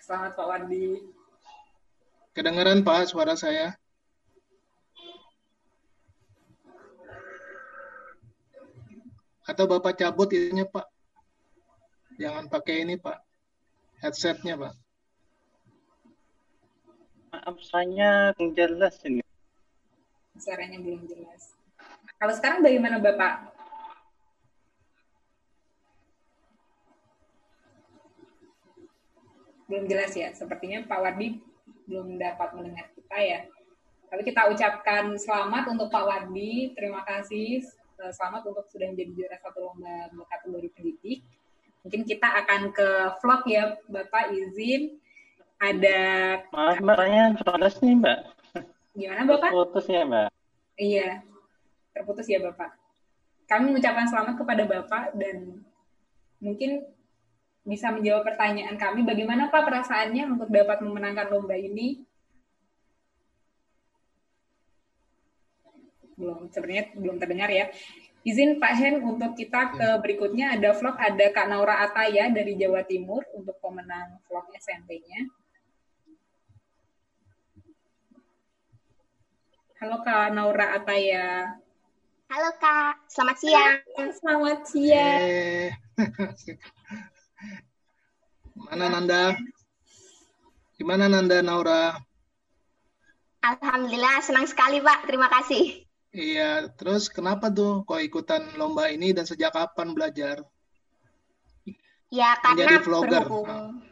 Selamat 0.00 0.32
Pak 0.40 0.46
Wardi. 0.48 1.04
Kedengaran 2.32 2.80
Pak 2.80 3.12
suara 3.12 3.36
saya? 3.36 3.76
Atau 9.44 9.68
Bapak 9.68 10.00
cabut 10.00 10.32
ininya 10.32 10.64
Pak? 10.64 10.86
Jangan 12.16 12.48
pakai 12.48 12.88
ini 12.88 12.96
Pak. 12.96 13.20
Headsetnya 14.00 14.56
Pak. 14.56 14.87
Maaf, 17.28 17.60
saya 17.60 18.32
jelas 18.56 18.96
ini. 19.04 19.20
Suaranya 20.40 20.80
belum 20.80 21.04
jelas. 21.04 21.52
Kalau 22.16 22.32
sekarang 22.32 22.64
bagaimana 22.64 22.96
Bapak? 22.96 23.52
Belum 29.68 29.84
jelas 29.84 30.16
ya. 30.16 30.32
Sepertinya 30.32 30.88
Pak 30.88 30.98
Wardi 31.04 31.36
belum 31.84 32.16
dapat 32.16 32.48
mendengar 32.56 32.88
kita 32.96 33.18
ya. 33.20 33.40
Tapi 34.08 34.24
kita 34.24 34.48
ucapkan 34.48 35.12
selamat 35.20 35.68
untuk 35.68 35.92
Pak 35.92 36.04
Wardi. 36.08 36.72
Terima 36.72 37.04
kasih. 37.04 37.60
Eh, 38.00 38.12
Selamat 38.16 38.48
untuk 38.48 38.64
sudah 38.72 38.88
menjadi 38.88 39.12
juara 39.12 39.36
satu 39.36 39.68
lomba 39.68 40.08
kategori 40.32 40.68
pendidik. 40.72 41.20
Mungkin 41.84 42.08
kita 42.08 42.28
akan 42.40 42.72
ke 42.72 42.88
vlog 43.20 43.42
ya, 43.44 43.76
Bapak 43.84 44.32
izin. 44.32 44.96
Ada 45.58 45.98
Maaf 46.54 46.78
mbak, 46.78 46.94
pertanyaan 46.94 47.32
putus 47.34 47.74
nih 47.82 47.94
mbak. 47.98 48.18
gimana 48.94 49.22
Bapak? 49.26 49.50
Putus 49.50 49.86
ya 49.90 50.06
mbak. 50.06 50.30
Iya, 50.78 51.26
terputus 51.90 52.30
ya 52.30 52.38
Bapak. 52.38 52.78
Kami 53.50 53.74
mengucapkan 53.74 54.06
selamat 54.06 54.34
kepada 54.38 54.62
Bapak 54.70 55.18
dan 55.18 55.66
mungkin 56.38 56.86
bisa 57.66 57.90
menjawab 57.90 58.22
pertanyaan 58.22 58.78
kami. 58.78 59.02
Bagaimana 59.02 59.50
Pak 59.50 59.66
perasaannya 59.66 60.30
untuk 60.30 60.46
dapat 60.46 60.78
memenangkan 60.78 61.26
lomba 61.26 61.58
ini? 61.58 62.06
Belum, 66.14 66.46
sebenarnya 66.54 66.94
belum 66.94 67.18
terdengar 67.18 67.50
ya. 67.50 67.66
Izin 68.22 68.62
Pak 68.62 68.74
Hen 68.78 68.94
untuk 69.02 69.34
kita 69.34 69.74
ke 69.74 69.88
berikutnya 70.02 70.54
ada 70.54 70.74
vlog 70.74 70.94
ada 70.98 71.26
Kak 71.30 71.46
Naura 71.50 71.82
Ataya 71.82 72.30
dari 72.30 72.54
Jawa 72.54 72.82
Timur 72.86 73.26
untuk 73.34 73.58
pemenang 73.58 74.22
vlog 74.26 74.46
SMP-nya. 74.54 75.37
Halo 79.78 80.02
Kak 80.02 80.34
Naura 80.34 80.74
Ataya. 80.74 81.54
Halo 82.28 82.50
Kak, 82.60 83.08
selamat 83.08 83.36
siang. 83.38 83.78
Selamat 84.12 84.58
siang. 84.66 85.20
Eh, 85.22 85.70
Mana 88.68 88.90
Nanda? 88.90 89.38
Gimana 90.76 91.06
Nanda 91.06 91.38
Naura? 91.40 91.94
Alhamdulillah 93.38 94.18
senang 94.20 94.44
sekali 94.44 94.82
Pak, 94.82 95.06
terima 95.06 95.30
kasih. 95.30 95.86
Iya, 96.10 96.68
terus 96.74 97.06
kenapa 97.06 97.48
tuh 97.48 97.86
kok 97.86 98.02
ikutan 98.02 98.42
lomba 98.58 98.90
ini 98.90 99.14
dan 99.14 99.24
sejak 99.24 99.54
kapan 99.54 99.94
belajar? 99.94 100.42
Ya 102.08 102.34
karena 102.40 102.66
Menjadi 102.66 102.76
vlogger. 102.82 103.22
berhubung, 103.28 103.84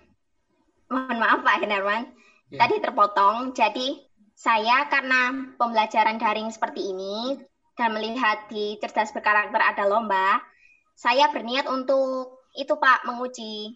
mohon 0.89 1.17
maaf 1.21 1.45
Pak 1.45 1.57
Hendarwan, 1.63 2.09
Ya. 2.49 2.65
tadi 2.65 2.81
terpotong. 2.81 3.53
Jadi 3.53 4.06
saya 4.37 4.85
karena 4.93 5.33
pembelajaran 5.57 6.21
daring 6.21 6.53
seperti 6.53 6.93
ini 6.93 7.41
dan 7.73 7.97
melihat 7.97 8.45
di 8.53 8.77
cerdas 8.85 9.09
berkarakter 9.17 9.57
ada 9.57 9.89
lomba, 9.89 10.45
saya 10.93 11.33
berniat 11.33 11.65
untuk 11.65 12.45
itu 12.53 12.77
Pak 12.77 13.09
menguji 13.09 13.73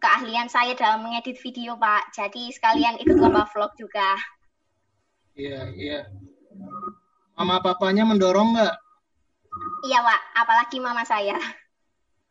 keahlian 0.00 0.48
saya 0.48 0.72
dalam 0.72 1.04
mengedit 1.04 1.36
video 1.36 1.76
Pak. 1.76 2.16
Jadi 2.16 2.48
sekalian 2.48 2.96
ikut 3.00 3.16
lomba 3.20 3.44
vlog 3.52 3.76
juga. 3.76 4.16
Iya, 5.36 5.68
iya. 5.76 6.00
Mama 7.36 7.60
papanya 7.60 8.08
mendorong 8.08 8.56
nggak? 8.56 8.74
Iya 9.84 10.00
Pak, 10.00 10.20
apalagi 10.40 10.76
mama 10.80 11.04
saya. 11.04 11.36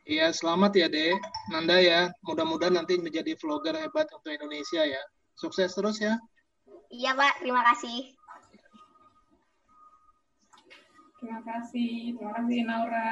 Iya, 0.03 0.33
selamat 0.35 0.73
ya, 0.75 0.87
Dek. 0.91 1.15
Nanda 1.53 1.79
ya. 1.79 2.11
Mudah-mudahan 2.27 2.75
nanti 2.75 2.99
menjadi 2.99 3.39
vlogger 3.39 3.77
hebat 3.77 4.09
untuk 4.11 4.35
Indonesia 4.35 4.83
ya. 4.83 4.99
Sukses 5.37 5.71
terus 5.71 6.01
ya. 6.01 6.19
Iya 6.93 7.17
Pak, 7.17 7.41
terima 7.41 7.65
kasih. 7.73 8.13
Terima 11.17 11.41
kasih, 11.41 12.13
terima 12.13 12.31
kasih 12.37 12.57
Naura. 12.69 13.11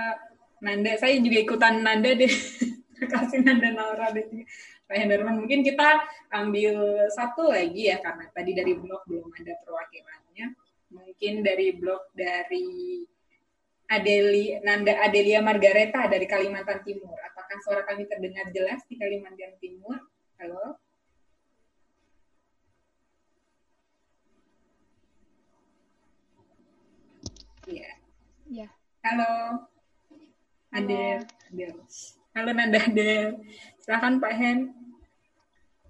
Nanda, 0.62 0.94
saya 1.02 1.18
juga 1.18 1.42
ikutan 1.42 1.82
Nanda 1.82 2.14
deh. 2.14 2.30
terima 2.94 3.10
kasih 3.10 3.42
Nanda 3.42 3.74
Naura 3.74 4.14
juga 4.14 4.46
Pak 4.86 4.98
Hendarman. 5.02 5.42
Mungkin 5.42 5.66
kita 5.66 5.98
ambil 6.30 7.10
satu 7.10 7.50
lagi 7.50 7.90
ya, 7.90 7.98
karena 8.06 8.30
tadi 8.30 8.54
dari 8.54 8.78
blog 8.78 9.02
belum 9.10 9.34
ada 9.34 9.54
perwakilannya. 9.66 10.48
Mungkin 10.94 11.34
dari 11.42 11.74
blog 11.74 12.14
dari 12.14 13.02
Adeli, 13.90 14.62
Nanda 14.62 15.02
Adelia 15.02 15.42
Margareta 15.42 16.06
dari 16.06 16.30
Kalimantan 16.30 16.86
Timur. 16.86 17.18
Apakah 17.18 17.58
suara 17.66 17.82
kami 17.90 18.06
terdengar 18.06 18.46
jelas 18.54 18.86
di 18.86 18.94
Kalimantan 19.02 19.58
Timur? 19.58 19.98
Halo? 20.38 20.78
Iya. 27.70 27.92
Iya. 28.50 28.68
Halo. 29.06 29.34
Adel. 30.74 31.26
Adel. 31.52 31.74
Halo 32.34 32.50
Nanda 32.56 32.80
Adel. 32.82 33.38
Silahkan 33.84 34.18
Pak 34.18 34.34
Hen. 34.34 34.60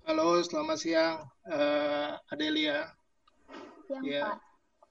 Halo, 0.04 0.42
selamat 0.42 0.78
siang, 0.82 1.16
eh, 1.48 2.10
Adelia. 2.34 2.90
Siang, 3.88 4.04
Iya. 4.04 4.24
Pak. 4.26 4.38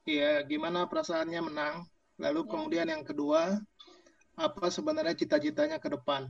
Iya, 0.09 0.31
gimana 0.49 0.89
perasaannya 0.89 1.41
menang? 1.45 1.75
Lalu 2.17 2.41
kemudian 2.49 2.89
yang 2.89 3.05
kedua, 3.05 3.61
apa 4.39 4.65
sebenarnya 4.73 5.13
cita-citanya 5.13 5.77
ke 5.77 5.93
depan? 5.93 6.25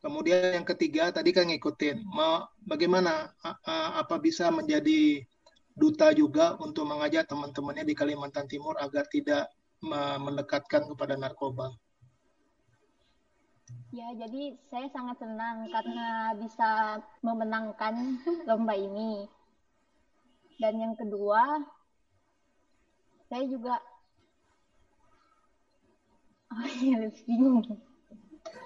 Kemudian 0.00 0.56
yang 0.62 0.66
ketiga, 0.66 1.12
tadi 1.12 1.30
kan 1.30 1.46
ngikutin, 1.46 2.02
mau 2.08 2.42
bagaimana 2.64 3.30
a- 3.44 3.60
a- 3.62 3.92
apa 4.02 4.18
bisa 4.18 4.48
menjadi 4.50 5.22
duta 5.72 6.12
juga 6.12 6.54
untuk 6.60 6.84
mengajak 6.84 7.24
teman-temannya 7.28 7.84
di 7.88 7.94
Kalimantan 7.96 8.46
Timur 8.48 8.76
agar 8.78 9.04
tidak 9.08 9.48
me- 9.82 10.20
mendekatkan 10.20 10.86
kepada 10.92 11.14
narkoba. 11.16 11.72
Ya, 13.92 14.08
jadi 14.16 14.56
saya 14.72 14.88
sangat 14.88 15.20
senang 15.20 15.68
karena 15.68 16.32
bisa 16.40 16.96
memenangkan 17.20 18.16
lomba 18.48 18.72
ini. 18.72 19.28
Dan 20.56 20.80
yang 20.80 20.94
kedua, 20.96 21.60
saya 23.28 23.44
juga 23.48 23.76
oh 26.52 26.68
iya, 26.80 27.08
bingung. 27.26 27.64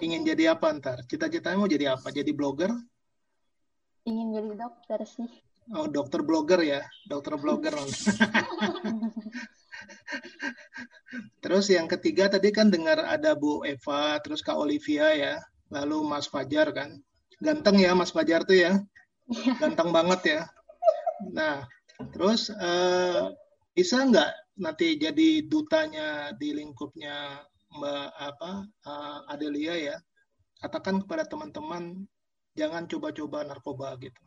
Ingin 0.03 0.21
jadi 0.29 0.53
apa 0.53 0.67
ntar? 0.77 0.97
Cita-citanya 1.09 1.57
mau 1.57 1.69
jadi 1.69 1.85
apa? 1.95 2.07
Jadi 2.13 2.31
blogger? 2.35 2.71
Ingin 4.09 4.27
jadi 4.35 4.51
dokter 4.63 4.99
sih. 5.05 5.29
Oh, 5.75 5.83
dokter 5.91 6.23
blogger 6.23 6.63
ya, 6.63 6.79
dokter 7.11 7.35
blogger. 7.35 7.75
Terus 11.43 11.67
yang 11.71 11.87
ketiga 11.91 12.31
tadi 12.31 12.51
kan 12.55 12.71
dengar 12.71 13.03
ada 13.03 13.35
Bu 13.35 13.63
Eva, 13.67 14.19
terus 14.23 14.43
Kak 14.43 14.57
Olivia 14.59 15.11
ya, 15.15 15.33
lalu 15.71 16.03
Mas 16.03 16.27
Fajar 16.27 16.71
kan. 16.75 16.99
Ganteng 17.39 17.77
ya 17.79 17.93
Mas 17.95 18.11
Fajar 18.11 18.43
tuh 18.43 18.57
ya, 18.57 18.79
ganteng 19.61 19.95
banget 19.95 20.21
ya. 20.25 20.41
Nah, 21.31 21.63
terus 22.11 22.51
eh, 22.51 23.31
bisa 23.71 24.03
nggak 24.03 24.59
nanti 24.59 24.97
jadi 24.97 25.45
dutanya 25.45 26.33
di 26.35 26.51
lingkupnya 26.51 27.43
Mbak 27.71 28.07
apa 28.17 28.51
eh, 28.67 29.19
Adelia 29.31 29.75
ya? 29.77 29.95
Katakan 30.57 31.05
kepada 31.05 31.23
teman-teman 31.29 32.07
jangan 32.57 32.89
coba-coba 32.89 33.45
narkoba 33.45 33.93
gitu. 34.01 34.26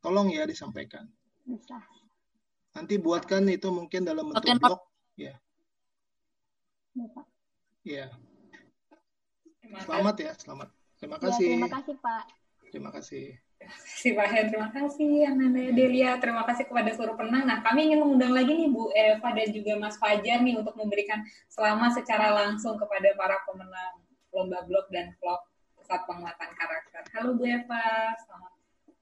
Tolong 0.00 0.32
ya 0.32 0.48
disampaikan. 0.48 1.04
Bisa. 1.44 1.76
Nanti 2.72 2.96
buatkan 2.96 3.44
itu 3.52 3.68
mungkin 3.68 4.06
dalam 4.08 4.32
bentuk 4.32 4.40
Oke, 4.48 4.56
blog. 4.56 4.80
Ya, 5.18 5.34
Ya, 6.96 7.06
Pak. 7.12 7.26
ya. 7.84 8.06
Terima 9.60 9.78
Selamat 9.84 10.16
ya, 10.16 10.32
selamat. 10.40 10.68
Terima 10.96 11.16
Ya, 11.16 11.22
kasih. 11.28 11.48
terima 11.52 11.70
kasih, 11.70 11.94
Pak. 12.00 12.24
Terima 12.70 12.90
kasih. 12.94 13.24
kasih 13.60 14.10
Pak 14.16 14.28
Hen, 14.32 14.44
terima 14.48 14.68
kasih 14.72 15.10
Nanda 15.36 15.60
Delia, 15.76 16.16
terima 16.16 16.48
kasih 16.48 16.64
kepada 16.64 16.96
seluruh 16.96 17.12
penang. 17.20 17.44
Nah, 17.44 17.60
kami 17.60 17.92
ingin 17.92 18.00
mengundang 18.00 18.32
lagi 18.32 18.56
nih 18.56 18.72
Bu 18.72 18.88
Eva 18.96 19.28
dan 19.36 19.48
juga 19.52 19.76
Mas 19.76 20.00
Fajar 20.00 20.40
nih 20.40 20.56
untuk 20.56 20.72
memberikan 20.80 21.20
selamat 21.52 22.00
secara 22.00 22.32
langsung 22.32 22.80
kepada 22.80 23.12
para 23.20 23.36
pemenang 23.44 24.00
lomba 24.32 24.64
blog 24.64 24.88
dan 24.88 25.12
vlog 25.20 25.44
saat 25.84 26.08
penguatan 26.08 26.50
karakter. 26.56 27.02
Halo 27.12 27.36
Bu 27.36 27.44
Eva, 27.44 28.16
selamat. 28.24 28.59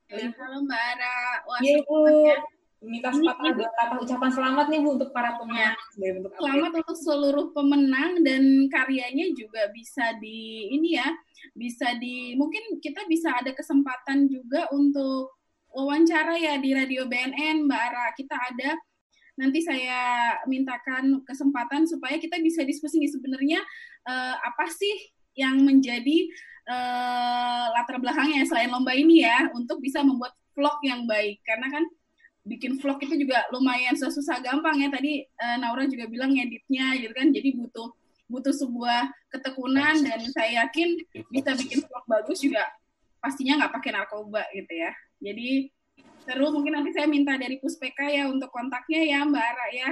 Ya, 0.09 0.33
halo 0.41 0.65
Mbak 0.65 0.83
Ara. 0.97 1.17
Wah, 1.45 1.61
Iya 1.61 1.85
Bu, 1.85 2.09
ya. 2.09 2.41
minta 2.81 3.13
Ini- 3.13 3.29
dua 3.29 3.69
kata 3.77 4.01
ucapan 4.01 4.31
selamat 4.33 4.67
nih 4.73 4.81
Bu 4.81 4.97
untuk 4.97 5.13
para 5.13 5.37
pemenang. 5.37 5.77
Bentuk 6.01 6.33
Selamat 6.33 6.73
untuk 6.81 6.97
seluruh 6.97 7.47
pemenang 7.53 8.25
dan 8.25 8.73
karyanya 8.73 9.37
juga 9.37 9.69
bisa 9.69 10.17
di 10.17 10.73
ini 10.73 10.97
ya, 10.97 11.13
bisa 11.53 11.93
di 12.01 12.33
mungkin 12.41 12.81
kita 12.81 13.05
bisa 13.05 13.37
ada 13.37 13.53
kesempatan 13.53 14.33
juga 14.33 14.65
untuk 14.73 15.37
wawancara 15.77 16.41
ya 16.41 16.57
di 16.57 16.73
Radio 16.73 17.05
BNN 17.05 17.69
Mbak 17.69 17.83
Ara. 17.93 18.07
Kita 18.17 18.33
ada 18.33 18.81
nanti 19.37 19.61
saya 19.61 20.01
mintakan 20.49 21.21
kesempatan 21.29 21.85
supaya 21.85 22.17
kita 22.17 22.41
bisa 22.41 22.65
diskusi 22.65 22.97
nih 22.97 23.13
sebenarnya 23.13 23.61
eh, 24.09 24.35
apa 24.41 24.73
sih 24.73 25.13
yang 25.37 25.61
menjadi 25.63 26.33
eh, 26.69 27.65
latar 27.73 27.97
belakangnya 27.97 28.45
selain 28.45 28.69
lomba 28.69 28.93
ini 28.93 29.25
ya 29.25 29.49
untuk 29.57 29.81
bisa 29.81 30.05
membuat 30.05 30.37
vlog 30.53 30.77
yang 30.85 31.09
baik. 31.09 31.41
Karena 31.43 31.73
kan 31.73 31.85
bikin 32.45 32.77
vlog 32.77 33.01
itu 33.01 33.17
juga 33.17 33.49
lumayan 33.49 33.97
susah-susah 33.97 34.45
gampang 34.45 34.77
ya. 34.85 34.89
Tadi 34.93 35.25
eh, 35.25 35.57
Naura 35.57 35.89
juga 35.89 36.05
bilang 36.07 36.37
ngeditnya 36.37 37.01
gitu 37.01 37.13
kan. 37.17 37.33
Jadi 37.33 37.49
butuh 37.57 37.89
butuh 38.29 38.53
sebuah 38.53 39.09
ketekunan 39.33 40.05
dan 40.05 40.21
saya 40.29 40.69
yakin 40.69 41.01
bisa 41.33 41.57
bikin 41.57 41.81
vlog 41.81 42.05
bagus 42.05 42.45
juga 42.45 42.61
pastinya 43.25 43.65
nggak 43.65 43.73
pakai 43.73 43.91
narkoba 43.97 44.45
gitu 44.53 44.73
ya. 44.77 44.93
Jadi 45.19 45.73
Seru, 46.29 46.53
mungkin 46.53 46.77
nanti 46.77 46.93
saya 46.93 47.09
minta 47.09 47.41
dari 47.41 47.57
Puspeka 47.57 48.05
ya 48.05 48.29
untuk 48.29 48.53
kontaknya 48.53 49.01
ya 49.01 49.25
Mbak 49.25 49.45
Ara 49.49 49.67
ya. 49.73 49.91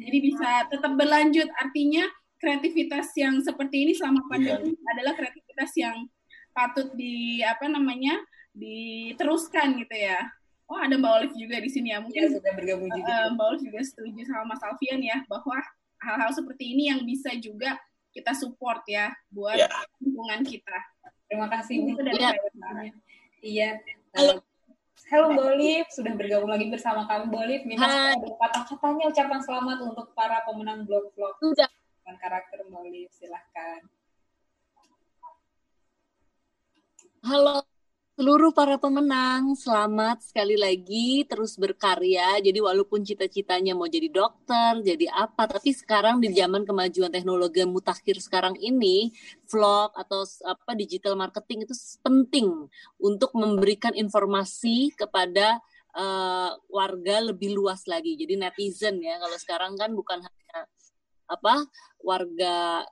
Jadi 0.00 0.16
bisa 0.32 0.64
tetap 0.72 0.96
berlanjut. 0.96 1.44
Artinya 1.60 2.08
kreativitas 2.40 3.12
yang 3.20 3.44
seperti 3.44 3.84
ini 3.84 3.92
selama 3.92 4.24
pandemi 4.32 4.72
adalah 4.80 5.12
kreativitas 5.12 5.76
yang 5.76 6.08
patut 6.54 6.94
di 6.94 7.42
apa 7.42 7.66
namanya 7.66 8.14
diteruskan 8.54 9.74
gitu 9.76 9.92
ya. 9.92 10.22
Oh 10.64 10.80
ada 10.80 10.96
Mbak 10.96 11.12
Olive 11.12 11.36
juga 11.36 11.60
di 11.60 11.68
sini 11.68 11.92
ya 11.92 12.00
mungkin 12.00 12.24
Ya, 12.24 12.30
sudah 12.32 12.52
bergabung 12.56 12.88
juga. 12.88 13.04
eh, 13.04 13.26
Mbak 13.34 13.46
Olive 13.50 13.64
juga 13.68 13.80
setuju 13.84 14.20
sama 14.24 14.54
Mas 14.54 14.62
Alfian 14.64 15.00
ya 15.02 15.20
bahwa 15.28 15.58
hal-hal 16.00 16.30
seperti 16.32 16.72
ini 16.72 16.88
yang 16.88 17.04
bisa 17.04 17.34
juga 17.36 17.76
kita 18.14 18.32
support 18.32 18.80
ya 18.86 19.12
buat 19.28 19.58
Ya. 19.58 19.68
lingkungan 20.00 20.40
kita. 20.40 20.78
Terima 21.28 21.50
kasih 21.50 21.74
Bu. 21.82 21.88
Ya. 21.90 21.92
sebenarnya. 21.92 22.92
Iya. 23.42 23.70
Halo. 24.14 24.40
Halo 25.04 25.36
Mbak 25.36 25.46
Olive, 25.52 25.88
sudah 25.92 26.12
bergabung 26.16 26.48
lagi 26.48 26.72
bersama 26.72 27.04
kami 27.04 27.28
Mbak 27.28 27.40
Olive. 27.44 27.64
Minta 27.68 27.84
ada 28.14 28.16
kata-katanya 28.40 29.04
ucapan 29.12 29.40
selamat 29.42 29.78
untuk 29.84 30.06
para 30.16 30.40
pemenang 30.48 30.88
blog 30.88 31.12
vlog 31.12 31.36
Sudah. 31.44 31.68
karakter 32.16 32.64
Mbak 32.64 32.80
Olive. 32.80 33.12
Silahkan. 33.12 33.84
Halo 37.24 37.64
seluruh 38.20 38.52
para 38.52 38.76
pemenang, 38.76 39.56
selamat 39.56 40.28
sekali 40.28 40.60
lagi 40.60 41.24
terus 41.24 41.56
berkarya. 41.56 42.36
Jadi 42.36 42.60
walaupun 42.60 43.00
cita-citanya 43.00 43.72
mau 43.72 43.88
jadi 43.88 44.12
dokter, 44.12 44.84
jadi 44.84 45.08
apa, 45.08 45.48
tapi 45.48 45.72
sekarang 45.72 46.20
di 46.20 46.36
zaman 46.36 46.68
kemajuan 46.68 47.08
teknologi 47.08 47.64
mutakhir 47.64 48.20
sekarang 48.20 48.60
ini, 48.60 49.08
vlog 49.48 49.96
atau 49.96 50.28
apa 50.44 50.76
digital 50.76 51.16
marketing 51.16 51.64
itu 51.64 51.72
penting 52.04 52.68
untuk 53.00 53.32
memberikan 53.32 53.96
informasi 53.96 54.92
kepada 54.92 55.56
eh, 55.96 56.50
warga 56.68 57.16
lebih 57.24 57.56
luas 57.56 57.88
lagi. 57.88 58.20
Jadi 58.20 58.36
netizen 58.36 59.00
ya, 59.00 59.16
kalau 59.16 59.36
sekarang 59.40 59.72
kan 59.80 59.96
bukan 59.96 60.20
hanya 60.20 60.68
apa 61.24 61.64
warga 62.04 62.84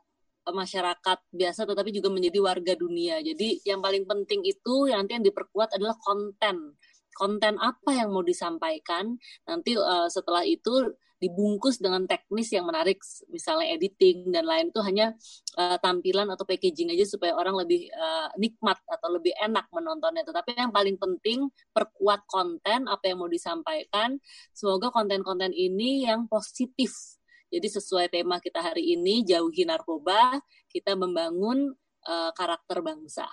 masyarakat 0.51 1.19
biasa 1.31 1.63
tetapi 1.63 1.95
juga 1.95 2.11
menjadi 2.11 2.39
warga 2.43 2.75
dunia. 2.75 3.23
Jadi 3.23 3.63
yang 3.63 3.79
paling 3.79 4.03
penting 4.09 4.43
itu 4.43 4.91
nanti 4.91 5.15
yang 5.15 5.25
diperkuat 5.27 5.79
adalah 5.79 5.95
konten. 6.03 6.75
Konten 7.13 7.61
apa 7.61 7.91
yang 7.93 8.11
mau 8.11 8.25
disampaikan 8.25 9.15
nanti 9.47 9.77
eh, 9.79 10.09
setelah 10.11 10.43
itu 10.43 10.91
dibungkus 11.23 11.79
dengan 11.79 12.03
teknis 12.11 12.51
yang 12.51 12.67
menarik 12.67 12.99
misalnya 13.31 13.79
editing 13.79 14.35
dan 14.35 14.43
lain 14.43 14.75
itu 14.75 14.83
hanya 14.83 15.15
eh, 15.55 15.79
tampilan 15.79 16.27
atau 16.35 16.43
packaging 16.43 16.91
aja 16.91 17.07
supaya 17.07 17.39
orang 17.39 17.63
lebih 17.63 17.87
eh, 17.87 18.29
nikmat 18.43 18.83
atau 18.91 19.15
lebih 19.15 19.31
enak 19.39 19.71
menontonnya. 19.71 20.27
Tetapi 20.27 20.59
yang 20.59 20.75
paling 20.75 20.99
penting 20.99 21.47
perkuat 21.71 22.27
konten 22.27 22.91
apa 22.91 23.05
yang 23.07 23.23
mau 23.23 23.31
disampaikan. 23.31 24.19
Semoga 24.51 24.91
konten-konten 24.91 25.55
ini 25.55 26.03
yang 26.09 26.27
positif 26.27 27.22
jadi 27.53 27.69
sesuai 27.69 28.09
tema 28.09 28.41
kita 28.41 28.65
hari 28.65 28.97
ini, 28.97 29.21
jauhi 29.21 29.69
narkoba, 29.69 30.41
kita 30.73 30.97
membangun 30.97 31.77
eh, 32.09 32.31
karakter 32.33 32.81
bangsa. 32.81 33.29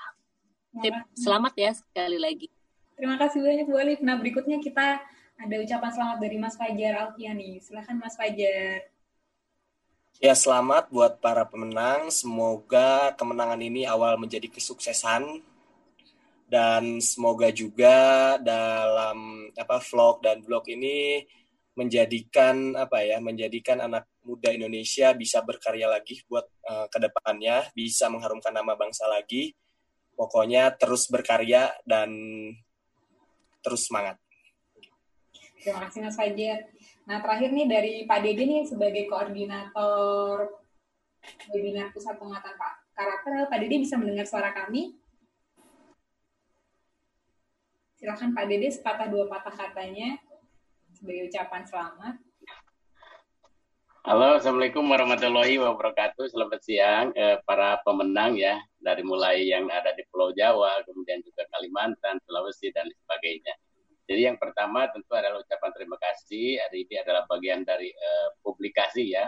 Tip, 0.83 0.93
selamat 1.15 1.53
ya 1.55 1.71
sekali 1.71 2.19
lagi. 2.19 2.47
Terima 2.99 3.15
kasih 3.15 3.39
banyak 3.39 3.65
Bu 3.65 3.79
Olive. 3.79 4.03
Nah 4.03 4.19
berikutnya 4.19 4.59
kita 4.59 4.99
ada 5.39 5.55
ucapan 5.55 5.91
selamat 5.95 6.17
dari 6.19 6.35
Mas 6.35 6.59
Fajar 6.59 6.93
Alfiani. 6.99 7.63
Silahkan 7.63 7.95
Mas 7.95 8.19
Fajar. 8.19 8.91
Ya, 10.19 10.35
selamat 10.35 10.91
buat 10.91 11.23
para 11.23 11.47
pemenang. 11.47 12.11
Semoga 12.11 13.15
kemenangan 13.15 13.63
ini 13.63 13.87
awal 13.87 14.19
menjadi 14.19 14.51
kesuksesan 14.51 15.39
dan 16.51 16.99
semoga 16.99 17.47
juga 17.55 18.35
dalam 18.41 19.47
apa 19.55 19.79
vlog 19.79 20.19
dan 20.19 20.43
blog 20.43 20.67
ini 20.67 21.23
menjadikan 21.79 22.75
apa 22.75 22.99
ya, 23.07 23.23
menjadikan 23.23 23.79
anak 23.79 24.03
muda 24.27 24.51
Indonesia 24.51 25.15
bisa 25.15 25.39
berkarya 25.39 25.87
lagi 25.87 26.19
buat 26.27 26.43
eh, 26.67 26.87
ke 26.91 26.99
depannya, 26.99 27.71
bisa 27.71 28.11
mengharumkan 28.11 28.51
nama 28.51 28.75
bangsa 28.75 29.07
lagi. 29.07 29.55
Pokoknya 30.19 30.75
terus 30.75 31.07
berkarya 31.07 31.71
dan 31.87 32.11
terus 33.63 33.87
semangat. 33.87 34.19
Terima 35.63 35.87
kasih 35.87 36.03
Mas 36.03 36.19
Fajar. 36.19 36.67
Nah 37.07 37.23
terakhir 37.23 37.55
nih 37.55 37.67
dari 37.71 37.93
Pak 38.03 38.19
Dede 38.19 38.43
nih 38.43 38.63
sebagai 38.67 39.07
koordinator 39.07 40.59
webinar 41.51 41.95
pusat 41.95 42.19
penguatan 42.19 42.55
Pak 42.59 42.73
karakter. 42.91 43.47
Pak 43.47 43.57
Dede 43.63 43.75
bisa 43.79 43.95
mendengar 43.95 44.27
suara 44.27 44.51
kami? 44.51 44.99
Silahkan 47.95 48.35
Pak 48.35 48.45
Dede 48.47 48.67
sepatah 48.71 49.07
dua 49.07 49.31
patah 49.31 49.55
katanya 49.55 50.19
sebagai 50.99 51.31
ucapan 51.31 51.63
selamat. 51.63 52.15
Halo, 54.03 54.39
Assalamualaikum 54.39 54.83
warahmatullahi 54.83 55.55
wabarakatuh. 55.59 56.27
Selamat 56.27 56.59
siang 56.63 57.15
eh, 57.15 57.39
para 57.47 57.79
pemenang 57.87 58.35
ya, 58.35 58.59
dari 58.83 59.03
mulai 59.03 59.47
yang 59.47 59.67
ada 59.71 59.95
di 59.95 60.03
Pulau 60.11 60.35
Jawa, 60.35 60.83
kemudian 60.83 61.23
juga 61.23 61.47
Kalimantan, 61.55 62.19
Sulawesi, 62.27 62.71
dan 62.75 62.87
sebagainya. 62.91 63.55
Jadi 64.09 64.21
yang 64.25 64.37
pertama 64.41 64.89
tentu 64.89 65.13
adalah 65.13 65.39
ucapan 65.39 65.71
terima 65.75 65.97
kasih. 66.01 66.57
Hari 66.67 66.87
ini 66.87 66.95
adalah 66.99 67.23
bagian 67.31 67.63
dari 67.63 67.91
eh, 67.91 68.29
publikasi 68.43 69.15
ya, 69.15 69.27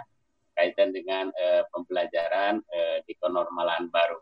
kaitan 0.55 0.91
dengan 0.91 1.31
eh, 1.35 1.63
pembelajaran 1.71 2.59
eh, 2.67 2.97
di 3.07 3.13
kenormalan 3.15 3.87
baru. 3.91 4.19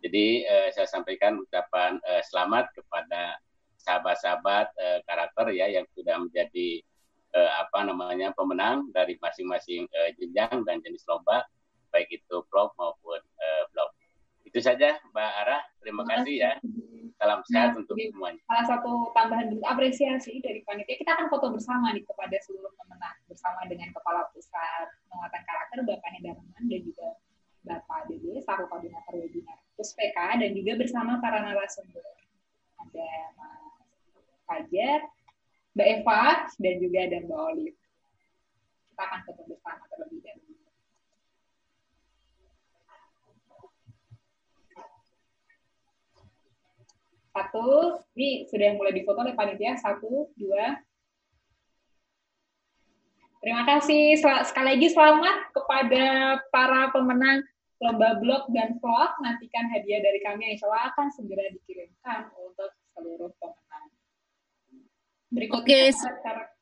Jadi 0.00 0.44
eh, 0.44 0.68
saya 0.72 0.86
sampaikan 0.86 1.40
ucapan 1.40 1.98
eh, 2.04 2.22
selamat 2.24 2.72
kepada 2.72 3.36
sahabat-sahabat 3.86 4.66
eh, 4.74 4.98
karakter 5.06 5.54
ya 5.54 5.70
yang 5.70 5.86
sudah 5.94 6.18
menjadi 6.18 6.82
eh, 7.38 7.52
apa 7.62 7.86
namanya 7.86 8.34
pemenang 8.34 8.90
dari 8.90 9.14
masing-masing 9.22 9.86
eh, 9.86 10.10
jenjang 10.18 10.66
dan 10.66 10.82
jenis 10.82 11.06
lomba 11.06 11.46
baik 11.94 12.10
itu 12.12 12.36
vlog 12.50 12.74
maupun 12.76 13.20
eh, 13.22 13.64
blog. 13.72 13.90
Itu 14.44 14.58
saja 14.60 14.98
Mbak 15.14 15.32
Ara, 15.46 15.58
terima 15.80 16.02
kasih 16.04 16.34
ya. 16.36 16.52
Salam 17.16 17.40
sehat 17.48 17.72
Nah, 17.72 17.80
untuk 17.80 17.96
semuanya. 17.96 18.40
Salah 18.44 18.66
satu 18.76 19.08
tambahan 19.16 19.48
bentuk 19.48 19.64
apresiasi 19.64 20.36
dari 20.44 20.60
panitia, 20.68 21.00
kita 21.00 21.16
akan 21.16 21.32
foto 21.32 21.48
bersama 21.48 21.96
nih 21.96 22.04
kepada 22.04 22.36
seluruh 22.44 22.68
pemenang 22.76 23.16
bersama 23.24 23.64
dengan 23.64 23.88
Kepala 23.96 24.28
Pusat 24.36 24.86
Penguatan 25.08 25.42
Karakter 25.48 25.78
Bapak 25.88 26.10
Hendarman 26.12 26.64
dan 26.68 26.80
juga 26.84 27.08
Bapak 27.66 28.06
Dede, 28.12 28.38
selaku 28.44 28.68
koordinator 28.68 29.16
webinar 29.16 29.58
Puspeka 29.74 30.36
dan 30.38 30.50
juga 30.52 30.72
bersama 30.76 31.18
para 31.24 31.40
narasumber. 31.40 32.04
Ada 32.76 33.08
Mas 33.34 33.75
Fajar, 34.46 35.02
Mbak 35.74 35.88
Eva, 36.00 36.22
dan 36.56 36.74
juga 36.80 36.98
ada 37.04 37.18
Mbak 37.26 37.40
Olive. 37.52 37.78
Kita 38.88 39.02
akan 39.04 39.20
foto 39.28 39.42
bersama 39.50 39.84
terlebih 39.92 40.20
dahulu. 40.24 40.54
Satu, 47.36 47.68
ini 48.16 48.48
sudah 48.48 48.72
mulai 48.80 48.96
difoto 48.96 49.20
oleh 49.20 49.36
panitia. 49.36 49.76
Satu, 49.76 50.32
dua. 50.40 50.80
Terima 53.44 53.68
kasih 53.68 54.16
sekali 54.48 54.74
lagi 54.74 54.88
selamat 54.90 55.52
kepada 55.52 56.06
para 56.48 56.88
pemenang 56.90 57.44
lomba 57.84 58.16
blog 58.16 58.48
dan 58.56 58.80
vlog. 58.80 59.12
Nantikan 59.20 59.68
hadiah 59.68 60.00
dari 60.00 60.18
kami 60.24 60.48
yang 60.48 60.52
insya 60.56 60.66
Allah 60.72 60.88
akan 60.96 61.06
segera 61.12 61.44
dikirimkan 61.52 62.32
untuk 62.32 62.72
seluruh 62.96 63.30
pemenang. 63.36 63.65
Berikutnya, 65.30 65.90
Oke. 65.90 65.96
sahabat 65.98 66.20
karakter, 66.22 66.54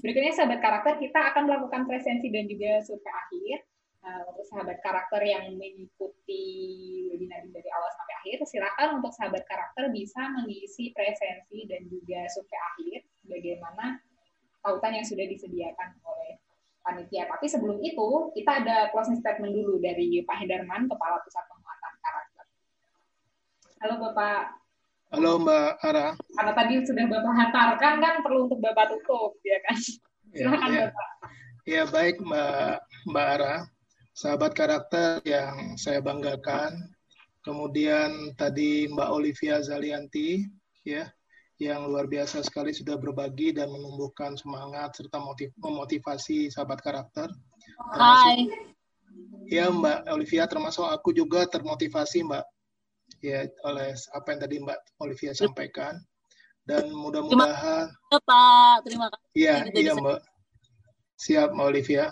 berikutnya 0.00 0.32
sahabat 0.32 0.60
karakter 0.64 0.94
kita 1.04 1.20
akan 1.34 1.42
melakukan 1.44 1.82
presensi 1.84 2.32
dan 2.32 2.48
juga 2.48 2.80
survei 2.80 3.12
akhir. 3.12 3.58
Nah, 3.98 4.24
untuk 4.30 4.46
sahabat 4.48 4.78
karakter 4.80 5.20
yang 5.20 5.52
mengikuti 5.58 6.44
webinar 7.12 7.44
ini 7.44 7.52
dari 7.52 7.68
awal 7.68 7.90
sampai 7.92 8.14
akhir, 8.24 8.36
silakan 8.48 8.88
untuk 9.02 9.12
sahabat 9.12 9.44
karakter 9.44 9.92
bisa 9.92 10.32
mengisi 10.32 10.96
presensi 10.96 11.68
dan 11.68 11.84
juga 11.90 12.24
survei 12.32 12.60
akhir 12.72 12.98
bagaimana 13.28 14.00
tautan 14.64 14.96
yang 14.96 15.06
sudah 15.06 15.28
disediakan 15.28 15.98
oleh 16.08 16.40
panitia. 16.80 17.28
Tapi 17.28 17.46
sebelum 17.46 17.78
itu, 17.84 18.32
kita 18.32 18.64
ada 18.64 18.88
closing 18.88 19.20
statement 19.20 19.52
dulu 19.52 19.76
dari 19.76 20.24
Pak 20.24 20.36
Hendarman, 20.40 20.88
Kepala 20.88 21.20
Pusat 21.20 21.44
Penguatan 21.52 21.92
Karakter. 22.00 22.44
Halo 23.84 23.94
Bapak, 24.08 24.57
Halo 25.08 25.40
Mbak 25.40 25.80
Ara. 25.80 26.12
karena 26.36 26.52
tadi 26.52 26.84
sudah 26.84 27.04
Bapak 27.08 27.32
hantarkan 27.32 27.94
kan 27.96 28.14
perlu 28.20 28.44
untuk 28.44 28.60
Bapak 28.60 28.92
tutup, 28.92 29.40
ya 29.40 29.56
kan? 29.64 29.78
Ya, 30.36 30.44
Silakan 30.44 30.68
ya. 30.68 30.80
Bapak. 30.92 31.08
Ya 31.64 31.82
baik 31.88 32.16
Mbak 32.20 32.74
Mbak 33.08 33.26
Ara, 33.40 33.54
sahabat 34.12 34.52
karakter 34.52 35.24
yang 35.24 35.80
saya 35.80 36.04
banggakan. 36.04 36.92
Kemudian 37.40 38.36
tadi 38.36 38.84
Mbak 38.92 39.08
Olivia 39.08 39.64
Zalianti, 39.64 40.44
ya, 40.84 41.08
yang 41.56 41.88
luar 41.88 42.04
biasa 42.04 42.44
sekali 42.44 42.76
sudah 42.76 43.00
berbagi 43.00 43.56
dan 43.56 43.72
menumbuhkan 43.72 44.36
semangat 44.36 44.92
serta 44.92 45.16
motiv 45.16 45.48
memotivasi 45.56 46.52
sahabat 46.52 46.84
karakter. 46.84 47.32
Hai. 47.96 48.44
Ya 49.48 49.72
Mbak 49.72 50.04
Olivia, 50.12 50.44
termasuk 50.44 50.84
aku 50.84 51.16
juga 51.16 51.48
termotivasi 51.48 52.28
Mbak, 52.28 52.44
ya 53.24 53.46
oleh 53.66 53.94
apa 54.14 54.26
yang 54.34 54.40
tadi 54.40 54.56
Mbak 54.62 54.78
Olivia 55.02 55.32
sampaikan. 55.34 55.98
dan 56.68 56.84
mudah-mudahan 56.92 57.88
kasih, 57.88 58.20
Pak. 58.28 58.76
Terima 58.84 59.08
kasih. 59.08 59.32
Iya, 59.32 59.56
Kita 59.72 59.78
iya 59.80 59.92
bisa- 59.96 60.02
Mbak. 60.04 60.20
Siap 61.16 61.48
Mbak 61.56 61.66
Olivia. 61.72 62.04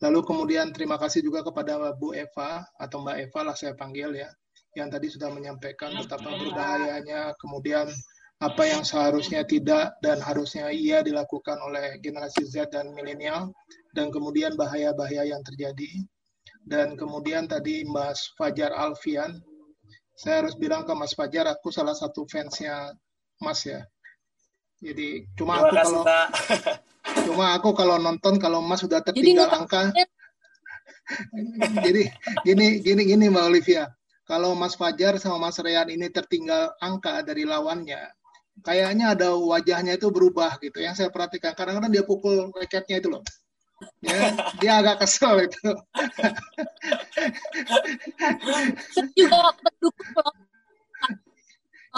Lalu 0.00 0.20
kemudian 0.24 0.66
terima 0.72 0.96
kasih 0.96 1.20
juga 1.20 1.44
kepada 1.44 1.76
Bu 1.92 2.16
Eva 2.16 2.64
atau 2.80 3.04
Mbak 3.04 3.16
Eva 3.28 3.40
lah 3.52 3.56
saya 3.58 3.76
panggil 3.76 4.16
ya, 4.16 4.32
yang 4.80 4.88
tadi 4.88 5.12
sudah 5.12 5.28
menyampaikan 5.28 5.92
betapa 5.92 6.24
berbahayanya, 6.40 7.36
kemudian 7.36 7.84
apa 8.40 8.62
yang 8.64 8.80
seharusnya 8.86 9.42
tidak 9.44 9.98
dan 10.00 10.22
harusnya 10.24 10.70
iya 10.72 11.02
dilakukan 11.04 11.58
oleh 11.60 11.98
generasi 12.00 12.48
Z 12.48 12.70
dan 12.72 12.94
milenial, 12.96 13.52
dan 13.92 14.08
kemudian 14.08 14.56
bahaya-bahaya 14.56 15.36
yang 15.36 15.42
terjadi. 15.44 16.06
Dan 16.64 16.96
kemudian 16.96 17.44
tadi 17.44 17.84
Mas 17.84 18.30
Fajar 18.40 18.70
Alfian, 18.72 19.42
saya 20.18 20.42
harus 20.42 20.58
bilang 20.58 20.82
ke 20.82 20.90
Mas 20.98 21.14
Fajar, 21.14 21.46
aku 21.46 21.70
salah 21.70 21.94
satu 21.94 22.26
fansnya 22.26 22.90
Mas 23.38 23.62
ya. 23.62 23.86
Jadi 24.82 25.30
cuma 25.38 25.62
Terima 25.62 25.70
aku 25.70 25.74
kasih, 25.74 25.86
kalau 25.86 26.02
Pak. 26.02 26.28
Cuma 27.26 27.46
aku 27.56 27.70
kalau 27.72 27.96
nonton 27.96 28.36
kalau 28.36 28.60
Mas 28.60 28.84
sudah 28.84 29.00
tertinggal 29.00 29.48
angka, 29.48 29.90
jadi 31.86 32.12
gini 32.44 32.84
gini 32.84 33.02
gini 33.08 33.24
Mbak 33.32 33.44
Olivia, 33.48 33.88
kalau 34.28 34.52
Mas 34.52 34.76
Fajar 34.76 35.16
sama 35.16 35.48
Mas 35.48 35.56
Rian 35.56 35.88
ini 35.88 36.12
tertinggal 36.12 36.76
angka 36.84 37.24
dari 37.24 37.48
lawannya, 37.48 38.12
kayaknya 38.60 39.16
ada 39.16 39.34
wajahnya 39.34 39.96
itu 39.96 40.12
berubah 40.12 40.60
gitu. 40.60 40.84
Yang 40.84 41.00
saya 41.00 41.08
perhatikan 41.08 41.56
kadang-kadang 41.56 41.90
dia 41.90 42.04
pukul 42.04 42.52
raketnya 42.52 43.00
itu 43.00 43.08
loh. 43.08 43.24
Ya, 43.98 44.18
dia 44.58 44.72
agak 44.78 45.02
kesel 45.02 45.46
itu. 45.46 45.70
Juga 49.14 49.38
pendukung 49.56 50.10
loh. 50.14 50.32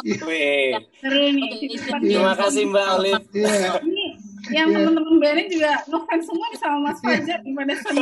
Wih, 0.01 0.81
Seru 0.97 1.25
nih. 1.29 1.45
Oke, 1.51 1.67
Cepat 1.77 2.01
iya. 2.01 2.09
terima 2.17 2.33
kasih 2.39 2.63
Mbak 2.69 2.87
Olive. 2.97 3.25
Iya. 3.35 3.71
Ini 3.85 4.07
yang 4.49 4.69
Iya. 4.73 4.77
teman-teman 4.81 5.17
Bani 5.21 5.43
juga 5.53 5.73
ngefans 5.85 6.25
semua 6.25 6.47
nih 6.49 6.59
sama 6.59 6.77
Mas 6.81 6.99
Fajar 7.05 7.39
gimana 7.45 7.73
sih? 7.77 8.01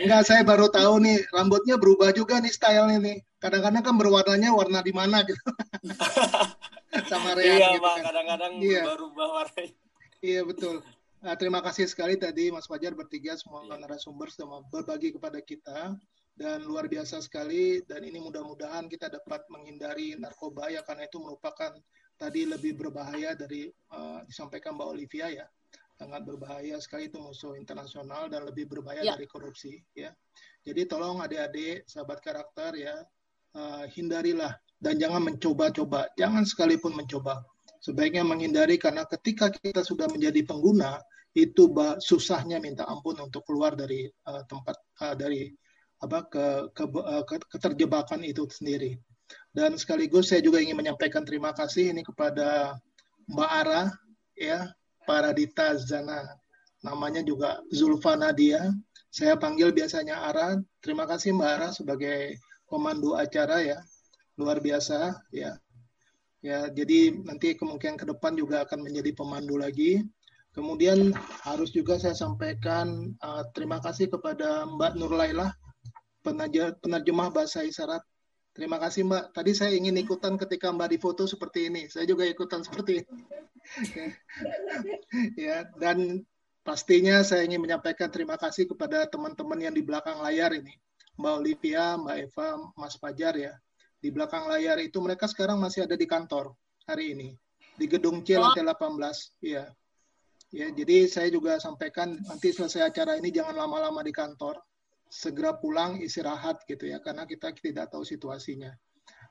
Enggak, 0.00 0.22
saya 0.24 0.42
baru 0.42 0.66
tahu 0.68 0.94
nih 1.02 1.18
rambutnya 1.28 1.76
berubah 1.76 2.08
juga 2.12 2.40
nih 2.40 2.48
stylenya 2.48 2.98
nih. 2.98 3.16
Kadang-kadang 3.36 3.82
kan 3.84 3.94
berwarnanya 3.98 4.50
warna 4.54 4.80
di 4.80 4.92
mana 4.94 5.20
gitu. 5.26 5.40
Sama 7.10 7.32
Rian 7.34 7.58
Iya, 7.58 7.68
gitu 7.74 7.80
Pak. 7.80 7.92
kan. 7.92 8.02
Kadang-kadang 8.06 8.52
Iya. 8.60 8.82
berubah 8.86 9.28
warnanya. 9.34 9.72
Iya 10.22 10.46
betul. 10.46 10.78
Nah, 11.22 11.34
terima 11.34 11.58
kasih 11.62 11.86
sekali 11.90 12.14
tadi 12.14 12.50
Mas 12.54 12.66
Fajar 12.70 12.94
bertiga 12.94 13.34
semua 13.34 13.66
Iya. 13.66 13.74
narasumber 13.78 14.30
sudah 14.30 14.62
berbagi 14.70 15.10
kepada 15.14 15.42
kita 15.42 15.98
dan 16.38 16.58
luar 16.62 16.86
biasa 16.86 17.18
sekali 17.22 17.82
dan 17.90 18.06
ini 18.06 18.22
mudah-mudahan 18.22 18.86
kita 18.86 19.10
dapat 19.10 19.42
menghindari 19.50 20.14
narkoba 20.14 20.70
ya 20.70 20.82
karena 20.86 21.06
itu 21.10 21.18
merupakan 21.18 21.74
tadi 22.18 22.46
lebih 22.46 22.78
berbahaya 22.78 23.34
dari 23.34 23.66
eh, 23.70 24.20
disampaikan 24.26 24.78
Mbak 24.78 24.88
Olivia 24.94 25.26
ya 25.30 25.46
sangat 25.98 26.22
berbahaya 26.26 26.78
sekali 26.82 27.06
itu 27.10 27.18
musuh 27.22 27.54
internasional 27.54 28.26
dan 28.30 28.42
lebih 28.46 28.66
berbahaya 28.70 29.02
Ya. 29.02 29.14
dari 29.18 29.26
korupsi 29.26 29.82
ya. 29.94 30.10
Jadi 30.62 30.86
tolong 30.86 31.18
adik-adik 31.22 31.82
sahabat 31.90 32.18
karakter 32.22 32.78
ya 32.78 32.94
eh, 33.58 33.84
hindarilah 33.94 34.54
dan 34.82 34.98
jangan 34.98 35.22
mencoba-coba, 35.22 36.10
jangan 36.18 36.42
sekalipun 36.42 36.94
mencoba 36.94 37.42
sebaiknya 37.82 38.22
menghindari 38.22 38.78
karena 38.78 39.02
ketika 39.10 39.50
kita 39.50 39.82
sudah 39.82 40.06
menjadi 40.06 40.46
pengguna 40.46 41.02
itu 41.34 41.66
susahnya 41.98 42.62
minta 42.62 42.86
ampun 42.86 43.18
untuk 43.18 43.42
keluar 43.48 43.74
dari 43.74 44.06
uh, 44.28 44.44
tempat 44.46 44.76
uh, 45.00 45.16
dari 45.16 45.50
apa 46.02 46.28
ke, 46.28 46.44
ke, 46.76 46.84
uh, 46.86 47.24
ke- 47.24 47.48
keterjebakan 47.50 48.22
itu 48.22 48.44
sendiri. 48.46 48.94
Dan 49.48 49.80
sekaligus 49.80 50.28
saya 50.28 50.44
juga 50.44 50.60
ingin 50.60 50.76
menyampaikan 50.76 51.24
terima 51.24 51.56
kasih 51.56 51.94
ini 51.94 52.04
kepada 52.04 52.76
Mbak 53.32 53.50
Ara 53.64 53.82
ya, 54.36 54.68
Paradita 55.08 55.72
Zana. 55.80 56.20
Namanya 56.82 57.22
juga 57.22 57.62
Zulfa 57.72 58.18
Nadia. 58.18 58.74
Saya 59.08 59.38
panggil 59.38 59.70
biasanya 59.72 60.20
Ara. 60.28 60.58
Terima 60.82 61.06
kasih 61.08 61.32
Mbak 61.38 61.50
Ara 61.54 61.68
sebagai 61.72 62.36
pemandu 62.66 63.14
acara 63.14 63.62
ya. 63.62 63.78
Luar 64.36 64.58
biasa 64.58 65.16
ya. 65.30 65.61
Ya, 66.42 66.66
jadi 66.74 67.14
nanti 67.22 67.54
kemungkinan 67.54 67.94
ke 67.94 68.02
depan 68.02 68.34
juga 68.34 68.66
akan 68.66 68.82
menjadi 68.82 69.14
pemandu 69.14 69.54
lagi. 69.54 70.02
Kemudian 70.50 71.14
harus 71.46 71.70
juga 71.70 71.96
saya 72.02 72.18
sampaikan 72.18 73.14
uh, 73.22 73.46
terima 73.54 73.78
kasih 73.78 74.10
kepada 74.10 74.66
Mbak 74.66 74.92
Nurlailah, 74.98 75.54
penaja- 76.26 76.74
penerjemah 76.82 77.30
bahasa 77.30 77.62
isyarat. 77.62 78.02
Terima 78.52 78.76
kasih 78.82 79.06
Mbak. 79.06 79.24
Tadi 79.32 79.52
saya 79.54 79.72
ingin 79.72 79.96
ikutan 80.02 80.34
ketika 80.34 80.74
Mbak 80.74 80.98
difoto 80.98 81.24
seperti 81.30 81.70
ini. 81.70 81.86
Saya 81.86 82.10
juga 82.10 82.26
ikutan 82.26 82.66
seperti 82.66 83.00
ini. 83.00 83.08
ya, 85.46 85.62
dan 85.78 86.26
pastinya 86.66 87.22
saya 87.22 87.46
ingin 87.46 87.62
menyampaikan 87.62 88.10
terima 88.10 88.34
kasih 88.34 88.66
kepada 88.66 89.06
teman-teman 89.06 89.62
yang 89.62 89.72
di 89.72 89.80
belakang 89.86 90.18
layar 90.20 90.52
ini. 90.52 90.74
Mbak 91.16 91.34
Olivia, 91.38 91.94
Mbak 91.96 92.16
Eva, 92.28 92.48
Mas 92.74 92.98
Fajar 92.98 93.38
ya 93.38 93.54
di 94.02 94.10
belakang 94.10 94.50
layar 94.50 94.82
itu 94.82 94.98
mereka 94.98 95.30
sekarang 95.30 95.62
masih 95.62 95.86
ada 95.86 95.94
di 95.94 96.10
kantor 96.10 96.50
hari 96.90 97.14
ini. 97.14 97.30
Di 97.78 97.86
gedung 97.86 98.26
C 98.26 98.34
lantai 98.34 98.66
18 98.66 98.98
ya 99.46 99.64
ya 100.52 100.68
jadi 100.68 101.08
saya 101.08 101.32
juga 101.32 101.56
sampaikan 101.56 102.20
nanti 102.28 102.52
selesai 102.52 102.92
acara 102.92 103.16
ini 103.16 103.30
jangan 103.30 103.54
lama-lama 103.54 104.02
di 104.02 104.10
kantor. 104.10 104.58
Segera 105.12 105.54
pulang 105.54 106.00
istirahat 106.00 106.64
gitu 106.66 106.88
ya 106.88 106.98
karena 106.98 107.28
kita 107.28 107.54
tidak 107.54 107.94
tahu 107.94 108.02
situasinya. 108.02 108.74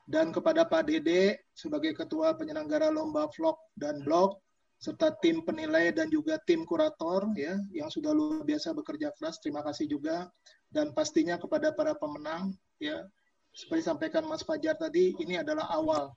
Dan 0.08 0.32
kepada 0.34 0.66
Pak 0.66 0.88
Dede 0.88 1.46
sebagai 1.54 1.94
ketua 1.94 2.34
penyelenggara 2.34 2.90
lomba 2.90 3.28
vlog 3.34 3.58
dan 3.78 4.02
blog 4.02 4.38
serta 4.82 5.14
tim 5.22 5.46
penilai 5.46 5.94
dan 5.94 6.10
juga 6.10 6.42
tim 6.42 6.66
kurator 6.66 7.30
ya 7.38 7.54
yang 7.70 7.86
sudah 7.86 8.10
luar 8.10 8.42
biasa 8.42 8.74
bekerja 8.74 9.14
keras 9.14 9.38
terima 9.38 9.62
kasih 9.62 9.86
juga. 9.90 10.30
Dan 10.72 10.96
pastinya 10.96 11.36
kepada 11.36 11.70
para 11.76 11.92
pemenang 11.98 12.56
ya 12.80 13.04
seperti 13.52 13.84
sampaikan 13.84 14.24
Mas 14.24 14.42
Fajar 14.42 14.74
tadi, 14.80 15.12
ini 15.20 15.36
adalah 15.36 15.68
awal 15.72 16.08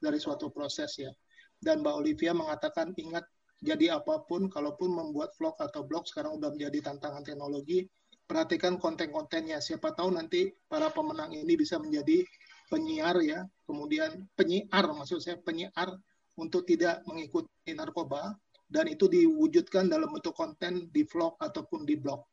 dari 0.00 0.16
suatu 0.16 0.48
proses 0.48 0.96
ya. 0.96 1.12
Dan 1.60 1.84
Mbak 1.84 1.94
Olivia 2.00 2.32
mengatakan 2.32 2.96
ingat 2.96 3.28
jadi 3.60 4.00
apa 4.00 4.24
pun, 4.24 4.48
kalaupun 4.48 4.88
membuat 4.88 5.36
vlog 5.36 5.52
atau 5.60 5.84
blog 5.84 6.08
sekarang 6.08 6.40
udah 6.40 6.48
menjadi 6.48 6.88
tantangan 6.88 7.20
teknologi, 7.20 7.84
perhatikan 8.24 8.80
konten-kontennya. 8.80 9.60
Siapa 9.60 9.92
tahu 9.92 10.16
nanti 10.16 10.48
para 10.64 10.88
pemenang 10.88 11.36
ini 11.36 11.52
bisa 11.60 11.76
menjadi 11.76 12.24
penyiar 12.72 13.20
ya, 13.20 13.44
kemudian 13.68 14.24
penyiar 14.32 14.88
maksud 14.88 15.20
saya 15.20 15.36
penyiar 15.44 15.92
untuk 16.40 16.64
tidak 16.64 17.04
mengikuti 17.04 17.76
narkoba 17.76 18.32
dan 18.70 18.86
itu 18.88 19.10
diwujudkan 19.10 19.90
dalam 19.90 20.14
bentuk 20.14 20.32
konten 20.32 20.88
di 20.88 21.02
vlog 21.04 21.36
ataupun 21.42 21.84
di 21.84 21.98
blog. 21.98 22.24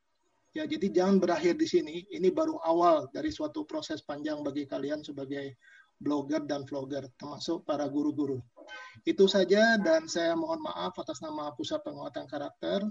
Ya, 0.56 0.64
jadi 0.64 0.88
jangan 0.90 1.20
berakhir 1.20 1.60
di 1.60 1.68
sini. 1.68 1.96
Ini 2.08 2.32
baru 2.32 2.58
awal 2.64 3.12
dari 3.12 3.30
suatu 3.30 3.68
proses 3.68 4.02
panjang 4.02 4.42
bagi 4.42 4.64
kalian 4.64 5.04
sebagai 5.04 5.60
blogger 5.98 6.46
dan 6.46 6.64
vlogger, 6.64 7.10
termasuk 7.18 7.66
para 7.66 7.90
guru-guru. 7.90 8.38
Itu 9.08 9.26
saja 9.26 9.80
dan 9.80 10.06
saya 10.06 10.36
mohon 10.36 10.62
maaf 10.62 10.94
atas 11.00 11.24
nama 11.24 11.54
Pusat 11.56 11.88
Penguatan 11.88 12.26
Karakter 12.28 12.84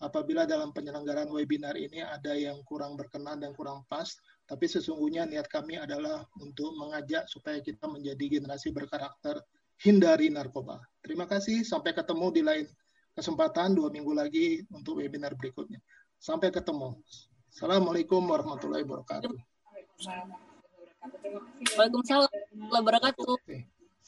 apabila 0.00 0.44
dalam 0.44 0.70
penyelenggaraan 0.72 1.28
webinar 1.32 1.74
ini 1.76 2.04
ada 2.04 2.36
yang 2.36 2.60
kurang 2.64 2.94
berkenan 2.94 3.40
dan 3.40 3.52
kurang 3.56 3.84
pas, 3.88 4.08
tapi 4.46 4.68
sesungguhnya 4.68 5.26
niat 5.26 5.48
kami 5.50 5.80
adalah 5.80 6.24
untuk 6.38 6.76
mengajak 6.76 7.26
supaya 7.26 7.58
kita 7.60 7.88
menjadi 7.90 8.40
generasi 8.40 8.70
berkarakter, 8.70 9.40
hindari 9.82 10.30
narkoba. 10.30 10.80
Terima 11.02 11.26
kasih, 11.28 11.64
sampai 11.64 11.92
ketemu 11.96 12.26
di 12.32 12.42
lain 12.44 12.66
kesempatan 13.16 13.72
dua 13.72 13.88
minggu 13.88 14.12
lagi 14.12 14.60
untuk 14.70 15.00
webinar 15.00 15.32
berikutnya. 15.34 15.80
Sampai 16.16 16.48
ketemu. 16.50 16.96
Assalamualaikum 17.52 18.20
warahmatullahi 18.24 18.84
wabarakatuh. 18.84 19.32
Waalaikumsalam 21.76 22.28
warahmatullahi 22.28 22.82
wabarakatuh. 22.84 23.26
Oke. 23.30 23.56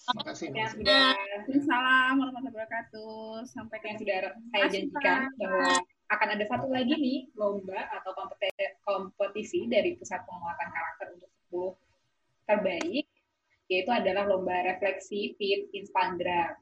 Terima 0.09 0.22
kasih. 0.24 0.47
sudah 0.72 1.05
Waalaikumsalam 1.12 2.12
warahmatullahi 2.16 2.55
wabarakatuh. 2.56 3.44
Sampai 3.48 3.78
yang 3.85 3.98
sudah 4.01 4.16
saya 4.52 4.66
janjikan 4.68 5.20
bahwa 5.36 5.72
akan 6.09 6.28
ada 6.36 6.44
satu 6.48 6.66
lagi 6.72 6.97
nih 6.97 7.18
lomba 7.36 7.85
atau 7.93 8.16
kompetisi 8.85 9.68
dari 9.68 9.97
pusat 10.01 10.24
penguatan 10.24 10.68
karakter 10.72 11.06
untuk 11.12 11.30
10 11.52 12.48
terbaik 12.48 13.05
yaitu 13.68 13.90
adalah 13.93 14.24
lomba 14.24 14.64
refleksi 14.64 15.36
feed 15.36 15.68
Instagram. 15.76 16.56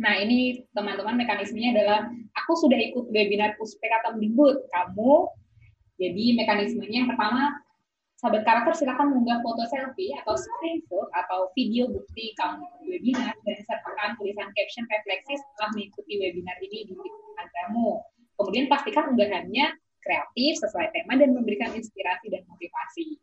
Nah 0.00 0.14
ini 0.16 0.64
teman-teman 0.72 1.20
mekanismenya 1.20 1.76
adalah 1.76 2.08
aku 2.32 2.52
sudah 2.56 2.78
ikut 2.80 3.12
webinar 3.12 3.58
Puspeka 3.60 4.00
Kemdikbud. 4.08 4.72
Kamu 4.72 5.28
jadi 6.00 6.24
mekanismenya 6.38 7.04
yang 7.04 7.10
pertama 7.12 7.52
sahabat 8.22 8.46
karakter 8.46 8.72
silakan 8.78 9.12
mengunggah 9.12 9.42
foto 9.42 9.66
selfie 9.66 10.14
atau 10.22 10.38
screenshot 10.38 11.10
atau 11.10 11.50
video 11.58 11.90
bukti 11.90 12.30
kamu 12.38 12.62
webinar 12.86 13.34
dan 13.42 13.58
sertakan 13.66 14.14
tulisan 14.14 14.48
caption 14.54 14.86
refleksi 14.86 15.34
setelah 15.34 15.68
mengikuti 15.74 16.22
webinar 16.22 16.56
ini 16.62 16.86
di 16.86 16.94
Instagrammu. 16.94 17.98
Kemudian 18.38 18.66
pastikan 18.70 19.10
unggahannya 19.12 19.74
kreatif 20.02 20.52
sesuai 20.62 20.94
tema 20.94 21.18
dan 21.18 21.34
memberikan 21.34 21.74
inspirasi 21.74 22.30
dan 22.30 22.42
motivasi. 22.46 23.18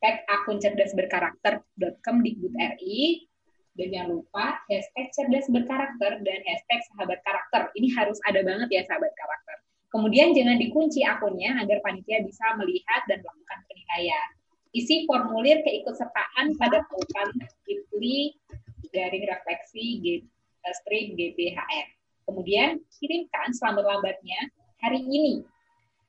Tag 0.00 0.24
akun 0.32 0.56
cerdasberkarakter.com 0.56 2.16
di 2.24 2.32
RI 2.40 3.29
Dan 3.80 3.88
jangan 3.96 4.10
lupa 4.20 4.60
hashtag 4.68 5.08
cerdas 5.16 5.48
berkarakter 5.48 6.20
dan 6.20 6.38
hashtag 6.44 6.80
sahabat 6.92 7.24
karakter. 7.24 7.72
Ini 7.72 7.88
harus 7.96 8.20
ada 8.28 8.44
banget 8.44 8.68
ya 8.68 8.84
sahabat 8.84 9.08
karakter. 9.16 9.56
Kemudian 9.88 10.36
jangan 10.36 10.60
dikunci 10.60 11.00
akunnya 11.00 11.56
agar 11.64 11.80
panitia 11.80 12.20
bisa 12.20 12.44
melihat 12.60 13.08
dan 13.08 13.24
melakukan 13.24 13.58
penilaian. 13.64 14.28
Isi 14.76 15.08
formulir 15.08 15.64
keikutsertaan 15.64 16.60
pada 16.60 16.84
tautan 16.92 17.32
Gitli 17.64 18.36
garing 18.92 19.24
refleksi 19.24 20.20
uh, 20.60 20.74
strip 20.76 21.16
GBHR. 21.16 21.86
Kemudian 22.28 22.84
kirimkan 23.00 23.50
selambat-lambatnya 23.56 24.52
hari 24.78 25.02
ini, 25.08 25.42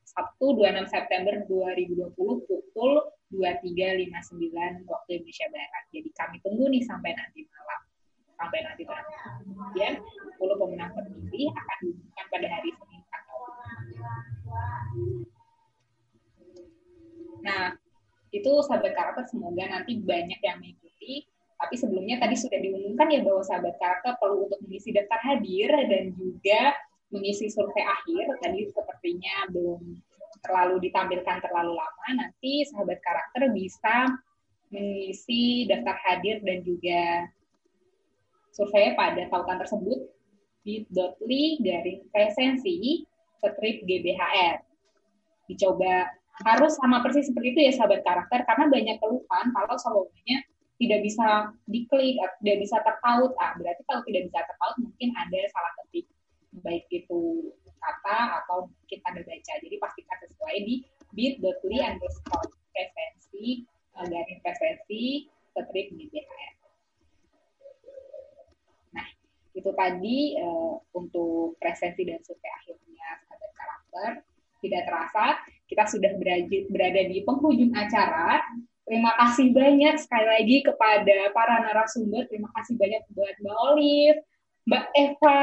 Sabtu 0.05 0.59
26 0.59 0.91
September 0.91 1.33
2020 1.47 2.13
pukul 2.19 2.91
23.59 3.31 4.91
waktu 4.91 5.09
Indonesia 5.15 5.47
Barat. 5.49 5.83
Jadi 5.89 6.09
kami 6.11 6.37
tunggu 6.43 6.65
nih 6.67 6.83
sampai 6.83 7.11
nanti 7.15 7.47
malam. 7.47 7.81
Sampai 8.35 8.59
nanti 8.67 8.83
malam. 8.83 9.07
Kemudian 9.47 9.93
10 10.35 10.61
pemenang 10.61 10.91
terpilih 10.91 11.49
akan 11.55 11.77
diumumkan 11.79 12.25
pada 12.27 12.47
hari 12.51 12.69
Senin 12.75 13.01
atau 13.07 13.39
Nah, 17.41 17.73
itu 18.31 18.51
sahabat 18.63 18.93
karakter 18.93 19.25
semoga 19.27 19.65
nanti 19.65 19.97
banyak 19.97 20.39
yang 20.43 20.61
mengikuti. 20.61 21.25
Tapi 21.61 21.75
sebelumnya 21.77 22.17
tadi 22.17 22.33
sudah 22.33 22.57
diumumkan 22.57 23.09
ya 23.13 23.21
bahwa 23.21 23.45
sahabat 23.45 23.77
karakter 23.77 24.17
perlu 24.17 24.49
untuk 24.49 24.59
mengisi 24.65 24.89
daftar 24.89 25.21
hadir 25.21 25.69
dan 25.89 26.09
juga 26.17 26.73
mengisi 27.13 27.49
survei 27.53 27.85
akhir. 27.85 28.41
Tadi 28.41 28.65
sepertinya 28.71 29.45
belum 29.53 29.81
terlalu 30.41 30.89
ditampilkan 30.89 31.37
terlalu 31.41 31.73
lama. 31.77 32.07
Nanti 32.17 32.65
sahabat 32.67 32.99
karakter 33.01 33.53
bisa 33.53 34.17
mengisi 34.71 35.67
daftar 35.67 35.95
hadir 36.07 36.41
dan 36.41 36.63
juga 36.63 37.29
survei 38.51 38.95
pada 38.95 39.27
tautan 39.27 39.59
tersebut 39.59 39.99
bit.ly 40.61 41.59
garing 41.61 42.01
presensi 42.09 43.05
strip 43.41 43.83
GBHR. 43.85 44.61
Dicoba 45.49 46.07
harus 46.41 46.73
sama 46.79 47.03
persis 47.03 47.29
seperti 47.29 47.53
itu 47.53 47.59
ya 47.69 47.73
sahabat 47.75 48.01
karakter 48.01 48.47
karena 48.47 48.65
banyak 48.71 48.97
keluhan 48.97 49.45
kalau 49.51 49.75
salonnya 49.77 50.37
tidak 50.81 51.05
bisa 51.05 51.53
diklik, 51.69 52.17
tidak 52.41 52.57
bisa 52.57 52.77
terpaut. 52.81 53.37
Ah, 53.37 53.53
berarti 53.53 53.81
kalau 53.85 54.01
tidak 54.09 54.31
bisa 54.31 54.39
terpaut 54.41 54.75
mungkin 54.81 55.09
ada 55.13 55.39
salah 55.53 55.73
ketik 55.83 56.09
baik 56.65 56.85
itu 56.91 57.53
kata 57.81 58.43
atau 58.43 58.69
mungkin 58.69 58.99
tanda 59.01 59.21
baca. 59.25 59.53
Jadi 59.61 59.75
pastikan 59.81 60.17
sesuai 60.25 60.55
di 60.65 60.75
bit.ly 61.37 61.77
underscore 61.83 62.49
presensi 62.73 63.67
garing 64.07 64.39
presensi 64.41 65.29
strip 65.51 65.87
GBHR. 65.93 66.53
Nah, 68.95 69.07
itu 69.53 69.71
tadi 69.75 70.17
uh, 70.39 70.79
untuk 70.95 71.59
presensi 71.59 72.07
dan 72.07 72.23
survei 72.23 72.49
akhirnya 72.49 73.07
sahabat 73.27 73.51
karakter. 73.53 74.11
Tidak 74.61 74.83
terasa, 74.85 75.41
kita 75.65 75.89
sudah 75.89 76.11
berada 76.69 77.01
di 77.09 77.25
penghujung 77.25 77.73
acara. 77.73 78.45
Terima 78.85 79.09
kasih 79.17 79.49
banyak 79.57 79.97
sekali 79.97 80.27
lagi 80.29 80.57
kepada 80.61 81.33
para 81.33 81.65
narasumber. 81.65 82.29
Terima 82.29 82.49
kasih 82.53 82.77
banyak 82.77 83.01
buat 83.09 83.33
Mbak 83.41 83.57
Olive, 83.73 84.19
Mbak 84.69 84.85
Eva, 84.93 85.41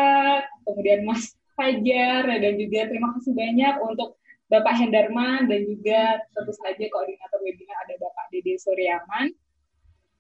kemudian 0.63 1.03
Mas 1.03 1.35
Fajar, 1.59 2.31
dan 2.31 2.55
juga 2.55 2.87
terima 2.87 3.11
kasih 3.19 3.35
banyak 3.35 3.75
untuk 3.83 4.18
Bapak 4.49 4.75
Hendarman 4.81 5.45
dan 5.45 5.61
juga 5.69 6.25
tentu 6.33 6.53
saja 6.57 6.85
koordinator 6.89 7.41
webinar 7.45 7.85
ada 7.85 7.95
Bapak 8.01 8.33
Dede 8.33 8.57
Suryaman. 8.57 9.29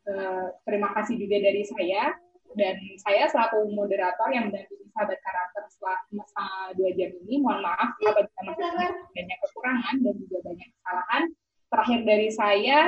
Uh, 0.09 0.53
terima 0.65 0.93
kasih 0.97 1.21
juga 1.21 1.37
dari 1.41 1.65
saya 1.65 2.17
dan 2.57 2.77
saya 3.01 3.29
selaku 3.29 3.73
moderator 3.73 4.29
yang 4.33 4.49
mendampingi 4.49 4.89
sahabat 4.93 5.21
karakter 5.21 5.65
selama 5.73 6.25
dua 6.77 6.91
jam 6.97 7.11
ini. 7.25 7.41
Mohon 7.41 7.61
maaf 7.73 7.91
apabila 7.97 8.41
masih 8.53 8.69
banyak 9.17 9.39
kekurangan 9.45 9.95
dan 10.01 10.15
juga 10.21 10.39
banyak 10.45 10.69
kesalahan. 10.77 11.23
Terakhir 11.69 12.01
dari 12.09 12.29
saya, 12.33 12.79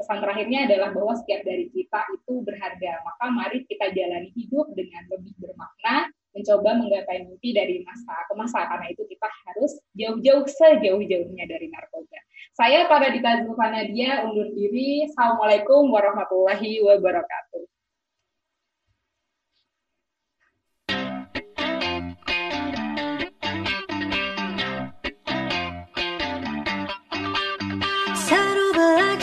pesan 0.00 0.18
terakhirnya 0.24 0.58
adalah 0.64 0.88
bahwa 0.96 1.12
setiap 1.20 1.40
dari 1.44 1.68
kita 1.72 2.00
itu 2.16 2.34
berharga. 2.40 2.92
Maka 3.04 3.24
mari 3.28 3.58
kita 3.68 3.92
jalani 3.92 4.32
hidup 4.32 4.72
dengan 4.72 5.02
lebih 5.12 5.36
bermakna, 5.36 6.08
mencoba 6.40 6.70
menggapai 6.80 7.28
mimpi 7.28 7.52
dari 7.52 7.84
masa 7.84 8.16
ke 8.24 8.32
masa. 8.32 8.64
Karena 8.64 8.88
itu 8.88 9.04
kita 9.04 9.28
harus 9.28 9.76
jauh-jauh 9.92 10.48
sejauh-jauhnya 10.48 11.44
dari 11.44 11.68
narkoba. 11.68 12.18
Saya 12.56 12.88
pada 12.88 13.12
Dita 13.12 13.44
Zulfanadia 13.44 14.24
undur 14.24 14.48
diri. 14.56 15.04
Assalamualaikum 15.04 15.92
warahmatullahi 15.92 16.80
wabarakatuh. 16.80 17.70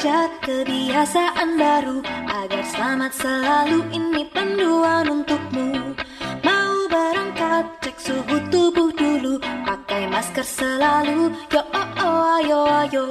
belajar 0.07 0.29
kebiasaan 0.45 1.57
baru 1.57 2.05
agar 2.29 2.63
selamat 2.69 3.11
selalu 3.17 3.81
ini 3.91 4.29
panduan 4.29 5.09
untukmu. 5.09 5.97
Suhu 8.07 8.39
tubuh 8.47 8.87
dulu, 8.95 9.35
pakai 9.67 10.07
masker 10.07 10.47
selalu. 10.47 11.27
Yo 11.51 11.59
oh 11.59 11.89
oh 11.99 12.39
ayo 12.39 12.59
ayo. 12.87 13.03